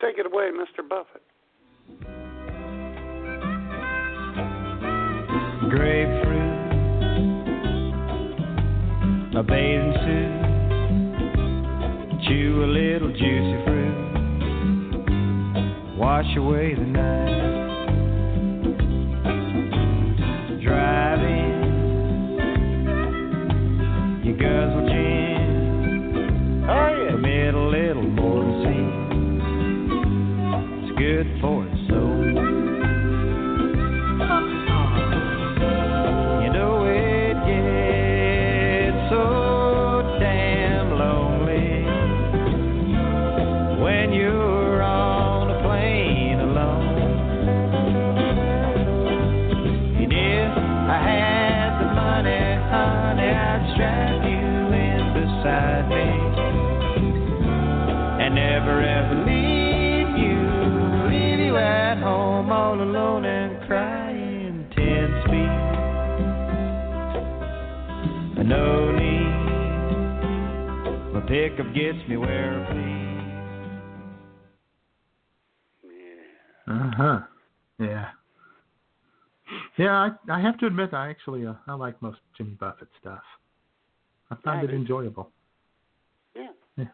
take 0.00 0.18
it 0.18 0.26
away, 0.26 0.50
Mr. 0.52 0.86
Buffett. 0.86 1.22
grapefruit, 5.70 6.54
a 9.34 9.42
bathing 9.42 9.94
suit, 10.04 10.44
chew 12.28 12.64
a 12.64 12.66
little 12.66 13.08
juicy 13.08 13.64
fruit, 13.64 13.73
wash 16.04 16.36
away 16.36 16.74
the 16.74 16.84
night. 16.84 17.40
Driving, 20.62 21.54
you 24.22 24.34
guzzle 24.34 24.86
gin, 24.86 26.66
oh, 26.68 26.74
yeah. 26.74 27.10
commit 27.12 27.54
a 27.54 27.58
little 27.58 28.02
more 28.02 28.44
sin. 28.64 29.40
It's 30.82 30.92
good 30.98 31.26
for 31.40 31.64
the 31.64 31.76
soul. 31.88 32.13
Pickup 71.34 71.74
gets 71.74 71.98
me 72.08 72.16
where 72.16 72.64
I 72.64 72.70
please. 75.82 75.90
Uh 76.68 76.90
huh. 76.96 77.20
Yeah. 77.80 78.06
Yeah, 79.76 79.90
I 79.90 80.32
I 80.32 80.40
have 80.40 80.58
to 80.58 80.66
admit 80.66 80.94
I 80.94 81.10
actually 81.10 81.44
uh, 81.44 81.54
I 81.66 81.74
like 81.74 82.00
most 82.00 82.18
Jimmy 82.36 82.52
Buffett 82.52 82.86
stuff. 83.00 83.22
I 84.30 84.36
find 84.44 84.62
Yeah, 84.62 84.68
it 84.68 84.68
I 84.68 84.70
do. 84.70 84.76
enjoyable. 84.76 85.30
Yeah. 86.36 86.84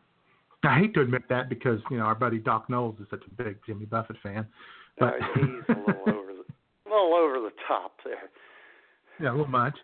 I 0.63 0.79
hate 0.79 0.93
to 0.95 1.01
admit 1.03 1.23
that 1.29 1.49
because 1.51 1.81
you 1.91 1.99
know 1.99 2.05
our 2.05 2.15
buddy 2.15 2.39
Doc 2.39 2.69
Knowles 2.71 2.99
is 3.01 3.07
such 3.11 3.23
a 3.27 3.43
big 3.43 3.59
Jimmy 3.67 3.85
Buffett 3.85 4.17
fan. 4.23 4.47
But 4.99 5.15
Uh, 5.15 5.27
he's 5.35 5.65
a 5.69 5.79
little 5.79 6.03
over 6.09 6.33
the, 6.33 6.45
a 6.45 6.89
little 6.91 7.15
over 7.15 7.41
the 7.41 7.53
top 7.69 7.93
there. 8.05 8.31
yeah, 9.21 9.31
a 9.31 9.33
little 9.33 9.47
much. 9.49 9.77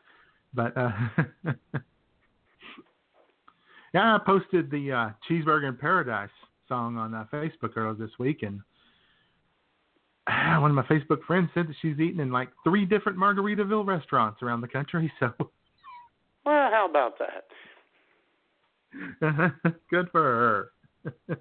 But 0.54 0.76
uh, 0.76 0.90
yeah, 3.96 4.16
I 4.16 4.18
posted 4.18 4.70
the 4.70 4.92
uh, 4.92 5.08
Cheeseburger 5.26 5.70
in 5.70 5.74
Paradise 5.74 6.28
song 6.68 6.98
on 6.98 7.14
uh, 7.14 7.24
Facebook 7.32 7.78
earlier 7.78 7.94
this 7.94 8.10
week, 8.18 8.42
and 8.42 8.60
one 10.60 10.70
of 10.70 10.74
my 10.74 10.82
Facebook 10.82 11.24
friends 11.26 11.48
said 11.54 11.66
that 11.66 11.76
she's 11.80 11.98
eaten 11.98 12.20
in 12.20 12.30
like 12.30 12.50
three 12.62 12.84
different 12.84 13.16
Margaritaville 13.16 13.86
restaurants 13.86 14.42
around 14.42 14.60
the 14.60 14.68
country. 14.68 15.10
So 15.20 15.32
Well, 15.38 16.70
how 16.70 16.86
about 16.90 17.14
that? 17.20 17.44
good 19.90 20.10
for 20.12 20.70
her. 21.28 21.32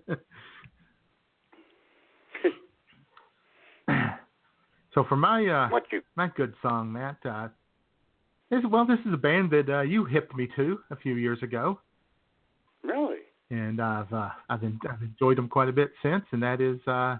so 4.93 5.03
for 5.09 5.17
my 5.17 5.45
uh, 5.45 5.67
What 5.69 5.83
you? 5.91 6.01
my 6.15 6.31
good 6.37 6.53
song, 6.61 6.93
Matt. 6.93 7.17
Uh, 7.25 7.49
this, 8.49 8.61
well, 8.71 8.85
this 8.85 8.99
is 9.05 9.13
a 9.13 9.17
band 9.17 9.51
that 9.51 9.69
uh, 9.69 9.81
you 9.81 10.05
hipped 10.05 10.33
me 10.37 10.47
to 10.55 10.79
a 10.89 10.95
few 10.95 11.15
years 11.15 11.43
ago? 11.43 11.79
And 13.49 13.81
I've 13.81 14.11
uh, 14.11 14.29
I've, 14.49 14.63
en- 14.63 14.79
I've 14.89 15.01
enjoyed 15.01 15.37
them 15.37 15.47
quite 15.47 15.69
a 15.69 15.73
bit 15.73 15.91
since. 16.01 16.23
And 16.31 16.41
that 16.43 16.61
is 16.61 16.79
uh, 16.87 17.17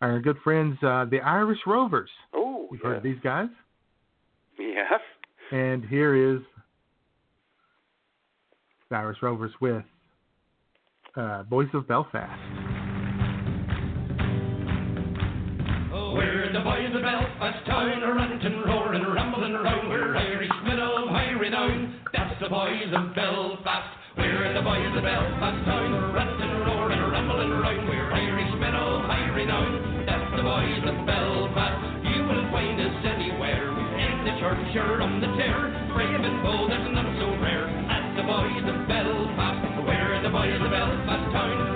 our 0.00 0.20
good 0.20 0.36
friends, 0.42 0.76
uh, 0.82 1.04
the 1.10 1.20
Irish 1.20 1.60
Rovers. 1.66 2.10
Oh, 2.34 2.68
You've 2.72 2.80
yeah. 2.82 2.88
heard 2.88 2.96
of 2.98 3.02
these 3.02 3.18
guys? 3.22 3.48
Yes. 4.58 5.00
And 5.52 5.84
here 5.84 6.34
is 6.34 6.40
the 8.90 8.96
Irish 8.96 9.18
Rovers 9.22 9.52
with 9.60 9.82
uh, 11.16 11.42
Boys 11.44 11.68
of 11.74 11.86
Belfast. 11.88 12.40
Oh, 15.92 16.14
we're 16.14 16.52
the 16.52 16.60
boys 16.60 16.94
of 16.94 17.02
Belfast 17.02 17.66
town, 17.66 18.00
ranting, 18.16 18.60
roaring, 18.66 19.02
rambling 19.12 19.52
around. 19.52 19.88
We're 19.88 20.16
Irishmen 20.16 20.78
of 20.78 21.08
high 21.08 21.30
renown. 21.32 22.00
That's 22.12 22.40
the 22.40 22.48
boys 22.48 22.92
of 22.94 23.14
Belfast. 23.14 23.96
We're 24.20 24.52
the 24.52 24.60
boys 24.60 24.92
of 24.92 25.02
Belfast 25.02 25.64
town, 25.64 26.12
ranting, 26.12 26.52
roaring, 26.68 27.00
rambling 27.08 27.52
around. 27.56 27.88
We're 27.88 28.12
Irishmen 28.12 28.74
of 28.76 29.08
high 29.08 29.32
renown. 29.32 30.04
That's 30.04 30.28
the 30.36 30.44
boys 30.44 30.84
of 30.84 31.06
Belfast. 31.08 32.04
You 32.04 32.28
will 32.28 32.44
find 32.52 32.76
us 32.76 33.00
anywhere. 33.00 33.72
In 33.72 34.14
the 34.28 34.36
church 34.36 34.76
or 34.76 35.00
on 35.00 35.24
the 35.24 35.30
tear, 35.40 35.72
brave 35.96 36.20
and 36.20 36.42
bold 36.44 36.68
and 36.68 36.92
not 36.92 37.08
so 37.16 37.32
rare. 37.40 37.64
That's 37.88 38.12
the 38.20 38.24
boys 38.28 38.64
of 38.68 38.76
Belfast. 38.84 39.88
We're 39.88 40.20
the 40.20 40.28
boys 40.28 40.60
of 40.60 40.68
Belfast 40.68 41.26
town, 41.32 41.69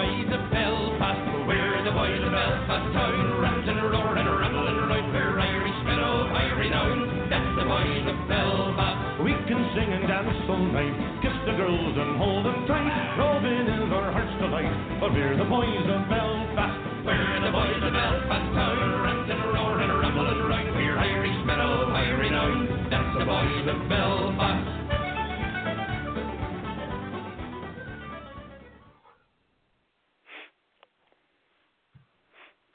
boys 0.00 0.32
of 0.32 0.44
Belfast. 0.48 1.20
We're 1.44 1.84
the 1.84 1.92
boys 1.92 2.22
of 2.24 2.32
Belfast 2.32 2.88
town, 2.96 3.36
ranting, 3.36 3.76
roaring, 3.84 4.24
rambling 4.24 4.80
around. 4.80 5.12
We're 5.12 5.36
Irishmen 5.36 6.00
of 6.00 6.32
high 6.32 6.52
renown. 6.56 7.28
That's 7.28 7.52
the 7.52 7.68
boys 7.68 8.04
of 8.08 8.16
Belfast. 8.24 9.20
We 9.20 9.36
can 9.44 9.60
sing 9.76 9.92
and 9.92 10.08
dance 10.08 10.48
all 10.48 10.64
night, 10.72 10.96
kiss 11.20 11.36
the 11.44 11.52
girls 11.52 11.94
and 12.00 12.16
hold 12.16 12.48
them 12.48 12.64
tight. 12.64 12.88
Robin 13.20 13.68
is 13.68 13.92
our 13.92 14.08
heart's 14.08 14.32
delight, 14.40 14.72
but 15.04 15.12
we're 15.12 15.36
the 15.36 15.44
boys 15.44 15.84
of 15.84 16.00
Belfast. 16.08 16.80
We're 17.04 17.40
the 17.44 17.52
boys 17.52 17.82
of 17.84 17.92
Belfast 17.92 18.48
town, 18.56 18.80
ranting, 19.04 19.42
roaring, 19.52 19.92
rambling 20.00 20.40
around. 20.48 20.68
We're 20.80 20.96
Irishmen 20.96 21.60
of 21.60 21.92
high 21.92 22.16
renown. 22.16 22.88
That's 22.88 23.12
the 23.20 23.26
boys 23.28 23.66
of 23.68 23.78
Belfast. 23.84 24.79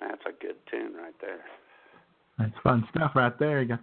That's 0.07 0.21
a 0.27 0.31
good 0.41 0.55
tune 0.69 0.93
right 0.93 1.13
there. 1.19 1.39
That's 2.37 2.53
fun 2.63 2.87
stuff 2.95 3.11
right 3.15 3.37
there. 3.39 3.61
You 3.61 3.69
got 3.69 3.79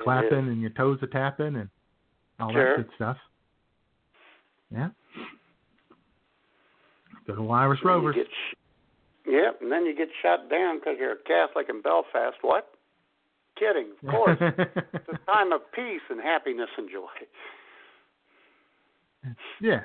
clapping 0.00 0.48
and 0.48 0.60
your 0.60 0.70
toes 0.70 0.98
are 1.02 1.06
tapping 1.06 1.56
and 1.56 1.68
all 2.40 2.52
Sure. 2.52 2.76
that 2.76 2.82
good 2.84 2.94
stuff. 2.96 3.16
Yeah. 4.72 4.88
Good 7.26 7.38
old 7.38 7.50
Irish 7.52 7.80
And 7.82 7.88
then 7.88 7.94
Rovers. 7.96 8.16
Sh- 8.26 8.56
yep, 9.26 9.60
and 9.60 9.70
then 9.70 9.84
you 9.86 9.94
get 9.94 10.08
shot 10.22 10.50
down 10.50 10.78
because 10.78 10.96
you're 10.98 11.12
a 11.12 11.16
Catholic 11.16 11.68
in 11.68 11.80
Belfast. 11.82 12.36
What? 12.40 12.74
Kidding, 13.56 13.92
of 14.02 14.10
course. 14.10 14.38
it's 14.40 15.08
a 15.12 15.18
time 15.30 15.52
of 15.52 15.60
peace 15.72 16.00
and 16.10 16.20
happiness 16.20 16.70
and 16.76 16.88
joy. 16.90 17.06
yes. 19.60 19.84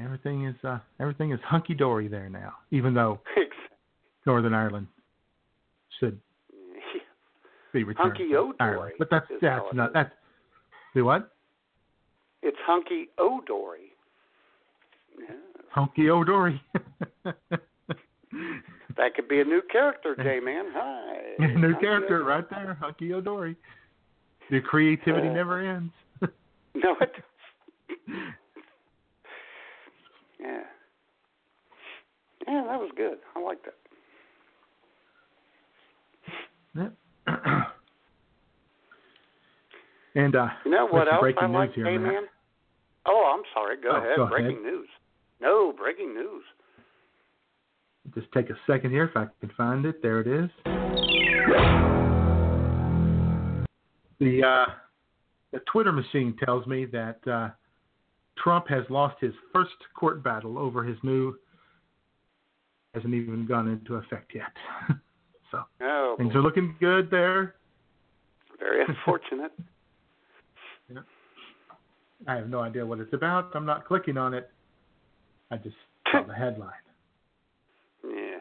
Everything 0.00 0.46
is 0.46 0.54
uh, 0.64 0.78
everything 1.00 1.32
is 1.32 1.40
hunky 1.44 1.74
dory 1.74 2.08
there 2.08 2.28
now, 2.28 2.54
even 2.70 2.94
though 2.94 3.20
Northern 4.26 4.54
Ireland 4.54 4.86
should 6.00 6.18
be 7.72 7.84
returned 7.84 8.16
Hunky-o-dory 8.16 8.54
Ireland. 8.60 8.92
But 8.98 9.08
that's 9.10 9.26
that's 9.40 9.64
not 9.74 9.92
that's 9.92 10.12
do 10.94 11.04
what? 11.04 11.32
It's 12.42 12.56
hunky 12.66 13.08
O'Dory. 13.18 13.92
Yeah, 15.18 15.36
Hunky 15.70 16.10
O'Dory. 16.10 16.62
that 17.24 19.14
could 19.14 19.28
be 19.28 19.40
a 19.40 19.44
new 19.44 19.62
character, 19.70 20.16
J 20.22 20.40
Man. 20.40 20.66
Hi. 20.74 21.18
New 21.38 21.72
Hunky 21.72 21.80
character 21.80 22.22
O- 22.22 22.26
right 22.26 22.48
there, 22.50 22.74
Hunky 22.80 23.12
O'Dory. 23.12 23.56
Your 24.48 24.62
creativity 24.62 25.28
Uh, 25.28 25.32
never 25.34 25.60
ends. 25.60 25.92
No, 26.74 26.96
it 27.00 27.12
Yeah. 30.42 30.60
Yeah, 32.48 32.64
that 32.66 32.78
was 32.80 32.90
good. 32.96 33.18
I 33.36 33.40
like 33.40 33.58
that. 33.64 33.74
Yep. 36.74 36.92
and 40.16 40.34
uh, 40.36 40.48
You 40.64 40.70
know 40.72 40.86
what 40.86 41.06
else 41.12 41.20
breaking 41.20 41.42
I 41.44 41.46
news 41.46 41.54
like, 41.54 41.72
here, 41.74 41.84
Matt. 42.00 42.12
Man? 42.12 42.22
Oh, 43.06 43.32
I'm 43.36 43.42
sorry. 43.54 43.76
Go 43.80 43.90
Oh, 43.92 43.96
ahead. 43.98 44.16
go 44.16 44.26
breaking 44.28 44.58
ahead. 44.58 44.62
news. 44.72 44.88
No, 45.40 45.72
breaking 45.76 46.14
news. 46.14 46.42
Just 48.14 48.26
take 48.32 48.50
a 48.50 48.54
second 48.66 48.90
here 48.90 49.04
if 49.04 49.16
I 49.16 49.26
can 49.40 49.50
find 49.56 49.86
it. 49.86 50.02
There 50.02 50.20
it 50.20 50.26
is. 50.26 50.50
The 54.20 54.42
uh, 54.44 54.66
the 55.52 55.60
Twitter 55.70 55.92
machine 55.92 56.36
tells 56.44 56.66
me 56.66 56.84
that 56.86 57.18
uh, 57.26 57.50
Trump 58.36 58.68
has 58.68 58.84
lost 58.88 59.16
his 59.20 59.32
first 59.52 59.72
court 59.98 60.22
battle 60.22 60.58
over 60.58 60.82
his 60.84 60.96
new 61.02 61.34
hasn't 62.94 63.14
even 63.14 63.46
gone 63.46 63.68
into 63.68 63.94
effect 63.94 64.32
yet. 64.34 64.52
so 65.50 65.62
Oh, 65.80 66.14
things 66.18 66.34
are 66.34 66.42
looking 66.42 66.76
good 66.80 67.10
there. 67.10 67.54
very 68.58 68.84
unfortunate. 68.88 69.52
yeah. 70.92 71.00
I 72.28 72.36
have 72.36 72.48
no 72.48 72.60
idea 72.60 72.84
what 72.86 73.00
it's 73.00 73.12
about. 73.14 73.50
I'm 73.54 73.64
not 73.66 73.86
clicking 73.86 74.16
on 74.18 74.34
it. 74.34 74.50
I 75.50 75.56
just 75.56 75.76
saw 76.12 76.22
the 76.24 76.34
headline. 76.34 76.72
yes. 78.04 78.40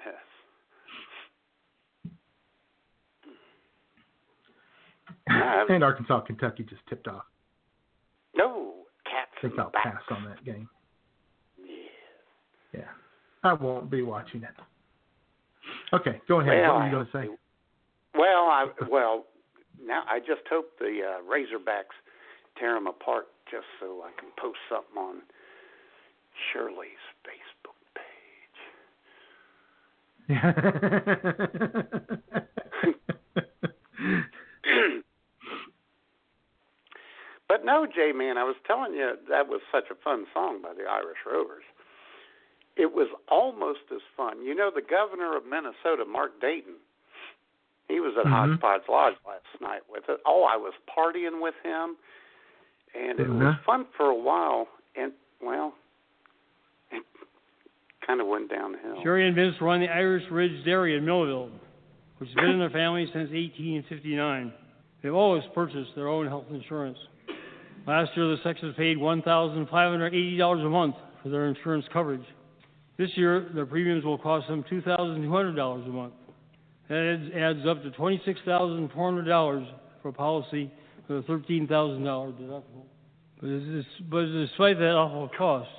And 5.69 5.83
Arkansas, 5.83 6.21
Kentucky 6.21 6.63
just 6.63 6.81
tipped 6.89 7.07
off. 7.07 7.23
No, 9.43 9.49
cats 9.49 9.75
I 9.75 9.83
think 9.83 9.85
I'll 9.85 9.91
pass 9.91 10.01
on 10.09 10.25
that 10.25 10.43
game. 10.45 10.69
Yeah. 12.73 12.81
I 13.43 13.53
won't 13.53 13.89
be 13.89 14.01
watching 14.01 14.43
it. 14.43 14.49
Okay, 15.93 16.21
go 16.27 16.39
ahead. 16.39 16.61
Well, 16.61 16.73
what 16.73 16.79
were 16.79 16.85
you 16.85 16.91
going 16.91 17.05
to 17.05 17.11
say? 17.11 17.27
Well, 18.13 18.45
I 18.45 18.67
well 18.89 19.25
now 19.83 20.03
I 20.09 20.19
just 20.19 20.41
hope 20.49 20.77
the 20.79 21.01
uh, 21.01 21.21
Razorbacks 21.29 21.95
tear 22.59 22.73
them 22.75 22.87
apart 22.87 23.27
just 23.49 23.65
so 23.79 24.03
I 24.03 24.11
can 24.19 24.29
post 24.37 24.59
something 24.69 24.97
on 24.97 25.21
Shirley's 26.51 26.91
Facebook 27.25 27.77
page. 27.95 28.61
but 37.51 37.65
no, 37.65 37.85
J 37.85 38.13
Man, 38.13 38.37
I 38.37 38.45
was 38.45 38.55
telling 38.65 38.93
you 38.93 39.11
that 39.27 39.49
was 39.49 39.59
such 39.73 39.91
a 39.91 39.95
fun 39.95 40.23
song 40.33 40.61
by 40.63 40.71
the 40.71 40.89
Irish 40.89 41.17
Rovers. 41.27 41.65
It 42.77 42.93
was 42.93 43.09
almost 43.27 43.91
as 43.93 43.99
fun. 44.15 44.41
You 44.41 44.55
know, 44.55 44.71
the 44.73 44.81
governor 44.81 45.35
of 45.35 45.43
Minnesota, 45.43 46.05
Mark 46.07 46.39
Dayton, 46.39 46.75
he 47.89 47.99
was 47.99 48.15
at 48.17 48.23
Mhm. 48.23 48.29
Hodgepodge 48.29 48.87
Lodge 48.87 49.17
last 49.27 49.59
night 49.59 49.81
with 49.89 50.07
it. 50.07 50.21
Oh, 50.25 50.43
I 50.43 50.55
was 50.55 50.73
partying 50.87 51.41
with 51.41 51.55
him, 51.61 51.97
and 52.95 53.19
it 53.19 53.27
was 53.27 53.55
Mhm. 53.55 53.63
fun 53.65 53.85
for 53.97 54.05
a 54.05 54.15
while. 54.15 54.69
And 54.95 55.11
well, 55.41 55.75
it 56.89 57.03
kind 57.99 58.21
of 58.21 58.27
went 58.27 58.47
downhill. 58.47 59.03
Sherry 59.03 59.27
and 59.27 59.35
Vince 59.35 59.59
run 59.59 59.81
the 59.81 59.89
Irish 59.89 60.31
Ridge 60.31 60.63
Dairy 60.63 60.95
in 60.95 61.03
Millville, 61.03 61.51
which 62.19 62.29
has 62.29 62.35
been 62.35 62.51
in 62.51 62.59
their 62.59 62.69
family 62.69 63.07
since 63.07 63.29
1859. 63.29 64.53
They've 65.01 65.13
always 65.13 65.43
purchased 65.47 65.95
their 65.95 66.07
own 66.07 66.27
health 66.27 66.49
insurance. 66.49 66.99
Last 67.87 68.11
year, 68.15 68.27
the 68.27 68.37
Sexes 68.43 68.75
paid 68.77 68.97
$1,580 68.97 70.65
a 70.65 70.69
month 70.69 70.95
for 71.23 71.29
their 71.29 71.47
insurance 71.47 71.85
coverage. 71.91 72.25
This 72.97 73.09
year, 73.15 73.49
their 73.55 73.65
premiums 73.65 74.03
will 74.03 74.17
cost 74.17 74.47
them 74.47 74.63
$2,200 74.71 75.85
a 75.85 75.89
month. 75.89 76.13
That 76.89 77.19
adds, 77.19 77.59
adds 77.59 77.67
up 77.67 77.81
to 77.83 77.89
$26,400 77.91 79.67
for 80.01 80.09
a 80.09 80.13
policy 80.13 80.71
with 81.07 81.25
a 81.25 81.31
$13,000 81.31 81.67
deductible. 81.67 82.85
But, 83.39 83.49
it's, 83.49 83.87
but 84.09 84.25
despite 84.25 84.77
that 84.77 84.93
awful 84.95 85.29
cost, 85.35 85.69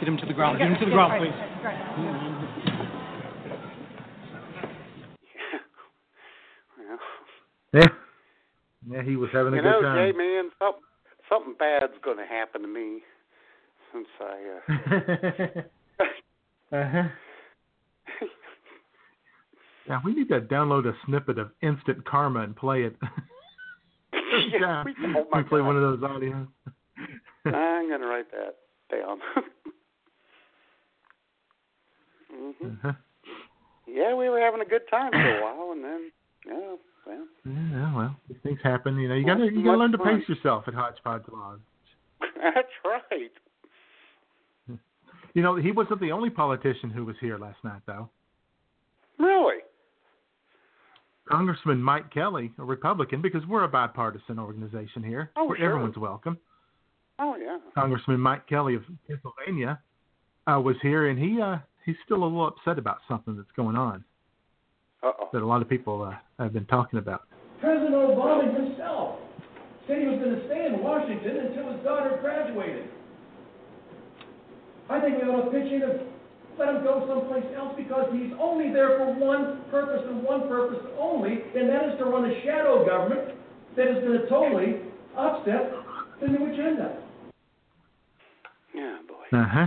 Get 0.00 0.08
him 0.08 0.16
to 0.16 0.24
the 0.24 0.32
ground. 0.32 0.58
Get 0.58 0.68
him 0.68 0.78
to 0.78 0.84
the 0.86 0.90
ground, 0.92 1.20
please. 1.20 1.34
Well, 1.98 2.30
Yeah. 7.72 7.88
Yeah, 8.90 9.02
he 9.02 9.16
was 9.16 9.30
having 9.32 9.52
a 9.52 9.56
you 9.56 9.62
good 9.62 9.70
know, 9.70 9.82
time. 9.82 10.12
Jay, 10.12 10.16
man, 10.16 10.50
something 10.58 10.82
something 11.28 11.54
bad's 11.58 11.92
going 12.02 12.16
to 12.16 12.26
happen 12.26 12.62
to 12.62 12.68
me 12.68 13.00
since 13.92 14.08
I. 14.20 14.58
Uh, 14.58 15.62
uh-huh. 16.76 17.08
Yeah, 19.88 20.00
we 20.04 20.14
need 20.14 20.28
to 20.28 20.40
download 20.40 20.86
a 20.86 20.94
snippet 21.06 21.38
of 21.38 21.50
Instant 21.62 22.04
Karma 22.04 22.40
and 22.42 22.54
play 22.56 22.82
it. 22.82 22.96
Yeah, 24.52 24.58
time 24.58 24.86
we- 24.86 24.94
oh 25.16 25.26
my 25.30 25.38
we 25.38 25.44
play 25.48 25.60
God. 25.60 25.66
one 25.66 25.76
of 25.76 25.82
those 25.82 26.08
audios. 26.08 26.46
I'm 27.46 27.88
going 27.88 28.00
to 28.00 28.06
write 28.06 28.30
that 28.30 28.56
down. 28.90 29.18
hmm 32.32 32.66
Uh-huh. 32.66 32.92
Yeah, 33.88 34.14
we 34.14 34.28
were 34.28 34.38
having 34.40 34.60
a 34.60 34.64
good 34.64 34.82
time 34.88 35.10
for 35.10 35.38
a 35.38 35.42
while, 35.42 35.72
and 35.72 35.82
then, 35.84 36.12
yeah, 36.46 36.76
well, 37.10 37.26
Yeah, 37.72 37.96
well, 37.96 38.16
these 38.28 38.38
things 38.42 38.58
happen. 38.62 38.98
You 38.98 39.08
know, 39.08 39.14
you 39.14 39.26
Well, 39.26 39.36
gotta 39.38 39.52
you 39.52 39.64
gotta 39.64 39.78
learn 39.78 39.92
to 39.92 39.98
fun. 39.98 40.20
pace 40.20 40.28
yourself 40.28 40.64
at 40.68 40.74
Hodgepodge 40.74 41.22
Lodge. 41.32 41.60
that's 42.42 42.68
right. 42.84 43.30
You 45.34 45.42
know, 45.42 45.54
he 45.56 45.70
wasn't 45.70 46.00
the 46.00 46.10
only 46.12 46.30
politician 46.30 46.90
who 46.90 47.04
was 47.04 47.16
here 47.20 47.38
last 47.38 47.62
night, 47.62 47.82
though. 47.86 48.08
Really? 49.18 49.58
Congressman 51.28 51.80
Mike 51.80 52.10
Kelly, 52.12 52.50
a 52.58 52.64
Republican, 52.64 53.22
because 53.22 53.46
we're 53.46 53.62
a 53.62 53.68
bipartisan 53.68 54.38
organization 54.40 55.02
here, 55.04 55.30
Oh, 55.36 55.44
where 55.46 55.56
sure. 55.58 55.66
everyone's 55.66 55.96
welcome. 55.96 56.36
Oh, 57.20 57.36
yeah. 57.36 57.58
Congressman 57.74 58.18
Mike 58.18 58.48
Kelly 58.48 58.74
of 58.74 58.82
Pennsylvania 59.06 59.78
uh, 60.52 60.60
was 60.60 60.74
here, 60.82 61.08
and 61.08 61.18
he 61.18 61.40
uh, 61.40 61.58
he's 61.84 61.94
still 62.04 62.22
a 62.22 62.24
little 62.24 62.48
upset 62.48 62.78
about 62.78 62.98
something 63.06 63.36
that's 63.36 63.52
going 63.56 63.76
on 63.76 64.04
Uh-oh. 65.02 65.28
that 65.32 65.42
a 65.42 65.46
lot 65.46 65.62
of 65.62 65.68
people 65.68 66.02
uh, 66.02 66.14
have 66.42 66.52
been 66.52 66.66
talking 66.66 66.98
about. 66.98 67.22
President 67.60 67.92
Obama 67.94 68.52
himself 68.54 69.18
said 69.86 69.98
he 70.00 70.06
was 70.06 70.18
going 70.18 70.36
to 70.36 70.46
stay 70.46 70.66
in 70.66 70.82
Washington 70.82 71.46
until 71.48 71.72
his 71.72 71.82
daughter 71.84 72.18
graduated. 72.20 72.88
I 74.88 75.00
think 75.00 75.22
we 75.22 75.28
ought 75.28 75.44
to 75.44 75.50
pitch 75.50 75.72
in 75.72 75.82
and 75.82 76.00
let 76.58 76.68
him 76.74 76.82
go 76.82 77.06
someplace 77.08 77.44
else 77.56 77.74
because 77.76 78.10
he's 78.12 78.32
only 78.40 78.72
there 78.72 78.98
for 78.98 79.14
one 79.14 79.62
purpose 79.70 80.02
and 80.08 80.22
one 80.22 80.48
purpose 80.48 80.84
only, 80.98 81.32
and 81.56 81.68
that 81.68 81.88
is 81.92 81.98
to 81.98 82.04
run 82.04 82.28
a 82.28 82.42
shadow 82.44 82.84
government 82.84 83.36
that 83.76 83.86
is 83.88 84.02
going 84.04 84.20
to 84.20 84.28
totally 84.28 84.80
upset 85.16 85.72
the 86.20 86.28
new 86.28 86.52
agenda. 86.52 86.98
Yeah, 88.74 88.98
boy. 89.08 89.36
Uh 89.38 89.46
huh. 89.48 89.66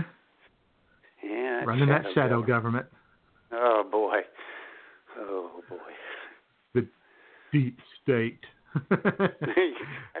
Yeah. 1.24 1.56
that's 1.56 1.66
Running 1.66 1.88
that 1.88 2.04
shadow 2.14 2.42
government, 2.42 2.86
Oh, 3.52 3.84
boy. 3.90 4.20
Oh, 5.18 5.50
boy. 5.68 5.76
the 6.74 6.86
deep 7.54 7.78
state. 8.02 8.40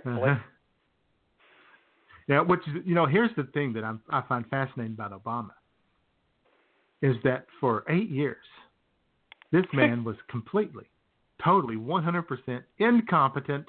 Uh-huh. 0.06 0.34
Yeah, 2.28 2.42
which 2.42 2.60
is, 2.68 2.82
you 2.84 2.94
know, 2.94 3.06
here's 3.06 3.30
the 3.38 3.44
thing 3.54 3.72
that 3.72 3.84
I'm, 3.84 4.02
I 4.10 4.20
find 4.28 4.44
fascinating 4.48 4.92
about 4.92 5.12
Obama 5.12 5.52
is 7.00 7.16
that 7.24 7.46
for 7.58 7.84
eight 7.88 8.10
years, 8.10 8.44
this 9.50 9.64
man 9.72 10.04
was 10.04 10.16
completely, 10.28 10.84
totally, 11.42 11.76
100% 11.76 12.62
incompetent, 12.80 13.64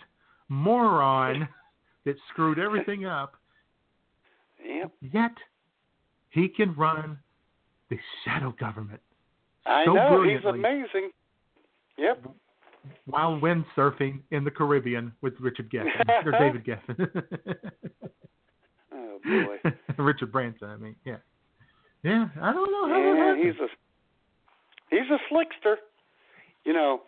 moron 0.49 1.47
that 2.05 2.15
screwed 2.33 2.59
everything 2.59 3.05
up. 3.05 3.35
Yep. 4.61 4.91
Yet 5.13 5.31
he 6.31 6.49
can 6.49 6.75
run 6.75 7.17
the 7.89 7.97
shadow 8.25 8.53
government 8.59 8.99
I 9.65 9.85
so 9.85 9.93
know. 9.93 10.23
He's 10.23 10.45
amazing. 10.45 11.11
Yep. 11.97 12.25
While 13.05 13.39
windsurfing 13.39 14.19
in 14.31 14.43
the 14.43 14.51
Caribbean 14.51 15.11
with 15.21 15.33
Richard 15.39 15.69
Geffen 15.71 16.25
or 16.25 16.31
David 16.39 16.65
Geffen. 16.65 17.09
Oh, 18.93 19.19
boy. 19.23 19.71
Richard 20.03 20.31
Branson, 20.31 20.69
I 20.69 20.77
mean, 20.77 20.95
yeah. 21.05 21.17
Yeah, 22.03 22.27
I 22.41 22.53
don't 22.53 22.71
know 22.71 22.87
how 22.87 22.93
that 22.93 23.17
Yeah, 23.17 23.25
happened. 23.25 23.45
he's 23.45 23.59
a 23.59 23.67
he's 24.91 25.11
a 25.11 25.33
slickster. 25.33 25.75
You 26.63 26.73
know, 26.73 27.01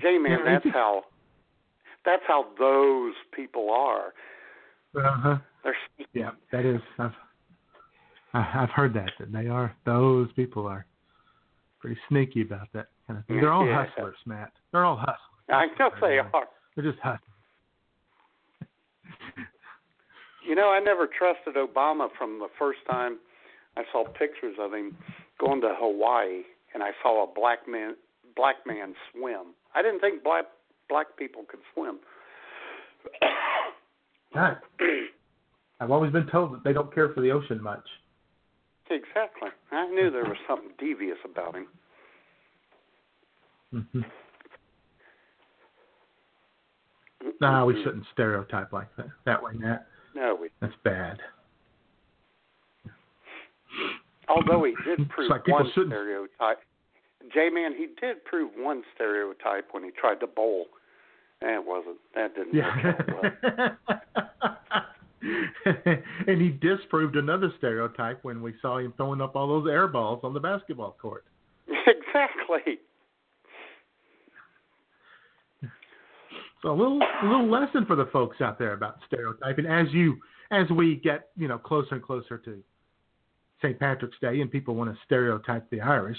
J 0.00 0.18
man, 0.18 0.38
Yeah, 0.44 0.52
that's 0.60 0.74
how 0.74 1.02
that's 2.04 2.22
how 2.28 2.46
those 2.58 3.14
people 3.34 3.70
are. 3.70 4.12
Uh-huh. 4.96 5.38
They're. 5.64 5.76
Yeah, 6.14 6.30
that 6.52 6.64
is. 6.64 6.80
I've 6.98 7.10
I've 8.34 8.70
heard 8.70 8.94
that 8.94 9.10
that 9.18 9.32
they 9.32 9.48
are. 9.48 9.74
Those 9.84 10.30
people 10.32 10.66
are 10.66 10.86
pretty 11.80 11.98
sneaky 12.08 12.42
about 12.42 12.68
that 12.72 12.86
kind 13.06 13.18
of. 13.18 13.24
They're 13.28 13.52
all 13.52 13.66
Yeah. 13.66 13.86
hustlers, 13.86 14.16
Matt. 14.26 14.52
They're 14.72 14.84
all 14.84 14.96
hustlers. 14.96 15.18
I 15.48 15.66
know 15.78 15.90
they 16.00 16.18
uh, 16.18 16.24
are. 16.34 16.48
They're 16.74 16.84
just 16.84 16.98
hustlers. 17.00 17.20
You 20.46 20.54
know, 20.54 20.70
I 20.70 20.78
never 20.78 21.06
trusted 21.08 21.56
Obama 21.56 22.08
from 22.16 22.38
the 22.38 22.48
first 22.58 22.78
time 22.88 23.18
I 23.76 23.82
saw 23.90 24.04
pictures 24.04 24.56
of 24.60 24.72
him 24.72 24.96
going 25.40 25.60
to 25.62 25.74
Hawaii 25.76 26.42
and 26.72 26.82
I 26.82 26.90
saw 27.02 27.24
a 27.24 27.26
black 27.32 27.66
man 27.68 27.96
black 28.36 28.56
man 28.66 28.94
swim. 29.12 29.54
I 29.74 29.82
didn't 29.82 30.00
think 30.00 30.22
black 30.22 30.44
black 30.88 31.16
people 31.16 31.44
could 31.48 31.60
swim. 31.74 31.98
I've 35.80 35.90
always 35.90 36.12
been 36.12 36.26
told 36.28 36.52
that 36.54 36.62
they 36.64 36.72
don't 36.72 36.94
care 36.94 37.12
for 37.12 37.20
the 37.20 37.30
ocean 37.30 37.62
much. 37.62 37.86
exactly. 38.90 39.50
I 39.72 39.86
knew 39.88 40.10
there 40.10 40.24
was 40.24 40.36
something 40.48 40.70
devious 40.78 41.18
about 41.24 41.54
him. 41.56 41.66
Hmm 43.72 44.00
Nah, 47.40 47.64
we 47.64 47.74
shouldn't 47.82 48.04
stereotype 48.12 48.72
like 48.72 48.94
that. 48.96 49.08
That 49.24 49.42
way, 49.42 49.52
Matt. 49.54 49.86
No, 50.14 50.36
we 50.40 50.48
That's 50.60 50.72
bad. 50.84 51.18
although 54.28 54.64
he 54.64 54.74
did 54.84 55.08
prove 55.10 55.30
like 55.30 55.46
one 55.48 55.66
shouldn't- 55.74 55.92
stereotype. 55.92 56.60
J 57.34 57.48
man, 57.50 57.74
he 57.76 57.88
did 58.00 58.24
prove 58.24 58.52
one 58.56 58.82
stereotype 58.94 59.68
when 59.72 59.82
he 59.82 59.90
tried 59.90 60.20
to 60.20 60.26
bowl. 60.26 60.66
That 61.40 61.64
wasn't 61.64 61.96
that 62.14 62.34
didn't 62.34 62.54
work 62.54 62.84
out 62.84 63.76
well. 63.92 64.82
And 66.28 66.40
he 66.40 66.50
disproved 66.50 67.16
another 67.16 67.52
stereotype 67.58 68.22
when 68.22 68.40
we 68.42 68.54
saw 68.62 68.78
him 68.78 68.92
throwing 68.96 69.20
up 69.20 69.34
all 69.34 69.48
those 69.48 69.68
air 69.68 69.88
balls 69.88 70.20
on 70.22 70.32
the 70.34 70.40
basketball 70.40 70.96
court. 71.02 71.24
exactly. 71.68 72.78
So 76.62 76.70
a 76.70 76.76
little 76.76 77.00
a 77.00 77.26
little 77.26 77.50
lesson 77.50 77.84
for 77.86 77.96
the 77.96 78.06
folks 78.06 78.40
out 78.40 78.58
there 78.58 78.72
about 78.72 78.98
stereotyping 79.06 79.66
as 79.66 79.86
you 79.92 80.16
as 80.50 80.68
we 80.70 80.96
get, 80.96 81.28
you 81.36 81.48
know, 81.48 81.58
closer 81.58 81.96
and 81.96 82.02
closer 82.02 82.38
to 82.38 82.62
St. 83.62 83.78
Patrick's 83.78 84.16
Day 84.20 84.40
and 84.40 84.50
people 84.50 84.74
want 84.74 84.90
to 84.90 84.98
stereotype 85.04 85.68
the 85.70 85.80
Irish. 85.80 86.18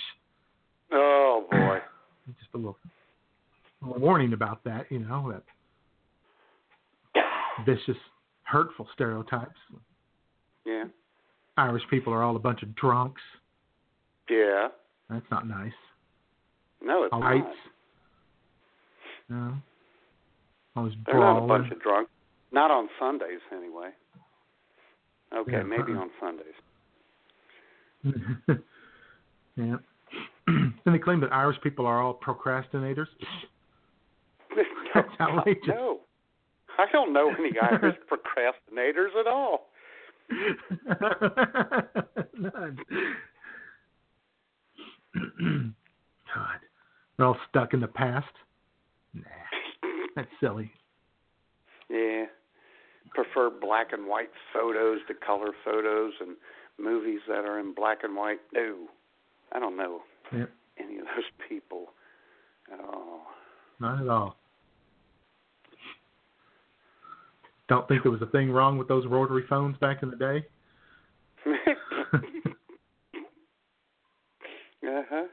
Oh 0.92 1.46
boy. 1.50 1.80
Just 2.28 2.54
a 2.54 2.58
little, 2.58 2.78
a 3.82 3.86
little 3.86 4.02
warning 4.02 4.34
about 4.34 4.64
that, 4.66 4.86
you 4.90 5.00
know, 5.00 5.34
that 7.14 7.24
vicious, 7.66 8.02
hurtful 8.44 8.88
stereotypes. 8.94 9.58
Yeah. 10.66 10.86
Irish 11.56 11.84
people 11.90 12.14
are 12.14 12.22
all 12.22 12.36
a 12.36 12.40
bunch 12.40 12.62
of 12.64 12.76
drunks. 12.76 13.22
Yeah. 14.30 14.68
That's 15.10 15.26
not 15.32 15.48
nice. 15.48 15.72
No, 16.82 17.04
it's 17.04 17.14
All 17.14 17.22
not. 17.22 17.28
right. 17.28 17.44
No. 19.30 19.54
They're 21.06 21.20
not 21.20 21.44
a 21.44 21.48
bunch 21.48 21.72
of 21.72 21.82
drunk. 21.82 22.10
Not 22.52 22.72
on 22.72 22.88
Sundays, 23.00 23.40
anyway. 23.52 23.90
Okay, 25.36 25.52
Yeah, 25.52 25.64
maybe 25.64 25.92
uh-uh. 25.94 26.02
on 26.02 26.10
Sundays. 26.20 26.54
yeah. 29.56 29.76
and 30.48 30.74
they 30.86 31.00
claim 31.00 31.20
that 31.22 31.34
Irish 31.34 31.60
people 31.62 31.86
are 31.86 32.02
all 32.02 32.14
procrastinators. 32.14 33.08
That's 34.94 35.10
outrageous. 35.20 35.68
No, 35.68 36.00
I 36.78 36.86
don't 36.92 37.12
know 37.12 37.34
any 37.38 37.52
Irish 37.62 37.98
procrastinators 38.10 39.20
at 39.20 39.28
all. 39.28 39.68
None. 42.38 42.80
God. 46.36 46.60
They're 47.18 47.26
all 47.26 47.38
stuck 47.50 47.74
in 47.74 47.80
the 47.80 47.88
past. 47.88 48.28
That's 50.18 50.28
silly. 50.42 50.72
Yeah. 51.92 52.26
Prefer 53.14 53.52
black 53.52 53.94
and 53.94 54.08
white 54.08 54.32
photos 54.52 55.00
to 55.08 55.14
color 55.14 55.52
photos 55.64 56.12
and 56.20 56.36
movies 56.80 57.20
that 57.28 57.46
are 57.46 57.60
in 57.60 57.74
black 57.74 58.00
and 58.04 58.16
white. 58.16 58.40
No. 58.52 58.76
I 59.54 59.60
don't 59.60 59.78
know 59.78 60.02
Yep. 60.34 60.50
any 60.80 60.98
of 60.98 61.06
those 61.06 61.24
people 61.48 61.94
at 62.74 62.80
all. 62.80 63.22
Not 63.80 64.02
at 64.02 64.10
all. 64.10 64.36
Don't 67.70 67.88
think 67.88 68.02
there 68.04 68.12
was 68.12 68.22
a 68.24 68.28
thing 68.28 68.50
wrong 68.52 68.78
with 68.80 68.88
those 68.88 69.06
rotary 69.06 69.44
phones 69.48 69.78
back 69.78 70.02
in 70.02 70.10
the 70.10 70.16
day. 70.16 70.46
Uh 74.84 75.02
huh. 75.10 75.24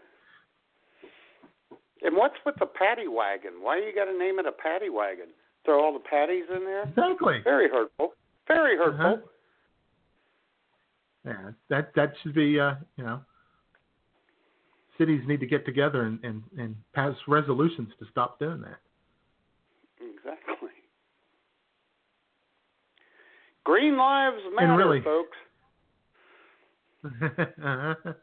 And 2.03 2.17
what's 2.17 2.35
with 2.45 2.57
the 2.59 2.67
paddy 2.95 3.09
wagon? 3.09 3.53
Why 3.61 3.79
you 3.79 3.93
got 3.95 4.05
to 4.11 4.17
name 4.19 4.39
it 4.39 4.47
a 4.47 4.53
paddy 4.53 4.91
wagon? 4.91 5.27
Throw 5.65 5.83
all 5.83 5.93
the 5.93 5.99
patties 5.99 6.45
in 6.55 6.65
there? 6.65 6.83
Exactly. 6.83 7.41
Very 7.43 7.69
hurtful. 7.69 8.15
Very 8.47 8.77
hurtful. 8.77 9.07
Uh-huh. 9.07 9.17
Yeah, 11.27 11.51
that 11.71 11.93
that 11.97 12.13
should 12.23 12.35
be 12.35 12.61
uh, 12.61 12.75
you 12.99 13.05
know 13.05 13.21
cities 14.99 15.23
need 15.27 15.41
to 15.41 15.47
get 15.47 15.65
together 15.65 16.03
and, 16.03 16.23
and, 16.23 16.43
and 16.59 16.77
pass 16.95 17.15
resolutions 17.27 17.89
to 17.99 18.07
stop 18.11 18.39
doing 18.39 18.61
that. 18.61 18.79
Exactly. 19.99 20.69
Green 23.65 23.97
lives 23.97 24.37
matter, 24.55 24.77
really- 24.77 25.01
folks. 25.01 25.37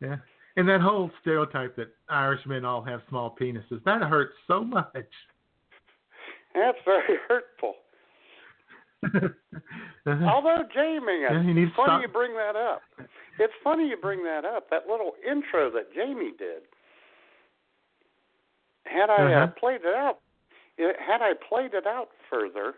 yeah. 0.00 0.16
And 0.56 0.68
that 0.68 0.80
whole 0.80 1.10
stereotype 1.20 1.74
that 1.76 1.88
Irishmen 2.08 2.64
all 2.64 2.82
have 2.82 3.00
small 3.08 3.34
penises, 3.40 3.82
that 3.84 4.02
hurts 4.02 4.34
so 4.46 4.62
much. 4.62 4.94
That's 6.54 6.78
very 6.84 7.18
hurtful. 7.28 7.74
Although, 10.06 10.62
Jamie, 10.72 11.24
it's 11.26 11.74
funny 11.76 11.88
stop- 11.88 12.02
you 12.02 12.08
bring 12.08 12.34
that 12.34 12.54
up. 12.56 12.82
It's 13.38 13.52
funny 13.64 13.88
you 13.88 13.96
bring 13.96 14.22
that 14.24 14.44
up. 14.44 14.70
That 14.70 14.86
little 14.88 15.12
intro 15.28 15.70
that 15.72 15.92
Jamie 15.92 16.32
did. 16.38 16.62
Had 18.84 19.10
I 19.10 19.16
uh, 19.16 19.44
Uh-huh. 19.44 19.46
played 19.58 19.80
it 19.84 19.94
out, 19.94 20.18
it, 20.78 20.96
had 21.00 21.20
I 21.20 21.32
played 21.48 21.74
it 21.74 21.86
out 21.86 22.10
further, 22.30 22.74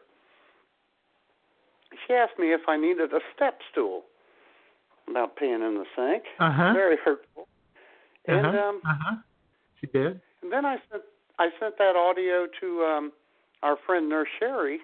she 2.07 2.15
asked 2.15 2.39
me 2.39 2.53
if 2.55 2.62
I 2.69 2.77
needed 2.77 3.12
a 3.12 3.20
step 3.35 3.59
stool 3.70 4.05
about 5.11 5.36
peeing 5.36 5.66
in 5.66 5.74
the 5.74 5.85
sink. 5.94 6.24
Uh-huh. 6.40 6.73
Very 6.73 6.97
hurtful. 7.05 7.48
And 8.27 8.47
uh-huh. 8.47 8.59
um, 8.59 8.81
uh-huh. 8.85 9.16
She 9.81 9.86
did. 9.89 10.20
and 10.43 10.51
then 10.51 10.65
I 10.65 10.77
sent 10.90 11.03
I 11.39 11.48
sent 11.61 11.77
that 11.78 11.97
audio 11.97 12.47
to 12.61 12.85
um 12.85 13.12
our 13.62 13.77
friend 13.86 14.09
Nurse 14.09 14.28
Sherry, 14.39 14.78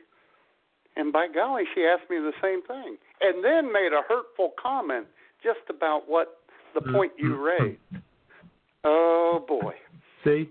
and 0.96 1.12
by 1.12 1.28
golly, 1.32 1.64
she 1.74 1.82
asked 1.82 2.08
me 2.10 2.16
the 2.16 2.32
same 2.42 2.62
thing, 2.62 2.96
and 3.20 3.44
then 3.44 3.72
made 3.72 3.92
a 3.92 4.02
hurtful 4.08 4.52
comment 4.62 5.06
just 5.42 5.60
about 5.68 6.02
what 6.08 6.38
the 6.74 6.80
point 6.80 7.12
you 7.18 7.36
raised. 7.36 7.78
Oh 8.84 9.44
boy, 9.46 9.74
See? 10.24 10.48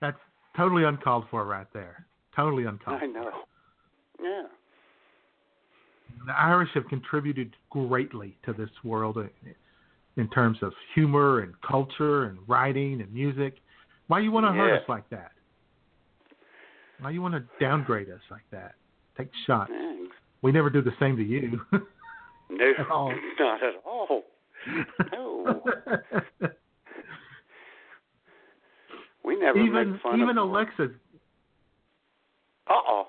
That's 0.00 0.18
totally 0.56 0.84
uncalled 0.84 1.24
for 1.30 1.44
right 1.44 1.66
there. 1.72 2.04
Totally 2.36 2.64
uncalled 2.64 3.00
I 3.02 3.06
know. 3.06 3.30
Yeah, 4.22 4.42
the 6.26 6.32
Irish 6.32 6.70
have 6.74 6.88
contributed 6.88 7.54
greatly 7.70 8.36
to 8.44 8.52
this 8.52 8.70
world 8.82 9.18
in- 10.16 10.28
terms 10.30 10.58
of 10.62 10.72
humor 10.94 11.40
and 11.40 11.54
culture 11.62 12.24
and 12.24 12.38
writing 12.46 13.00
and 13.00 13.12
music. 13.12 13.56
Why 14.08 14.20
you 14.20 14.30
want 14.32 14.46
to 14.46 14.52
hurt 14.52 14.76
us 14.82 14.88
like 14.88 15.08
that? 15.10 15.32
Why 17.00 17.10
you 17.10 17.20
want 17.22 17.34
to 17.34 17.44
downgrade 17.60 18.08
us 18.10 18.20
like 18.30 18.44
that? 18.52 18.74
Take 19.16 19.30
shots. 19.46 19.70
thanks. 19.70 20.14
We 20.42 20.52
never 20.52 20.70
do 20.70 20.82
the 20.82 20.92
same 21.00 21.16
to 21.16 21.24
you. 21.24 21.60
No, 22.50 22.72
At 22.78 22.90
all. 22.90 23.10
not 23.40 23.62
at 23.62 23.72
all. 23.86 24.22
No, 25.12 25.62
we 29.24 29.36
never 29.38 29.58
even 29.58 29.92
make 29.92 30.02
fun 30.02 30.20
even 30.20 30.36
of. 30.36 30.48
Alexa 30.50 30.90
Uh 32.68 32.72
oh. 32.86 33.08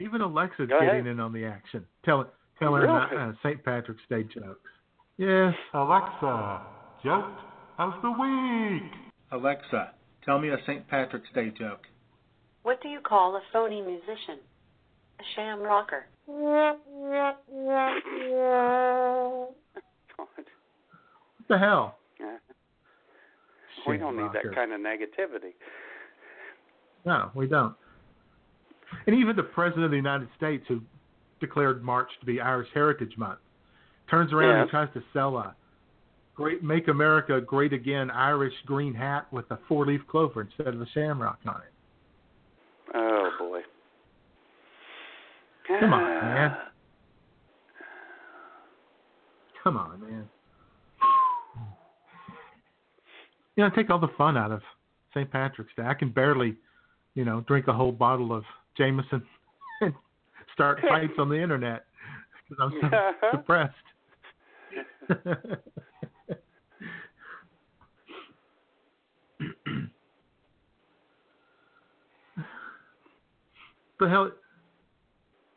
even 0.00 0.20
Alexa's 0.20 0.68
Go 0.68 0.78
ahead. 0.78 0.88
getting 0.90 1.06
in 1.06 1.20
on 1.20 1.32
the 1.32 1.44
action. 1.44 1.86
Telling 2.04 2.26
telling 2.58 2.82
Really? 2.82 3.16
uh, 3.16 3.32
St. 3.44 3.64
Patrick's 3.64 4.02
Day 4.10 4.24
jokes. 4.24 4.70
Yes. 5.18 5.54
Alexa, 5.74 6.62
joke 7.04 7.24
of 7.78 7.92
the 8.02 8.10
week. 8.10 8.90
Alexa, 9.30 9.92
tell 10.24 10.38
me 10.38 10.48
a 10.48 10.56
St. 10.66 10.88
Patrick's 10.88 11.28
Day 11.34 11.50
joke. 11.58 11.82
What 12.62 12.80
do 12.82 12.88
you 12.88 13.00
call 13.00 13.36
a 13.36 13.40
phony 13.52 13.82
musician? 13.82 14.38
A 15.18 15.22
sham 15.34 15.60
rocker. 15.60 16.06
God. 16.26 16.74
What 20.16 21.48
the 21.48 21.58
hell? 21.58 21.98
Yeah. 22.18 22.36
We 23.84 23.98
don't 23.98 24.16
need 24.16 24.22
rocker. 24.22 24.42
that 24.44 24.54
kind 24.54 24.72
of 24.72 24.80
negativity. 24.80 25.54
No, 27.04 27.32
we 27.34 27.48
don't. 27.48 27.74
And 29.06 29.16
even 29.16 29.34
the 29.34 29.42
President 29.42 29.84
of 29.84 29.90
the 29.90 29.96
United 29.96 30.28
States, 30.36 30.64
who 30.68 30.82
declared 31.40 31.82
March 31.82 32.08
to 32.20 32.26
be 32.26 32.40
Irish 32.40 32.68
Heritage 32.72 33.14
Month, 33.16 33.40
turns 34.12 34.32
around 34.32 34.60
and 34.60 34.70
tries 34.70 34.92
to 34.92 35.02
sell 35.14 35.36
a 35.38 35.54
great 36.34 36.62
"Make 36.62 36.88
America 36.88 37.40
Great 37.40 37.72
Again" 37.72 38.10
Irish 38.10 38.52
green 38.66 38.94
hat 38.94 39.26
with 39.32 39.50
a 39.50 39.58
four-leaf 39.66 40.02
clover 40.06 40.42
instead 40.42 40.68
of 40.68 40.80
a 40.82 40.86
shamrock 40.92 41.38
on 41.46 41.56
it. 41.56 42.94
Oh 42.94 43.30
boy. 43.38 43.60
Come 45.80 45.92
on, 45.94 46.02
man. 46.02 46.56
Come 49.64 49.76
on, 49.78 50.00
man. 50.00 50.28
You 53.56 53.64
know, 53.64 53.70
take 53.70 53.88
all 53.90 53.98
the 53.98 54.08
fun 54.18 54.36
out 54.36 54.50
of 54.50 54.60
St. 55.14 55.30
Patrick's 55.30 55.72
Day. 55.76 55.84
I 55.84 55.94
can 55.94 56.10
barely, 56.10 56.56
you 57.14 57.24
know, 57.24 57.42
drink 57.42 57.68
a 57.68 57.72
whole 57.72 57.92
bottle 57.92 58.32
of 58.34 58.44
Jameson 58.76 59.22
and 59.80 59.94
start 60.52 60.80
fights 60.88 61.12
on 61.18 61.28
the 61.28 61.40
internet 61.40 61.84
because 62.48 62.62
I'm 62.62 62.80
so 62.80 62.86
Uh-huh. 62.96 63.36
depressed. 63.36 63.74
The 65.08 65.58
hell? 74.08 74.30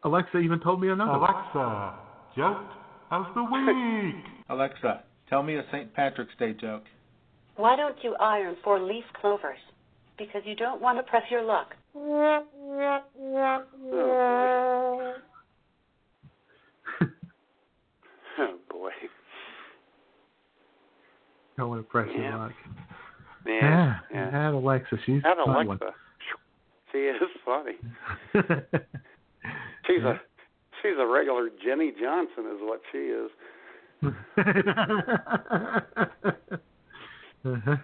Alexa 0.03 0.37
even 0.37 0.59
told 0.59 0.81
me 0.81 0.89
another. 0.89 1.11
Alexa, 1.11 1.93
joke 2.35 2.57
of 3.11 3.25
the 3.33 3.43
week. 3.43 4.15
Alexa, 4.49 5.03
tell 5.29 5.43
me 5.43 5.55
a 5.55 5.63
St. 5.71 5.93
Patrick's 5.93 6.35
Day 6.37 6.53
joke. 6.53 6.83
Why 7.55 7.75
don't 7.75 7.97
you 8.03 8.15
iron 8.19 8.55
four 8.63 8.81
leaf 8.81 9.05
clovers? 9.19 9.59
Because 10.17 10.41
you 10.45 10.55
don't 10.55 10.81
want 10.81 10.97
to 10.97 11.03
press 11.03 11.23
your 11.29 11.43
luck. 11.43 11.75
Oh 18.37 18.57
boy. 18.69 18.75
Oh, 18.77 18.77
don't 18.77 18.81
want 18.81 18.93
to 21.57 21.83
press 21.89 22.07
Yeah. 22.13 22.21
your 22.29 22.37
luck. 22.37 22.51
Yeah. 23.45 23.53
Yeah, 23.61 23.99
yeah. 24.13 24.31
that 24.31 24.53
Alexa, 24.53 24.97
she's 25.05 25.21
That 25.23 25.37
Alexa. 25.37 25.77
She 26.91 26.99
is 26.99 27.15
funny. 27.43 27.73
one. 28.33 28.45
She's 29.85 30.01
a 30.03 30.19
she's 30.81 30.97
a 30.97 31.05
regular 31.05 31.49
Jenny 31.63 31.91
Johnson 31.99 32.45
is 32.55 32.61
what 32.61 32.81
she 32.91 32.97
is. 32.99 33.29
uh-huh. 37.45 37.75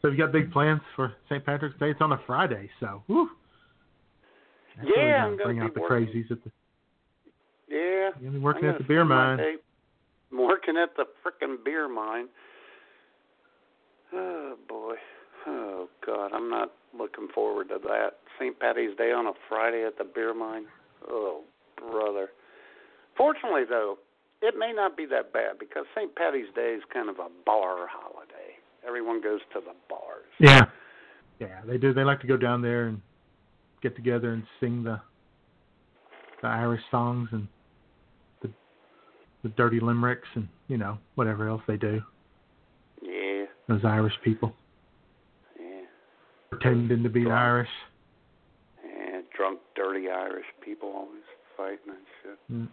So 0.00 0.08
you 0.08 0.16
got 0.18 0.32
big 0.32 0.52
plans 0.52 0.80
for 0.96 1.12
St. 1.28 1.44
Patrick's 1.46 1.78
Day? 1.78 1.90
It's 1.90 2.00
on 2.00 2.12
a 2.12 2.20
Friday, 2.26 2.68
so 2.80 3.02
whew. 3.06 3.30
That's 4.76 4.88
Yeah, 4.96 5.24
I'm 5.26 5.32
gonna 5.36 5.44
bring 5.44 5.60
out 5.60 5.74
the 5.74 5.80
working. 5.80 6.06
crazies 6.08 6.30
at 6.30 6.42
the. 6.44 6.50
Yeah. 7.68 7.78
You're 7.78 8.12
gonna 8.20 8.30
be 8.32 8.38
working 8.38 8.68
at 8.68 8.78
the 8.78 8.84
beer 8.84 9.04
mine. 9.04 9.38
day 9.38 9.54
Working 10.32 10.76
at 10.76 10.96
the 10.96 11.04
frickin' 11.22 11.64
beer 11.64 11.88
mine. 11.88 12.28
Oh 14.12 14.56
boy. 14.68 14.94
Oh 15.46 15.88
God, 16.06 16.32
I'm 16.32 16.48
not 16.48 16.72
looking 16.96 17.28
forward 17.34 17.68
to 17.68 17.78
that. 17.84 18.18
St. 18.38 18.58
Patty's 18.58 18.96
Day 18.96 19.12
on 19.12 19.26
a 19.26 19.32
Friday 19.48 19.84
at 19.86 19.98
the 19.98 20.04
beer 20.04 20.34
mine. 20.34 20.64
Oh 21.08 21.42
brother. 21.76 22.28
Fortunately 23.16 23.62
though, 23.68 23.98
it 24.40 24.54
may 24.58 24.72
not 24.72 24.96
be 24.96 25.06
that 25.06 25.32
bad 25.32 25.58
because 25.58 25.84
St. 25.96 26.14
Patty's 26.14 26.52
Day 26.54 26.74
is 26.76 26.82
kind 26.92 27.08
of 27.08 27.16
a 27.18 27.28
bar 27.44 27.86
holiday. 27.88 28.56
Everyone 28.86 29.20
goes 29.20 29.40
to 29.52 29.60
the 29.60 29.74
bars. 29.88 30.24
Yeah. 30.40 30.62
Yeah, 31.38 31.60
they 31.66 31.78
do. 31.78 31.92
They 31.92 32.04
like 32.04 32.20
to 32.20 32.26
go 32.26 32.36
down 32.36 32.62
there 32.62 32.86
and 32.86 33.00
get 33.82 33.96
together 33.96 34.32
and 34.32 34.44
sing 34.60 34.82
the 34.84 35.00
the 36.40 36.48
Irish 36.48 36.82
songs 36.90 37.28
and 37.32 37.46
the 39.42 39.48
dirty 39.50 39.80
limericks 39.80 40.28
and 40.34 40.48
you 40.68 40.76
know 40.76 40.98
whatever 41.14 41.48
else 41.48 41.62
they 41.66 41.76
do. 41.76 42.00
Yeah. 43.02 43.44
Those 43.68 43.84
Irish 43.84 44.14
people. 44.24 44.54
Yeah. 45.58 45.82
Pretending 46.50 47.02
to 47.02 47.08
be 47.08 47.30
Irish. 47.30 47.68
And 48.84 49.24
drunk, 49.36 49.60
dirty 49.74 50.08
Irish 50.08 50.46
people 50.64 50.92
always 50.94 51.22
fighting 51.56 51.78
and 51.88 51.98
shit. 52.22 52.38
Mm. 52.52 52.68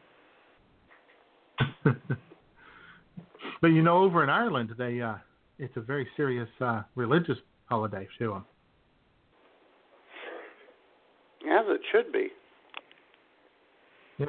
but 3.61 3.67
you 3.67 3.81
know, 3.81 4.03
over 4.03 4.23
in 4.23 4.29
Ireland, 4.29 4.73
they 4.77 5.01
uh, 5.01 5.15
it's 5.57 5.75
a 5.75 5.81
very 5.81 6.07
serious 6.15 6.49
uh, 6.61 6.83
religious 6.95 7.37
holiday 7.65 8.07
to 8.19 8.27
them. 8.29 8.45
As 11.49 11.65
it 11.67 11.81
should 11.91 12.11
be. 12.11 12.27
Yeah. 14.17 14.25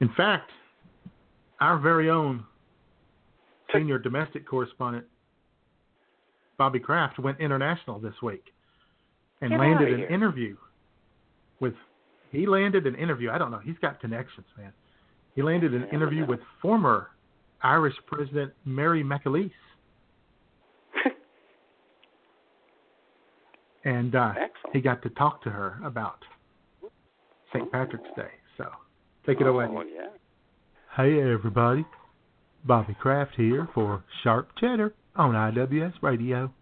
In 0.00 0.10
fact, 0.16 0.50
our 1.60 1.78
very 1.78 2.10
own 2.10 2.44
senior 3.72 3.98
domestic 3.98 4.46
correspondent, 4.46 5.04
Bobby 6.56 6.78
Kraft, 6.80 7.18
went 7.18 7.40
international 7.40 7.98
this 7.98 8.14
week 8.22 8.52
and 9.40 9.50
Get 9.50 9.60
landed 9.60 9.92
an 9.92 10.02
interview 10.12 10.56
with. 11.60 11.74
He 12.30 12.46
landed 12.46 12.86
an 12.86 12.94
interview. 12.94 13.30
I 13.30 13.38
don't 13.38 13.50
know. 13.50 13.60
He's 13.64 13.78
got 13.80 14.00
connections, 14.00 14.46
man. 14.56 14.72
He 15.34 15.42
landed 15.42 15.72
an 15.72 15.88
interview 15.92 16.26
with 16.26 16.40
former 16.60 17.08
Irish 17.62 17.94
President 18.06 18.52
Mary 18.64 19.02
McAleese. 19.02 19.50
and 23.84 24.14
uh, 24.14 24.34
he 24.72 24.80
got 24.80 25.02
to 25.02 25.10
talk 25.10 25.42
to 25.44 25.50
her 25.50 25.80
about 25.84 26.18
St. 27.52 27.70
Patrick's 27.72 28.08
Day. 28.16 28.30
So 28.56 28.66
take 29.26 29.40
it 29.40 29.46
away. 29.46 29.66
Oh, 29.70 29.82
yeah. 29.82 30.08
Hey 30.96 31.20
everybody, 31.20 31.84
Bobby 32.64 32.96
Kraft 33.00 33.34
here 33.36 33.68
for 33.72 34.02
Sharp 34.24 34.48
Cheddar 34.58 34.94
on 35.14 35.34
IWS 35.34 35.92
Radio. 36.02 36.52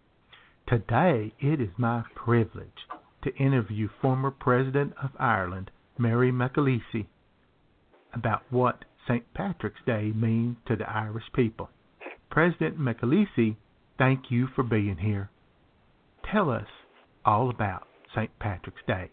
Today 0.67 1.33
it 1.39 1.59
is 1.59 1.69
my 1.77 2.03
privilege 2.13 2.85
to 3.23 3.35
interview 3.37 3.87
former 3.99 4.29
President 4.29 4.93
of 5.01 5.09
Ireland, 5.17 5.71
Mary 5.97 6.31
McAleese, 6.31 7.07
about 8.13 8.43
what 8.51 8.85
St. 9.07 9.23
Patrick's 9.33 9.81
Day 9.87 10.11
means 10.13 10.57
to 10.67 10.75
the 10.75 10.87
Irish 10.87 11.25
people. 11.33 11.69
President 12.29 12.77
McAleese, 12.77 13.55
thank 13.97 14.29
you 14.29 14.47
for 14.55 14.63
being 14.63 14.97
here. 14.97 15.31
Tell 16.31 16.51
us 16.51 16.67
all 17.25 17.49
about 17.49 17.87
St. 18.15 18.29
Patrick's 18.37 18.83
Day. 18.85 19.09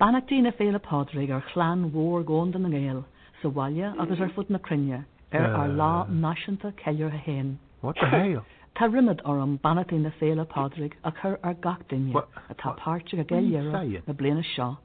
Banachtína 0.00 0.52
féle 0.52 0.78
pádraig 0.80 1.30
ar 1.30 1.44
chláán 1.52 1.78
mhór 1.78 2.24
gáda 2.24 2.58
na 2.58 2.68
ggéal, 2.68 3.04
sa 3.44 3.50
bhaile 3.50 3.84
mm-hmm. 3.84 4.00
agus 4.00 4.20
ar 4.20 4.30
fut 4.34 4.50
na 4.50 4.58
crinne, 4.58 5.04
ar 5.32 5.46
ar 5.60 5.68
lá 5.80 5.92
uh. 6.02 6.10
náisianta 6.24 6.72
ceir 6.82 7.08
a 7.12 7.20
héin. 7.28 7.56
What 7.82 7.96
the 8.00 8.08
hell? 8.16 8.44
Tá 8.74 8.88
rimid 8.90 9.20
orm 9.24 9.58
banachtína 9.64 10.10
féle 10.18 10.44
pádraig 10.52 10.94
a 11.04 11.12
chur 11.12 11.38
ar 11.44 11.54
gach 11.66 11.82
duine 11.90 12.12
atá 12.50 12.74
páirte 12.80 13.14
a 13.14 13.22
What 13.22 13.32
are 13.32 13.40
you 13.40 13.60
ggéile 13.62 14.02
na 14.08 14.14
bliana 14.14 14.42
seo. 14.56 14.78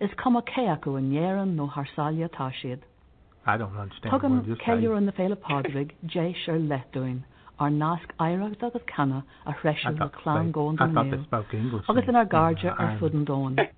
Is 0.00 0.10
cum 0.22 0.36
a 0.36 0.42
cé 0.42 0.68
acu 0.74 0.96
an 0.98 1.10
néan 1.10 1.56
nó 1.56 1.66
thsáile 1.74 2.28
tá 2.28 2.52
siad. 2.60 2.86
I 3.44 3.56
don't 3.56 3.76
understand 3.76 4.12
Tugan 4.12 4.56
ceir 4.64 4.94
an 4.96 5.06
na 5.06 5.12
féle 5.12 5.34
pádraig 5.48 5.90
dé 6.14 6.26
seir 6.44 6.60
leúin 6.60 7.22
ar 7.58 7.70
nasc 7.70 8.14
éireach 8.20 8.62
agus 8.62 8.82
canna 8.94 9.24
a 9.44 9.50
I 9.50 9.54
hreisiil 9.54 9.98
na 9.98 10.08
chlán 10.08 10.44
they- 10.44 10.52
gáda 10.52 10.84
I 10.86 10.94
thought 10.94 11.10
they 11.10 11.18
néal. 11.18 11.24
spoke 11.24 11.54
English 11.54 11.84
agus 11.88 12.08
in- 12.08 12.16
ar 12.16 12.24
garde 12.26 12.64
ar 12.64 12.78
Ireland. 12.78 13.00
fud 13.00 13.14
an 13.14 13.26
dáin. 13.26 13.68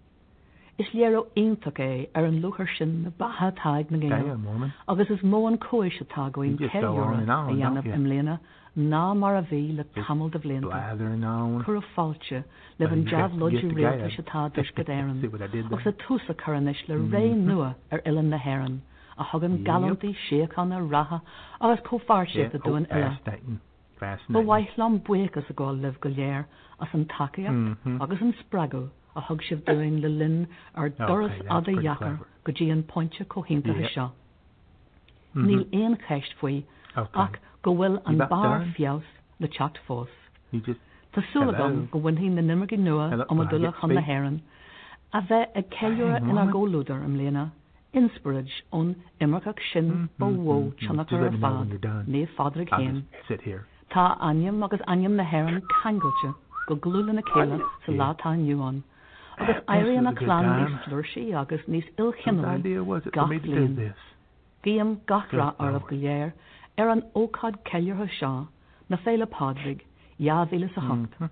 Is 0.76 0.86
léarú 0.92 1.26
ionach 1.36 1.78
é 1.78 2.08
ar 2.16 2.24
an 2.24 2.40
luchar 2.42 2.66
sin 2.76 3.04
na 3.04 3.10
batha 3.10 3.52
taig 3.54 3.90
na 3.92 4.34
woman. 4.34 4.72
agus 4.88 5.08
is 5.10 5.20
mó 5.20 5.46
an 5.46 5.56
cóis 5.58 5.94
atágain 6.02 6.58
You 6.58 6.66
just 6.68 6.72
go 6.74 6.96
on 6.96 7.20
and 7.20 7.30
a 7.30 7.34
dhéanamh 7.34 7.94
im 7.94 8.04
léana 8.06 8.40
ná 8.76 9.14
mar 9.16 9.36
a 9.36 9.42
bhí 9.42 9.76
le 9.76 9.84
tamil 10.02 10.30
de 10.30 10.38
on. 10.42 11.62
Chur 11.64 11.76
a 11.76 11.80
fáilte 11.96 12.42
le 12.80 12.86
an 12.88 12.98
you 12.98 13.04
got 13.04 13.10
jazz 13.10 13.30
loú 13.38 13.50
together. 13.60 13.74
réalta 13.76 14.10
setá 14.16 14.52
dus 14.52 14.70
go 14.74 14.82
éan. 14.82 15.20
See 15.22 15.28
what 15.28 15.42
I 15.42 15.46
did 15.46 15.70
there? 15.70 15.78
Agus 15.78 15.86
a 15.86 15.92
túsa 15.92 16.34
choranis 16.34 16.88
le 16.88 16.96
ré 16.96 17.30
Mhm. 17.30 17.44
nua 17.46 17.74
ar 17.92 18.00
ilan 18.04 18.28
na 18.30 18.38
haan 18.38 18.82
a 19.16 19.24
thugan 19.30 19.62
galantaí 19.64 20.16
séán 20.28 20.72
a 20.72 20.82
ratha 20.82 21.22
agus 21.60 21.80
cóáirte 21.86 22.34
Yeah, 22.34 22.50
a 22.52 22.56
oh, 22.56 22.58
dúin 22.68 22.86
ile. 22.90 23.10
fascinating. 23.14 23.60
Ba 24.00 24.00
Fascinating. 24.00 24.46
waithlam 24.48 24.98
buchas 25.06 25.48
a 25.48 25.52
gáil 25.54 25.80
leh 25.80 25.92
go 26.00 26.08
léir 26.10 26.44
as 26.80 26.88
an 26.94 27.04
takeíocht 27.06 27.76
Mhm. 27.86 28.02
agus 28.02 28.20
an 28.20 28.34
spragu 28.42 28.88
a 29.16 29.22
thug 29.28 29.42
sibh 29.48 29.64
doing 29.66 30.00
le 30.00 30.08
lin 30.08 30.46
ar 30.74 30.88
doras 30.90 31.30
that's 31.30 31.48
mm-hmm. 31.48 31.78
a 31.78 31.82
dhechar 31.82 32.18
go 32.44 32.52
dtí 32.52 32.70
an 32.72 32.82
pointse 32.82 33.24
cóhénta 33.34 33.74
Yep. 33.80 33.90
seo. 33.94 34.08
Níl 35.34 35.66
éon 35.72 35.96
cheist 36.06 36.34
faoi 36.40 36.64
ach 36.96 37.38
go 37.62 37.74
bhfuil 37.74 38.00
an 38.06 38.18
bar 38.18 38.66
fios 38.76 39.04
le 39.40 39.48
techt 39.48 39.78
fós. 39.86 40.08
Tásúlagam 41.14 41.90
go 41.90 42.00
bhain 42.00 42.16
hí 42.16 42.30
na 42.30 42.42
nimmergí 42.42 42.78
nua 42.78 43.26
am 43.30 43.46
dula 43.50 43.72
chun 43.80 43.94
na 43.94 44.00
haan 44.00 44.40
a 45.12 45.20
bheith 45.20 45.56
ag 45.56 45.70
ceúra 45.70 46.18
Hey, 46.18 46.30
in 46.30 46.38
ar 46.38 46.48
ggóúdar 46.54 47.04
am 47.04 47.14
léana 47.18 47.50
inspirid 47.98 48.48
ón 48.72 48.94
immerach 49.20 49.60
sin 49.72 50.08
ba 50.18 50.26
bhó 50.26 50.56
mhm. 50.60 50.72
tena 50.80 51.04
mm-hmm. 51.04 51.14
mm-hmm. 51.14 51.14
ar 51.14 51.22
let 51.22 51.32
me 51.32 51.38
know 51.38 51.50
when 51.50 51.68
fad 51.68 51.68
you're 51.68 51.78
done. 51.78 52.04
ní 52.14 52.26
fadra 52.36 52.64
I'll 52.64 52.78
chéin. 52.78 53.02
sit 53.28 53.40
here. 53.42 53.62
Tá 53.90 54.16
aim 54.28 54.62
agus 54.62 54.80
aim 54.88 55.16
na 55.16 55.24
haan 55.24 55.62
cangailte 55.74 56.34
go 56.66 56.74
glúla 56.76 57.12
na 57.12 57.22
céile 57.22 57.58
sa 57.86 57.92
látá 57.92 58.34
nniuán. 58.34 58.82
Agus 59.38 59.62
éirí 59.68 60.00
na 60.02 60.10
was 60.10 60.16
a 60.16 60.18
good 60.18 60.28
chlán 60.28 60.46
níos 60.58 60.84
flúirsí 60.84 61.24
agus 61.34 61.60
níos 61.66 61.84
Whose 61.96 62.14
ilchinna 62.14 62.48
idea 62.58 62.84
was 62.84 63.06
it 63.06 63.14
for 63.14 63.26
me 63.26 63.38
to 63.38 63.46
do 63.46 63.74
this? 63.74 63.96
Gachra 64.64 65.30
Good 65.30 65.40
ar 65.40 65.68
a 65.68 65.72
Lord. 65.72 65.88
go 65.88 65.96
léir 65.96 66.32
ar 66.78 66.88
an 66.88 67.02
ócád 67.14 67.58
ceirthe 67.70 68.08
seo 68.18 68.48
na 68.88 68.96
féile 68.96 69.26
pádrig 69.26 69.84
jahíle 70.20 70.70
a 70.76 70.80
hacht. 70.80 71.18
Mhm. 71.20 71.30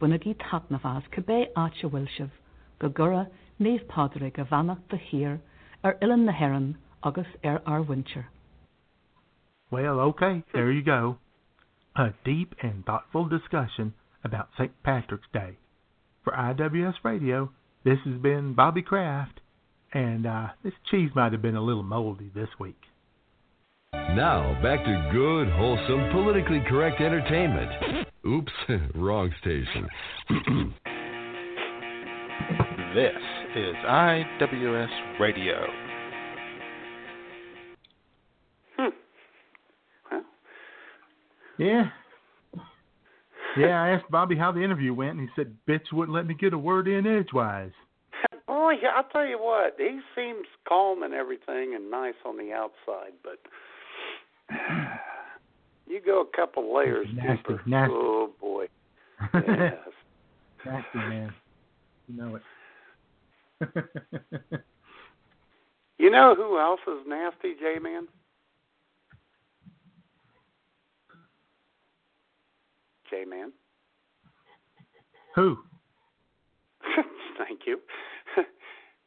Buna 0.00 0.18
í 0.18 0.34
tap 0.38 0.70
na 0.70 0.78
bhás 0.78 1.10
go 1.10 1.22
bé 1.22 1.46
áte 1.54 1.82
bhfuil 1.90 2.08
sibh 2.16 2.30
go 2.78 2.88
gura 2.88 3.26
níomh 3.60 3.86
pádrig 3.86 4.38
a 4.38 4.44
bhanach 4.44 4.82
de 4.88 4.96
hir 4.96 5.40
ar 5.84 5.96
ilan 6.00 6.24
na 6.24 6.32
heran 6.32 6.76
agus 7.02 7.26
ar 7.44 7.60
ar 7.66 7.82
winter. 7.82 8.26
Well, 9.70 10.00
okay, 10.00 10.42
there 10.52 10.70
you 10.70 10.82
go. 10.82 11.18
A 11.96 12.12
deep 12.24 12.54
and 12.62 12.84
thoughtful 12.84 13.26
discussion 13.26 13.94
about 14.24 14.48
St. 14.56 14.72
Patrick's 14.82 15.28
Day. 15.32 15.58
For 16.24 16.32
IWS 16.32 16.94
Radio, 17.02 17.50
this 17.84 17.98
has 18.04 18.20
been 18.20 18.54
Bobby 18.54 18.82
Kraft, 18.82 19.40
and 19.92 20.26
uh, 20.26 20.48
this 20.62 20.72
cheese 20.90 21.10
might 21.14 21.32
have 21.32 21.42
been 21.42 21.56
a 21.56 21.62
little 21.62 21.82
moldy 21.82 22.30
this 22.34 22.48
week. 22.60 22.80
Now, 23.92 24.58
back 24.62 24.84
to 24.84 25.10
good, 25.12 25.48
wholesome, 25.52 26.10
politically 26.12 26.62
correct 26.68 27.00
entertainment. 27.00 28.06
Oops, 28.26 28.52
wrong 28.94 29.32
station. 29.40 30.74
This 32.94 33.12
is 33.56 33.74
IWS 33.86 35.18
Radio. 35.18 35.64
Yeah. 41.58 41.88
Yeah, 43.56 43.82
I 43.82 43.90
asked 43.90 44.10
Bobby 44.10 44.36
how 44.36 44.50
the 44.52 44.62
interview 44.62 44.94
went, 44.94 45.18
and 45.18 45.20
he 45.20 45.28
said, 45.36 45.54
Bitch 45.68 45.92
wouldn't 45.92 46.14
let 46.14 46.26
me 46.26 46.34
get 46.34 46.52
a 46.54 46.58
word 46.58 46.88
in 46.88 47.06
edgewise. 47.06 47.72
Oh, 48.48 48.70
boy, 48.70 48.74
I'll 48.94 49.04
tell 49.12 49.26
you 49.26 49.38
what, 49.38 49.74
he 49.78 50.00
seems 50.14 50.46
calm 50.68 51.02
and 51.02 51.12
everything 51.14 51.74
and 51.74 51.90
nice 51.90 52.14
on 52.24 52.36
the 52.36 52.52
outside, 52.52 53.12
but 53.22 53.38
you 55.86 56.00
go 56.04 56.22
a 56.22 56.36
couple 56.36 56.74
layers 56.74 57.06
Nasty, 57.14 57.36
deeper. 57.36 57.62
nasty. 57.66 57.94
Oh 57.94 58.30
boy. 58.40 58.66
Yes. 59.34 59.74
Nasty, 60.64 60.98
man. 60.98 61.34
You 62.08 62.16
know 62.16 62.36
it. 62.36 62.42
you 65.98 66.10
know 66.10 66.34
who 66.36 66.58
else 66.58 66.80
is 66.86 67.06
nasty, 67.06 67.54
J 67.58 67.78
Man? 67.80 68.08
J 73.12 73.24
Man. 73.26 73.52
Who? 75.36 75.58
Thank 77.38 77.60
you. 77.66 77.78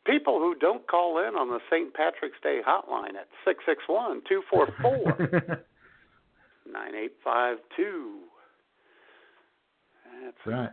People 0.06 0.40
who 0.40 0.56
don't 0.56 0.88
call 0.88 1.20
in 1.20 1.36
on 1.36 1.50
the 1.50 1.60
St. 1.72 1.94
Patrick's 1.94 2.38
Day 2.44 2.62
hotline 2.66 3.16
at 3.20 3.28
six 3.44 3.64
six 3.68 3.84
one 3.88 4.22
two 4.30 4.42
four 4.50 4.68
four 4.82 5.18
nine 6.72 6.96
eight 6.96 7.14
five 7.24 7.58
two. 7.76 8.20
That's 10.24 10.38
right. 10.46 10.70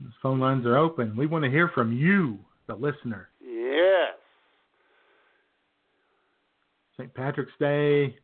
The 0.00 0.10
phone 0.22 0.40
lines 0.40 0.66
are 0.66 0.76
open. 0.76 1.16
We 1.16 1.26
want 1.26 1.44
to 1.44 1.50
hear 1.50 1.70
from 1.74 1.92
you, 1.92 2.38
the 2.66 2.74
listener. 2.74 3.28
Yes. 3.40 4.14
St. 6.96 7.12
Patrick's 7.14 7.52
Day, 7.58 8.16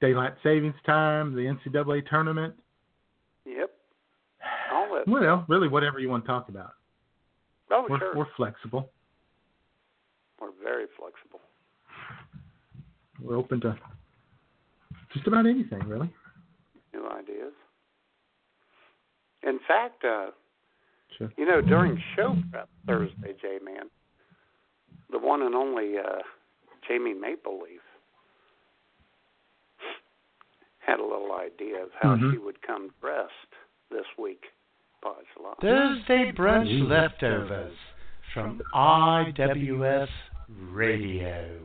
Daylight 0.00 0.34
Savings 0.42 0.74
Time, 0.86 1.34
the 1.34 1.42
NCAA 1.42 2.08
tournament. 2.08 2.54
Well, 5.06 5.44
really, 5.48 5.68
whatever 5.68 5.98
you 5.98 6.08
want 6.08 6.24
to 6.24 6.28
talk 6.28 6.48
about. 6.48 6.74
Oh, 7.70 7.86
we're, 7.88 7.98
sure. 7.98 8.14
we're 8.16 8.26
flexible. 8.36 8.90
We're 10.40 10.50
very 10.62 10.86
flexible. 10.98 11.40
We're 13.20 13.36
open 13.36 13.60
to 13.62 13.78
just 15.14 15.26
about 15.26 15.46
anything, 15.46 15.80
really. 15.86 16.10
New 16.92 17.06
ideas. 17.08 17.52
In 19.42 19.58
fact, 19.66 20.04
uh, 20.04 20.30
Sure. 21.18 21.30
You 21.36 21.44
know, 21.44 21.60
during 21.60 22.02
show 22.16 22.34
prep 22.50 22.70
Thursday, 22.86 23.34
J 23.42 23.58
Man, 23.62 23.90
the 25.10 25.18
one 25.18 25.42
and 25.42 25.54
only 25.54 25.98
uh, 25.98 26.22
Jamie 26.88 27.12
MapleLeaf 27.12 27.84
had 30.78 30.98
a 30.98 31.02
little 31.02 31.32
idea 31.32 31.82
of 31.82 31.90
how 32.00 32.16
Mhm. 32.16 32.32
she 32.32 32.38
would 32.38 32.62
come 32.62 32.88
dressed 33.00 33.30
this 33.90 34.06
week. 34.16 34.46
Podge 35.02 35.26
Live. 35.42 35.54
Thursday 35.60 36.32
brunch 36.36 36.88
leftovers 36.88 37.74
from 38.32 38.62
IWS 38.74 40.08
Radio. 40.70 41.58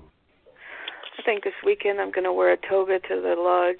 I 1.17 1.23
think 1.23 1.43
this 1.43 1.53
weekend 1.65 1.99
I'm 1.99 2.11
going 2.11 2.23
to 2.23 2.33
wear 2.33 2.53
a 2.53 2.57
toga 2.69 2.99
to 2.99 3.21
the 3.21 3.35
lodge. 3.37 3.75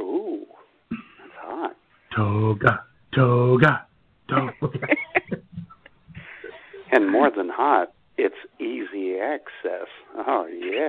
Ooh, 0.00 0.46
that's 0.90 1.32
hot. 1.40 1.76
Toga, 2.16 2.84
toga, 3.14 3.86
toga. 4.28 4.52
And 6.92 7.10
more 7.10 7.30
than 7.30 7.48
hot, 7.48 7.92
it's 8.18 8.34
easy 8.58 9.16
access. 9.20 9.86
Oh 10.16 10.46
yeah. 10.46 10.88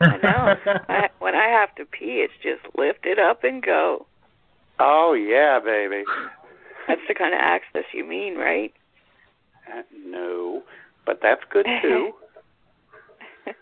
I 0.00 0.16
know. 0.16 0.54
I, 0.88 1.08
when 1.18 1.34
I 1.34 1.48
have 1.48 1.74
to 1.76 1.84
pee, 1.84 2.24
it's 2.24 2.32
just 2.42 2.74
lift 2.76 3.04
it 3.04 3.18
up 3.18 3.44
and 3.44 3.62
go. 3.62 4.06
Oh 4.78 5.12
yeah, 5.14 5.58
baby. 5.64 6.04
That's 6.88 7.00
the 7.08 7.14
kind 7.14 7.34
of 7.34 7.40
access 7.40 7.84
you 7.92 8.04
mean, 8.04 8.36
right? 8.36 8.72
Uh, 9.68 9.82
no, 10.06 10.62
but 11.04 11.18
that's 11.22 11.42
good 11.50 11.66
too. 11.82 12.12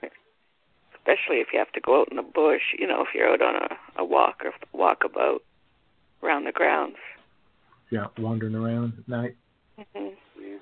Especially 0.95 1.37
if 1.37 1.49
you 1.53 1.59
have 1.59 1.73
to 1.73 1.81
go 1.81 2.01
out 2.01 2.09
in 2.11 2.17
the 2.17 2.23
bush. 2.23 2.63
You 2.79 2.87
know, 2.87 3.03
if 3.03 3.09
you're 3.15 3.29
out 3.31 3.43
on 3.43 3.57
a, 3.57 4.03
a 4.03 4.05
walk 4.05 4.43
or 4.45 4.53
walkabout 4.79 5.39
around 6.23 6.45
the 6.45 6.53
grounds. 6.53 6.97
yeah, 7.91 8.07
wandering 8.19 8.55
around 8.55 8.95
at 8.99 9.09
night. 9.09 9.37
hmm 9.77 10.09
Yeah. 10.41 10.57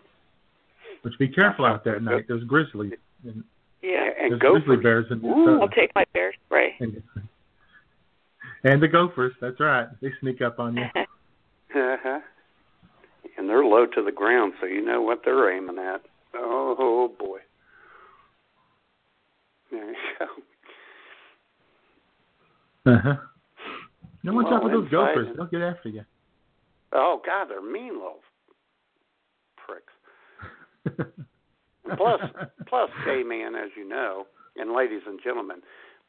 But 1.03 1.13
be 1.19 1.29
careful 1.29 1.65
out 1.65 1.85
there 1.85 1.97
at 1.97 2.03
night. 2.03 2.25
There's 2.29 2.45
grizzlies 2.45 2.93
and 3.25 3.45
Yeah. 3.83 4.09
And 4.21 4.33
there's 4.33 4.41
gophers. 4.41 4.63
grizzly 4.65 4.83
bears 4.83 5.07
in 5.11 5.25
I'll 5.25 5.69
take 5.69 5.95
my 5.95 6.05
bear 6.13 6.33
spray. 6.47 6.75
And, 6.81 7.01
and 8.65 8.83
the 8.83 8.89
gophers. 8.89 9.35
That's 9.41 9.61
right. 9.61 9.89
They 10.01 10.11
sneak 10.21 10.41
up 10.41 10.59
on 10.59 10.77
you. 10.77 10.85
Uh-huh. 11.75 12.21
And 13.39 13.49
they're 13.49 13.65
low 13.65 13.87
to 13.87 14.03
the 14.05 14.13
ground, 14.13 14.53
so 14.61 14.67
you 14.67 14.85
know 14.85 15.01
what 15.01 15.23
they're 15.25 15.57
aiming 15.57 15.79
at. 15.79 16.03
Oh 16.35 17.11
boy. 17.19 17.39
There 19.71 19.89
you 19.89 19.97
go. 20.19 20.27
Uh 22.93 22.99
huh. 23.03 23.15
No, 24.23 24.35
one's 24.35 24.49
out 24.49 24.61
for 24.61 24.69
Well, 24.69 24.83
those 24.83 24.91
gophers. 24.91 25.29
They'll 25.35 25.47
get 25.47 25.63
after 25.63 25.89
you. 25.89 26.03
Oh 26.93 27.23
God, 27.25 27.47
they're 27.49 27.63
mean 27.63 27.95
little 27.95 28.21
pricks. 29.57 29.95
Plus, 31.97 32.21
plus, 32.69 32.91
J 33.07 33.23
Man, 33.23 33.55
as 33.55 33.71
you 33.77 33.89
know, 33.89 34.27
and 34.57 34.75
ladies 34.75 35.03
and 35.07 35.19
gentlemen, 35.23 35.63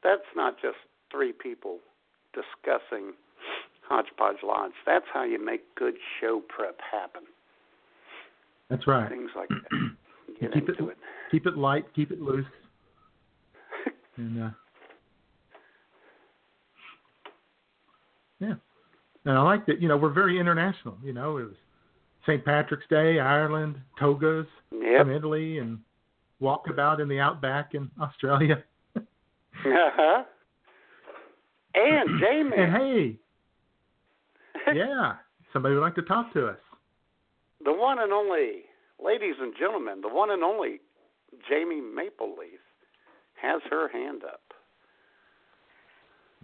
that's 0.04 0.22
not 0.36 0.56
just 0.62 0.78
three 1.12 1.32
people 1.32 1.80
discussing 2.34 3.14
hodgepodge 3.88 4.38
lodge. 4.44 4.72
That's 4.86 5.06
how 5.14 5.24
you 5.24 5.44
make 5.44 5.62
good 5.76 5.96
show 6.20 6.42
prep 6.48 6.78
happen. 6.92 7.24
That's 8.70 8.88
right. 8.88 9.10
Things 9.10 9.32
like 9.36 9.50
that. 9.50 9.92
Get 10.42 10.54
keep 10.54 10.70
into 10.70 10.90
it, 10.90 10.98
keep 11.32 11.46
it 11.46 11.58
light, 11.58 11.86
keep 11.96 12.12
it 12.12 12.20
loose, 12.20 12.46
and 14.18 14.44
uh, 14.44 14.50
yeah. 18.40 18.54
And 19.26 19.38
I 19.38 19.42
like 19.42 19.66
that. 19.68 19.82
You 19.82 19.88
know, 19.88 19.98
we're 19.98 20.12
very 20.14 20.40
international. 20.40 20.98
You 21.04 21.14
know, 21.14 21.38
it 21.38 21.44
was 21.44 21.56
St. 22.26 22.44
Patrick's 22.44 22.88
Day, 22.90 23.20
Ireland, 23.20 23.76
togas 24.00 24.48
Yep. 24.72 25.02
from 25.02 25.12
Italy, 25.12 25.60
and 25.60 25.78
walkabout 26.42 27.00
in 27.00 27.08
the 27.08 27.20
outback 27.20 27.74
in 27.74 27.90
Australia. 28.02 28.64
Uh-huh. 29.66 30.24
And 31.76 32.20
Jamie. 32.22 32.52
And 32.58 32.72
hey, 32.74 33.20
yeah, 34.76 35.14
somebody 35.52 35.76
would 35.76 35.82
like 35.82 35.96
to 35.96 36.02
talk 36.04 36.32
to 36.34 36.48
us. 36.48 36.58
the 37.64 37.74
one 37.74 38.00
and 38.00 38.12
only, 38.14 38.64
ladies 39.04 39.36
and 39.40 39.54
gentlemen, 39.58 40.02
the 40.02 40.10
one 40.10 40.30
and 40.32 40.44
only 40.44 40.80
Jamie 41.50 41.82
MapleLeaf 41.82 42.62
has 43.42 43.62
her 43.70 43.88
hand 43.90 44.24
up. 44.24 44.42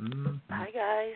Mm, 0.01 0.39
Hi, 0.49 0.69
guys. 0.73 1.13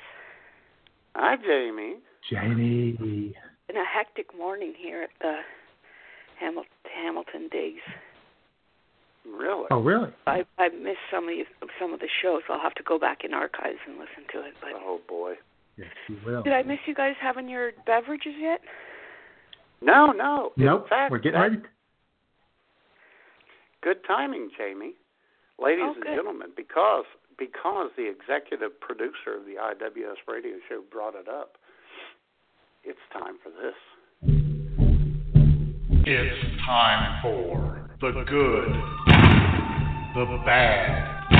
Hi, 1.16 1.36
Jamie. 1.38 1.98
Jamie. 2.30 3.34
Been 3.68 3.78
a 3.78 3.86
hectic 3.86 4.38
morning 4.38 4.74
here 4.78 5.04
at 5.04 5.10
the 5.22 5.38
Hamil- 6.42 6.66
Hamilton 6.94 7.50
Digs. 7.52 7.82
Really? 9.26 9.66
Oh, 9.72 9.80
really? 9.82 10.10
I 10.28 10.44
I 10.58 10.70
missed 10.70 10.98
some 11.12 11.26
of 11.30 11.36
you, 11.36 11.46
some 11.80 11.94
of 11.94 12.00
the 12.00 12.10
shows. 12.22 12.42
I'll 12.50 12.60
have 12.60 12.76
to 12.76 12.84
go 12.84 13.00
back 13.00 13.20
in 13.24 13.34
archives 13.34 13.80
and 13.88 13.96
listen 13.98 14.24
to 14.34 14.40
it. 14.46 14.54
But 14.62 14.72
Oh 14.76 15.00
boy. 15.08 15.36
Yes, 15.78 15.88
you 16.08 16.18
will. 16.26 16.44
did 16.44 16.54
I 16.54 16.62
miss 16.64 16.80
you 16.86 16.94
guys 16.94 17.16
having 17.22 17.48
your 17.50 17.72
beverages 17.86 18.34
yet? 18.40 18.62
No, 19.82 20.12
no. 20.12 20.52
Nope. 20.56 20.84
In 20.84 20.90
fact, 20.90 21.12
we're 21.12 21.18
getting 21.20 21.40
ready. 21.42 21.58
Good 23.82 23.98
timing, 24.08 24.50
Jamie. 24.58 24.94
Ladies 25.60 25.86
Oh, 25.88 25.94
and 25.94 26.04
good. 26.04 26.16
gentlemen, 26.16 26.50
because 26.56 27.06
because 27.38 27.90
the 27.98 28.08
executive 28.10 28.80
producer 28.80 29.36
of 29.38 29.46
the 29.46 29.56
IWS 29.56 30.18
radio 30.28 30.58
show 30.70 30.82
brought 30.92 31.16
it 31.16 31.28
up, 31.28 31.58
it's 32.84 33.00
time 33.12 33.38
for 33.44 33.50
this. 33.50 33.74
It's 36.06 36.66
time 36.66 37.22
for 37.24 38.12
the 38.12 38.24
good, 38.24 38.70
the 40.14 40.42
bad, 40.46 41.32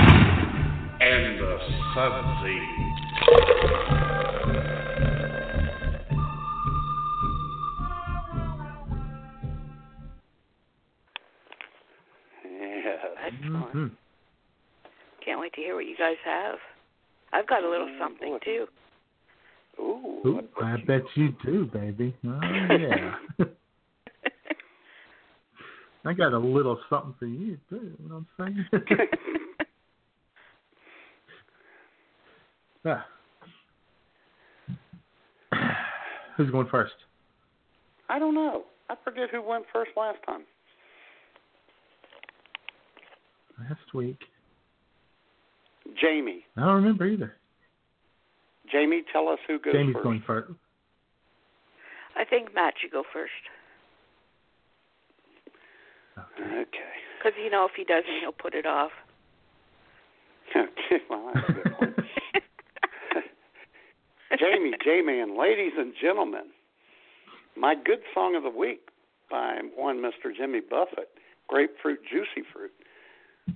and 1.00 1.40
the 1.40 1.58
sudsy. 1.94 2.60
Yeah. 12.44 12.98
Excellent. 13.26 13.74
Mhm. 13.74 13.92
Can't 15.24 15.40
wait 15.40 15.54
to 15.54 15.62
hear 15.62 15.76
what 15.76 15.86
you 15.86 15.96
guys 15.96 16.18
have. 16.26 16.60
I've 17.32 17.48
got 17.48 17.64
a 17.64 17.70
little 17.70 17.90
Oh, 17.90 18.00
something 18.00 18.40
too. 18.44 18.68
Ooh. 19.80 20.22
Ooh, 20.26 20.50
I 20.62 20.78
bet 20.78 21.04
you 21.16 21.36
do, 21.46 21.66
baby. 21.66 22.16
Oh 22.26 22.42
yeah. 22.42 23.16
I 26.06 26.14
got 26.14 26.34
a 26.34 26.38
little 26.38 26.80
something 26.90 27.16
for 27.18 27.26
you 27.26 27.58
too. 27.70 27.94
You 28.00 28.10
know 28.10 28.26
what 28.38 28.46
I'm 28.46 28.66
saying? 28.72 28.88
ah. 32.86 33.06
Who's 36.36 36.52
going 36.52 36.68
first? 36.70 36.94
I 38.10 38.20
don't 38.20 38.34
know. 38.34 38.64
I 38.90 38.96
forget 39.04 39.30
who 39.32 39.42
went 39.42 39.66
first 39.72 39.92
last 39.96 40.18
time. 40.26 40.42
Last 43.60 43.94
week. 43.94 44.18
Jamie. 46.02 46.44
I 46.58 46.62
don't 46.62 46.76
remember 46.76 47.06
either. 47.06 47.34
Jamie, 48.72 49.04
tell 49.12 49.28
us 49.28 49.40
who 49.48 49.60
goes 49.60 49.74
Jamie's 49.74 49.94
first. 49.94 50.04
going 50.04 50.24
first. 50.26 50.52
I 52.16 52.26
think 52.26 52.54
Matt 52.54 52.74
should 52.82 52.92
go 52.92 53.04
first. 53.14 53.32
Okay. 56.18 56.94
Because, 57.18 57.38
you 57.44 57.50
know, 57.50 57.66
if 57.66 57.72
he 57.76 57.84
doesn't, 57.84 58.20
he'll 58.22 58.32
put 58.32 58.54
it 58.54 58.66
off. 58.66 58.92
Okay, 60.56 61.02
well, 61.10 61.32
that's 61.34 61.50
a 61.50 61.54
good 61.54 61.74
one. 61.80 61.96
Jamie, 64.40 64.74
J-Man, 64.84 65.40
ladies 65.40 65.74
and 65.78 65.94
gentlemen, 66.00 66.46
my 67.56 67.76
good 67.76 68.00
song 68.14 68.36
of 68.36 68.44
the 68.44 68.50
week 68.50 68.90
by 69.30 69.60
one 69.76 69.98
Mr. 69.98 70.36
Jimmy 70.36 70.60
Buffett, 70.60 71.10
Grapefruit 71.48 72.00
Juicy 72.10 72.48
Fruit, 72.52 72.72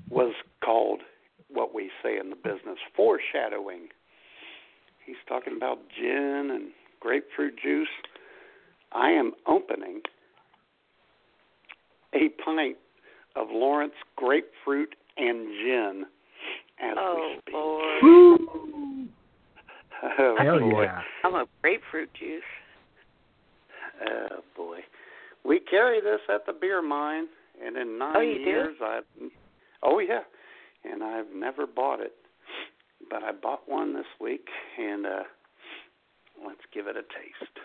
was 0.10 0.34
called 0.64 1.02
what 1.50 1.74
we 1.74 1.90
say 2.04 2.18
in 2.18 2.30
the 2.30 2.36
business, 2.36 2.78
foreshadowing. 2.96 3.88
He's 5.06 5.16
talking 5.28 5.56
about 5.56 5.80
gin 5.96 6.50
and 6.52 6.72
grapefruit 7.00 7.56
juice. 7.62 7.88
I 8.92 9.12
am 9.12 9.34
opening 9.46 10.02
a 12.14 12.30
pint 12.44 12.78
of 13.36 13.48
Lawrence 13.52 13.94
grapefruit 14.16 14.96
and 15.18 15.48
gin 15.64 16.06
as 16.82 16.96
oh, 17.00 17.16
we 17.30 17.40
speak. 17.42 17.54
boy. 17.54 19.14
Oh, 20.20 20.36
Hell 20.40 20.60
boy. 20.60 20.84
yeah. 20.84 21.02
I'm 21.24 21.34
a 21.34 21.46
grapefruit 21.64 22.10
juice. 22.14 22.44
Oh 24.08 24.44
boy, 24.56 24.78
we 25.44 25.60
carry 25.60 26.00
this 26.02 26.20
at 26.32 26.46
the 26.46 26.54
beer 26.54 26.84
mine, 26.84 27.26
and 27.66 27.76
in 27.78 27.98
nine 27.98 28.14
Oh, 28.16 28.20
you 28.22 28.36
do? 28.36 28.42
years, 28.42 28.76
I. 28.80 29.00
Oh 29.82 29.98
yeah, 29.98 30.22
and 30.84 31.04
I've 31.04 31.34
never 31.36 31.66
bought 31.66 32.00
it, 32.00 32.14
but 33.10 33.24
I 33.24 33.32
bought 33.32 33.62
one 33.68 33.96
this 33.96 34.06
week, 34.22 34.46
and 34.78 35.08
uh 35.08 35.24
let's 36.46 36.62
give 36.72 36.86
it 36.86 36.96
a 36.96 37.02
taste. 37.02 37.58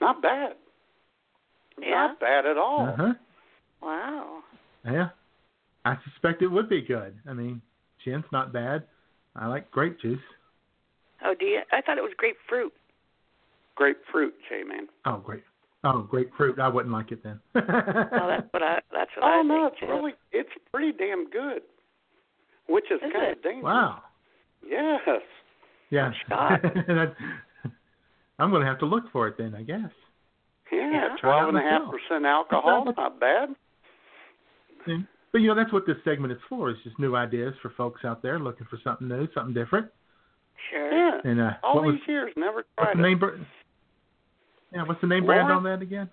Not 0.00 0.22
bad. 0.22 0.52
Yeah. 1.80 1.90
Not 1.90 2.20
bad 2.20 2.46
at 2.46 2.56
all. 2.58 2.86
Uh 2.88 2.96
huh. 2.96 3.12
Wow. 3.82 4.38
Yeah. 4.84 5.08
I 5.84 5.96
suspect 6.04 6.42
it 6.42 6.48
would 6.48 6.68
be 6.68 6.82
good. 6.82 7.14
I 7.28 7.32
mean, 7.32 7.62
gin's 8.04 8.24
not 8.32 8.52
bad. 8.52 8.84
I 9.36 9.46
like 9.46 9.70
grape 9.70 9.98
juice. 10.00 10.18
Oh, 11.24 11.34
do 11.38 11.46
you? 11.46 11.60
I 11.72 11.80
thought 11.80 11.98
it 11.98 12.02
was 12.02 12.12
grapefruit. 12.16 12.72
Grapefruit, 13.76 14.34
J 14.48 14.62
man. 14.64 14.88
Oh, 15.06 15.18
great. 15.18 15.42
Oh, 15.84 16.02
grapefruit. 16.02 16.58
I 16.58 16.68
wouldn't 16.68 16.92
like 16.92 17.12
it 17.12 17.22
then. 17.22 17.40
Oh, 17.56 18.26
that's 18.28 18.46
what 18.52 18.62
I. 18.62 18.80
That's 18.92 19.10
what 19.16 19.24
Oh 19.24 19.40
I 19.40 19.42
no, 19.42 19.70
think. 19.70 19.72
it's 19.82 19.90
really 19.90 20.12
it's 20.32 20.50
pretty 20.72 20.92
damn 20.92 21.30
good. 21.30 21.62
Which 22.68 22.84
is, 22.90 22.96
Is 23.02 23.12
kind 23.12 23.26
it? 23.26 23.38
of 23.38 23.42
dangerous. 23.42 23.64
wow. 23.64 24.02
Yes. 24.68 25.00
Yeah. 25.90 26.12
shocked. 26.28 26.64
That- 26.86 27.14
I'm 28.40 28.50
going 28.50 28.62
to 28.62 28.68
have 28.68 28.78
to 28.80 28.86
look 28.86 29.04
for 29.12 29.28
it 29.28 29.36
then, 29.38 29.54
I 29.54 29.62
guess. 29.62 29.90
Yeah, 30.72 30.90
Yeah. 30.92 31.16
twelve 31.20 31.48
and 31.48 31.58
a 31.58 31.60
half 31.60 31.82
Myself. 31.82 31.94
percent 32.08 32.24
alcohol, 32.26 32.84
not 32.96 33.18
bad. 33.20 33.54
And- 34.86 35.06
But 35.32 35.40
you 35.42 35.48
know, 35.48 35.54
that's 35.54 35.72
what 35.72 35.86
this 35.86 35.96
segment 36.04 36.32
is 36.32 36.38
for. 36.48 36.70
Is 36.70 36.76
just 36.82 36.98
new 36.98 37.14
ideas 37.16 37.54
for 37.62 37.70
folks 37.70 38.04
out 38.04 38.22
there 38.22 38.38
looking 38.38 38.66
for 38.68 38.78
something 38.82 39.06
new, 39.08 39.28
something 39.32 39.54
different. 39.54 39.88
Sure. 40.70 40.92
Yeah. 40.92 41.20
And 41.24 41.40
uh, 41.40 41.50
All 41.62 41.76
what 41.76 41.84
was 41.86 41.94
these 41.96 42.08
years, 42.08 42.32
never 42.36 42.62
tried 42.62 42.66
what's 42.76 42.92
tried 42.92 42.96
the 42.96 43.00
it. 43.04 43.08
name? 43.08 43.18
br- 43.18 43.36
Yeah, 44.72 44.82
what's 44.84 45.00
the 45.00 45.06
name 45.06 45.26
brand 45.26 45.50
on 45.52 45.62
that 45.64 45.82
again? 45.82 46.08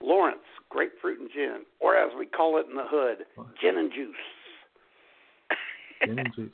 Lawrence, 0.00 0.38
grapefruit 0.68 1.18
and 1.20 1.30
gin, 1.32 1.62
or 1.80 1.96
as 1.96 2.10
we 2.18 2.26
call 2.26 2.58
it 2.58 2.66
in 2.70 2.76
the 2.76 2.84
hood, 2.86 3.24
gin 3.60 3.78
and 3.78 3.92
juice. 3.92 4.14
Gin 6.04 6.18
and 6.20 6.34
juice. 6.34 6.52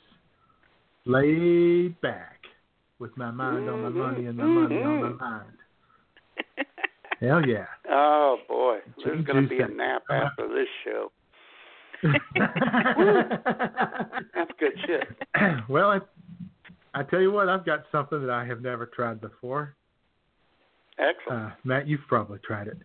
Laid 1.05 1.99
back 2.01 2.34
with 2.99 3.15
my 3.17 3.31
mind 3.31 3.69
on 3.69 3.81
my 3.81 3.89
money 3.89 4.25
and 4.25 4.37
my 4.37 4.45
money 4.45 4.81
on 4.81 5.01
my 5.01 5.09
mind. 5.09 5.57
Hell 7.19 7.45
yeah. 7.45 7.65
Oh 7.89 8.37
boy, 8.47 8.79
there's 9.03 9.25
going 9.25 9.43
to 9.43 9.49
juice 9.49 9.57
be 9.57 9.63
a 9.63 9.67
nap 9.67 10.03
after 10.09 10.47
this 10.47 10.67
show. 10.83 11.11
That's 14.35 14.51
good 14.59 14.73
shit. 14.85 15.07
well, 15.69 15.91
I, 15.91 15.99
I 16.93 17.03
tell 17.03 17.21
you 17.21 17.31
what, 17.31 17.49
I've 17.49 17.65
got 17.65 17.85
something 17.91 18.21
that 18.21 18.29
I 18.29 18.45
have 18.45 18.61
never 18.61 18.85
tried 18.85 19.21
before. 19.21 19.75
Excellent. 20.99 21.45
Uh, 21.45 21.49
Matt, 21.63 21.87
you've 21.87 22.05
probably 22.07 22.39
tried 22.39 22.67
it. 22.67 22.77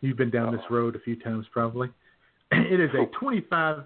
You've 0.00 0.16
been 0.16 0.30
down 0.30 0.52
this 0.52 0.64
road 0.70 0.96
a 0.96 1.00
few 1.00 1.16
times, 1.16 1.46
probably. 1.52 1.88
It 2.52 2.80
is 2.80 2.90
a 2.94 3.06
25 3.18 3.84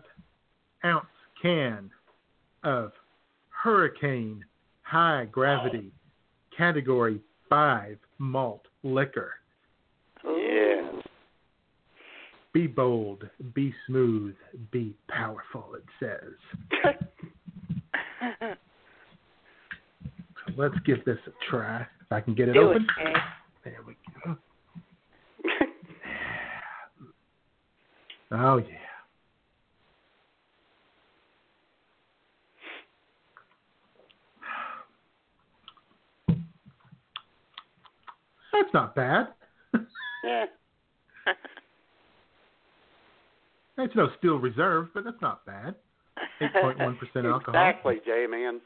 ounce 0.85 1.07
can 1.41 1.89
of 2.65 2.91
Hurricane 3.51 4.45
High 4.87 5.27
Gravity 5.33 5.91
Category 6.57 7.21
5 7.51 7.99
malt 8.19 8.63
liquor. 8.85 9.33
Yeah. 10.25 11.01
Be 12.53 12.69
bold, 12.69 13.29
be 13.53 13.75
smooth, 13.87 14.37
be 14.71 14.95
powerful, 15.09 15.75
it 15.75 15.85
says. 16.01 16.95
So 20.47 20.53
let's 20.57 20.79
give 20.87 21.05
this 21.05 21.19
a 21.27 21.51
try. 21.51 21.81
If 21.81 22.13
I 22.13 22.21
can 22.21 22.35
get 22.35 22.49
it 22.49 22.53
Do 22.53 22.71
it, 22.71 22.77
open. 22.77 22.87
There 23.65 23.81
we 23.87 23.97
go. 24.25 24.37
Oh, 28.33 28.57
yeah. 28.57 28.86
That's 38.61 38.75
not 38.75 38.95
bad. 38.95 39.29
Yeah. 40.25 40.47
It's 43.79 43.95
no 43.95 44.09
steel 44.19 44.37
reserve, 44.39 44.89
but 44.95 45.05
that's 45.05 45.21
not 45.21 45.45
bad. 45.47 45.75
8.1% 46.41 46.75
alcohol. 47.31 47.35
Exactly, 47.49 48.01
J 48.05 48.27
man. 48.29 48.61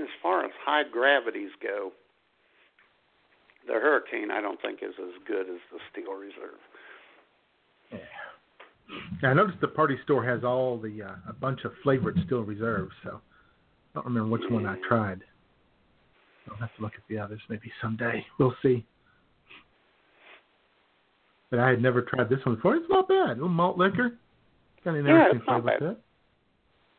As 0.00 0.08
far 0.22 0.44
as 0.44 0.52
high 0.64 0.82
gravities 0.90 1.50
go, 1.62 1.92
the 3.66 3.72
Hurricane 3.72 4.30
I 4.30 4.40
don't 4.40 4.60
think 4.60 4.80
is 4.82 4.94
as 5.00 5.14
good 5.26 5.48
as 5.48 5.60
the 5.72 5.78
Steel 5.90 6.12
Reserve. 6.12 6.60
Now, 9.22 9.30
I 9.30 9.34
noticed 9.34 9.60
the 9.60 9.68
party 9.68 9.96
store 10.04 10.24
has 10.24 10.44
all 10.44 10.78
the 10.78 11.02
uh, 11.02 11.14
a 11.28 11.32
bunch 11.32 11.64
of 11.64 11.72
flavored 11.82 12.16
steel 12.26 12.42
reserves, 12.42 12.92
so 13.02 13.20
I 13.20 13.94
don't 13.94 14.04
remember 14.04 14.28
which 14.28 14.48
one 14.50 14.66
I 14.66 14.76
tried. 14.86 15.22
I'll 16.50 16.56
have 16.58 16.74
to 16.76 16.82
look 16.82 16.92
at 16.94 17.02
the 17.08 17.18
others 17.18 17.40
maybe 17.48 17.70
someday. 17.82 18.24
We'll 18.38 18.54
see. 18.62 18.84
But 21.50 21.58
I 21.60 21.70
had 21.70 21.80
never 21.82 22.02
tried 22.02 22.28
this 22.28 22.38
one 22.44 22.56
before. 22.56 22.76
It's 22.76 22.86
not 22.90 23.08
bad. 23.08 23.30
A 23.30 23.34
little 23.34 23.48
malt 23.48 23.78
liquor. 23.78 24.18
Got 24.84 24.94
an 24.94 25.04
Yeah, 25.06 25.12
interesting 25.30 25.38
it's 25.40 25.46
not 25.48 25.62
flavor 25.62 25.78
bad. 25.78 25.78
to 25.78 25.90
it. 25.90 25.98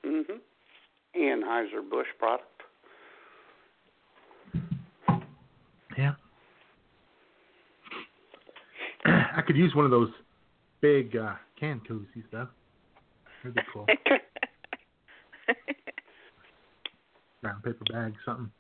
Mm-hmm. 0.06 1.22
Anheuser 1.22 1.90
Busch 1.90 2.08
product. 2.20 2.46
Yeah. 5.98 6.14
I 9.06 9.42
could 9.46 9.56
use 9.58 9.74
one 9.76 9.86
of 9.86 9.92
those 9.92 10.10
big 10.82 11.16
uh, 11.18 11.34
can 11.60 11.82
koozies 11.90 12.24
though. 12.32 12.48
That'd 13.44 13.56
be 13.56 13.62
cool. 13.74 13.86
Brown 17.42 17.62
paper 17.64 17.84
bag, 17.92 18.14
something 18.26 18.52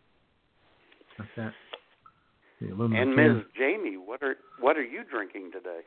like 1.19 1.29
that. 1.37 1.53
The 2.61 2.69
aluminum 2.69 3.09
And 3.09 3.15
can. 3.15 3.35
Ms. 3.37 3.45
Jamie, 3.57 3.97
what 3.97 4.23
are 4.23 4.35
what 4.59 4.77
are 4.77 4.83
you 4.83 5.03
drinking 5.09 5.51
today? 5.51 5.81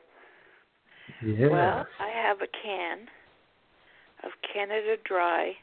Yes. 1.25 1.49
Well, 1.51 1.85
I 1.99 2.09
have 2.09 2.37
a 2.37 2.47
can 2.63 3.07
of 4.23 4.31
Canada 4.53 4.95
Dry 5.03 5.53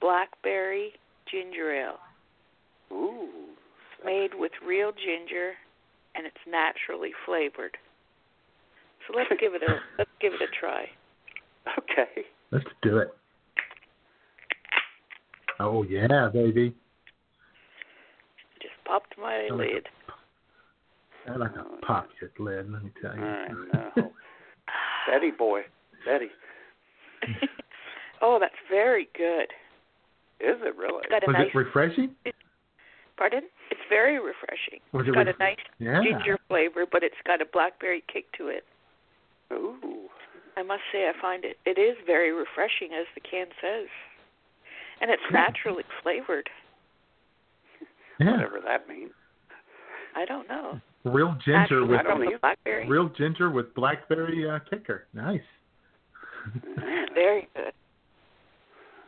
Blackberry 0.00 0.92
Ginger 1.30 1.74
Ale. 1.74 1.98
Ooh. 2.92 3.28
Made 4.04 4.30
with 4.34 4.52
real 4.66 4.90
ginger, 4.90 5.52
and 6.14 6.26
it's 6.26 6.36
naturally 6.48 7.12
flavored. 7.24 7.76
So 9.06 9.16
let's 9.16 9.30
give 9.40 9.54
it 9.54 9.62
a 9.62 9.80
let's 9.98 10.10
give 10.20 10.32
it 10.32 10.42
a 10.42 10.50
try. 10.58 10.86
Okay. 11.78 12.26
Let's 12.50 12.64
do 12.82 12.98
it. 12.98 13.08
Oh 15.60 15.84
yeah, 15.84 16.28
baby. 16.32 16.74
Just 18.92 19.02
popped 19.02 19.18
my 19.18 19.48
Oh, 19.50 19.56
lid. 19.56 19.88
I 21.28 21.36
like 21.36 21.52
a 21.56 21.64
pop 21.86 22.08
your 22.20 22.30
lid, 22.38 22.70
let 22.70 22.82
me 22.82 22.90
tell 23.00 23.14
you. 23.16 23.22
I 23.22 23.48
know. 23.96 24.12
Betty 25.08 25.30
boy. 25.30 25.62
Betty. 26.04 26.28
Oh, 28.24 28.38
that's 28.40 28.54
very 28.70 29.08
good. 29.18 29.50
Is 30.38 30.54
it 30.62 30.76
really? 30.78 31.02
It's 31.02 31.10
got 31.10 31.24
a 31.24 31.26
Was 31.26 31.34
nice 31.34 31.48
it 31.52 31.58
refreshing? 31.58 32.14
pardon? 33.16 33.42
It's 33.72 33.80
very 33.88 34.20
refreshing. 34.20 34.78
Was 34.92 35.02
it's 35.02 35.08
it 35.10 35.14
got 35.18 35.26
ref- 35.26 35.34
a 35.34 35.38
nice 35.42 35.56
Yeah. 35.80 36.00
ginger 36.04 36.38
flavor, 36.48 36.86
but 36.86 37.02
it's 37.02 37.18
got 37.26 37.42
a 37.42 37.46
blackberry 37.52 38.04
kick 38.06 38.30
to 38.38 38.46
it. 38.46 38.62
Ooh. 39.52 40.06
I 40.56 40.62
must 40.62 40.82
say, 40.92 41.08
I 41.10 41.20
find 41.20 41.44
it 41.44 41.56
it 41.66 41.80
is 41.80 41.96
very 42.06 42.30
refreshing, 42.30 42.94
as 42.94 43.06
the 43.16 43.20
can 43.22 43.46
says, 43.60 43.88
and 45.00 45.10
it's 45.10 45.26
naturally 45.32 45.82
flavored. 46.00 46.48
Yeah. 48.24 48.32
Whatever 48.32 48.60
that 48.64 48.88
means. 48.88 49.10
I 50.16 50.24
don't 50.24 50.48
know. 50.48 50.80
Real 51.04 51.34
ginger 51.44 51.82
Actually, 51.82 52.28
with 52.28 52.40
blackberry. 52.40 52.88
real 52.88 53.08
ginger 53.16 53.50
with 53.50 53.74
blackberry 53.74 54.48
uh, 54.48 54.58
kicker. 54.70 55.06
Nice. 55.14 55.40
Very 57.14 57.48
good. 57.56 57.72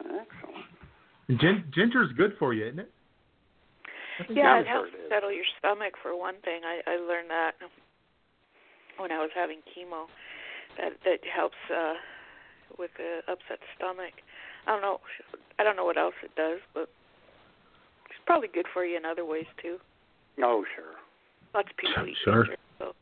Excellent. 0.01 0.65
And 1.28 1.41
gin- 1.41 1.65
ginger's 1.74 2.12
good 2.16 2.35
for 2.39 2.53
you, 2.55 2.66
isn't 2.66 2.81
it? 2.81 2.91
Yeah, 4.31 4.61
it 4.61 4.66
helps 4.66 4.91
settle 5.09 5.32
your 5.32 5.45
stomach 5.59 5.95
for 6.03 6.16
one 6.16 6.35
thing. 6.45 6.61
I 6.65 6.81
I 6.89 6.97
learned 6.97 7.31
that 7.31 7.53
when 8.97 9.11
I 9.11 9.19
was 9.19 9.31
having 9.35 9.59
chemo. 9.74 10.07
That 10.78 10.93
that 11.05 11.19
helps 11.35 11.57
uh 11.70 11.95
with 12.78 12.91
the 12.97 13.20
upset 13.31 13.59
stomach. 13.77 14.15
I 14.66 14.73
don't 14.73 14.82
know. 14.82 15.01
I 15.59 15.65
don't 15.65 15.77
know 15.77 15.85
what 15.85 15.99
else 15.99 16.15
it 16.23 16.31
does, 16.36 16.61
but 16.74 16.82
it's 16.82 16.91
probably 18.27 18.49
good 18.53 18.67
for 18.73 18.85
you 18.85 18.97
in 18.97 19.05
other 19.05 19.25
ways 19.25 19.47
too. 19.61 19.79
Oh, 20.43 20.65
sure. 20.75 20.95
Lots 21.55 21.69
of 21.71 21.77
people 21.77 22.07
eat 22.07 22.17
Sure. 22.25 22.45
ginger, 22.45 22.57
so. 22.79 22.93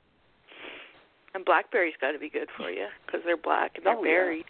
And 1.35 1.45
blackberries 1.45 1.95
got 2.01 2.13
to 2.13 2.19
be 2.19 2.29
good 2.29 2.49
for 2.57 2.71
you 2.71 2.87
because 3.07 3.21
they're 3.25 3.37
black 3.37 3.73
and 3.77 3.87
they're 3.87 3.97
Oh, 3.97 4.05
yeah. 4.05 4.11
berried. 4.11 4.45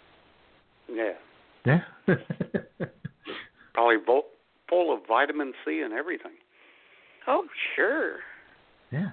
Yeah. 0.89 1.13
Yeah. 1.65 1.81
Probably 3.73 3.95
vo- 4.05 4.25
full 4.69 4.93
of 4.93 4.99
vitamin 5.07 5.53
C 5.65 5.81
and 5.81 5.93
everything. 5.93 6.33
Oh, 7.27 7.45
sure. 7.75 8.17
yeah. 8.91 9.11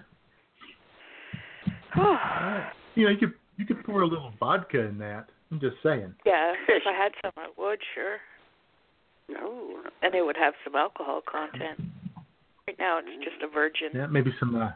You 2.96 3.04
know, 3.04 3.10
you 3.12 3.18
could 3.18 3.34
you 3.56 3.64
could 3.66 3.84
pour 3.84 4.02
a 4.02 4.06
little 4.06 4.32
vodka 4.40 4.80
in 4.80 4.98
that. 4.98 5.26
I'm 5.52 5.60
just 5.60 5.76
saying. 5.82 6.12
yeah, 6.26 6.52
if 6.68 6.82
I 6.88 6.92
had 6.92 7.12
some, 7.22 7.30
I 7.36 7.46
would 7.56 7.78
sure. 7.94 8.16
No. 9.32 9.78
And 10.02 10.14
it 10.14 10.24
would 10.24 10.36
have 10.36 10.54
some 10.64 10.74
alcohol 10.74 11.20
content. 11.30 11.78
Right 12.66 12.76
now 12.78 12.98
it's 12.98 13.08
just 13.24 13.42
a 13.42 13.48
virgin. 13.52 13.88
Yeah, 13.94 14.06
maybe 14.06 14.32
some. 14.38 14.54
Uh, 14.56 14.70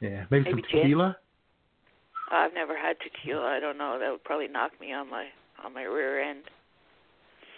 yeah, 0.00 0.24
maybe, 0.30 0.44
Maybe 0.44 0.62
some 0.62 0.70
gin. 0.70 0.82
tequila. 0.82 1.16
I've 2.30 2.52
never 2.54 2.76
had 2.76 2.96
tequila. 3.02 3.44
I 3.46 3.60
don't 3.60 3.78
know. 3.78 3.98
That 3.98 4.10
would 4.10 4.24
probably 4.24 4.48
knock 4.48 4.72
me 4.80 4.92
on 4.92 5.08
my 5.10 5.26
on 5.64 5.74
my 5.74 5.82
rear 5.82 6.20
end. 6.20 6.42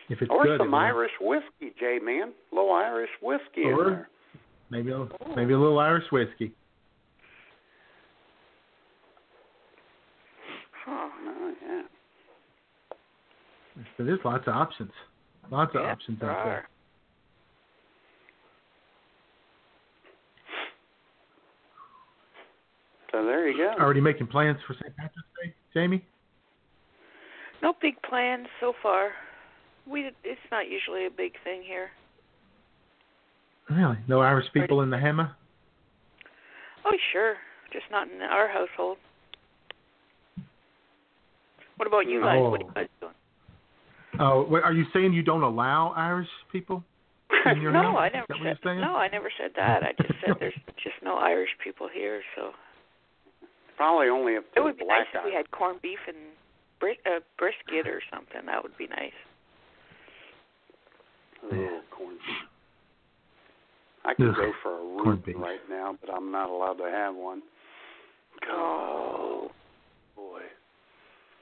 If 0.09 0.23
it's 0.23 0.31
or 0.31 0.45
good, 0.45 0.59
some 0.59 0.69
it 0.69 0.71
will. 0.71 0.79
Irish 0.79 1.11
whiskey, 1.21 1.75
J 1.79 1.99
man. 2.03 2.33
A 2.51 2.55
little 2.55 2.73
Irish 2.73 3.11
whiskey 3.23 3.63
in 3.63 3.69
Or 3.69 3.85
there. 3.85 4.09
maybe 4.71 4.91
a, 4.91 5.07
maybe 5.37 5.53
a 5.53 5.59
little 5.59 5.79
Irish 5.79 6.05
whiskey. 6.11 6.53
Huh. 10.85 11.09
Oh, 11.27 11.53
yeah. 11.63 11.83
So 13.97 14.05
there's 14.05 14.19
lots 14.25 14.45
of 14.47 14.55
options. 14.55 14.91
Lots 15.51 15.75
of 15.75 15.83
options 15.83 16.21
there 16.21 16.31
out 16.31 16.39
are. 16.39 16.45
there. 16.45 16.69
So 23.13 23.25
there 23.25 23.49
you 23.49 23.57
go. 23.57 23.83
Already 23.83 24.01
making 24.01 24.29
plans 24.29 24.59
for 24.67 24.75
St. 24.75 24.95
Patrick's 24.97 25.29
Day, 25.43 25.53
Jamie? 25.75 26.05
No 27.63 27.75
big 27.83 28.01
plans 28.03 28.47
so 28.61 28.73
far. 28.83 29.11
We 29.87 30.11
it's 30.25 30.41
not 30.51 30.69
usually 30.71 31.07
a 31.07 31.11
big 31.11 31.33
thing 31.43 31.63
here. 31.67 31.89
Really? 33.69 33.99
No 34.09 34.21
Irish 34.21 34.47
people 34.53 34.83
in 34.83 34.91
the 34.91 34.99
Hammer? 34.99 35.33
Oh 36.85 36.97
sure, 37.13 37.35
just 37.73 37.85
not 37.91 38.09
in 38.11 38.21
our 38.23 38.49
household. 38.49 38.99
What 41.77 41.87
about 41.89 42.07
you 42.07 42.21
guys? 42.21 42.41
What 42.41 42.61
are 42.61 42.65
you 42.65 42.71
Oh. 42.71 42.73
guys? 42.75 42.89
Oh, 44.21 44.47
wait, 44.49 44.63
are 44.63 44.73
you 44.73 44.85
saying 44.93 45.13
you 45.13 45.23
don't 45.23 45.43
allow 45.43 45.93
Irish 45.97 46.29
people 46.53 46.85
in 47.47 47.61
your 47.63 47.73
no, 47.73 47.83
house? 47.83 47.97
I 47.99 48.09
never 48.11 48.57
said. 48.63 48.77
No, 48.77 48.95
I 48.95 49.09
never 49.09 49.31
said 49.41 49.53
that. 49.57 49.83
I 49.83 49.93
just 50.01 50.15
said 50.25 50.35
there's 50.39 50.55
just 50.83 50.97
no 51.03 51.17
Irish 51.17 51.51
people 51.65 51.89
here, 51.93 52.23
so 52.37 52.51
Probably 53.81 54.09
only 54.09 54.35
if 54.35 54.45
it 54.45 54.51
they're 54.55 54.63
would 54.63 54.77
be 54.77 54.85
black 54.85 55.07
nice 55.15 55.25
if 55.25 55.25
we 55.25 55.33
had 55.33 55.51
corned 55.53 55.81
beef 55.81 56.01
and 56.07 56.37
bris- 56.81 57.01
uh, 57.07 57.21
brisket 57.39 57.89
or 57.89 58.03
something. 58.13 58.45
That 58.45 58.63
would 58.63 58.77
be 58.77 58.87
nice. 58.89 59.17
Oh, 61.43 61.81
corned 61.91 62.19
beef. 62.19 62.37
I 64.05 64.13
could 64.13 64.29
Ugh, 64.29 64.37
go 64.37 64.53
for 64.63 64.75
a 64.75 65.03
corned 65.03 65.27
root 65.27 65.37
right 65.39 65.65
now, 65.71 65.97
but 65.99 66.13
I'm 66.13 66.31
not 66.31 66.51
allowed 66.51 66.75
to 66.75 66.91
have 66.91 67.15
one. 67.15 67.41
Oh, 68.53 69.49
boy. 69.49 69.55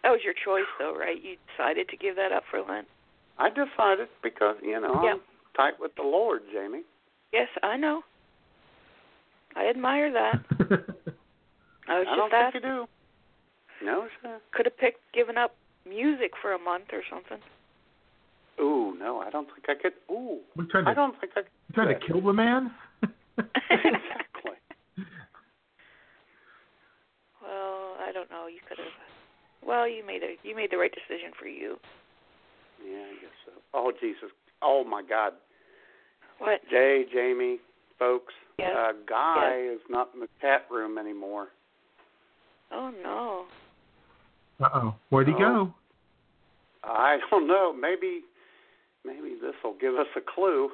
That 0.08 0.12
was 0.12 0.20
your 0.24 0.32
choice, 0.32 0.64
though, 0.78 0.96
right? 0.96 1.22
You 1.22 1.36
decided 1.54 1.90
to 1.90 1.96
give 1.98 2.16
that 2.16 2.32
up 2.32 2.42
for 2.50 2.62
Lent. 2.62 2.86
I 3.38 3.50
decided 3.50 4.08
because, 4.22 4.56
you 4.62 4.80
know, 4.80 5.02
Yeah. 5.04 5.12
I'm 5.12 5.20
tight 5.54 5.78
with 5.78 5.94
the 5.96 6.02
Lord, 6.02 6.40
Jamie. 6.50 6.82
Yes, 7.30 7.48
I 7.62 7.76
know. 7.76 8.02
I 9.54 9.68
admire 9.68 10.10
that. 10.10 10.40
I 11.88 11.98
was 11.98 12.06
I 12.08 12.16
don't 12.16 12.30
just 12.30 12.52
think 12.52 12.54
you 12.54 12.60
do. 12.70 12.86
No, 13.84 14.08
sir. 14.22 14.38
Could 14.52 14.64
have 14.64 14.78
picked 14.78 15.00
given 15.12 15.36
up 15.36 15.54
music 15.86 16.32
for 16.40 16.54
a 16.54 16.58
month 16.58 16.84
or 16.92 17.02
something. 17.10 17.38
Ooh, 18.58 18.96
no, 18.98 19.20
I 19.20 19.28
don't 19.28 19.46
think 19.46 19.66
I 19.68 19.74
could. 19.74 19.92
Ooh, 20.10 20.38
We're 20.56 20.64
trying 20.64 20.86
to, 20.86 20.90
I 20.90 20.94
don't 20.94 21.20
think 21.20 21.32
I 21.36 21.42
could. 21.42 21.50
you 21.68 21.74
trying 21.74 22.00
to 22.00 22.06
kill 22.06 22.22
the 22.22 22.32
man? 22.32 22.72
exactly. 23.70 24.56
Well, 27.42 27.96
I 28.00 28.10
don't 28.12 28.30
know. 28.30 28.46
You 28.46 28.58
could 28.68 28.78
have. 28.78 28.86
Well, 29.66 29.88
you 29.88 30.04
made 30.06 30.22
a 30.22 30.36
you 30.42 30.54
made 30.56 30.70
the 30.70 30.78
right 30.78 30.92
decision 30.92 31.32
for 31.38 31.46
you. 31.46 31.76
Yeah, 32.84 32.96
I 32.96 33.14
guess 33.20 33.36
so. 33.44 33.52
Oh, 33.74 33.92
Jesus. 34.00 34.30
Oh, 34.62 34.84
my 34.84 35.02
God. 35.02 35.32
What? 36.38 36.60
Jay, 36.70 37.04
Jamie, 37.12 37.58
folks, 37.98 38.32
Yes. 38.58 38.70
uh, 38.76 38.92
Guy 39.08 39.60
is 39.72 39.80
not 39.88 40.10
in 40.14 40.20
the 40.20 40.28
chat 40.40 40.66
room 40.70 40.98
anymore. 40.98 41.48
Oh 42.70 42.92
no. 43.02 43.46
Uh 44.64 44.68
oh. 44.74 44.94
Where'd 45.10 45.28
he 45.28 45.34
go? 45.34 45.72
I 46.84 47.18
don't 47.30 47.46
know. 47.46 47.72
Maybe, 47.72 48.22
maybe 49.04 49.34
this 49.40 49.54
will 49.64 49.74
give 49.80 49.94
us 49.94 50.06
a 50.16 50.20
clue. 50.20 50.70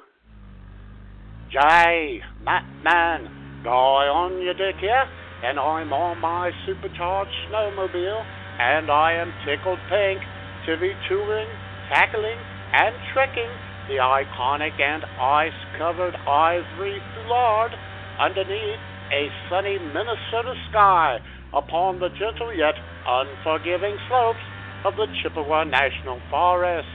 Jay, 1.51 2.21
Matt 2.43 2.65
Man, 2.83 3.25
Guy 3.65 3.71
on 3.71 4.43
your 4.43 4.55
dick 4.55 4.77
here, 4.81 5.05
and 5.45 5.59
I'm 5.59 5.93
on 5.93 6.21
my 6.21 6.51
supercharged 6.67 7.31
snowmobile, 7.51 8.25
and 8.59 8.91
I 8.91 9.13
am 9.13 9.33
tickled 9.45 9.79
pink 9.89 10.21
to 10.67 10.77
be 10.79 10.93
touring, 11.09 11.49
tackling, 11.89 12.39
and 12.73 12.95
trekking 13.13 13.51
the 13.89 14.01
iconic 14.01 14.81
and 14.81 15.05
ice-covered 15.21 16.17
ivory 16.27 16.99
foulard 17.15 17.73
underneath 18.19 18.81
a 19.13 19.29
sunny 19.51 19.79
Minnesota 19.79 20.55
sky 20.71 21.19
upon 21.53 22.01
the 22.01 22.09
gentle 22.19 22.53
yet 22.55 22.75
unforgiving 23.07 23.97
slopes 24.09 24.43
of 24.85 24.97
the 24.97 25.07
Chippewa 25.23 25.65
National 25.65 26.21
Forest. 26.31 26.89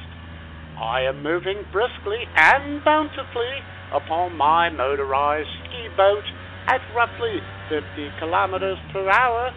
I 0.80 1.02
am 1.02 1.22
moving 1.22 1.64
briskly 1.72 2.24
and 2.36 2.84
bountifully 2.84 3.62
upon 3.94 4.38
my 4.38 4.70
motorized 4.70 5.50
ski 5.66 5.90
boat 5.96 6.24
at 6.68 6.82
roughly 6.96 7.42
50 7.70 7.86
kilometers 8.20 8.78
per 8.94 9.10
hour, 9.10 9.52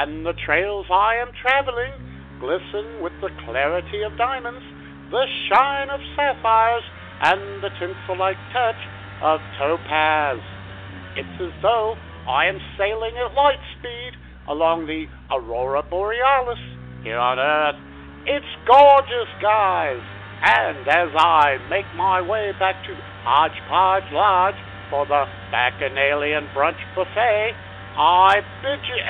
and 0.00 0.24
the 0.24 0.32
trails 0.32 0.86
I 0.90 1.16
am 1.16 1.28
traveling 1.40 1.92
glisten 2.40 3.00
with 3.00 3.12
the 3.20 3.30
clarity 3.44 4.02
of 4.02 4.18
diamonds, 4.18 4.64
the 5.10 5.26
shine 5.48 5.90
of 5.90 6.00
sapphires, 6.16 6.82
and 7.22 7.62
the 7.62 7.70
tinsel-like 7.78 8.36
touch 8.52 8.80
of 9.22 9.38
topaz. 9.58 10.38
It's 11.14 11.38
as 11.40 11.54
though 11.62 11.94
I 12.26 12.46
am 12.46 12.58
sailing 12.76 13.14
at 13.16 13.34
light 13.34 13.62
speed 13.78 14.12
along 14.48 14.86
the 14.86 15.06
Aurora 15.30 15.84
Borealis 15.88 16.58
here 17.04 17.18
on 17.18 17.38
Earth. 17.38 17.78
It's 18.26 18.52
gorgeous, 18.66 19.30
guys. 19.40 20.02
And 20.42 20.88
as 20.88 21.14
I 21.14 21.58
make 21.70 21.86
my 21.94 22.20
way 22.20 22.50
back 22.58 22.74
to 22.86 22.94
Hodgepodge 23.22 24.10
Lodge 24.10 24.58
for 24.90 25.06
the 25.06 25.26
Bacchanalian 25.52 26.48
Brunch 26.50 26.82
Buffet, 26.96 27.54
I 27.96 28.40
bid 28.62 28.80
you. 28.88 29.00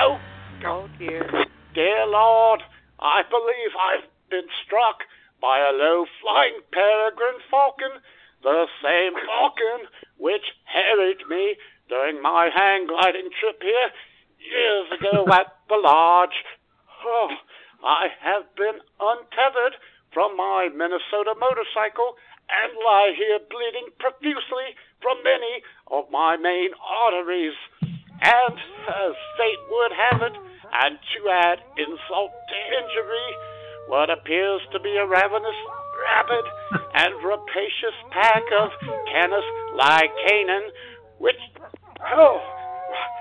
oh, 0.00 0.18
Oh 0.66 0.88
dear. 0.98 1.44
dear 1.74 2.06
Lord, 2.06 2.60
I 2.98 3.22
believe 3.30 3.70
I've 3.78 4.08
been 4.30 4.48
struck 4.66 5.04
by 5.40 5.58
a 5.60 5.72
low 5.72 6.04
flying 6.20 6.58
peregrine 6.72 7.40
falcon, 7.50 8.02
the 8.42 8.66
same 8.82 9.12
falcon 9.26 9.86
which 10.18 10.42
harried 10.64 11.22
me 11.28 11.54
during 11.88 12.20
my 12.20 12.50
hang 12.52 12.86
gliding 12.88 13.30
trip 13.40 13.62
here 13.62 13.90
years 14.42 14.86
ago 14.98 15.24
at 15.32 15.46
the 15.68 15.76
lodge. 15.76 16.34
Oh, 17.06 17.30
I 17.84 18.08
have 18.20 18.42
been 18.56 18.80
untethered 18.98 19.78
from 20.12 20.36
my 20.36 20.68
Minnesota 20.74 21.34
motorcycle 21.38 22.16
and 22.50 22.72
lie 22.84 23.12
here 23.16 23.38
bleeding 23.48 23.88
profusely 24.00 24.74
from 25.02 25.22
many 25.22 25.62
of 25.90 26.10
my 26.10 26.36
main 26.36 26.70
arteries. 26.78 27.56
And 27.82 28.56
uh, 28.58 29.10
as 29.10 29.16
fate 29.38 29.62
would 29.70 29.92
have 29.94 30.22
it, 30.22 30.36
and 30.68 30.98
to 30.98 31.18
add 31.30 31.58
insult 31.78 32.32
to 32.34 32.56
injury, 32.76 33.28
what 33.88 34.10
appears 34.10 34.60
to 34.72 34.80
be 34.80 34.96
a 34.96 35.06
ravenous, 35.06 35.58
rabid, 36.02 36.44
and 36.94 37.14
rapacious 37.24 37.96
pack 38.10 38.42
of 38.58 38.68
Canis 39.12 39.46
lycaon, 39.74 40.64
which 41.18 41.40
oh, 42.10 42.38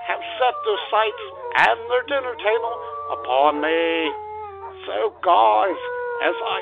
have 0.07 0.21
set 0.39 0.55
their 0.65 0.81
sights 0.91 1.25
and 1.61 1.77
their 1.89 2.05
dinner 2.09 2.35
table 2.35 2.75
upon 3.13 3.61
me. 3.61 4.11
So, 4.85 5.13
guys, 5.23 5.79
as 6.25 6.35
I 6.35 6.59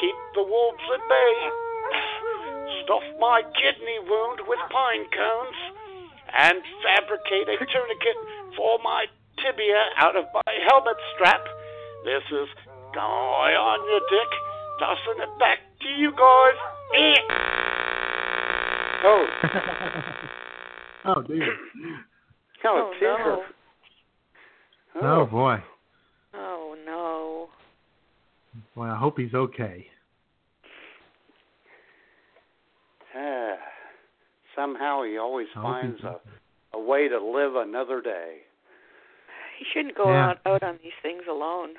keep 0.00 0.18
the 0.34 0.44
wolves 0.44 0.86
at 0.92 1.02
bay, 1.08 1.34
stuff 2.84 3.02
my 3.18 3.42
kidney 3.56 3.98
wound 4.04 4.40
with 4.46 4.58
pine 4.70 5.06
cones, 5.10 5.58
and 6.36 6.62
fabricate 6.84 7.48
a 7.48 7.56
tourniquet 7.64 8.18
for 8.56 8.78
my 8.82 9.06
tibia 9.42 9.82
out 9.96 10.16
of 10.16 10.24
my 10.34 10.52
helmet 10.68 10.96
strap. 11.14 11.44
This 12.04 12.22
is 12.32 12.48
Guy 12.94 13.52
on 13.52 13.78
your 13.84 14.00
dick, 14.08 14.30
tossing 14.80 15.22
it 15.22 15.38
back 15.38 15.58
to 15.82 15.88
you 15.88 16.10
guys. 16.12 16.58
Eh. 16.96 17.20
Oh. 19.04 19.26
oh 21.04 21.22
dear. 21.22 21.54
Oh, 22.64 22.90
Oh, 22.90 22.92
Jesus. 22.94 23.54
Oh 25.02 25.26
boy. 25.26 25.62
Oh 26.34 26.76
no. 26.84 27.48
Well, 28.74 28.90
I 28.90 28.96
hope 28.96 29.18
he's 29.18 29.34
okay. 29.34 29.86
Ah, 33.18 33.56
somehow 34.54 35.02
he 35.02 35.18
always 35.18 35.48
I 35.56 35.60
hope 35.60 35.64
finds 35.72 36.00
a, 36.04 36.20
a 36.76 36.80
way 36.80 37.08
to 37.08 37.18
live 37.20 37.56
another 37.56 38.00
day. 38.00 38.38
He 39.58 39.64
shouldn't 39.72 39.96
go 39.96 40.10
Yeah. 40.12 40.28
out 40.30 40.38
out 40.46 40.62
on 40.62 40.78
these 40.82 40.92
things 41.02 41.22
alone. 41.28 41.70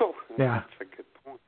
Oh, 0.00 0.14
Yeah. 0.38 0.60
That's 0.78 0.92
a 0.92 0.96
good 0.96 1.06
point. 1.24 1.40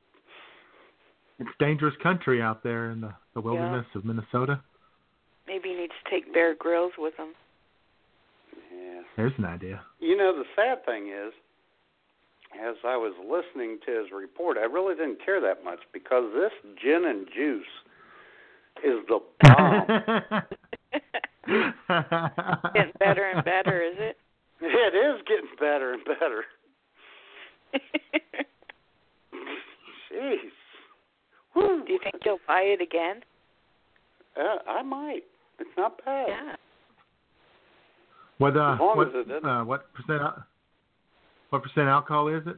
it's 1.39 1.49
dangerous 1.59 1.93
country 2.01 2.41
out 2.41 2.63
there 2.63 2.89
in 2.91 3.01
the, 3.01 3.13
the 3.35 3.41
wilderness 3.41 3.85
of 3.95 4.05
Minnesota. 4.05 4.61
Maybe 5.45 5.69
he 5.69 5.75
needs 5.75 5.93
to 6.03 6.09
take 6.09 6.33
Bear 6.33 6.55
Grylls 6.55 6.93
with 6.97 7.13
him. 7.17 7.29
Yeah. 8.73 9.01
There's 9.17 9.33
an 9.37 9.45
idea. 9.45 9.81
You 9.99 10.15
know, 10.17 10.33
the 10.35 10.45
sad 10.55 10.85
thing 10.85 11.09
is, 11.09 11.33
as 12.59 12.75
I 12.85 12.95
was 12.97 13.13
listening 13.19 13.79
to 13.85 13.91
his 14.01 14.11
report, 14.15 14.57
I 14.57 14.63
really 14.65 14.95
didn't 14.95 15.23
care 15.23 15.41
that 15.41 15.63
much 15.63 15.79
because 15.91 16.23
this 16.33 16.51
gin 16.81 17.03
and 17.05 17.27
juice 17.35 17.65
is 18.83 19.05
the 19.07 19.19
bomb. 19.41 19.87
Getting 22.73 22.93
better 22.99 23.29
and 23.33 23.43
better, 23.43 23.81
is 23.83 23.95
it? 23.97 24.17
it 24.61 24.95
is 24.95 25.21
getting 25.27 25.49
better 25.59 25.93
and 25.93 26.03
better. 26.05 26.45
Jeez. 30.11 30.51
Whew. 31.53 31.83
Do 31.85 31.93
you 31.93 31.99
think 32.01 32.15
you'll 32.25 32.39
buy 32.47 32.61
it 32.61 32.81
again? 32.81 33.21
Uh, 34.37 34.57
I 34.69 34.81
might. 34.81 35.23
It's 35.59 35.69
not 35.77 36.03
bad. 36.03 36.27
Yeah. 36.29 36.55
What 38.39 38.57
uh 38.57 38.73
As 38.73 38.79
what 38.79 39.07
it 39.13 39.45
uh 39.45 39.63
what 39.63 39.93
percent 39.93 40.21
what 41.49 41.63
percent 41.63 41.87
alcohol 41.87 42.29
is 42.29 42.41
it? 42.47 42.57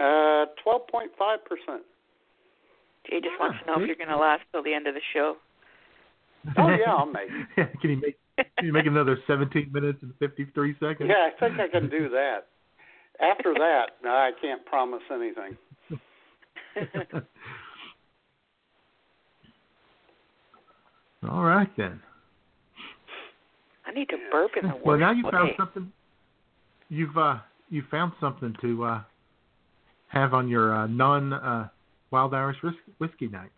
Uh, 0.00 0.46
twelve 0.62 0.86
point 0.88 1.10
five 1.18 1.44
percent. 1.44 1.82
Jay 3.08 3.20
just 3.20 3.38
wants 3.40 3.58
to 3.60 3.66
know 3.66 3.80
if 3.80 3.86
you're 3.86 3.96
going 3.96 4.08
to 4.08 4.16
last 4.16 4.42
till 4.52 4.62
the 4.62 4.74
end 4.74 4.86
of 4.86 4.94
the 4.94 5.00
show. 5.12 5.36
Oh 6.58 6.68
yeah, 6.68 6.92
I'll 6.96 7.06
make. 7.06 7.28
it. 7.56 7.80
can 7.80 7.90
you 7.90 7.96
make 7.96 8.16
can 8.56 8.66
you 8.66 8.72
make 8.72 8.86
another 8.86 9.18
17 9.26 9.70
minutes 9.72 9.98
and 10.02 10.12
53 10.18 10.74
seconds? 10.80 11.10
Yeah, 11.10 11.28
I 11.36 11.40
think 11.40 11.60
I 11.60 11.68
can 11.68 11.90
do 11.90 12.08
that. 12.10 12.46
After 13.20 13.52
that, 13.54 13.96
no, 14.02 14.10
I 14.10 14.30
can't 14.40 14.64
promise 14.64 15.02
anything. 15.12 15.56
All 21.28 21.42
right 21.42 21.68
then. 21.76 22.00
I 23.86 23.92
need 23.92 24.08
to 24.08 24.16
burp 24.32 24.50
in 24.56 24.68
the 24.68 24.74
worst 24.74 24.86
Well, 24.86 24.98
now 24.98 25.12
you 25.12 25.22
found 25.30 25.50
something. 25.58 25.92
You've 26.88 27.16
uh 27.16 27.38
you 27.68 27.82
found 27.90 28.12
something 28.20 28.54
to 28.62 28.84
uh 28.84 29.02
have 30.08 30.32
on 30.34 30.48
your 30.48 30.74
uh, 30.74 30.86
non 30.86 31.32
uh, 31.32 31.68
wild 32.10 32.34
Irish 32.34 32.56
whiskey 32.98 33.28
nights, 33.28 33.50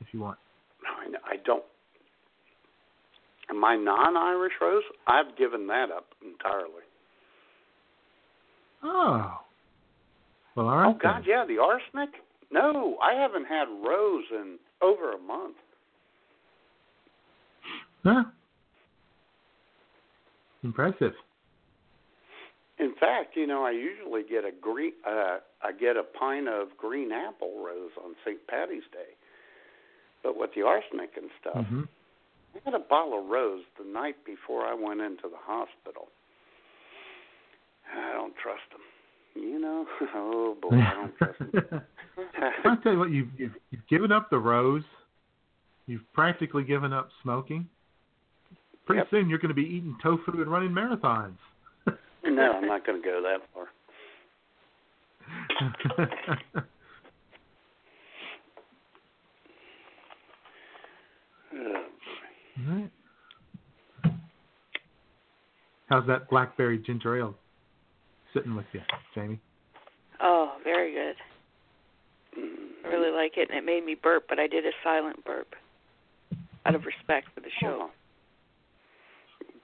if 0.00 0.08
you 0.12 0.20
want. 0.20 0.38
I, 0.86 1.34
I 1.34 1.36
don't. 1.44 1.64
My 3.54 3.76
non-Irish 3.76 4.52
rose, 4.60 4.82
I've 5.06 5.36
given 5.38 5.66
that 5.68 5.90
up 5.90 6.06
entirely. 6.22 6.82
Oh. 8.82 9.40
Well, 10.54 10.66
all 10.66 10.76
right. 10.76 10.88
oh 10.88 10.98
God, 11.00 11.22
yeah, 11.26 11.44
the 11.46 11.58
arsenic. 11.58 12.14
No, 12.50 12.96
I 13.02 13.14
haven't 13.14 13.44
had 13.44 13.64
rose 13.86 14.24
in 14.30 14.58
over 14.82 15.12
a 15.12 15.18
month. 15.18 15.56
then. 18.04 18.14
Huh. 18.14 18.30
Impressive. 20.64 21.12
In 22.80 22.94
fact, 23.00 23.34
you 23.36 23.46
know, 23.46 23.64
I 23.64 23.72
usually 23.72 24.22
get 24.22 24.44
a 24.44 24.52
green. 24.60 24.92
Uh, 25.06 25.38
I 25.62 25.72
get 25.72 25.96
a 25.96 26.02
pint 26.04 26.48
of 26.48 26.68
green 26.76 27.10
apple 27.12 27.62
rose 27.64 27.90
on 28.04 28.14
St. 28.24 28.38
Patty's 28.46 28.84
Day. 28.92 29.14
But 30.22 30.36
with 30.36 30.50
the 30.54 30.62
arsenic 30.62 31.10
and 31.16 31.30
stuff, 31.40 31.66
hmm 31.66 31.82
I 32.54 32.60
had 32.64 32.74
a 32.74 32.78
bottle 32.84 33.20
of 33.20 33.26
rose 33.26 33.62
the 33.78 33.84
night 33.88 34.16
before 34.24 34.62
I 34.64 34.74
went 34.74 35.00
into 35.00 35.24
the 35.24 35.36
hospital. 35.40 36.08
I 37.94 38.12
don't 38.14 38.34
trust 38.42 38.62
them. 38.72 38.80
You 39.42 39.60
know, 39.60 39.86
oh 40.14 40.56
boy, 40.60 40.70
I 40.76 40.94
don't 40.94 41.16
trust 41.16 41.38
them. 41.38 41.82
I'll 42.64 42.76
tell 42.78 42.92
you 42.92 42.98
what, 42.98 43.10
you've, 43.10 43.28
you've 43.36 43.52
you've 43.70 43.86
given 43.88 44.10
up 44.12 44.30
the 44.30 44.38
rose. 44.38 44.82
You've 45.86 46.02
practically 46.12 46.64
given 46.64 46.92
up 46.92 47.08
smoking. 47.22 47.68
Pretty 48.86 49.00
Yep. 49.00 49.08
soon 49.10 49.28
you're 49.28 49.38
going 49.38 49.50
to 49.50 49.54
be 49.54 49.62
eating 49.66 49.96
tofu 50.02 50.32
and 50.32 50.50
running 50.50 50.70
marathons. 50.70 51.36
No, 52.30 52.52
I'm 52.52 52.66
not 52.66 52.86
going 52.86 53.02
to 53.02 53.08
go 53.08 53.22
that 53.22 53.40
far. 53.52 53.68
All 62.58 62.74
right. 62.74 62.90
How's 65.88 66.06
that 66.06 66.28
blackberry 66.28 66.78
ginger 66.78 67.16
ale 67.16 67.34
sitting 68.34 68.54
with 68.54 68.66
you, 68.72 68.80
Jamie? 69.14 69.40
Oh, 70.20 70.56
very 70.62 70.92
good. 70.92 71.16
I 72.84 72.88
really 72.88 73.10
like 73.10 73.32
it, 73.36 73.48
and 73.50 73.58
it 73.58 73.64
made 73.64 73.84
me 73.84 73.96
burp, 74.00 74.24
but 74.28 74.38
I 74.38 74.46
did 74.46 74.66
a 74.66 74.72
silent 74.84 75.24
burp 75.24 75.54
out 76.66 76.74
of 76.74 76.84
respect 76.84 77.28
for 77.34 77.40
the 77.40 77.50
show. 77.60 77.88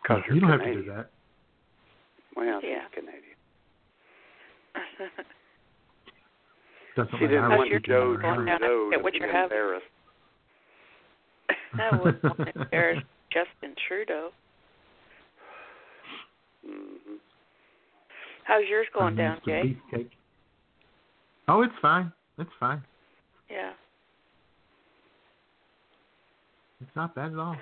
Because 0.02 0.22
you 0.32 0.40
don't 0.40 0.50
have 0.50 0.62
to 0.62 0.74
do 0.74 0.84
that. 0.84 1.10
Well, 2.36 2.60
Yeah. 2.62 2.82
she's 2.88 2.94
Canadian. 2.94 3.22
Doesn't 6.96 7.18
She 7.18 7.24
let 7.24 7.30
didn't 7.30 7.44
Irish 7.44 7.58
want 7.58 7.70
people 7.70 7.94
Joe, 7.94 8.12
know. 8.14 8.20
Going 8.22 8.46
down 8.46 8.60
Joe 8.60 8.90
at 8.92 8.96
to 8.98 9.02
what 9.02 9.14
you're 9.14 9.26
having. 9.32 9.42
embarrassed. 9.44 9.86
that 11.76 11.92
was 11.92 12.14
embarrassed 12.54 13.06
Justin 13.32 13.74
Trudeau. 13.88 14.30
hmm 16.64 17.16
How's 18.44 18.64
yours 18.68 18.86
going 18.92 19.16
down, 19.16 19.40
Jay? 19.44 19.76
beefcake. 19.92 20.10
Oh, 21.48 21.62
it's 21.62 21.72
fine. 21.80 22.12
It's 22.38 22.50
fine. 22.60 22.82
Yeah. 23.50 23.72
It's 26.80 26.94
not 26.94 27.14
bad 27.14 27.32
at 27.32 27.38
all. 27.38 27.56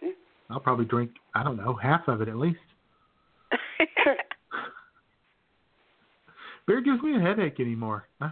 Yeah. 0.00 0.10
I'll 0.48 0.60
probably 0.60 0.84
drink, 0.84 1.10
I 1.34 1.42
don't 1.42 1.56
know, 1.56 1.74
half 1.74 2.06
of 2.08 2.20
it 2.22 2.28
at 2.28 2.36
least. 2.36 2.58
Beer 6.66 6.80
gives 6.80 7.02
me 7.02 7.16
a 7.16 7.20
headache 7.20 7.60
anymore. 7.60 8.06
I, 8.20 8.30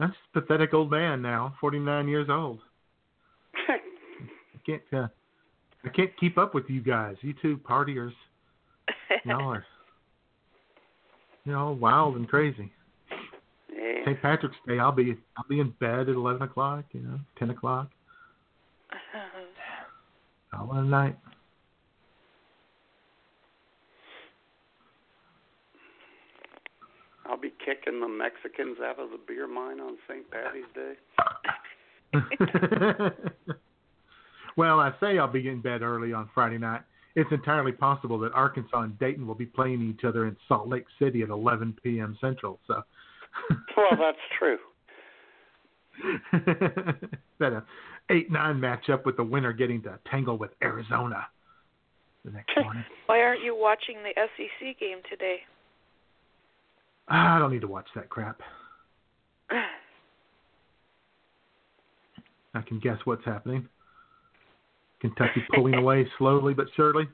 I'm 0.00 0.08
just 0.08 0.18
a 0.34 0.40
pathetic 0.40 0.74
old 0.74 0.90
man 0.90 1.22
now, 1.22 1.54
49 1.60 2.08
years 2.08 2.28
old. 2.28 2.58
I 3.68 3.78
can't, 4.66 4.82
uh, 4.92 5.06
I 5.84 5.88
can't 5.88 6.10
keep 6.18 6.38
up 6.38 6.54
with 6.54 6.64
you 6.68 6.80
guys. 6.80 7.16
You 7.20 7.34
two 7.40 7.58
partiers, 7.58 8.12
y'all 9.24 9.48
are, 9.48 9.64
you 11.44 11.52
know, 11.52 11.76
wild 11.80 12.16
and 12.16 12.28
crazy. 12.28 12.72
yeah. 13.72 14.04
St. 14.04 14.20
Patrick's 14.22 14.56
Day, 14.66 14.78
I'll 14.78 14.92
be, 14.92 15.16
I'll 15.36 15.48
be 15.48 15.60
in 15.60 15.70
bed 15.80 16.08
at 16.08 16.16
11 16.16 16.42
o'clock, 16.42 16.84
you 16.92 17.00
know, 17.00 17.18
10 17.38 17.50
o'clock, 17.50 17.90
all 20.52 20.70
in 20.78 20.84
the 20.84 20.90
night. 20.90 21.16
I'll 27.26 27.40
be 27.40 27.50
kicking 27.64 28.00
the 28.00 28.08
Mexicans 28.08 28.78
out 28.84 28.98
of 28.98 29.10
the 29.10 29.18
beer 29.26 29.46
mine 29.46 29.80
on 29.80 29.96
St. 30.08 30.24
Patty's 30.30 30.64
Day. 30.74 30.94
well, 34.56 34.80
I 34.80 34.92
say 35.00 35.18
I'll 35.18 35.28
be 35.28 35.48
in 35.48 35.60
bed 35.60 35.82
early 35.82 36.12
on 36.12 36.28
Friday 36.34 36.58
night. 36.58 36.82
It's 37.14 37.30
entirely 37.30 37.72
possible 37.72 38.18
that 38.20 38.32
Arkansas 38.32 38.80
and 38.80 38.98
Dayton 38.98 39.26
will 39.26 39.34
be 39.34 39.46
playing 39.46 39.82
each 39.82 40.04
other 40.04 40.26
in 40.26 40.36
Salt 40.48 40.68
Lake 40.68 40.86
City 40.98 41.22
at 41.22 41.28
11 41.28 41.76
p.m. 41.82 42.16
Central. 42.20 42.58
So 42.66 42.82
Well, 43.76 43.98
that's 43.98 44.18
true. 44.38 44.58
that 47.38 47.52
a 47.52 47.62
eight 48.10 48.30
nine 48.32 48.56
matchup 48.56 49.04
with 49.04 49.16
the 49.16 49.24
winner 49.24 49.52
getting 49.52 49.82
to 49.82 49.98
tangle 50.10 50.38
with 50.38 50.50
Arizona 50.62 51.26
the 52.24 52.30
next 52.30 52.56
morning. 52.56 52.84
Why 53.06 53.20
aren't 53.20 53.42
you 53.42 53.54
watching 53.54 53.96
the 54.02 54.12
SEC 54.16 54.78
game 54.80 54.98
today? 55.08 55.40
I 57.08 57.38
don't 57.38 57.52
need 57.52 57.60
to 57.62 57.68
watch 57.68 57.88
that 57.94 58.08
crap. 58.08 58.40
I 62.54 62.60
can 62.62 62.78
guess 62.80 62.98
what's 63.04 63.24
happening. 63.24 63.66
Kentucky 65.00 65.42
pulling 65.54 65.74
away 65.74 66.06
slowly 66.18 66.54
but 66.54 66.66
surely. 66.76 67.04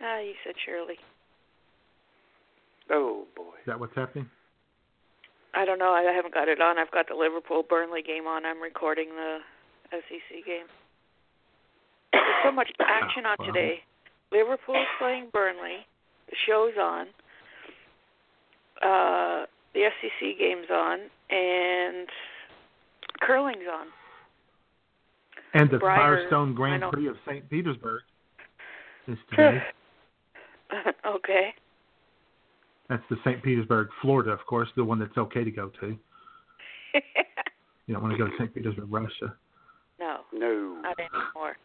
Ah, 0.00 0.18
you 0.20 0.32
said 0.44 0.54
surely. 0.64 0.96
Oh 2.90 3.24
boy. 3.36 3.44
Is 3.60 3.66
that 3.66 3.78
what's 3.78 3.94
happening? 3.94 4.28
I 5.54 5.64
don't 5.64 5.78
know. 5.78 5.92
I 5.92 6.02
haven't 6.12 6.34
got 6.34 6.48
it 6.48 6.60
on. 6.60 6.78
I've 6.78 6.90
got 6.90 7.08
the 7.08 7.14
Liverpool 7.14 7.62
Burnley 7.68 8.02
game 8.02 8.26
on. 8.26 8.44
I'm 8.44 8.60
recording 8.60 9.10
the 9.10 9.38
SEC 9.92 10.44
game. 10.44 10.66
There's 12.12 12.24
so 12.44 12.50
much 12.52 12.68
action 12.80 13.24
on 13.24 13.36
Wow. 13.38 13.46
today. 13.46 13.78
Liverpool's 14.32 14.88
playing 14.98 15.28
Burnley. 15.32 15.86
The 16.28 16.36
show's 16.48 16.74
on. 16.80 17.06
Uh, 18.84 19.46
the 19.74 19.88
SEC 20.00 20.38
game's 20.38 20.68
on, 20.70 20.98
and 21.30 22.06
curling's 23.22 23.66
on. 23.72 23.86
And 25.54 25.70
the 25.70 25.78
Brier, 25.78 25.96
Firestone 26.18 26.54
Grand. 26.54 26.82
Prix 26.92 27.08
of 27.08 27.16
St. 27.26 27.48
Petersburg 27.48 28.02
is 29.08 29.16
today. 29.30 29.62
okay. 31.06 31.54
That's 32.88 33.02
the 33.08 33.16
St. 33.24 33.42
Petersburg, 33.42 33.88
Florida, 34.02 34.30
of 34.30 34.40
course, 34.46 34.68
the 34.76 34.84
one 34.84 34.98
that's 34.98 35.16
okay 35.16 35.42
to 35.44 35.50
go 35.50 35.70
to. 35.80 35.96
You 37.86 37.92
don't 37.92 38.02
want 38.02 38.14
to 38.14 38.18
go 38.18 38.26
to 38.26 38.32
St. 38.38 38.54
Petersburg, 38.54 38.86
Russia. 38.90 39.34
no, 40.00 40.20
No. 40.32 40.78
not 40.80 40.96
anymore. 40.98 41.58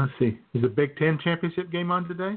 Let's 0.00 0.12
see. 0.18 0.38
Is 0.54 0.62
the 0.62 0.68
Big 0.68 0.96
Ten 0.96 1.18
championship 1.22 1.70
game 1.70 1.90
on 1.90 2.08
today? 2.08 2.36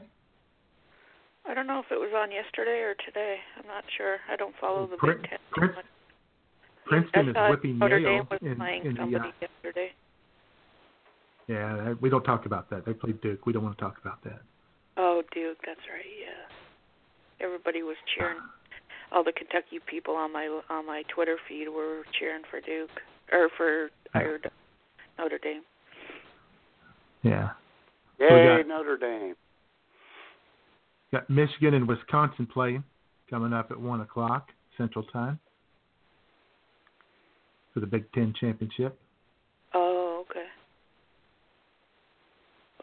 I 1.48 1.54
don't 1.54 1.68
know 1.68 1.80
if 1.80 1.86
it 1.92 2.00
was 2.00 2.12
on 2.16 2.32
yesterday 2.32 2.82
or 2.82 2.96
today. 3.06 3.38
I'm 3.58 3.68
not 3.68 3.84
sure. 3.98 4.18
I 4.32 4.36
don't 4.36 4.56
follow 4.60 4.88
the 4.88 4.98
Prin- 4.98 5.22
Big 5.22 5.30
Ten. 5.30 5.40
Prin- 5.52 5.72
Princeton 6.86 7.30
is 7.30 7.36
whipping 7.50 7.80
Notre 7.80 7.98
Yale 7.98 8.18
Dame 8.20 8.28
was 8.30 8.40
in, 8.42 8.56
playing 8.58 8.86
in 8.86 8.94
the. 8.96 9.20
Uh, 9.20 9.32
yesterday. 9.42 9.90
yeah, 11.48 11.94
we 12.00 12.10
don't 12.10 12.24
talk 12.24 12.46
about 12.46 12.70
that. 12.70 12.86
They 12.86 12.94
played 12.94 13.22
Duke. 13.22 13.46
We 13.46 13.54
don't 13.54 13.64
want 13.64 13.78
to 13.78 13.84
talk 13.84 13.98
about 14.02 14.24
that. 14.24 14.42
Oh, 14.98 15.24
Duke, 15.34 15.58
that's 15.66 15.80
right. 15.92 16.06
Yeah. 16.20 17.46
Everybody 17.46 17.84
was 17.84 17.98
cheering. 18.16 18.38
All 19.12 19.24
the 19.24 19.32
Kentucky 19.34 19.80
people 19.86 20.16
on 20.16 20.32
my 20.32 20.46
on 20.70 20.86
my 20.86 21.04
Twitter 21.14 21.38
feed 21.48 21.70
were 21.70 22.04
cheering 22.20 22.44
for 22.50 22.62
Duke 22.62 22.90
or 23.32 23.50
for 23.56 23.90
or 24.14 24.40
Notre 25.18 25.38
Dame. 25.38 25.62
Yeah. 27.26 27.50
Yay, 28.20 28.64
got- 28.64 28.68
Notre 28.68 28.98
Dame. 28.98 29.36
Got 31.12 31.30
Michigan 31.30 31.74
and 31.74 31.88
Wisconsin 31.88 32.46
playing 32.46 32.84
coming 33.30 33.54
up 33.54 33.72
at 33.72 33.80
one 33.80 34.02
o'clock 34.02 34.50
Central 34.78 35.04
Time 35.06 35.40
for 37.74 37.80
the 37.80 37.88
Big 37.88 38.12
Ten 38.14 38.34
championship. 38.40 38.98
Oh, 39.74 40.24
okay. 40.30 40.46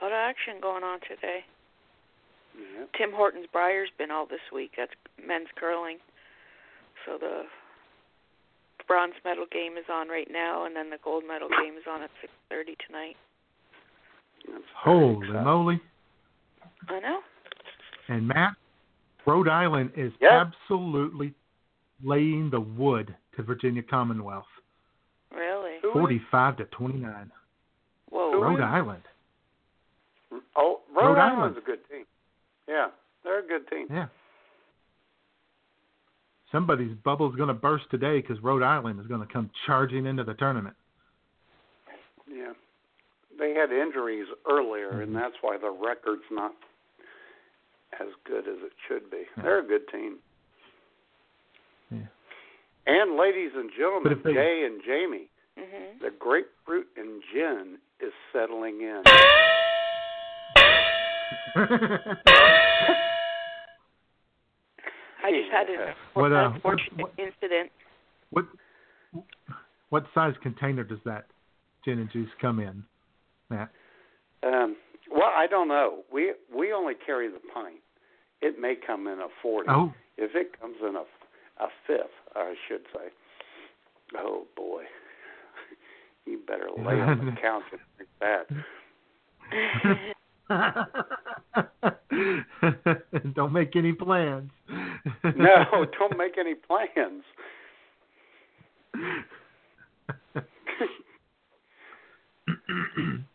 A 0.01 0.05
lot 0.05 0.13
of 0.13 0.17
action 0.17 0.55
going 0.61 0.83
on 0.83 0.99
today. 1.01 1.45
Yeah. 2.59 2.85
Tim 2.99 3.13
Hortons 3.13 3.47
Brier's 3.53 3.91
been 3.97 4.11
all 4.11 4.27
this 4.27 4.41
week. 4.53 4.73
That's 4.77 4.93
men's 5.25 5.49
curling. 5.57 5.99
So 7.07 7.19
the 7.19 7.43
bronze 8.87 9.15
medal 9.25 9.47
game 9.51 9.77
is 9.77 9.85
on 9.93 10.09
right 10.09 10.29
now, 10.31 10.65
and 10.65 10.75
then 10.75 10.91
the 10.91 10.99
gold 11.03 11.25
medal 11.27 11.49
game 11.49 11.77
is 11.77 11.85
on 11.89 12.03
at 12.03 12.11
6:30 12.51 12.77
tonight. 12.87 13.17
That's 14.47 14.65
Holy 14.77 15.29
uh, 15.29 15.43
moly! 15.43 15.81
I 16.89 17.01
know. 17.01 17.21
And 18.09 18.27
Matt, 18.27 18.55
Rhode 19.27 19.49
Island 19.49 19.91
is 19.97 20.13
Yep. 20.21 20.31
absolutely 20.33 21.33
laying 22.05 22.51
the 22.51 22.61
wood 22.61 23.15
to 23.37 23.43
Virginia 23.43 23.83
Commonwealth, 23.83 24.47
Really? 25.35 25.79
forty-five 25.93 26.57
to 26.57 26.65
twenty-nine. 26.67 27.31
Whoa. 28.11 28.41
Rhode 28.41 28.61
Island. 28.61 29.03
Oh, 30.57 30.81
Rhode, 30.95 31.07
Rhode 31.07 31.19
Island's 31.19 31.41
Island. 31.41 31.57
a 31.59 31.61
good 31.61 31.89
team. 31.91 32.05
Yeah, 32.69 32.89
they're 33.25 33.39
a 33.45 33.47
good 33.47 33.69
team. 33.69 33.87
Yeah. 33.91 34.09
Somebody's 36.51 36.95
bubble's 37.03 37.35
going 37.37 37.49
to 37.49 37.55
burst 37.55 37.85
today 37.91 38.21
because 38.21 38.43
Rhode 38.43 38.63
Island 38.63 39.01
is 39.01 39.07
going 39.07 39.27
to 39.27 39.33
come 39.33 39.51
charging 39.67 40.05
into 40.05 40.23
the 40.25 40.35
tournament. 40.35 40.77
Yeah. 42.31 42.53
They 43.43 43.55
had 43.55 43.73
injuries 43.73 44.27
earlier, 44.49 44.93
Mm-hmm. 44.93 45.01
and 45.03 45.17
that's 45.17 45.35
why 45.41 45.59
the 45.59 45.71
record's 45.71 46.23
not 46.31 46.53
as 48.01 48.07
good 48.25 48.47
as 48.47 48.59
it 48.63 48.71
should 48.87 49.11
be. 49.11 49.25
They're 49.37 49.59
a 49.59 49.67
good 49.67 49.89
team. 49.91 50.19
Yeah. 51.91 52.07
And 52.87 53.17
ladies 53.17 53.51
and 53.57 53.69
gentlemen, 53.77 54.21
they- 54.25 54.33
Jay 54.33 54.65
and 54.65 54.81
Jamie, 54.85 55.29
Mhm. 55.59 55.99
the 55.99 56.11
grapefruit 56.13 56.87
and 56.97 57.21
gin 57.33 57.79
is 57.99 58.13
settling 58.33 58.81
in. 58.81 59.03
I 65.25 65.31
just 65.31 65.51
had 65.53 65.69
an 65.69 65.95
What, 66.15 66.33
uh, 66.33 66.51
unfortunate 66.55 67.07
incident. 67.19 67.71
what 68.31 68.47
what 69.91 70.05
size 70.15 70.35
container 70.43 70.85
does 70.85 70.99
that 71.05 71.27
gin 71.85 71.99
and 71.99 72.11
juice 72.11 72.31
come 72.41 72.59
in, 72.61 72.85
Matt? 73.53 73.71
Um, 74.43 74.77
well, 75.11 75.31
I 75.35 75.47
don't 75.47 75.69
know. 75.69 76.03
We 76.13 76.33
we 76.57 76.73
only 76.73 76.95
carry 76.95 77.29
the 77.29 77.41
pint. 77.53 77.81
It 78.41 78.59
may 78.61 78.75
come 78.75 79.07
in 79.07 79.21
a 79.21 79.29
forty. 79.43 79.69
Oh. 79.71 79.93
If 80.17 80.35
it 80.35 80.59
comes 80.61 80.77
in 80.81 80.97
a 80.97 81.05
a 81.63 81.69
fifth, 81.87 82.11
I 82.35 82.55
should 82.69 82.83
say. 82.95 83.11
Oh 84.17 84.47
boy, 84.57 84.83
you 86.27 86.41
better 86.47 86.71
lay 86.77 87.01
on 87.01 87.27
the 87.27 87.33
couch 87.41 87.63
and 87.73 87.81
drink 87.97 88.11
that. 88.21 88.47
don't 93.35 93.53
make 93.53 93.77
any 93.77 93.93
plans. 93.93 94.51
no, 95.37 95.87
don't 95.99 96.17
make 96.17 96.39
any 96.39 96.55
plans. 96.55 97.25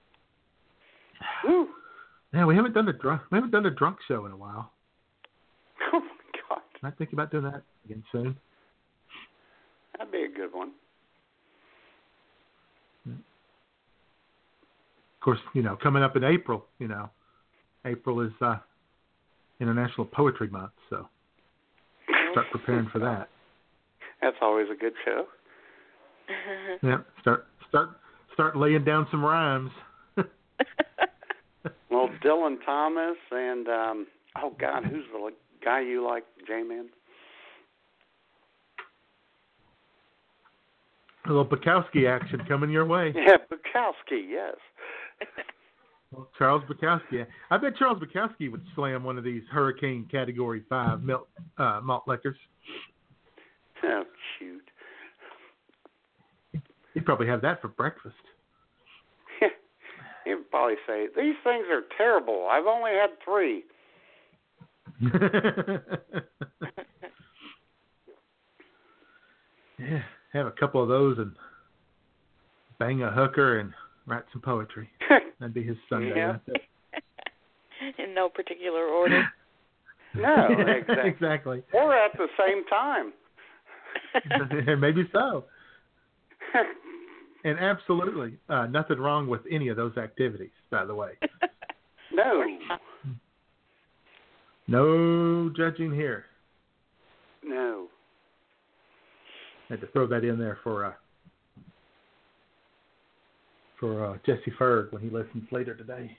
Yeah, 2.34 2.46
we 2.46 2.56
haven't 2.56 2.74
done 2.74 2.88
a 2.88 2.94
drunk 2.94 3.22
we 3.32 3.38
haven't 3.38 3.52
done 3.52 3.66
a 3.66 3.72
drunk 3.72 3.98
show 4.08 4.26
in 4.26 4.32
a 4.32 4.38
while. 4.38 4.72
Oh 5.94 6.00
my 6.00 6.08
God, 6.50 6.62
I 6.84 6.92
think 6.92 7.14
about 7.14 7.32
doing 7.32 7.46
that 7.46 7.64
again 7.86 8.04
soon. 8.12 8.36
that'd 9.98 10.12
be 10.12 10.24
a 10.24 10.28
good 10.28 10.54
one. 10.54 10.72
Of 13.08 13.14
course, 15.22 15.40
you 15.54 15.62
know, 15.62 15.78
coming 15.82 16.04
up 16.04 16.16
in 16.16 16.24
April, 16.24 16.66
you 16.80 16.88
know, 16.88 17.10
April 17.86 18.22
is 18.22 18.32
uh 18.42 18.58
International 19.60 20.06
Poetry 20.06 20.50
Month, 20.50 20.72
so 20.90 21.08
start 22.32 22.48
preparing 22.52 22.90
for 22.92 23.00
that. 23.00 23.30
That's 24.22 24.38
always 24.42 24.68
a 24.72 24.76
good 24.76 24.94
show. 25.06 25.26
Yeah, 26.84 26.98
start 27.22 27.48
start 27.70 27.90
start 28.34 28.58
laying 28.58 28.84
down 28.84 29.08
some 29.10 29.24
rhymes. 29.24 29.72
Well, 31.98 32.10
Dylan 32.24 32.58
Thomas 32.64 33.18
and 33.32 33.68
um 33.68 34.08
oh 34.40 34.54
God, 34.60 34.84
who's 34.86 35.04
the 35.12 35.32
guy 35.66 35.82
you 35.82 36.06
like, 36.06 36.26
J 36.46 36.62
Man? 36.62 36.90
A 41.26 41.30
little 41.30 41.44
Bukowski 41.44 42.08
action 42.08 42.42
coming 42.48 42.70
your 42.70 42.86
way. 42.86 43.14
Yeah, 43.16 43.38
Bukowski. 43.52 44.22
Yes. 44.30 44.56
well, 46.12 46.30
Charles 46.38 46.62
Bukowski. 46.70 47.26
I 47.50 47.58
bet 47.58 47.76
Charles 47.78 47.98
Bukowski 48.00 48.52
would 48.52 48.64
slam 48.76 49.04
one 49.04 49.18
of 49.18 49.24
these 49.24 49.42
Hurricane 49.52 50.08
Category 50.12 50.62
Five 50.70 51.02
malt 51.02 51.28
uh, 51.58 51.82
malt 51.84 52.04
liquors. 52.06 52.38
Oh 53.84 54.04
shoot. 54.38 54.62
He'd 56.94 57.06
probably 57.06 57.28
have 57.28 57.42
that 57.42 57.60
for 57.60 57.70
breakfast. 57.70 58.16
He'd 60.28 60.50
probably 60.52 60.76
say 60.86 61.08
these 61.16 61.36
things 61.44 61.66
are 61.72 61.84
terrible. 61.98 62.48
I've 62.50 62.66
only 62.66 62.92
had 62.92 63.12
three. 63.24 63.64
yeah, 69.80 70.02
have 70.34 70.48
a 70.48 70.52
couple 70.52 70.82
of 70.82 70.90
those 70.90 71.18
and 71.20 71.32
bang 72.80 73.04
a 73.04 73.12
hooker 73.12 73.60
and 73.60 73.74
write 74.06 74.24
some 74.32 74.42
poetry. 74.42 74.90
That'd 75.40 75.54
be 75.54 75.64
his 75.64 75.78
Sunday. 75.90 76.14
Yeah. 76.16 76.38
In 78.04 78.14
no 78.16 78.28
particular 78.28 78.86
order. 78.86 79.24
No, 80.16 80.48
exactly. 80.50 81.10
exactly. 81.10 81.64
Or 81.74 81.96
at 81.96 82.12
the 82.18 82.28
same 82.40 82.66
time. 82.66 83.14
Maybe 84.80 85.08
so. 85.12 85.46
And 87.48 87.58
absolutely 87.60 88.38
uh, 88.50 88.66
nothing 88.66 88.98
wrong 89.00 89.28
with 89.28 89.40
any 89.50 89.70
of 89.70 89.78
those 89.78 89.96
activities, 89.98 90.52
by 90.70 90.84
the 90.86 90.94
way. 90.96 91.12
No. 92.14 92.44
No 94.68 95.50
judging 95.56 95.92
here. 95.94 96.26
No. 97.44 97.88
I 99.70 99.74
Had 99.74 99.82
to 99.82 99.88
throw 99.88 100.08
that 100.08 100.24
in 100.24 100.40
there 100.40 100.58
for 100.64 100.86
uh, 100.86 100.94
for 103.80 104.06
uh, 104.06 104.18
Jesse 104.26 104.52
Ferg 104.60 104.92
when 104.94 105.02
he 105.04 105.10
listens 105.10 105.44
later 105.52 105.76
today. 105.76 106.18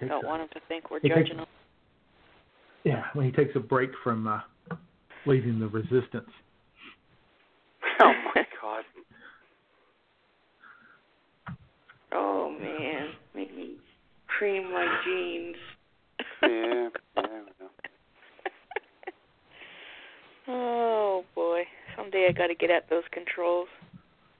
Takes 0.00 0.08
Don't 0.10 0.24
a- 0.24 0.26
want 0.26 0.42
him 0.42 0.48
to 0.54 0.60
think 0.68 0.90
we're 0.90 1.00
He 1.00 1.08
takes- 1.10 1.20
judging 1.20 1.38
him. 1.38 1.46
Yeah, 2.84 3.04
when 3.12 3.26
he 3.26 3.32
takes 3.32 3.54
a 3.54 3.60
break 3.60 3.90
from 4.02 4.26
uh, 4.26 4.40
leading 5.26 5.60
the 5.60 5.68
resistance. 5.68 6.30
Oh 8.00 8.12
my 8.34 8.42
God. 8.62 8.84
Oh 12.12 12.50
man, 12.60 13.08
make 13.34 13.54
me 13.54 13.74
cream 14.38 14.72
my 14.72 14.86
jeans. 15.04 15.56
Yeah. 16.42 16.88
yeah 17.16 17.22
well. 17.60 17.70
Oh 20.48 21.24
boy, 21.34 21.62
someday 21.96 22.28
I 22.28 22.32
got 22.32 22.46
to 22.46 22.54
get 22.54 22.70
at 22.70 22.88
those 22.88 23.04
controls. 23.12 23.68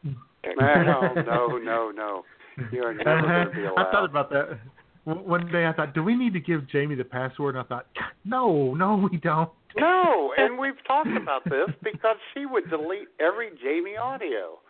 Eh, 0.44 0.52
no, 0.56 1.12
no, 1.26 1.58
no, 1.58 1.90
no. 1.90 2.22
You 2.70 2.84
are 2.84 2.94
never 2.94 3.20
going 3.20 3.48
to 3.48 3.52
be 3.52 3.66
uh-huh. 3.66 3.74
I 3.76 3.90
thought 3.90 4.04
about 4.04 4.30
that. 4.30 4.60
one 5.04 5.50
day 5.50 5.66
I 5.66 5.72
thought, 5.72 5.92
do 5.92 6.04
we 6.04 6.14
need 6.14 6.34
to 6.34 6.40
give 6.40 6.70
Jamie 6.70 6.94
the 6.94 7.02
password? 7.02 7.56
And 7.56 7.64
I 7.64 7.66
thought, 7.66 7.86
no, 8.24 8.72
no, 8.74 9.08
we 9.10 9.18
don't. 9.18 9.50
No, 9.76 10.32
and 10.38 10.56
we've 10.56 10.78
talked 10.86 11.16
about 11.20 11.42
this 11.46 11.74
because 11.82 12.14
she 12.32 12.46
would 12.46 12.70
delete 12.70 13.08
every 13.18 13.50
Jamie 13.60 13.96
audio. 13.96 14.60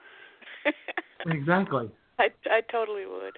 Exactly. 1.27 1.91
I 2.19 2.29
I 2.47 2.63
totally 2.73 3.05
would. 3.05 3.37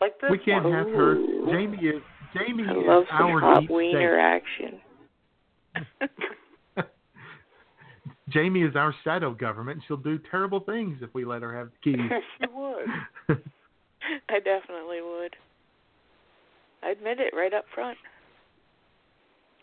Like 0.00 0.20
this 0.20 0.30
We 0.30 0.38
can't 0.38 0.64
one. 0.64 0.72
have 0.72 0.86
her. 0.88 1.14
Jamie 1.50 1.78
is 1.78 2.02
Jamie 2.34 2.64
I 2.68 2.72
is 2.72 3.06
some 3.08 3.30
our 3.30 3.60
deep 3.60 3.70
wiener 3.70 4.18
action. 4.18 4.80
Jamie 8.30 8.62
is 8.62 8.76
our 8.76 8.94
shadow 9.04 9.32
government. 9.32 9.82
She'll 9.88 9.96
do 9.96 10.18
terrible 10.30 10.60
things 10.60 10.98
if 11.00 11.12
we 11.14 11.24
let 11.24 11.42
her 11.42 11.56
have 11.56 11.70
the 11.70 11.92
keys. 11.92 12.10
she 12.38 12.46
would. 12.52 12.86
I 14.28 14.38
definitely 14.40 15.00
would. 15.00 15.34
I 16.82 16.90
admit 16.90 17.18
it 17.20 17.34
right 17.34 17.52
up 17.54 17.64
front. 17.74 17.98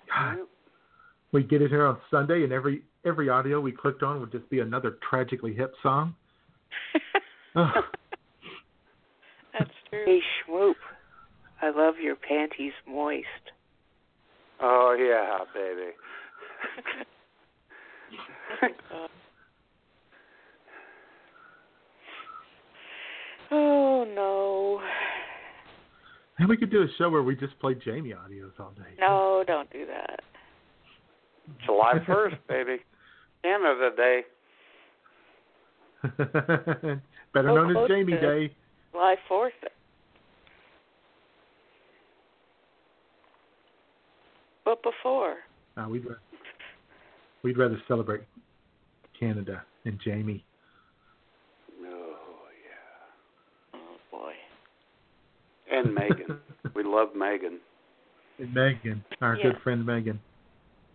God. 0.10 0.38
We 1.32 1.44
get 1.44 1.62
it 1.62 1.70
here 1.70 1.86
on 1.86 1.98
Sunday, 2.10 2.44
and 2.44 2.52
every 2.52 2.82
every 3.06 3.30
audio 3.30 3.60
we 3.60 3.72
clicked 3.72 4.04
on 4.04 4.20
would 4.20 4.32
just 4.32 4.50
be 4.50 4.60
another 4.60 4.98
tragically 5.08 5.54
hip 5.54 5.74
song. 5.84 6.16
Ugh. 7.56 7.84
That's 9.96 10.06
true. 10.06 10.06
Hey, 10.06 10.20
Schmoop. 10.52 10.76
I 11.62 11.70
love 11.70 11.96
your 12.02 12.16
panties 12.16 12.74
moist. 12.88 13.26
Oh 14.62 14.96
yeah, 14.98 15.40
baby. 15.54 15.92
Oh 23.52 24.06
no. 24.16 24.82
And 26.40 26.50
we 26.50 26.58
could 26.58 26.72
do 26.72 26.82
a 26.82 26.88
show 26.98 27.10
where 27.10 27.24
we 27.24 27.36
just 27.36 27.58
play 27.60 27.76
Jamie 27.76 28.10
audios 28.10 28.52
all 28.60 28.72
day. 28.72 28.96
No, 29.00 29.44
don't 29.46 29.72
do 29.72 29.86
that. 29.86 30.22
July 31.66 31.94
first, 32.06 32.36
baby. 32.50 32.78
Canada 33.44 33.92
Day. 33.96 34.22
Better 37.34 37.50
So 37.50 37.56
known 37.56 37.78
as 37.78 37.88
Jamie 37.88 38.14
Day. 38.14 38.52
July 38.92 39.16
fourth. 39.28 39.54
But 44.66 44.82
before. 44.84 45.36
Uh, 45.78 45.88
we'd 45.90 46.06
ra- 46.06 46.16
we'd 47.44 47.58
rather 47.58 47.80
celebrate 47.88 48.22
Canada 49.20 49.64
and 49.86 50.00
Jamie. 50.04 50.44
Oh 51.84 52.16
yeah. 53.74 53.80
Oh 53.80 53.98
boy. 54.12 54.34
And 55.72 55.94
Megan. 55.94 56.40
we 56.76 56.84
love 56.84 57.10
Megan. 57.16 57.60
And 58.40 58.54
Megan, 58.54 59.04
our 59.22 59.36
Yeah. 59.38 59.44
good 59.52 59.62
friend 59.62 59.86
Megan. 59.86 60.20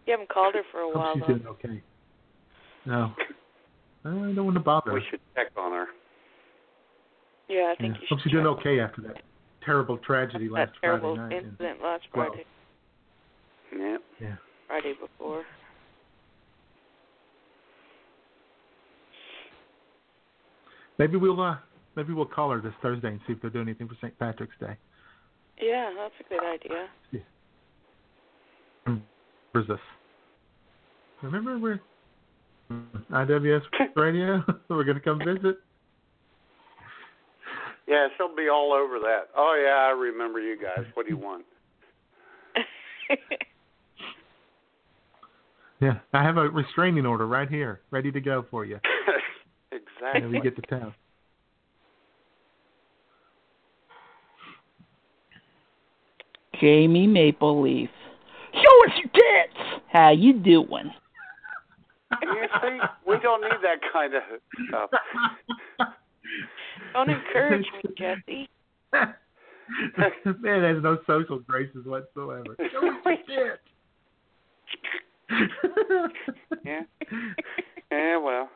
You 0.06 0.12
haven't 0.12 0.28
called 0.30 0.54
her 0.54 0.62
for 0.72 0.80
a 0.80 0.86
Hope 0.86 0.94
while 0.96 1.14
she's 1.14 1.22
though. 1.22 1.26
doing 1.34 1.46
okay. 1.46 1.82
No, 2.86 3.12
I 4.04 4.08
don't 4.08 4.44
want 4.44 4.54
to 4.54 4.60
bother. 4.60 4.92
We 4.94 5.02
should 5.10 5.20
check 5.36 5.48
on 5.56 5.72
her. 5.72 5.86
Yeah, 7.48 7.56
I 7.56 7.70
Yeah. 7.70 7.74
think 7.78 8.00
you 8.00 8.06
Hope 8.08 8.18
she's 8.22 8.32
doing 8.32 8.46
okay 8.46 8.80
after 8.80 9.02
that 9.02 9.22
terrible 9.64 9.98
tragedy 9.98 10.46
that 10.48 10.52
last 10.54 10.72
terrible 10.80 11.14
Friday 11.16 11.34
night. 11.34 11.42
and- 11.42 11.52
incident 11.52 11.82
last 11.82 12.04
Friday. 12.12 12.38
Yep. 12.38 12.46
Yeah. 14.20 14.36
Friday 14.66 14.94
before. 15.00 15.44
Maybe 20.98 21.16
we'll 21.16 21.40
uh 21.40 21.56
maybe 21.96 22.12
we'll 22.12 22.26
call 22.26 22.50
her 22.50 22.60
this 22.60 22.74
Thursday 22.82 23.08
and 23.08 23.20
see 23.26 23.32
if 23.32 23.40
they're 23.40 23.50
doing 23.50 23.68
anything 23.68 23.88
for 23.88 23.96
St. 24.02 24.16
Patrick's 24.18 24.54
Day. 24.60 24.76
Yeah, 25.60 25.90
that's 25.96 26.14
a 26.20 26.28
good 26.28 26.44
idea. 26.44 26.88
Where's 29.52 29.66
this? 29.66 29.78
Remember 31.22 31.58
we're 31.58 31.80
IWS 33.10 33.62
Radio? 33.96 34.44
we're 34.68 34.84
gonna 34.84 35.00
come 35.00 35.18
visit. 35.18 35.58
Yeah, 37.88 38.08
she'll 38.16 38.36
be 38.36 38.48
all 38.48 38.72
over 38.72 38.98
that. 39.00 39.28
Oh 39.36 39.60
yeah, 39.60 39.86
I 39.86 39.90
remember 39.90 40.40
you 40.40 40.56
guys. 40.60 40.84
What 40.94 41.06
do 41.06 41.12
you 41.12 41.18
want? 41.18 41.44
Yeah, 45.80 45.98
I 46.12 46.22
have 46.22 46.36
a 46.36 46.48
restraining 46.48 47.06
order 47.06 47.26
right 47.26 47.48
here, 47.48 47.80
ready 47.90 48.12
to 48.12 48.20
go 48.20 48.44
for 48.50 48.66
you. 48.66 48.78
exactly. 49.72 50.20
When 50.22 50.30
we 50.30 50.40
get 50.40 50.54
to 50.56 50.62
town. 50.62 50.94
Jamie 56.60 57.06
Maple 57.06 57.62
Leaf. 57.62 57.88
Show 58.52 58.60
us 58.60 58.98
your 58.98 59.10
tits. 59.14 59.82
How 59.90 60.10
you 60.10 60.34
doing? 60.34 60.90
You 62.22 62.46
see, 62.60 62.78
we 63.06 63.16
don't 63.22 63.40
need 63.40 63.52
that 63.62 63.78
kind 63.90 64.12
of 64.14 64.22
stuff. 64.68 64.90
Don't 66.92 67.08
encourage 67.08 67.66
me, 67.82 67.90
Jesse. 67.96 68.48
Man 70.40 70.62
has 70.74 70.82
no 70.82 70.98
social 71.06 71.38
graces 71.38 71.86
whatsoever. 71.86 72.56
Show 72.58 72.88
us 72.88 72.94
your 73.04 73.16
tits. 73.56 73.62
Yeah. 76.64 76.80
Yeah, 77.90 78.16
well. 78.18 78.48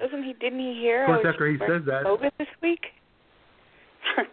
Doesn't 0.00 0.22
he? 0.22 0.32
Didn't 0.34 0.60
he 0.60 0.74
hear? 0.80 1.02
Of 1.04 1.22
course, 1.22 1.26
after 1.34 1.50
he 1.50 1.58
says 1.58 1.82
that- 1.86 2.04
yoga 2.04 2.30
this 2.38 2.48
week. 2.62 2.80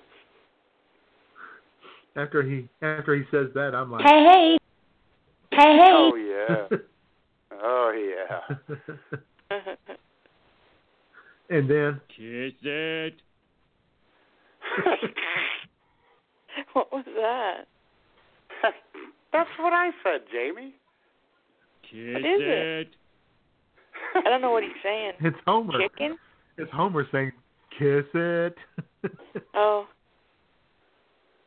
After 2.18 2.41
he 2.44 2.70
after 2.82 3.14
he 3.14 3.24
says 3.30 3.48
that, 3.56 3.76
I'm 3.76 3.91
like, 3.91 4.06
Hey, 4.06 4.26
hey. 4.32 4.57
Hey, 5.52 5.78
hey. 5.78 5.91
Oh 5.91 6.16
yeah. 6.16 6.78
Oh 7.62 7.91
yeah. 7.91 8.56
and 11.49 11.70
then 11.70 11.99
Kiss 12.07 12.53
it. 12.62 13.22
what 16.74 16.90
was 16.94 17.03
that? 17.18 17.66
That's 19.36 19.49
what 19.60 19.74
I 19.74 19.90
said, 20.03 20.22
Jamie. 20.32 20.74
Kiss 21.84 22.14
What 22.14 22.22
is 22.26 22.40
it? 22.41 22.88
I 24.16 24.30
don't 24.30 24.41
know 24.41 24.52
what 24.52 24.64
he's 24.64 24.72
saying. 24.82 25.12
it's 25.20 25.36
Homer. 25.45 25.78
Chicken? 25.82 26.18
It's 26.57 26.72
Homer 26.72 27.06
saying, 27.12 27.32
"Kiss 27.78 28.06
it." 28.14 28.56
Oh, 29.53 29.86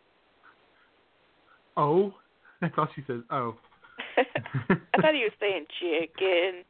oh, 1.77 2.15
that's 2.60 2.74
all 2.78 2.89
she 2.94 3.02
says. 3.06 3.20
Oh. 3.31 3.56
I 4.19 5.01
thought 5.01 5.15
he 5.15 5.24
was 5.24 5.32
saying 5.40 5.65
chicken. 5.81 6.65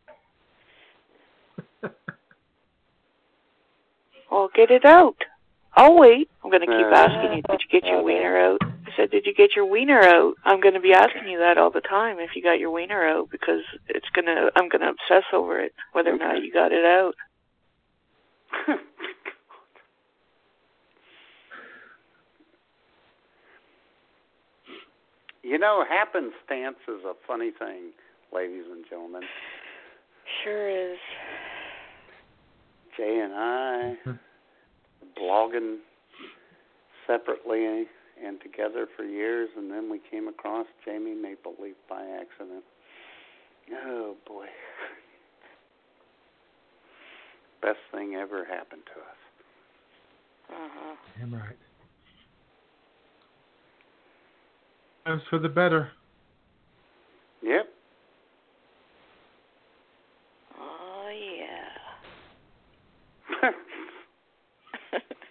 Well, 4.30 4.48
get 4.54 4.70
it 4.70 4.84
out. 4.84 5.16
I'll 5.74 5.98
wait. 5.98 6.28
I'm 6.44 6.50
going 6.50 6.60
to 6.60 6.66
keep 6.66 6.86
Uh. 6.86 6.94
asking 6.94 7.36
you, 7.38 7.42
did 7.42 7.60
you 7.62 7.80
get 7.80 7.88
your 7.88 8.02
wiener 8.02 8.36
out? 8.38 8.60
I 8.98 9.02
said, 9.02 9.10
did 9.10 9.26
you 9.26 9.34
get 9.34 9.54
your 9.54 9.66
wiener 9.66 10.00
out? 10.00 10.34
I'm 10.44 10.60
going 10.60 10.74
to 10.74 10.80
be 10.80 10.92
asking 10.92 11.28
you 11.28 11.38
that 11.38 11.56
all 11.56 11.70
the 11.70 11.80
time 11.80 12.18
if 12.18 12.30
you 12.34 12.42
got 12.42 12.58
your 12.58 12.70
wiener 12.70 13.06
out 13.06 13.30
because 13.30 13.60
it's 13.88 14.08
going 14.14 14.26
to, 14.26 14.50
I'm 14.56 14.68
going 14.68 14.80
to 14.80 14.88
obsess 14.88 15.24
over 15.32 15.60
it, 15.60 15.72
whether 15.92 16.12
or 16.12 16.18
not 16.18 16.42
you 16.42 16.52
got 16.52 16.72
it 16.72 16.84
out. 16.84 17.14
You 25.44 25.58
know, 25.58 25.82
happenstance 25.88 26.76
is 26.86 27.04
a 27.06 27.14
funny 27.26 27.50
thing, 27.58 27.92
ladies 28.34 28.64
and 28.70 28.84
gentlemen. 28.90 29.22
Sure 30.44 30.68
is. 30.68 30.98
Jay 32.94 33.20
and 33.24 33.32
I 33.32 33.96
mm-hmm. 34.06 35.22
blogging 35.22 35.78
separately 37.06 37.86
and 38.24 38.40
together 38.40 38.86
for 38.96 39.04
years, 39.04 39.50
and 39.56 39.70
then 39.70 39.90
we 39.90 40.00
came 40.10 40.28
across 40.28 40.66
Jamie 40.84 41.14
Maple 41.14 41.54
Leaf 41.62 41.76
by 41.88 42.02
accident. 42.02 42.64
Oh 43.84 44.16
boy, 44.26 44.46
best 47.62 47.78
thing 47.92 48.14
ever 48.14 48.44
happened 48.44 48.82
to 48.94 49.00
us. 49.00 49.16
Uh-huh. 50.50 50.94
Damn 51.18 51.34
right. 51.34 51.56
Times 55.04 55.22
for 55.28 55.38
the 55.38 55.48
better. 55.48 55.90
Yep. 57.42 57.68
Oh, 60.60 61.10
yeah. 61.10 61.68
yeah. 63.42 63.50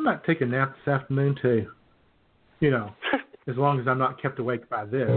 I 0.00 0.02
might 0.02 0.24
take 0.24 0.40
a 0.40 0.46
nap 0.46 0.74
this 0.76 0.90
afternoon 0.94 1.36
too. 1.42 1.66
You 2.60 2.70
know, 2.70 2.90
as 3.46 3.56
long 3.58 3.78
as 3.80 3.86
I'm 3.86 3.98
not 3.98 4.20
kept 4.20 4.38
awake 4.38 4.66
by 4.70 4.86
this. 4.86 5.10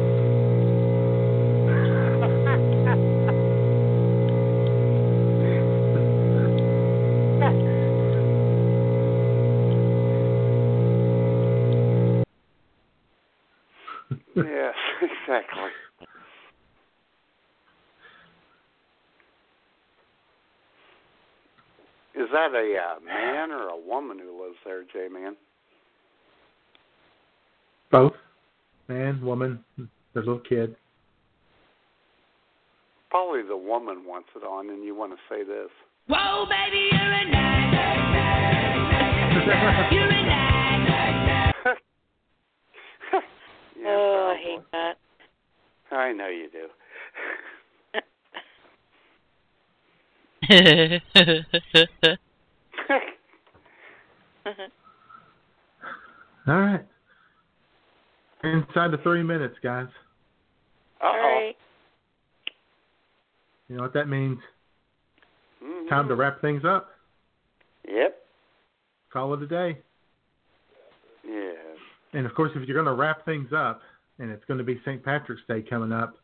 yes, 14.36 14.76
exactly. 15.02 15.70
Is 22.16 22.28
that 22.34 22.52
a 22.54 22.78
uh, 22.78 23.00
who 24.92 25.00
J 25.00 25.08
Man? 25.10 25.36
Both. 27.92 28.14
Man, 28.88 29.22
woman, 29.24 29.64
there's 29.78 30.28
a 30.28 30.30
little 30.30 30.40
kid. 30.40 30.76
Probably 33.10 33.44
the 33.44 33.56
woman 33.56 34.06
wants 34.06 34.30
it 34.36 34.44
on, 34.44 34.70
and 34.70 34.84
you 34.84 34.96
want 34.96 35.14
to 35.14 35.18
say 35.30 35.44
this. 35.44 35.70
Whoa, 36.08 36.46
baby, 36.46 36.90
you're 36.92 37.02
a 37.02 37.26
nag, 37.30 37.72
nag. 37.72 38.44
You're 39.94 40.10
a 40.10 40.24
nag. 40.24 40.44
Yeah, 43.80 43.90
oh, 43.90 44.32
I 44.32 44.38
probably. 44.38 44.44
hate 44.44 44.66
that. 44.72 44.98
I 45.96 46.14
know 46.14 46.28
you 46.30 46.50
do. 46.50 46.68
All 56.48 56.60
right. 56.60 56.86
Inside 58.44 58.92
the 58.92 59.00
three 59.04 59.24
minutes, 59.24 59.56
guys. 59.64 59.88
All 61.02 61.18
right. 61.18 61.56
You 63.70 63.78
know 63.78 63.84
what 63.84 63.94
that 63.94 64.10
means? 64.10 64.40
Mhm. 65.64 65.90
Time 65.90 66.08
to 66.10 66.16
wrap 66.16 66.42
things 66.42 66.64
up. 66.66 66.90
Yep. 67.88 68.18
Call 69.12 69.34
it 69.34 69.44
a 69.44 69.48
day. 69.48 69.78
Yeah. 71.24 71.52
And 72.14 72.26
of 72.26 72.34
course, 72.36 72.52
if 72.56 72.68
you're 72.68 72.76
going 72.76 72.94
to 72.94 73.00
wrap 73.00 73.26
things 73.26 73.52
up, 73.54 73.82
and 74.20 74.30
it's 74.30 74.44
going 74.46 74.58
to 74.58 74.64
be 74.64 74.80
St. 74.86 75.04
Patrick's 75.04 75.42
Day 75.48 75.62
coming 75.62 75.92
up, 75.92 76.16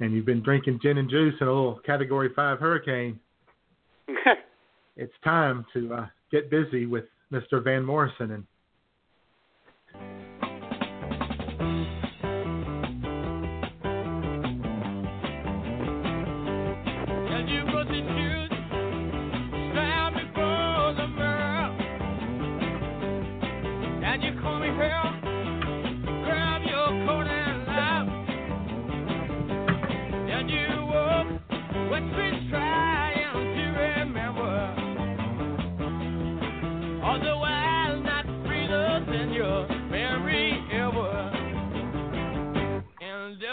and 0.00 0.12
you've 0.12 0.26
been 0.26 0.42
drinking 0.42 0.80
gin 0.82 0.98
and 0.98 1.08
juice 1.08 1.34
in 1.40 1.46
a 1.46 1.50
little 1.50 1.80
Category 1.86 2.30
5 2.34 2.58
hurricane, 2.58 3.18
it's 4.96 5.14
time 5.24 5.64
to 5.72 5.94
uh, 5.94 6.06
get 6.30 6.50
busy 6.50 6.86
with 6.86 7.04
Mr. 7.32 7.62
Van 7.62 7.84
Morrison. 7.84 8.32
And 8.32 8.44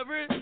And 0.05 0.32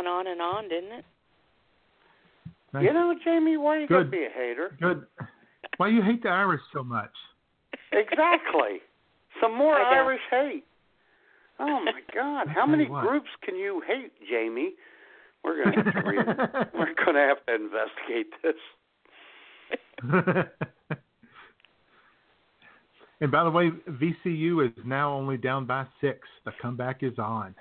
It 0.00 0.04
just 0.04 0.06
went 0.06 0.08
on 0.08 0.26
and 0.26 0.40
on, 0.40 0.68
didn't 0.68 0.92
it? 0.92 1.04
Nice. 2.72 2.84
You 2.84 2.92
know, 2.92 3.14
Jamie, 3.24 3.56
why 3.56 3.76
are 3.76 3.80
you 3.80 3.88
gotta 3.88 4.04
be 4.04 4.24
a 4.24 4.28
hater? 4.32 4.76
Good. 4.80 5.04
Why 5.76 5.88
you 5.88 6.02
hate 6.02 6.22
the 6.22 6.28
Irish 6.28 6.60
so 6.72 6.84
much? 6.84 7.10
Exactly. 7.92 8.80
Some 9.40 9.56
more 9.56 9.74
Irish 9.74 10.20
hate. 10.30 10.64
Oh 11.58 11.80
my 11.84 12.00
God! 12.14 12.48
How 12.48 12.66
many 12.66 12.88
what. 12.88 13.06
groups 13.06 13.28
can 13.42 13.56
you 13.56 13.82
hate, 13.86 14.12
Jamie? 14.30 14.74
We're 15.42 15.64
gonna 15.64 15.76
have 15.82 15.92
to 15.92 16.08
re- 16.08 16.18
we're 16.74 16.94
gonna 17.04 17.26
have 17.26 17.44
to 17.46 17.54
investigate 17.54 18.32
this. 18.42 18.54
and 23.20 23.30
by 23.32 23.44
the 23.44 23.50
way, 23.50 23.70
VCU 23.88 24.66
is 24.66 24.84
now 24.84 25.12
only 25.12 25.36
down 25.36 25.66
by 25.66 25.86
six. 26.00 26.20
The 26.44 26.52
comeback 26.62 27.02
is 27.02 27.18
on. 27.18 27.54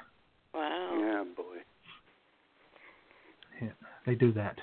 Wow. 0.54 0.98
Yeah, 1.00 1.24
boy. 1.36 1.59
Yeah, 4.10 4.16
they 4.16 4.16
do 4.20 4.34
that. 4.34 4.58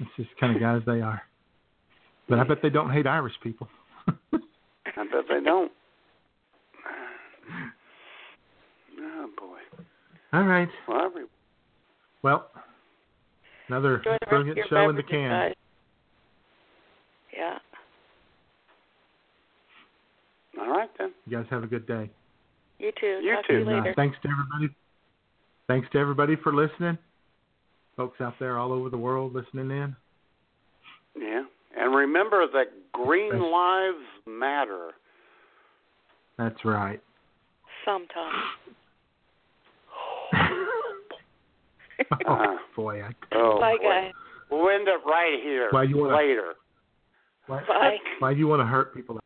It's 0.00 0.10
just 0.16 0.28
the 0.30 0.40
kind 0.40 0.54
of 0.56 0.60
guys 0.62 0.82
they 0.86 1.00
are. 1.00 1.22
But 2.28 2.38
I 2.38 2.44
bet 2.44 2.58
they 2.62 2.70
don't 2.70 2.92
hate 2.92 3.06
Irish 3.06 3.32
people. 3.42 3.68
I 4.08 4.12
bet 4.32 5.24
they 5.28 5.42
don't. 5.44 5.72
Oh 9.00 9.28
boy. 9.38 9.58
All 10.32 10.42
right. 10.42 10.68
Well, 10.88 11.00
every, 11.04 11.24
Well, 12.22 12.50
another 13.68 13.98
Enjoy 13.98 14.02
the 14.04 14.10
rest 14.10 14.22
of 14.24 14.28
brilliant 14.28 14.58
show 14.68 14.88
in 14.90 14.96
the 14.96 15.02
can. 15.04 15.30
guys. 15.30 15.54
Yeah. 17.36 17.58
all 20.60 20.68
right 20.70 20.90
then. 20.98 21.12
You 21.26 21.36
guys 21.36 21.46
have 21.50 21.62
a 21.62 21.68
good 21.68 21.86
day. 21.86 22.10
You 22.80 22.90
too. 23.00 23.20
You 23.22 23.34
Talk 23.36 23.46
too. 23.46 23.52
To 23.64 23.70
you 23.70 23.70
uh, 23.70 23.78
later. 23.78 23.92
thanks 23.96 24.16
to 24.24 24.28
everybody. 24.28 24.74
Thanks 25.68 25.88
to 25.92 25.98
everybody 25.98 26.34
for 26.42 26.52
listening. 26.52 26.98
Folks 27.98 28.20
out 28.20 28.34
there 28.38 28.56
all 28.58 28.72
over 28.72 28.88
the 28.90 28.96
world 28.96 29.34
listening 29.34 29.72
in. 29.72 29.96
Yeah. 31.20 31.42
And 31.76 31.92
remember 31.92 32.46
that 32.46 32.66
green 32.92 33.32
Yes. 33.32 33.42
lives 33.42 34.04
matter. 34.24 34.92
That's 36.38 36.64
right. 36.64 37.02
Sometimes. 37.84 38.36
oh 42.12 42.32
uh-huh. 42.32 42.56
boy, 42.76 43.02
I, 43.02 43.10
Oh, 43.34 43.58
Bye, 43.58 43.76
boy. 43.82 43.88
guys. 43.88 44.12
We'll 44.48 44.70
end 44.70 44.88
up 44.88 45.04
right 45.04 45.40
here 45.42 45.66
Why 45.72 45.82
you 45.82 45.96
wanna- 45.98 46.16
later. 46.16 46.54
why, 47.48 47.64
Bye. 47.66 47.98
why 48.20 48.32
do 48.32 48.38
you 48.38 48.46
want 48.46 48.60
to 48.62 48.66
hurt 48.66 48.94
people 48.94 49.18